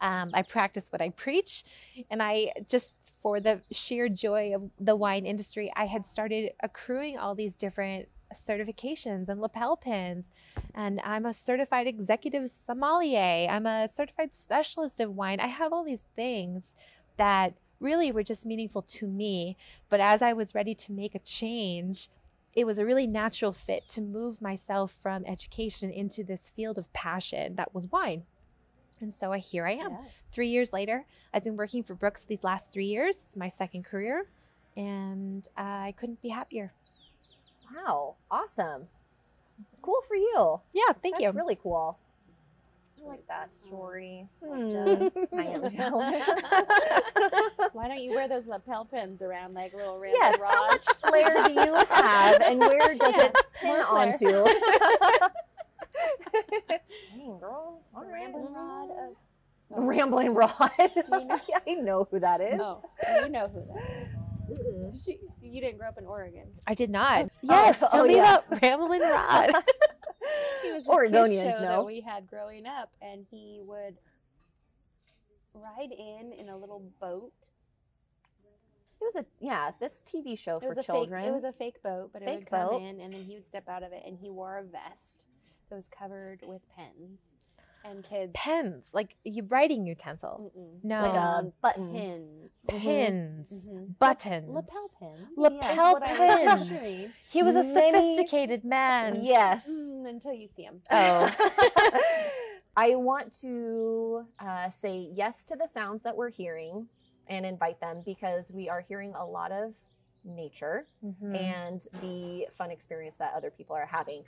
Um, 0.01 0.31
I 0.33 0.43
practice 0.43 0.91
what 0.93 1.03
I 1.03 1.11
preach, 1.11 1.65
and 2.11 2.23
I 2.23 2.53
just 2.69 2.93
for 3.23 3.41
the 3.41 3.61
sheer 3.73 4.09
joy 4.09 4.55
of 4.55 4.71
the 4.79 4.95
wine 4.95 5.27
industry, 5.27 5.73
I 5.75 5.87
had 5.87 6.07
started 6.07 6.53
accruing 6.63 7.19
all 7.19 7.35
these 7.35 7.57
different 7.57 8.09
certifications 8.35 9.29
and 9.29 9.41
lapel 9.41 9.77
pins. 9.77 10.27
And 10.75 11.01
i'm 11.05 11.27
a 11.27 11.35
certified 11.35 11.87
executive 11.87 12.51
sommelier. 12.51 13.49
I'm 13.49 13.67
a 13.67 13.89
certified 13.93 14.35
specialist 14.35 15.01
of 15.01 15.17
wine. 15.17 15.41
I 15.41 15.47
have 15.47 15.73
all 15.73 15.85
these 15.85 16.05
things 16.17 16.75
that 17.17 17.55
really 17.81 18.11
were 18.11 18.23
just 18.25 18.45
meaningful 18.45 18.83
to 18.83 19.07
me. 19.07 19.57
But 19.89 20.01
as 20.01 20.23
i 20.23 20.33
was 20.33 20.55
ready 20.55 20.75
to 20.75 20.93
make 20.93 21.15
a 21.15 21.21
change 21.21 22.09
it 22.55 22.67
was 22.67 22.79
a 22.79 22.85
really 22.85 23.07
natural 23.07 23.53
fit 23.53 23.89
to 23.89 24.01
move 24.01 24.43
myself 24.43 24.93
from 25.01 25.25
education 25.27 25.91
into 25.91 26.25
this 26.25 26.49
field 26.51 26.77
of 26.77 26.93
passion 26.93 27.55
that 27.55 27.73
was 27.73 27.87
wine. 27.93 28.25
And 29.01 29.15
so 29.15 29.33
I, 29.33 29.39
here 29.39 29.65
i 29.65 29.73
am. 29.73 29.93
Yes. 29.93 30.11
three 30.33 30.49
years 30.49 30.73
later 30.73 31.05
i've 31.33 31.45
been 31.45 31.57
working 31.57 31.85
for 31.85 31.95
brooks 31.95 32.25
these 32.25 32.43
last 32.43 32.71
three 32.73 32.87
years. 32.87 33.19
It's 33.27 33.37
my 33.37 33.49
second 33.49 33.85
career. 33.85 34.25
And 34.77 35.47
i 35.57 35.95
couldn't 35.97 36.21
be 36.21 36.31
happier 36.31 36.73
Wow. 37.75 38.15
Awesome. 38.31 38.89
Cool 39.83 40.01
for 40.07 40.15
you. 40.17 40.61
yeah 40.73 40.93
thank 41.03 41.17
That's 41.17 41.25
you 41.25 41.31
really 41.33 41.57
cool. 41.57 41.99
I 43.01 43.07
like 43.09 43.27
that 43.29 43.53
story. 43.53 44.27
Hmm. 44.45 44.71
Jealous. 44.71 45.13
I 45.33 45.45
am. 45.45 45.63
Why 47.73 47.87
don't 47.89 48.01
you 48.01 48.13
wear 48.15 48.27
those 48.29 48.47
lapel 48.47 48.85
pins 48.85 49.23
around 49.23 49.55
like 49.55 49.73
little 49.73 49.99
random 50.01 50.19
yes. 50.21 50.39
How 50.47 50.67
much 50.67 50.85
flair 51.07 51.47
do 51.47 51.53
you 51.53 51.75
have, 51.91 52.41
and 52.43 52.59
where 52.59 52.95
does 52.99 53.15
Yeah, 53.15 53.25
it 53.27 53.37
pin 53.63 53.81
onto? 53.81 54.27
Dang, 57.17 57.39
girl. 57.39 57.81
All 57.95 58.03
A 58.03 58.07
rambling 58.13 58.53
rod 58.53 58.91
of. 58.91 59.17
Rambling 59.71 60.35
Rod. 60.35 60.71
Do 60.79 60.93
you 61.13 61.25
know- 61.25 61.41
I 61.67 61.75
know 61.75 62.09
who 62.11 62.19
that 62.21 62.41
is. 62.41 62.59
Oh, 62.61 62.83
do 63.07 63.13
you 63.25 63.29
know 63.29 63.49
who 63.49 63.63
that 63.75 63.83
is? 64.03 64.09
She, 65.05 65.19
you 65.43 65.61
didn't 65.61 65.79
grow 65.79 65.89
up 65.89 65.99
in 65.99 66.07
Oregon. 66.07 66.47
I 66.67 66.75
did 66.75 66.91
not. 66.91 67.29
Yes, 67.43 67.79
Oh, 67.83 67.89
tell 67.91 68.01
oh, 68.03 68.07
me 68.07 68.17
yeah. 68.17 68.37
about 68.47 68.63
Ramblin' 68.63 69.01
Rod. 69.01 69.53
He 70.63 70.73
was 70.73 70.87
a 70.87 70.91
Oregonians 70.91 71.43
kid 71.43 71.53
show 71.55 71.61
know. 71.61 71.69
that 71.69 71.87
we 71.87 72.01
had 72.01 72.29
growing 72.29 72.67
up, 72.67 72.91
and 73.01 73.25
he 73.31 73.61
would 73.65 73.97
ride 75.55 75.91
in 75.93 76.33
in 76.33 76.49
a 76.51 76.57
little 76.57 76.83
boat. 77.01 77.33
It 79.01 79.05
was 79.05 79.17
a 79.17 79.25
yeah, 79.41 79.71
this 79.81 80.03
TV 80.05 80.39
show 80.39 80.57
It 80.57 80.63
for 80.63 80.69
was 80.71 80.79
a 80.79 80.83
children. 80.83 81.23
fake. 81.23 81.29
It 81.31 81.35
was 81.35 81.45
a 81.45 81.53
fake 81.53 81.83
boat, 81.83 82.11
but 82.13 82.23
it 82.23 82.29
would 82.29 82.47
come 82.51 82.69
boat. 82.69 82.83
in, 82.83 83.01
and 83.01 83.13
then 83.13 83.23
he 83.23 83.35
would 83.35 83.47
step 83.47 83.69
out 83.69 83.83
of 83.83 83.93
it, 83.93 84.03
and 84.07 84.19
he 84.19 84.29
wore 84.29 84.59
a 84.59 84.65
vest 84.65 85.25
that 85.71 85.77
was 85.77 85.89
covered 85.89 86.41
with 86.47 86.61
pens, 86.77 87.21
and 87.91 88.05
kids. 88.05 88.33
Pens, 88.35 88.91
like 88.93 89.17
you 89.25 89.43
writing 89.45 89.87
utensil. 89.87 90.53
Mm-mm. 90.57 90.85
No. 90.85 91.03
like 91.03 91.15
a 91.15 91.53
button. 91.63 91.93
pins. 91.93 92.51
Pins, 92.67 93.69
Mhm. 93.69 93.99
buttons, 93.99 94.49
Lapel 94.51 94.91
pins. 95.01 95.29
lapel 95.37 95.93
what 95.95 96.03
pins. 96.05 97.11
He 97.31 97.43
was 97.43 97.57
a 97.57 97.65
Many- 97.65 97.91
sophisticated 97.91 98.65
man. 98.65 99.25
Yes. 99.25 99.69
Mm, 99.69 100.09
until 100.09 100.33
you 100.35 100.49
see 100.55 100.63
him. 100.63 100.83
Oh. 100.91 101.31
I 102.77 102.95
want 102.95 103.33
to 103.41 104.27
uh, 104.39 104.71
say 104.71 105.09
yes 105.13 105.43
to 105.45 105.57
the 105.57 105.67
sounds 105.67 106.03
that 106.05 106.17
we're 106.17 106.31
hearing 106.31 106.89
and 107.29 107.45
invite 107.45 107.81
them 107.81 108.03
because 108.05 108.53
we 108.53 108.69
are 108.69 108.81
hearing 108.81 109.15
a 109.15 109.25
lot 109.27 109.51
of 109.51 109.75
nature 110.25 110.87
Mhm. 111.05 111.37
and 111.37 111.87
the 112.03 112.47
fun 112.57 112.71
experience 112.71 113.17
that 113.17 113.33
other 113.35 113.51
people 113.51 113.75
are 113.75 113.87
having. 113.87 114.23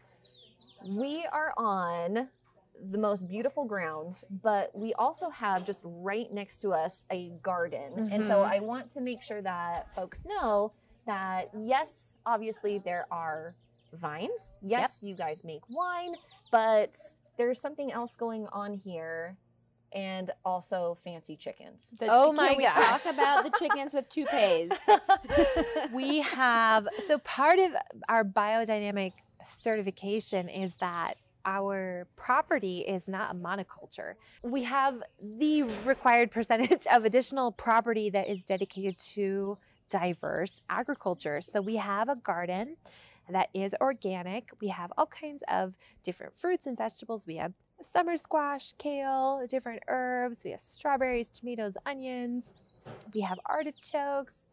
We 0.89 1.27
are 1.27 1.53
on 1.57 2.29
the 2.91 2.99
most 2.99 3.27
beautiful 3.29 3.65
grounds, 3.65 4.25
but 4.31 4.71
we 4.75 4.95
also 4.95 5.31
have 5.31 5.65
just 5.65 5.81
right 5.85 6.33
next 6.33 6.59
to 6.63 6.71
us 6.73 7.05
a 7.11 7.31
garden. 7.43 8.09
And 8.11 8.25
so 8.25 8.39
Mhm. 8.41 8.47
I 8.51 8.61
want 8.61 8.91
to 8.93 9.01
make 9.01 9.23
sure 9.23 9.43
that 9.43 9.93
folks 9.95 10.25
know 10.25 10.73
that 11.07 11.51
yes, 11.55 12.17
obviously 12.27 12.79
there 12.79 13.07
are 13.11 13.57
vines. 13.93 14.59
Yes, 14.61 14.99
you 15.03 15.15
guys 15.17 15.43
make 15.45 15.63
wine, 15.69 16.15
but 16.51 16.97
there's 17.37 17.61
something 17.61 17.91
else 17.93 18.17
going 18.17 18.47
on 18.49 18.75
here 18.75 19.37
and 19.93 20.31
also 20.45 20.97
fancy 21.03 21.37
chickens. 21.37 21.89
The 21.99 22.07
Oh 22.09 22.29
chi- 22.31 22.37
my 22.37 22.49
Can 22.51 22.57
we 22.59 22.65
gosh. 22.65 23.03
talk 23.03 23.13
about 23.13 23.45
the 23.45 23.51
chickens 23.59 23.93
with 23.93 24.09
toupees? 24.09 24.71
we 25.93 26.21
have 26.21 26.87
so 27.09 27.19
part 27.19 27.59
of 27.59 27.73
our 28.09 28.25
biodynamic 28.25 29.13
certification 29.45 30.49
is 30.49 30.77
that 30.77 31.15
our 31.45 32.07
property 32.17 32.81
is 32.81 33.09
not 33.09 33.35
a 33.35 33.35
monoculture. 33.35 34.15
We 34.43 34.63
have 34.65 35.03
the 35.23 35.63
required 35.85 36.31
percentage 36.31 36.87
of 36.93 37.05
additional 37.05 37.53
property 37.53 38.11
that 38.11 38.29
is 38.29 38.43
dedicated 38.43 38.99
to 39.15 39.59
diverse 39.91 40.61
agriculture. 40.69 41.41
So 41.41 41.61
we 41.61 41.77
have 41.77 42.09
a 42.09 42.17
garden 42.17 42.77
that 43.29 43.49
is 43.55 43.75
organic. 43.81 44.51
We 44.61 44.69
have 44.69 44.93
all 44.97 45.07
kinds 45.07 45.43
of 45.49 45.75
different 46.03 46.37
fruits 46.37 46.67
and 46.67 46.77
vegetables. 46.77 47.27
We 47.27 47.37
have 47.37 47.53
summer 47.83 48.17
squash, 48.17 48.75
kale, 48.79 49.45
different 49.49 49.83
herbs. 49.89 50.45
We 50.45 50.51
have 50.51 50.61
strawberries, 50.61 51.29
tomatoes, 51.29 51.77
onions. 51.87 52.45
We 53.15 53.21
have 53.23 53.39
artichokes, 53.47 54.49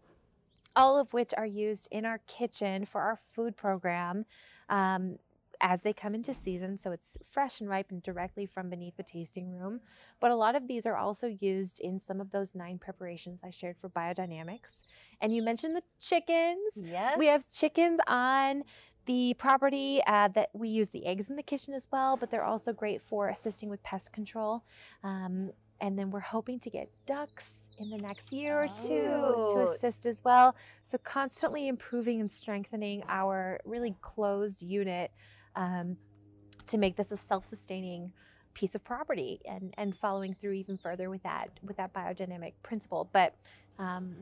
all 0.75 0.99
of 0.99 1.13
which 1.13 1.33
are 1.37 1.45
used 1.45 1.87
in 1.91 2.05
our 2.05 2.19
kitchen 2.27 2.85
for 2.85 3.01
our 3.01 3.19
food 3.29 3.55
program. 3.55 4.25
Um, 4.69 5.17
as 5.61 5.81
they 5.81 5.93
come 5.93 6.15
into 6.15 6.33
season. 6.33 6.77
So 6.77 6.91
it's 6.91 7.17
fresh 7.29 7.61
and 7.61 7.69
ripened 7.69 8.03
directly 8.03 8.45
from 8.45 8.69
beneath 8.69 8.97
the 8.97 9.03
tasting 9.03 9.51
room. 9.51 9.81
But 10.19 10.31
a 10.31 10.35
lot 10.35 10.55
of 10.55 10.67
these 10.67 10.85
are 10.85 10.97
also 10.97 11.35
used 11.39 11.79
in 11.79 11.99
some 11.99 12.21
of 12.21 12.31
those 12.31 12.55
nine 12.55 12.77
preparations 12.77 13.39
I 13.43 13.49
shared 13.49 13.77
for 13.79 13.89
biodynamics. 13.89 14.85
And 15.21 15.35
you 15.35 15.41
mentioned 15.41 15.75
the 15.75 15.83
chickens. 15.99 16.73
Yes. 16.75 17.17
We 17.17 17.27
have 17.27 17.43
chickens 17.51 17.99
on 18.07 18.63
the 19.05 19.33
property 19.35 20.01
uh, 20.05 20.27
that 20.29 20.49
we 20.53 20.69
use 20.69 20.89
the 20.89 21.05
eggs 21.05 21.29
in 21.29 21.35
the 21.37 21.43
kitchen 21.43 21.73
as 21.73 21.87
well, 21.91 22.17
but 22.17 22.29
they're 22.29 22.43
also 22.43 22.73
great 22.73 23.01
for 23.01 23.29
assisting 23.29 23.69
with 23.69 23.81
pest 23.83 24.11
control. 24.11 24.63
Um, 25.03 25.51
and 25.79 25.97
then 25.97 26.11
we're 26.11 26.19
hoping 26.19 26.59
to 26.59 26.69
get 26.69 26.87
ducks 27.05 27.63
in 27.79 27.89
the 27.89 27.97
next 27.97 28.31
year 28.31 28.63
or 28.63 28.67
two 28.67 29.53
to 29.53 29.71
assist 29.75 30.05
as 30.05 30.23
well. 30.23 30.55
So 30.83 30.97
constantly 30.97 31.67
improving 31.67 32.19
and 32.19 32.29
strengthening 32.29 33.03
our 33.07 33.59
really 33.65 33.95
closed 34.01 34.61
unit 34.61 35.11
um, 35.57 35.97
to 36.67 36.77
make 36.77 36.95
this 36.95 37.11
a 37.11 37.17
self-sustaining 37.17 38.13
piece 38.53 38.73
of 38.73 38.83
property 38.83 39.39
and 39.45 39.73
and 39.77 39.95
following 39.95 40.33
through 40.33 40.51
even 40.51 40.77
further 40.77 41.09
with 41.09 41.21
that 41.23 41.49
with 41.61 41.77
that 41.77 41.93
biodynamic 41.93 42.53
principle. 42.63 43.09
But 43.11 43.35
um, 43.77 44.15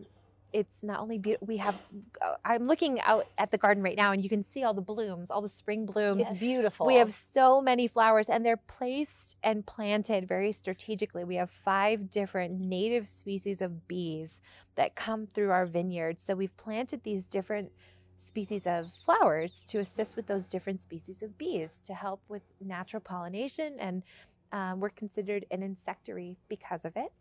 it's 0.52 0.84
not 0.84 1.00
only 1.02 1.18
beautiful. 1.18 1.48
We 1.48 1.58
have. 1.58 1.76
uh, 2.22 2.36
I'm 2.46 2.66
looking 2.66 3.02
out 3.02 3.28
at 3.38 3.52
the 3.52 3.58
garden 3.58 3.84
right 3.84 3.98
now, 3.98 4.14
and 4.14 4.24
you 4.24 4.30
can 4.30 4.44
see 4.44 4.64
all 4.64 4.74
the 4.74 4.82
blooms, 4.82 5.30
all 5.30 5.42
the 5.42 5.50
spring 5.50 5.86
blooms. 5.86 6.22
It's 6.22 6.40
beautiful. 6.40 6.86
We 6.86 6.96
have 6.96 7.14
so 7.14 7.62
many 7.62 7.88
flowers, 7.88 8.30
and 8.30 8.46
they're 8.46 8.56
placed 8.58 9.36
and 9.44 9.66
planted 9.66 10.28
very 10.28 10.54
strategically. 10.54 11.26
We 11.26 11.36
have 11.36 11.50
five 11.50 12.10
different 12.10 12.60
native 12.60 13.06
species 13.08 13.62
of 13.62 13.88
bees 13.88 14.42
that 14.76 14.96
come 14.96 15.28
through 15.28 15.52
our 15.52 15.66
vineyard. 15.66 16.22
So 16.22 16.36
we've 16.36 16.56
planted 16.56 17.04
these 17.04 17.26
different 17.26 17.72
species 18.20 18.68
of 18.68 18.92
flowers 19.06 19.54
to 19.68 19.80
assist 19.80 20.16
with 20.16 20.28
those 20.28 20.48
different 20.48 20.82
species 20.82 21.24
of 21.24 21.38
bees 21.38 21.80
to 21.86 21.94
help 21.94 22.22
with 22.28 22.42
natural 22.60 23.02
pollination. 23.02 23.76
And 23.80 24.04
um, 24.52 24.80
we're 24.80 24.90
considered 24.90 25.46
an 25.52 25.64
insectary 25.64 26.38
because 26.50 26.86
of 26.86 26.94
it. 26.96 27.12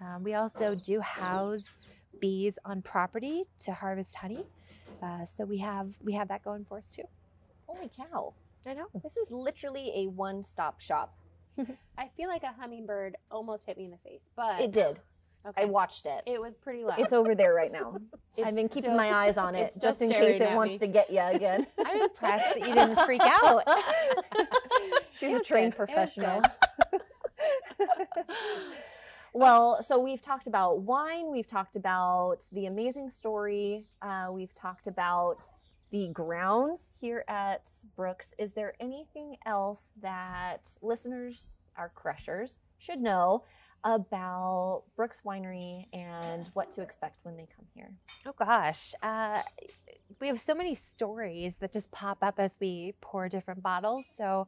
Um, 0.00 0.22
we 0.22 0.34
also 0.34 0.74
do 0.74 1.00
house 1.00 1.74
bees 2.20 2.58
on 2.64 2.82
property 2.82 3.44
to 3.60 3.72
harvest 3.72 4.16
honey. 4.16 4.44
Uh, 5.02 5.24
so 5.24 5.44
we 5.44 5.58
have 5.58 5.96
we 6.02 6.12
have 6.12 6.28
that 6.28 6.42
going 6.44 6.64
for 6.64 6.78
us 6.78 6.90
too. 6.94 7.04
Holy 7.66 7.90
cow. 7.96 8.34
I 8.66 8.74
know. 8.74 8.86
This 9.02 9.16
is 9.16 9.30
literally 9.30 9.92
a 9.94 10.06
one 10.08 10.42
stop 10.42 10.80
shop. 10.80 11.14
I 11.98 12.08
feel 12.16 12.28
like 12.28 12.42
a 12.42 12.52
hummingbird 12.58 13.16
almost 13.30 13.64
hit 13.66 13.76
me 13.76 13.84
in 13.84 13.90
the 13.90 13.98
face, 13.98 14.28
but 14.36 14.60
It 14.60 14.72
did. 14.72 14.98
Okay. 15.46 15.62
I 15.62 15.64
watched 15.64 16.04
it. 16.04 16.22
It 16.26 16.40
was 16.40 16.56
pretty 16.56 16.84
loud. 16.84 16.98
It's 17.00 17.12
over 17.14 17.34
there 17.34 17.54
right 17.54 17.72
now. 17.72 17.96
I've 18.44 18.54
been 18.54 18.68
keeping 18.68 18.90
still- 18.90 18.96
my 18.96 19.12
eyes 19.12 19.36
on 19.38 19.54
it 19.54 19.74
just 19.80 20.02
in 20.02 20.10
case 20.10 20.40
it 20.40 20.54
wants 20.54 20.74
me. 20.74 20.78
to 20.80 20.86
get 20.86 21.10
you 21.10 21.20
again. 21.20 21.66
I'm 21.78 22.02
impressed 22.02 22.58
that 22.58 22.60
you 22.60 22.74
didn't 22.74 23.00
freak 23.06 23.22
out. 23.42 23.64
She's 25.12 25.32
a 25.32 25.42
trained 25.42 25.72
good. 25.72 25.86
Professional. 25.86 26.42
well, 29.32 29.82
so 29.82 29.98
we've 29.98 30.20
talked 30.20 30.46
about 30.46 30.80
wine, 30.82 31.30
we've 31.30 31.46
talked 31.46 31.76
about 31.76 32.44
the 32.52 32.66
amazing 32.66 33.08
story, 33.10 33.86
uh, 34.02 34.28
we've 34.30 34.54
talked 34.54 34.86
about 34.86 35.42
the 35.90 36.08
grounds 36.08 36.90
here 37.00 37.24
at 37.28 37.68
Brooks. 37.96 38.34
Is 38.38 38.52
there 38.52 38.74
anything 38.78 39.36
else 39.46 39.90
that 40.02 40.68
listeners, 40.82 41.50
our 41.76 41.88
crushers, 41.88 42.58
should 42.78 43.00
know 43.00 43.44
about 43.84 44.84
Brooks 44.96 45.20
Winery 45.24 45.84
and 45.92 46.48
what 46.54 46.70
to 46.72 46.82
expect 46.82 47.18
when 47.24 47.36
they 47.36 47.46
come 47.56 47.66
here? 47.74 47.90
Oh 48.26 48.34
gosh, 48.38 48.94
uh, 49.02 49.42
we 50.20 50.26
have 50.26 50.40
so 50.40 50.54
many 50.54 50.74
stories 50.74 51.56
that 51.56 51.72
just 51.72 51.90
pop 51.90 52.18
up 52.22 52.38
as 52.38 52.56
we 52.60 52.94
pour 53.00 53.28
different 53.28 53.62
bottles. 53.62 54.06
So. 54.14 54.46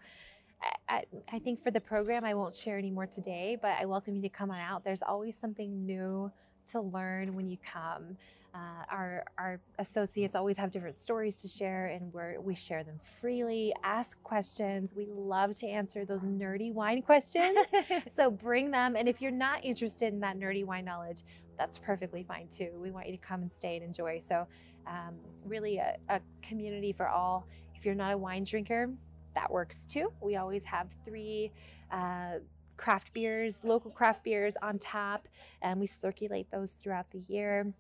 I, 0.89 0.99
I, 0.99 1.05
I 1.33 1.39
think 1.41 1.61
for 1.61 1.73
the 1.73 1.81
program, 1.81 2.25
I 2.25 2.35
won't 2.35 2.55
share 2.55 2.79
any 2.79 2.93
more 2.93 3.05
today, 3.05 3.59
but 3.61 3.73
I 3.81 3.85
welcome 3.85 4.15
you 4.15 4.23
to 4.23 4.29
come 4.29 4.49
on 4.53 4.61
out. 4.61 4.85
There's 4.85 5.03
always 5.03 5.37
something 5.37 5.85
new 5.85 6.31
to 6.69 6.81
learn 6.81 7.35
when 7.35 7.49
you 7.49 7.57
come. 7.65 8.17
Uh, 8.55 8.85
our 8.91 9.25
our 9.39 9.61
associates 9.79 10.37
always 10.37 10.59
have 10.59 10.71
different 10.71 10.99
stories 10.99 11.39
to 11.39 11.49
share, 11.49 11.87
and 11.87 12.13
we 12.13 12.39
we 12.39 12.55
share 12.55 12.85
them 12.85 12.99
freely. 13.21 13.73
Ask 13.83 14.23
questions. 14.23 14.95
We 14.95 15.07
love 15.07 15.57
to 15.59 15.67
answer 15.67 16.05
those 16.05 16.23
nerdy 16.23 16.73
wine 16.73 17.01
questions. 17.01 17.57
so 18.17 18.31
bring 18.31 18.71
them. 18.71 18.95
And 18.95 19.09
if 19.09 19.23
you're 19.23 19.31
not 19.31 19.65
interested 19.65 20.13
in 20.13 20.21
that 20.21 20.39
nerdy 20.39 20.65
wine 20.67 20.85
knowledge, 20.85 21.23
that's 21.59 21.79
perfectly 21.79 22.25
fine 22.25 22.49
too. 22.49 22.71
We 22.77 22.91
want 22.91 23.07
you 23.07 23.13
to 23.13 23.23
come 23.23 23.41
and 23.41 23.51
stay 23.51 23.77
and 23.77 23.85
enjoy. 23.85 24.19
So, 24.19 24.47
um, 24.87 25.15
really, 25.47 25.79
a, 25.79 25.97
a 26.11 26.21
community 26.43 26.93
for 26.93 27.09
all. 27.09 27.47
If 27.75 27.87
you're 27.87 27.95
not 27.95 28.13
a 28.13 28.19
wine 28.19 28.45
drinker, 28.45 28.91
that 29.35 29.51
works 29.51 29.87
too. 29.87 30.13
We 30.21 30.37
always 30.37 30.65
have 30.65 30.89
three. 31.05 31.53
Uh, 31.91 32.41
craft 32.83 33.13
beers, 33.15 33.61
local 33.63 33.93
craft 33.93 34.25
beers 34.25 34.55
on 34.61 34.77
tap, 34.77 35.29
and 35.63 35.79
we 35.79 35.87
circulate 35.87 36.51
those 36.51 36.73
throughout 36.73 37.09
the 37.13 37.21
year. 37.29 37.73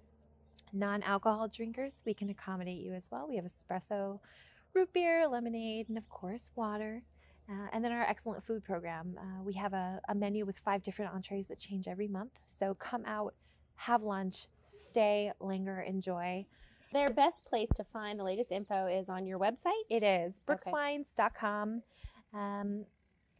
Non 0.72 1.02
alcohol 1.02 1.48
drinkers, 1.48 2.02
we 2.06 2.14
can 2.14 2.30
accommodate 2.30 2.80
you 2.80 2.92
as 2.92 3.08
well. 3.10 3.26
We 3.28 3.34
have 3.34 3.44
espresso, 3.44 4.20
root 4.74 4.92
beer, 4.92 5.26
lemonade, 5.26 5.88
and 5.88 5.98
of 5.98 6.08
course, 6.08 6.52
water. 6.54 7.02
Uh, 7.50 7.66
and 7.72 7.84
then 7.84 7.90
our 7.90 8.02
excellent 8.02 8.44
food 8.44 8.62
program. 8.62 9.18
Uh, 9.18 9.42
we 9.42 9.52
have 9.54 9.72
a, 9.72 10.00
a 10.08 10.14
menu 10.14 10.46
with 10.46 10.60
five 10.60 10.84
different 10.84 11.12
entrees 11.12 11.48
that 11.48 11.58
change 11.58 11.88
every 11.88 12.06
month. 12.06 12.38
So 12.46 12.72
come 12.74 13.02
out, 13.04 13.34
have 13.74 14.04
lunch, 14.04 14.46
stay, 14.62 15.32
linger, 15.40 15.80
enjoy. 15.80 16.46
Their 16.92 17.08
best 17.08 17.44
place 17.44 17.70
to 17.74 17.84
find 17.84 18.20
the 18.20 18.24
latest 18.24 18.52
info 18.52 18.86
is 18.86 19.08
on 19.08 19.26
your 19.26 19.40
website. 19.40 19.82
It 19.90 20.04
is 20.04 20.40
brookswines.com. 20.46 21.82
Um, 22.32 22.84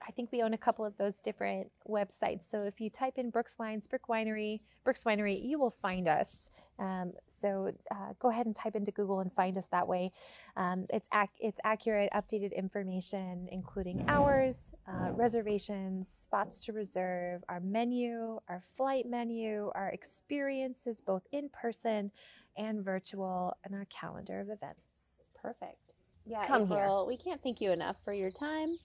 I 0.07 0.11
think 0.13 0.31
we 0.33 0.43
own 0.43 0.55
a 0.55 0.59
couple 0.59 0.85
of 0.85 0.97
those 0.97 1.19
different 1.21 1.71
websites. 1.89 2.49
So 2.49 2.63
if 2.63 2.81
you 2.81 2.91
type 2.91 3.15
in 3.17 3.31
Brooks 3.31 3.57
Wines, 3.59 3.87
Brook 3.87 4.03
Winery, 4.09 4.61
Brooks 4.85 5.05
Winery, 5.05 5.41
you 5.45 5.59
will 5.59 5.75
find 5.83 6.09
us. 6.09 6.51
Um, 6.79 7.13
so 7.29 7.73
uh, 7.91 8.13
go 8.19 8.31
ahead 8.31 8.47
and 8.47 8.57
type 8.57 8.75
into 8.75 8.91
Google 8.91 9.21
and 9.21 9.33
find 9.33 9.57
us 9.57 9.67
that 9.71 9.87
way. 9.87 10.11
Um, 10.57 10.87
it's 10.91 11.09
ac- 11.15 11.31
it's 11.39 11.61
accurate, 11.65 12.11
updated 12.15 12.55
information, 12.57 13.49
including 13.51 14.05
hours, 14.09 14.73
uh, 14.89 15.13
reservations, 15.13 16.09
spots 16.09 16.65
to 16.65 16.73
reserve, 16.73 17.43
our 17.49 17.61
menu, 17.61 18.41
our 18.49 18.61
flight 18.77 19.07
menu, 19.07 19.71
our 19.75 19.91
experiences 19.91 21.01
both 21.01 21.23
in 21.33 21.49
person 21.51 22.11
and 22.57 22.85
virtual, 22.85 23.57
and 23.65 23.75
our 23.75 23.87
calendar 23.87 24.41
of 24.41 24.49
events. 24.51 25.29
Perfect. 25.41 25.95
Yeah, 26.25 26.47
Come 26.47 26.67
here. 26.67 26.79
April, 26.79 27.07
we 27.07 27.17
can't 27.17 27.41
thank 27.43 27.61
you 27.61 27.73
enough 27.73 27.97
for 28.05 28.13
your 28.13 28.31
time. 28.31 28.77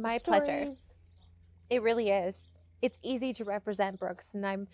My 0.00 0.12
your 0.12 0.20
pleasure. 0.20 0.72
It 1.68 1.82
really 1.82 2.10
is. 2.10 2.34
It's 2.82 2.98
easy 3.02 3.32
to 3.34 3.44
represent 3.44 3.98
Brooks, 3.98 4.26
and 4.34 4.44
I'm 4.46 4.68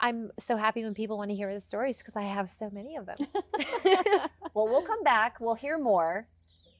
I'm 0.00 0.30
so 0.38 0.56
happy 0.56 0.82
when 0.82 0.94
people 0.94 1.18
want 1.18 1.30
to 1.30 1.36
hear 1.36 1.54
the 1.54 1.60
stories 1.60 1.98
because 1.98 2.16
I 2.16 2.22
have 2.22 2.50
so 2.50 2.68
many 2.70 2.96
of 2.96 3.06
them. 3.06 3.16
Well, 4.54 4.68
we'll 4.68 4.82
come 4.82 5.02
back. 5.02 5.40
We'll 5.40 5.56
hear 5.56 5.78
more. 5.78 6.26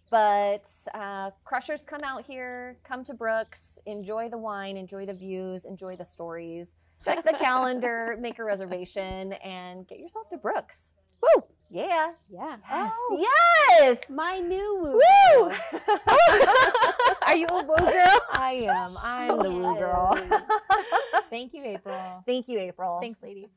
But 0.09 0.71
uh, 0.95 1.33
crushers, 1.45 1.83
come 1.85 2.03
out 2.05 2.25
here, 2.25 2.77
come 2.85 3.03
to 3.03 3.15
Brooks, 3.15 3.81
enjoy 3.85 4.29
the 4.29 4.39
wine, 4.39 4.77
enjoy 4.77 5.07
the 5.07 5.13
views, 5.13 5.65
enjoy 5.65 5.97
the 5.97 6.05
stories. 6.05 6.77
Check 7.05 7.25
the 7.25 7.33
calendar, 7.33 8.17
make 8.21 8.39
a 8.39 8.45
reservation, 8.45 9.33
and 9.35 9.89
get 9.89 9.99
yourself 9.99 10.31
to 10.31 10.37
Brooks. 10.37 10.93
Woo! 11.21 11.43
Yeah. 11.75 12.13
Yeah. 12.31 12.57
Yes. 12.71 12.93
Oh, 12.95 13.19
Yes. 13.81 14.01
My 14.09 14.39
new 14.39 14.79
woo. 14.81 14.93
Woo! 14.93 15.51
Are 17.27 17.35
you 17.37 17.47
a 17.51 17.65
woo 17.65 17.77
girl? 17.77 18.21
I 18.33 18.69
am. 18.71 18.95
I'm 19.03 19.39
the 19.43 19.51
woo 19.51 19.75
girl. 19.77 20.17
Thank 21.31 21.53
you, 21.53 21.65
April. 21.65 22.23
Thank 22.27 22.47
you, 22.49 22.61
April. 22.61 22.99
Thanks, 23.01 23.21
ladies. 23.21 23.49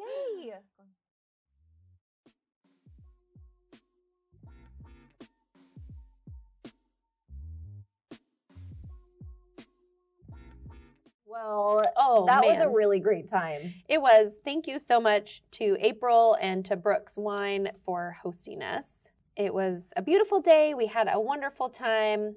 Yay. 0.00 0.54
Well, 11.34 11.82
Oh, 11.96 12.26
that 12.26 12.44
was 12.44 12.58
a 12.60 12.68
really 12.68 13.00
great 13.00 13.26
time. 13.26 13.74
It 13.88 14.00
was. 14.00 14.34
Thank 14.44 14.68
you 14.68 14.78
so 14.78 15.00
much 15.00 15.42
to 15.52 15.76
April 15.80 16.36
and 16.40 16.64
to 16.66 16.76
Brooks 16.76 17.14
Wine 17.16 17.70
for 17.84 18.16
hosting 18.22 18.62
us. 18.62 18.92
It 19.36 19.52
was 19.52 19.82
a 19.96 20.02
beautiful 20.02 20.40
day. 20.40 20.74
We 20.74 20.86
had 20.86 21.08
a 21.10 21.18
wonderful 21.18 21.68
time. 21.68 22.36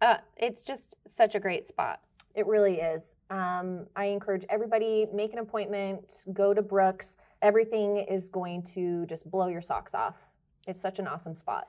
Uh, 0.00 0.18
it's 0.36 0.62
just 0.62 0.94
such 1.08 1.34
a 1.34 1.40
great 1.40 1.66
spot. 1.66 1.98
It 2.36 2.46
really 2.46 2.80
is. 2.80 3.16
Um, 3.28 3.86
I 3.96 4.04
encourage 4.04 4.44
everybody 4.50 5.08
make 5.12 5.32
an 5.32 5.40
appointment, 5.40 6.18
go 6.32 6.54
to 6.54 6.62
Brooks. 6.62 7.16
Everything 7.42 7.96
is 7.96 8.28
going 8.28 8.62
to 8.74 9.04
just 9.06 9.28
blow 9.28 9.48
your 9.48 9.60
socks 9.60 9.94
off. 9.94 10.14
It's 10.68 10.80
such 10.80 11.00
an 11.00 11.08
awesome 11.08 11.34
spot. 11.34 11.66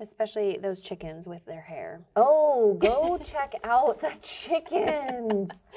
Especially 0.00 0.58
those 0.60 0.80
chickens 0.80 1.26
with 1.26 1.44
their 1.46 1.62
hair. 1.62 2.02
Oh, 2.16 2.74
go 2.74 3.18
check 3.24 3.54
out 3.64 4.00
the 4.00 4.16
chickens. 4.22 5.50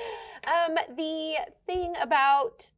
Um, 0.46 0.76
the 0.96 1.34
thing 1.66 1.94
about 2.00 2.72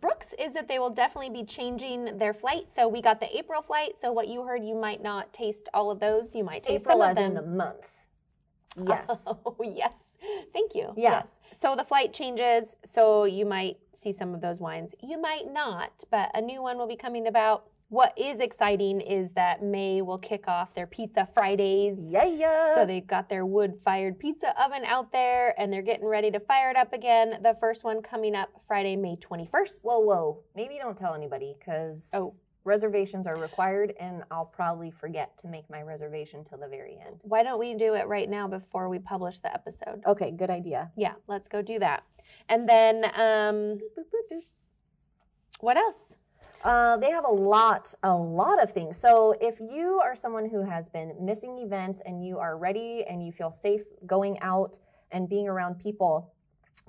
Brooks 0.00 0.34
is 0.38 0.52
that 0.52 0.68
they 0.68 0.78
will 0.78 0.90
definitely 0.90 1.30
be 1.30 1.44
changing 1.44 2.18
their 2.18 2.34
flight. 2.34 2.64
So 2.74 2.86
we 2.88 3.00
got 3.00 3.20
the 3.20 3.34
April 3.34 3.62
flight. 3.62 3.92
So 3.98 4.12
what 4.12 4.28
you 4.28 4.42
heard, 4.42 4.64
you 4.64 4.74
might 4.74 5.02
not 5.02 5.32
taste 5.32 5.68
all 5.72 5.90
of 5.90 6.00
those. 6.00 6.34
You 6.34 6.44
might 6.44 6.64
taste 6.64 6.82
April 6.82 6.98
some 6.98 7.10
of 7.10 7.18
in 7.18 7.34
the 7.34 7.42
month. 7.42 7.88
Yes. 8.88 9.20
Oh, 9.26 9.56
yes. 9.62 9.92
Thank 10.52 10.74
you. 10.74 10.92
Yeah. 10.96 11.22
Yes. 11.22 11.26
So 11.56 11.76
the 11.76 11.84
flight 11.84 12.12
changes. 12.12 12.74
So 12.84 13.22
you 13.24 13.46
might 13.46 13.76
see 13.94 14.12
some 14.12 14.34
of 14.34 14.40
those 14.40 14.58
wines. 14.58 14.94
You 15.00 15.20
might 15.20 15.52
not, 15.52 16.02
but 16.10 16.30
a 16.34 16.40
new 16.40 16.60
one 16.60 16.76
will 16.76 16.88
be 16.88 16.96
coming 16.96 17.28
about. 17.28 17.66
What 17.94 18.12
is 18.18 18.40
exciting 18.40 19.00
is 19.00 19.30
that 19.34 19.62
May 19.62 20.02
will 20.02 20.18
kick 20.18 20.48
off 20.48 20.74
their 20.74 20.88
Pizza 20.88 21.28
Fridays. 21.32 22.10
yeah, 22.10 22.24
yeah. 22.24 22.74
So 22.74 22.84
they've 22.84 23.06
got 23.06 23.28
their 23.28 23.46
wood 23.46 23.78
fired 23.84 24.18
pizza 24.18 24.52
oven 24.60 24.82
out 24.84 25.12
there 25.12 25.54
and 25.60 25.72
they're 25.72 25.80
getting 25.80 26.04
ready 26.04 26.32
to 26.32 26.40
fire 26.40 26.70
it 26.70 26.76
up 26.76 26.92
again. 26.92 27.38
The 27.44 27.54
first 27.60 27.84
one 27.84 28.02
coming 28.02 28.34
up 28.34 28.48
Friday, 28.66 28.96
May 28.96 29.14
21st. 29.14 29.84
whoa, 29.84 30.00
whoa. 30.00 30.42
Maybe 30.56 30.76
don't 30.76 30.98
tell 30.98 31.14
anybody 31.14 31.54
because 31.56 32.10
Oh. 32.12 32.32
reservations 32.64 33.28
are 33.28 33.36
required, 33.36 33.94
and 34.00 34.24
I'll 34.28 34.46
probably 34.46 34.90
forget 34.90 35.38
to 35.38 35.46
make 35.46 35.70
my 35.70 35.82
reservation 35.82 36.42
till 36.42 36.58
the 36.58 36.66
very 36.66 36.98
end. 36.98 37.20
Why 37.22 37.44
don't 37.44 37.60
we 37.60 37.74
do 37.74 37.94
it 37.94 38.08
right 38.08 38.28
now 38.28 38.48
before 38.48 38.88
we 38.88 38.98
publish 38.98 39.38
the 39.38 39.54
episode? 39.54 40.02
Okay, 40.04 40.32
good 40.32 40.50
idea. 40.50 40.90
Yeah, 40.96 41.12
let's 41.28 41.46
go 41.46 41.62
do 41.62 41.78
that. 41.78 42.02
And 42.48 42.68
then, 42.68 43.04
um, 43.14 43.78
what 45.60 45.76
else? 45.76 46.16
Uh, 46.64 46.96
they 46.96 47.10
have 47.10 47.24
a 47.24 47.32
lot, 47.32 47.94
a 48.02 48.14
lot 48.14 48.62
of 48.62 48.72
things. 48.72 48.96
So 48.96 49.34
if 49.38 49.60
you 49.60 50.00
are 50.02 50.16
someone 50.16 50.48
who 50.48 50.62
has 50.62 50.88
been 50.88 51.14
missing 51.20 51.58
events 51.58 52.00
and 52.06 52.24
you 52.24 52.38
are 52.38 52.56
ready 52.56 53.04
and 53.06 53.24
you 53.24 53.32
feel 53.32 53.50
safe 53.50 53.82
going 54.06 54.40
out 54.40 54.78
and 55.12 55.28
being 55.28 55.46
around 55.46 55.78
people, 55.78 56.32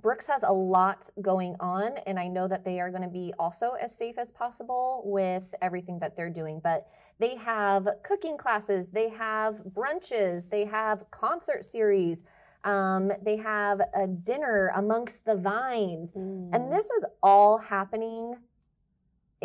Brooks 0.01 0.27
has 0.27 0.43
a 0.43 0.51
lot 0.51 1.09
going 1.21 1.55
on, 1.59 1.97
and 2.05 2.19
I 2.19 2.27
know 2.27 2.47
that 2.47 2.63
they 2.63 2.79
are 2.79 2.89
going 2.89 3.01
to 3.01 3.09
be 3.09 3.33
also 3.39 3.71
as 3.81 3.97
safe 3.97 4.17
as 4.17 4.31
possible 4.31 5.01
with 5.05 5.53
everything 5.61 5.99
that 5.99 6.15
they're 6.15 6.29
doing. 6.29 6.61
But 6.63 6.87
they 7.19 7.35
have 7.35 7.87
cooking 8.03 8.37
classes, 8.37 8.89
they 8.89 9.09
have 9.09 9.55
brunches, 9.73 10.49
they 10.49 10.65
have 10.65 11.09
concert 11.11 11.65
series, 11.65 12.19
um, 12.65 13.11
they 13.23 13.37
have 13.37 13.79
a 13.95 14.05
dinner 14.07 14.71
amongst 14.75 15.25
the 15.25 15.35
vines. 15.35 16.11
And 16.53 16.71
this 16.71 16.85
is 16.85 17.05
all 17.23 17.57
happening 17.57 18.35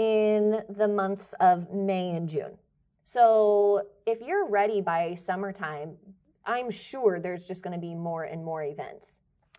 in 0.01 0.63
the 0.71 0.89
months 0.89 1.35
of 1.41 1.71
May 1.75 2.17
and 2.17 2.27
June. 2.27 2.57
So 3.05 3.83
if 4.07 4.23
you're 4.23 4.49
ready 4.49 4.81
by 4.81 5.15
summertime, 5.15 5.99
I'm 6.47 6.71
sure 6.71 7.21
there's 7.21 7.45
just 7.45 7.63
going 7.63 7.75
to 7.75 7.79
be 7.79 7.95
more 7.95 8.25
and 8.25 8.43
more 8.43 8.65
events. 8.65 9.09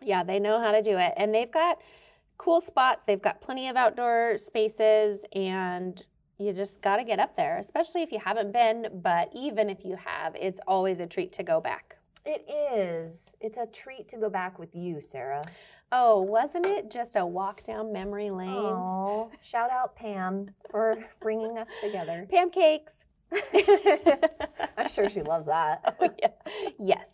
Yeah, 0.02 0.24
they 0.24 0.40
know 0.40 0.60
how 0.60 0.72
to 0.72 0.82
do 0.82 0.98
it. 0.98 1.14
And 1.16 1.32
they've 1.32 1.50
got 1.50 1.80
cool 2.38 2.60
spots. 2.60 3.04
They've 3.06 3.22
got 3.22 3.40
plenty 3.40 3.68
of 3.68 3.76
outdoor 3.76 4.36
spaces, 4.36 5.20
and 5.32 6.04
you 6.38 6.52
just 6.52 6.82
got 6.82 6.96
to 6.96 7.04
get 7.04 7.20
up 7.20 7.36
there, 7.36 7.58
especially 7.58 8.02
if 8.02 8.10
you 8.10 8.18
haven't 8.18 8.50
been. 8.52 8.88
But 9.00 9.30
even 9.32 9.70
if 9.70 9.84
you 9.84 9.94
have, 9.94 10.34
it's 10.34 10.58
always 10.66 10.98
a 10.98 11.06
treat 11.06 11.32
to 11.34 11.44
go 11.44 11.60
back. 11.60 11.98
It 12.24 12.46
is. 12.48 13.32
It's 13.40 13.58
a 13.58 13.66
treat 13.66 14.08
to 14.08 14.16
go 14.16 14.30
back 14.30 14.58
with 14.58 14.74
you, 14.74 15.00
Sarah. 15.00 15.42
Oh, 15.90 16.22
wasn't 16.22 16.66
it 16.66 16.90
just 16.90 17.16
a 17.16 17.26
walk 17.26 17.64
down 17.64 17.92
memory 17.92 18.30
lane? 18.30 18.48
Oh, 18.50 19.30
shout 19.42 19.70
out 19.70 19.96
Pam 19.96 20.50
for 20.70 20.96
bringing 21.20 21.58
us 21.58 21.68
together. 21.80 22.26
Pancakes. 22.30 22.92
I'm 24.76 24.88
sure 24.88 25.10
she 25.10 25.22
loves 25.22 25.46
that. 25.46 25.96
Oh, 26.00 26.10
yeah. 26.18 26.28
Yes. 26.78 27.08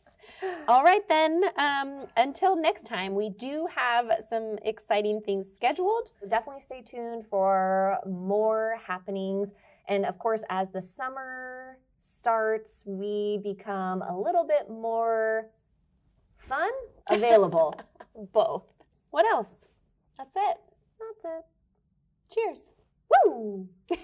All 0.68 0.84
right, 0.84 1.06
then. 1.08 1.42
Um, 1.56 2.06
until 2.16 2.56
next 2.56 2.84
time, 2.84 3.14
we 3.14 3.30
do 3.30 3.66
have 3.74 4.10
some 4.28 4.56
exciting 4.62 5.20
things 5.20 5.46
scheduled. 5.54 6.10
Definitely 6.28 6.60
stay 6.60 6.82
tuned 6.82 7.24
for 7.24 7.98
more 8.06 8.78
happenings. 8.86 9.54
And 9.88 10.04
of 10.04 10.18
course, 10.18 10.42
as 10.50 10.70
the 10.70 10.82
summer 10.82 11.78
starts, 12.00 12.82
we 12.86 13.40
become 13.42 14.02
a 14.02 14.18
little 14.18 14.46
bit 14.46 14.70
more 14.70 15.50
fun, 16.38 16.70
available. 17.10 17.78
Both. 18.32 18.64
What 19.10 19.26
else? 19.26 19.68
That's 20.16 20.36
it. 20.36 20.56
That's 20.98 21.24
it. 21.24 21.44
Cheers. 22.34 22.62
Woo! 23.24 23.68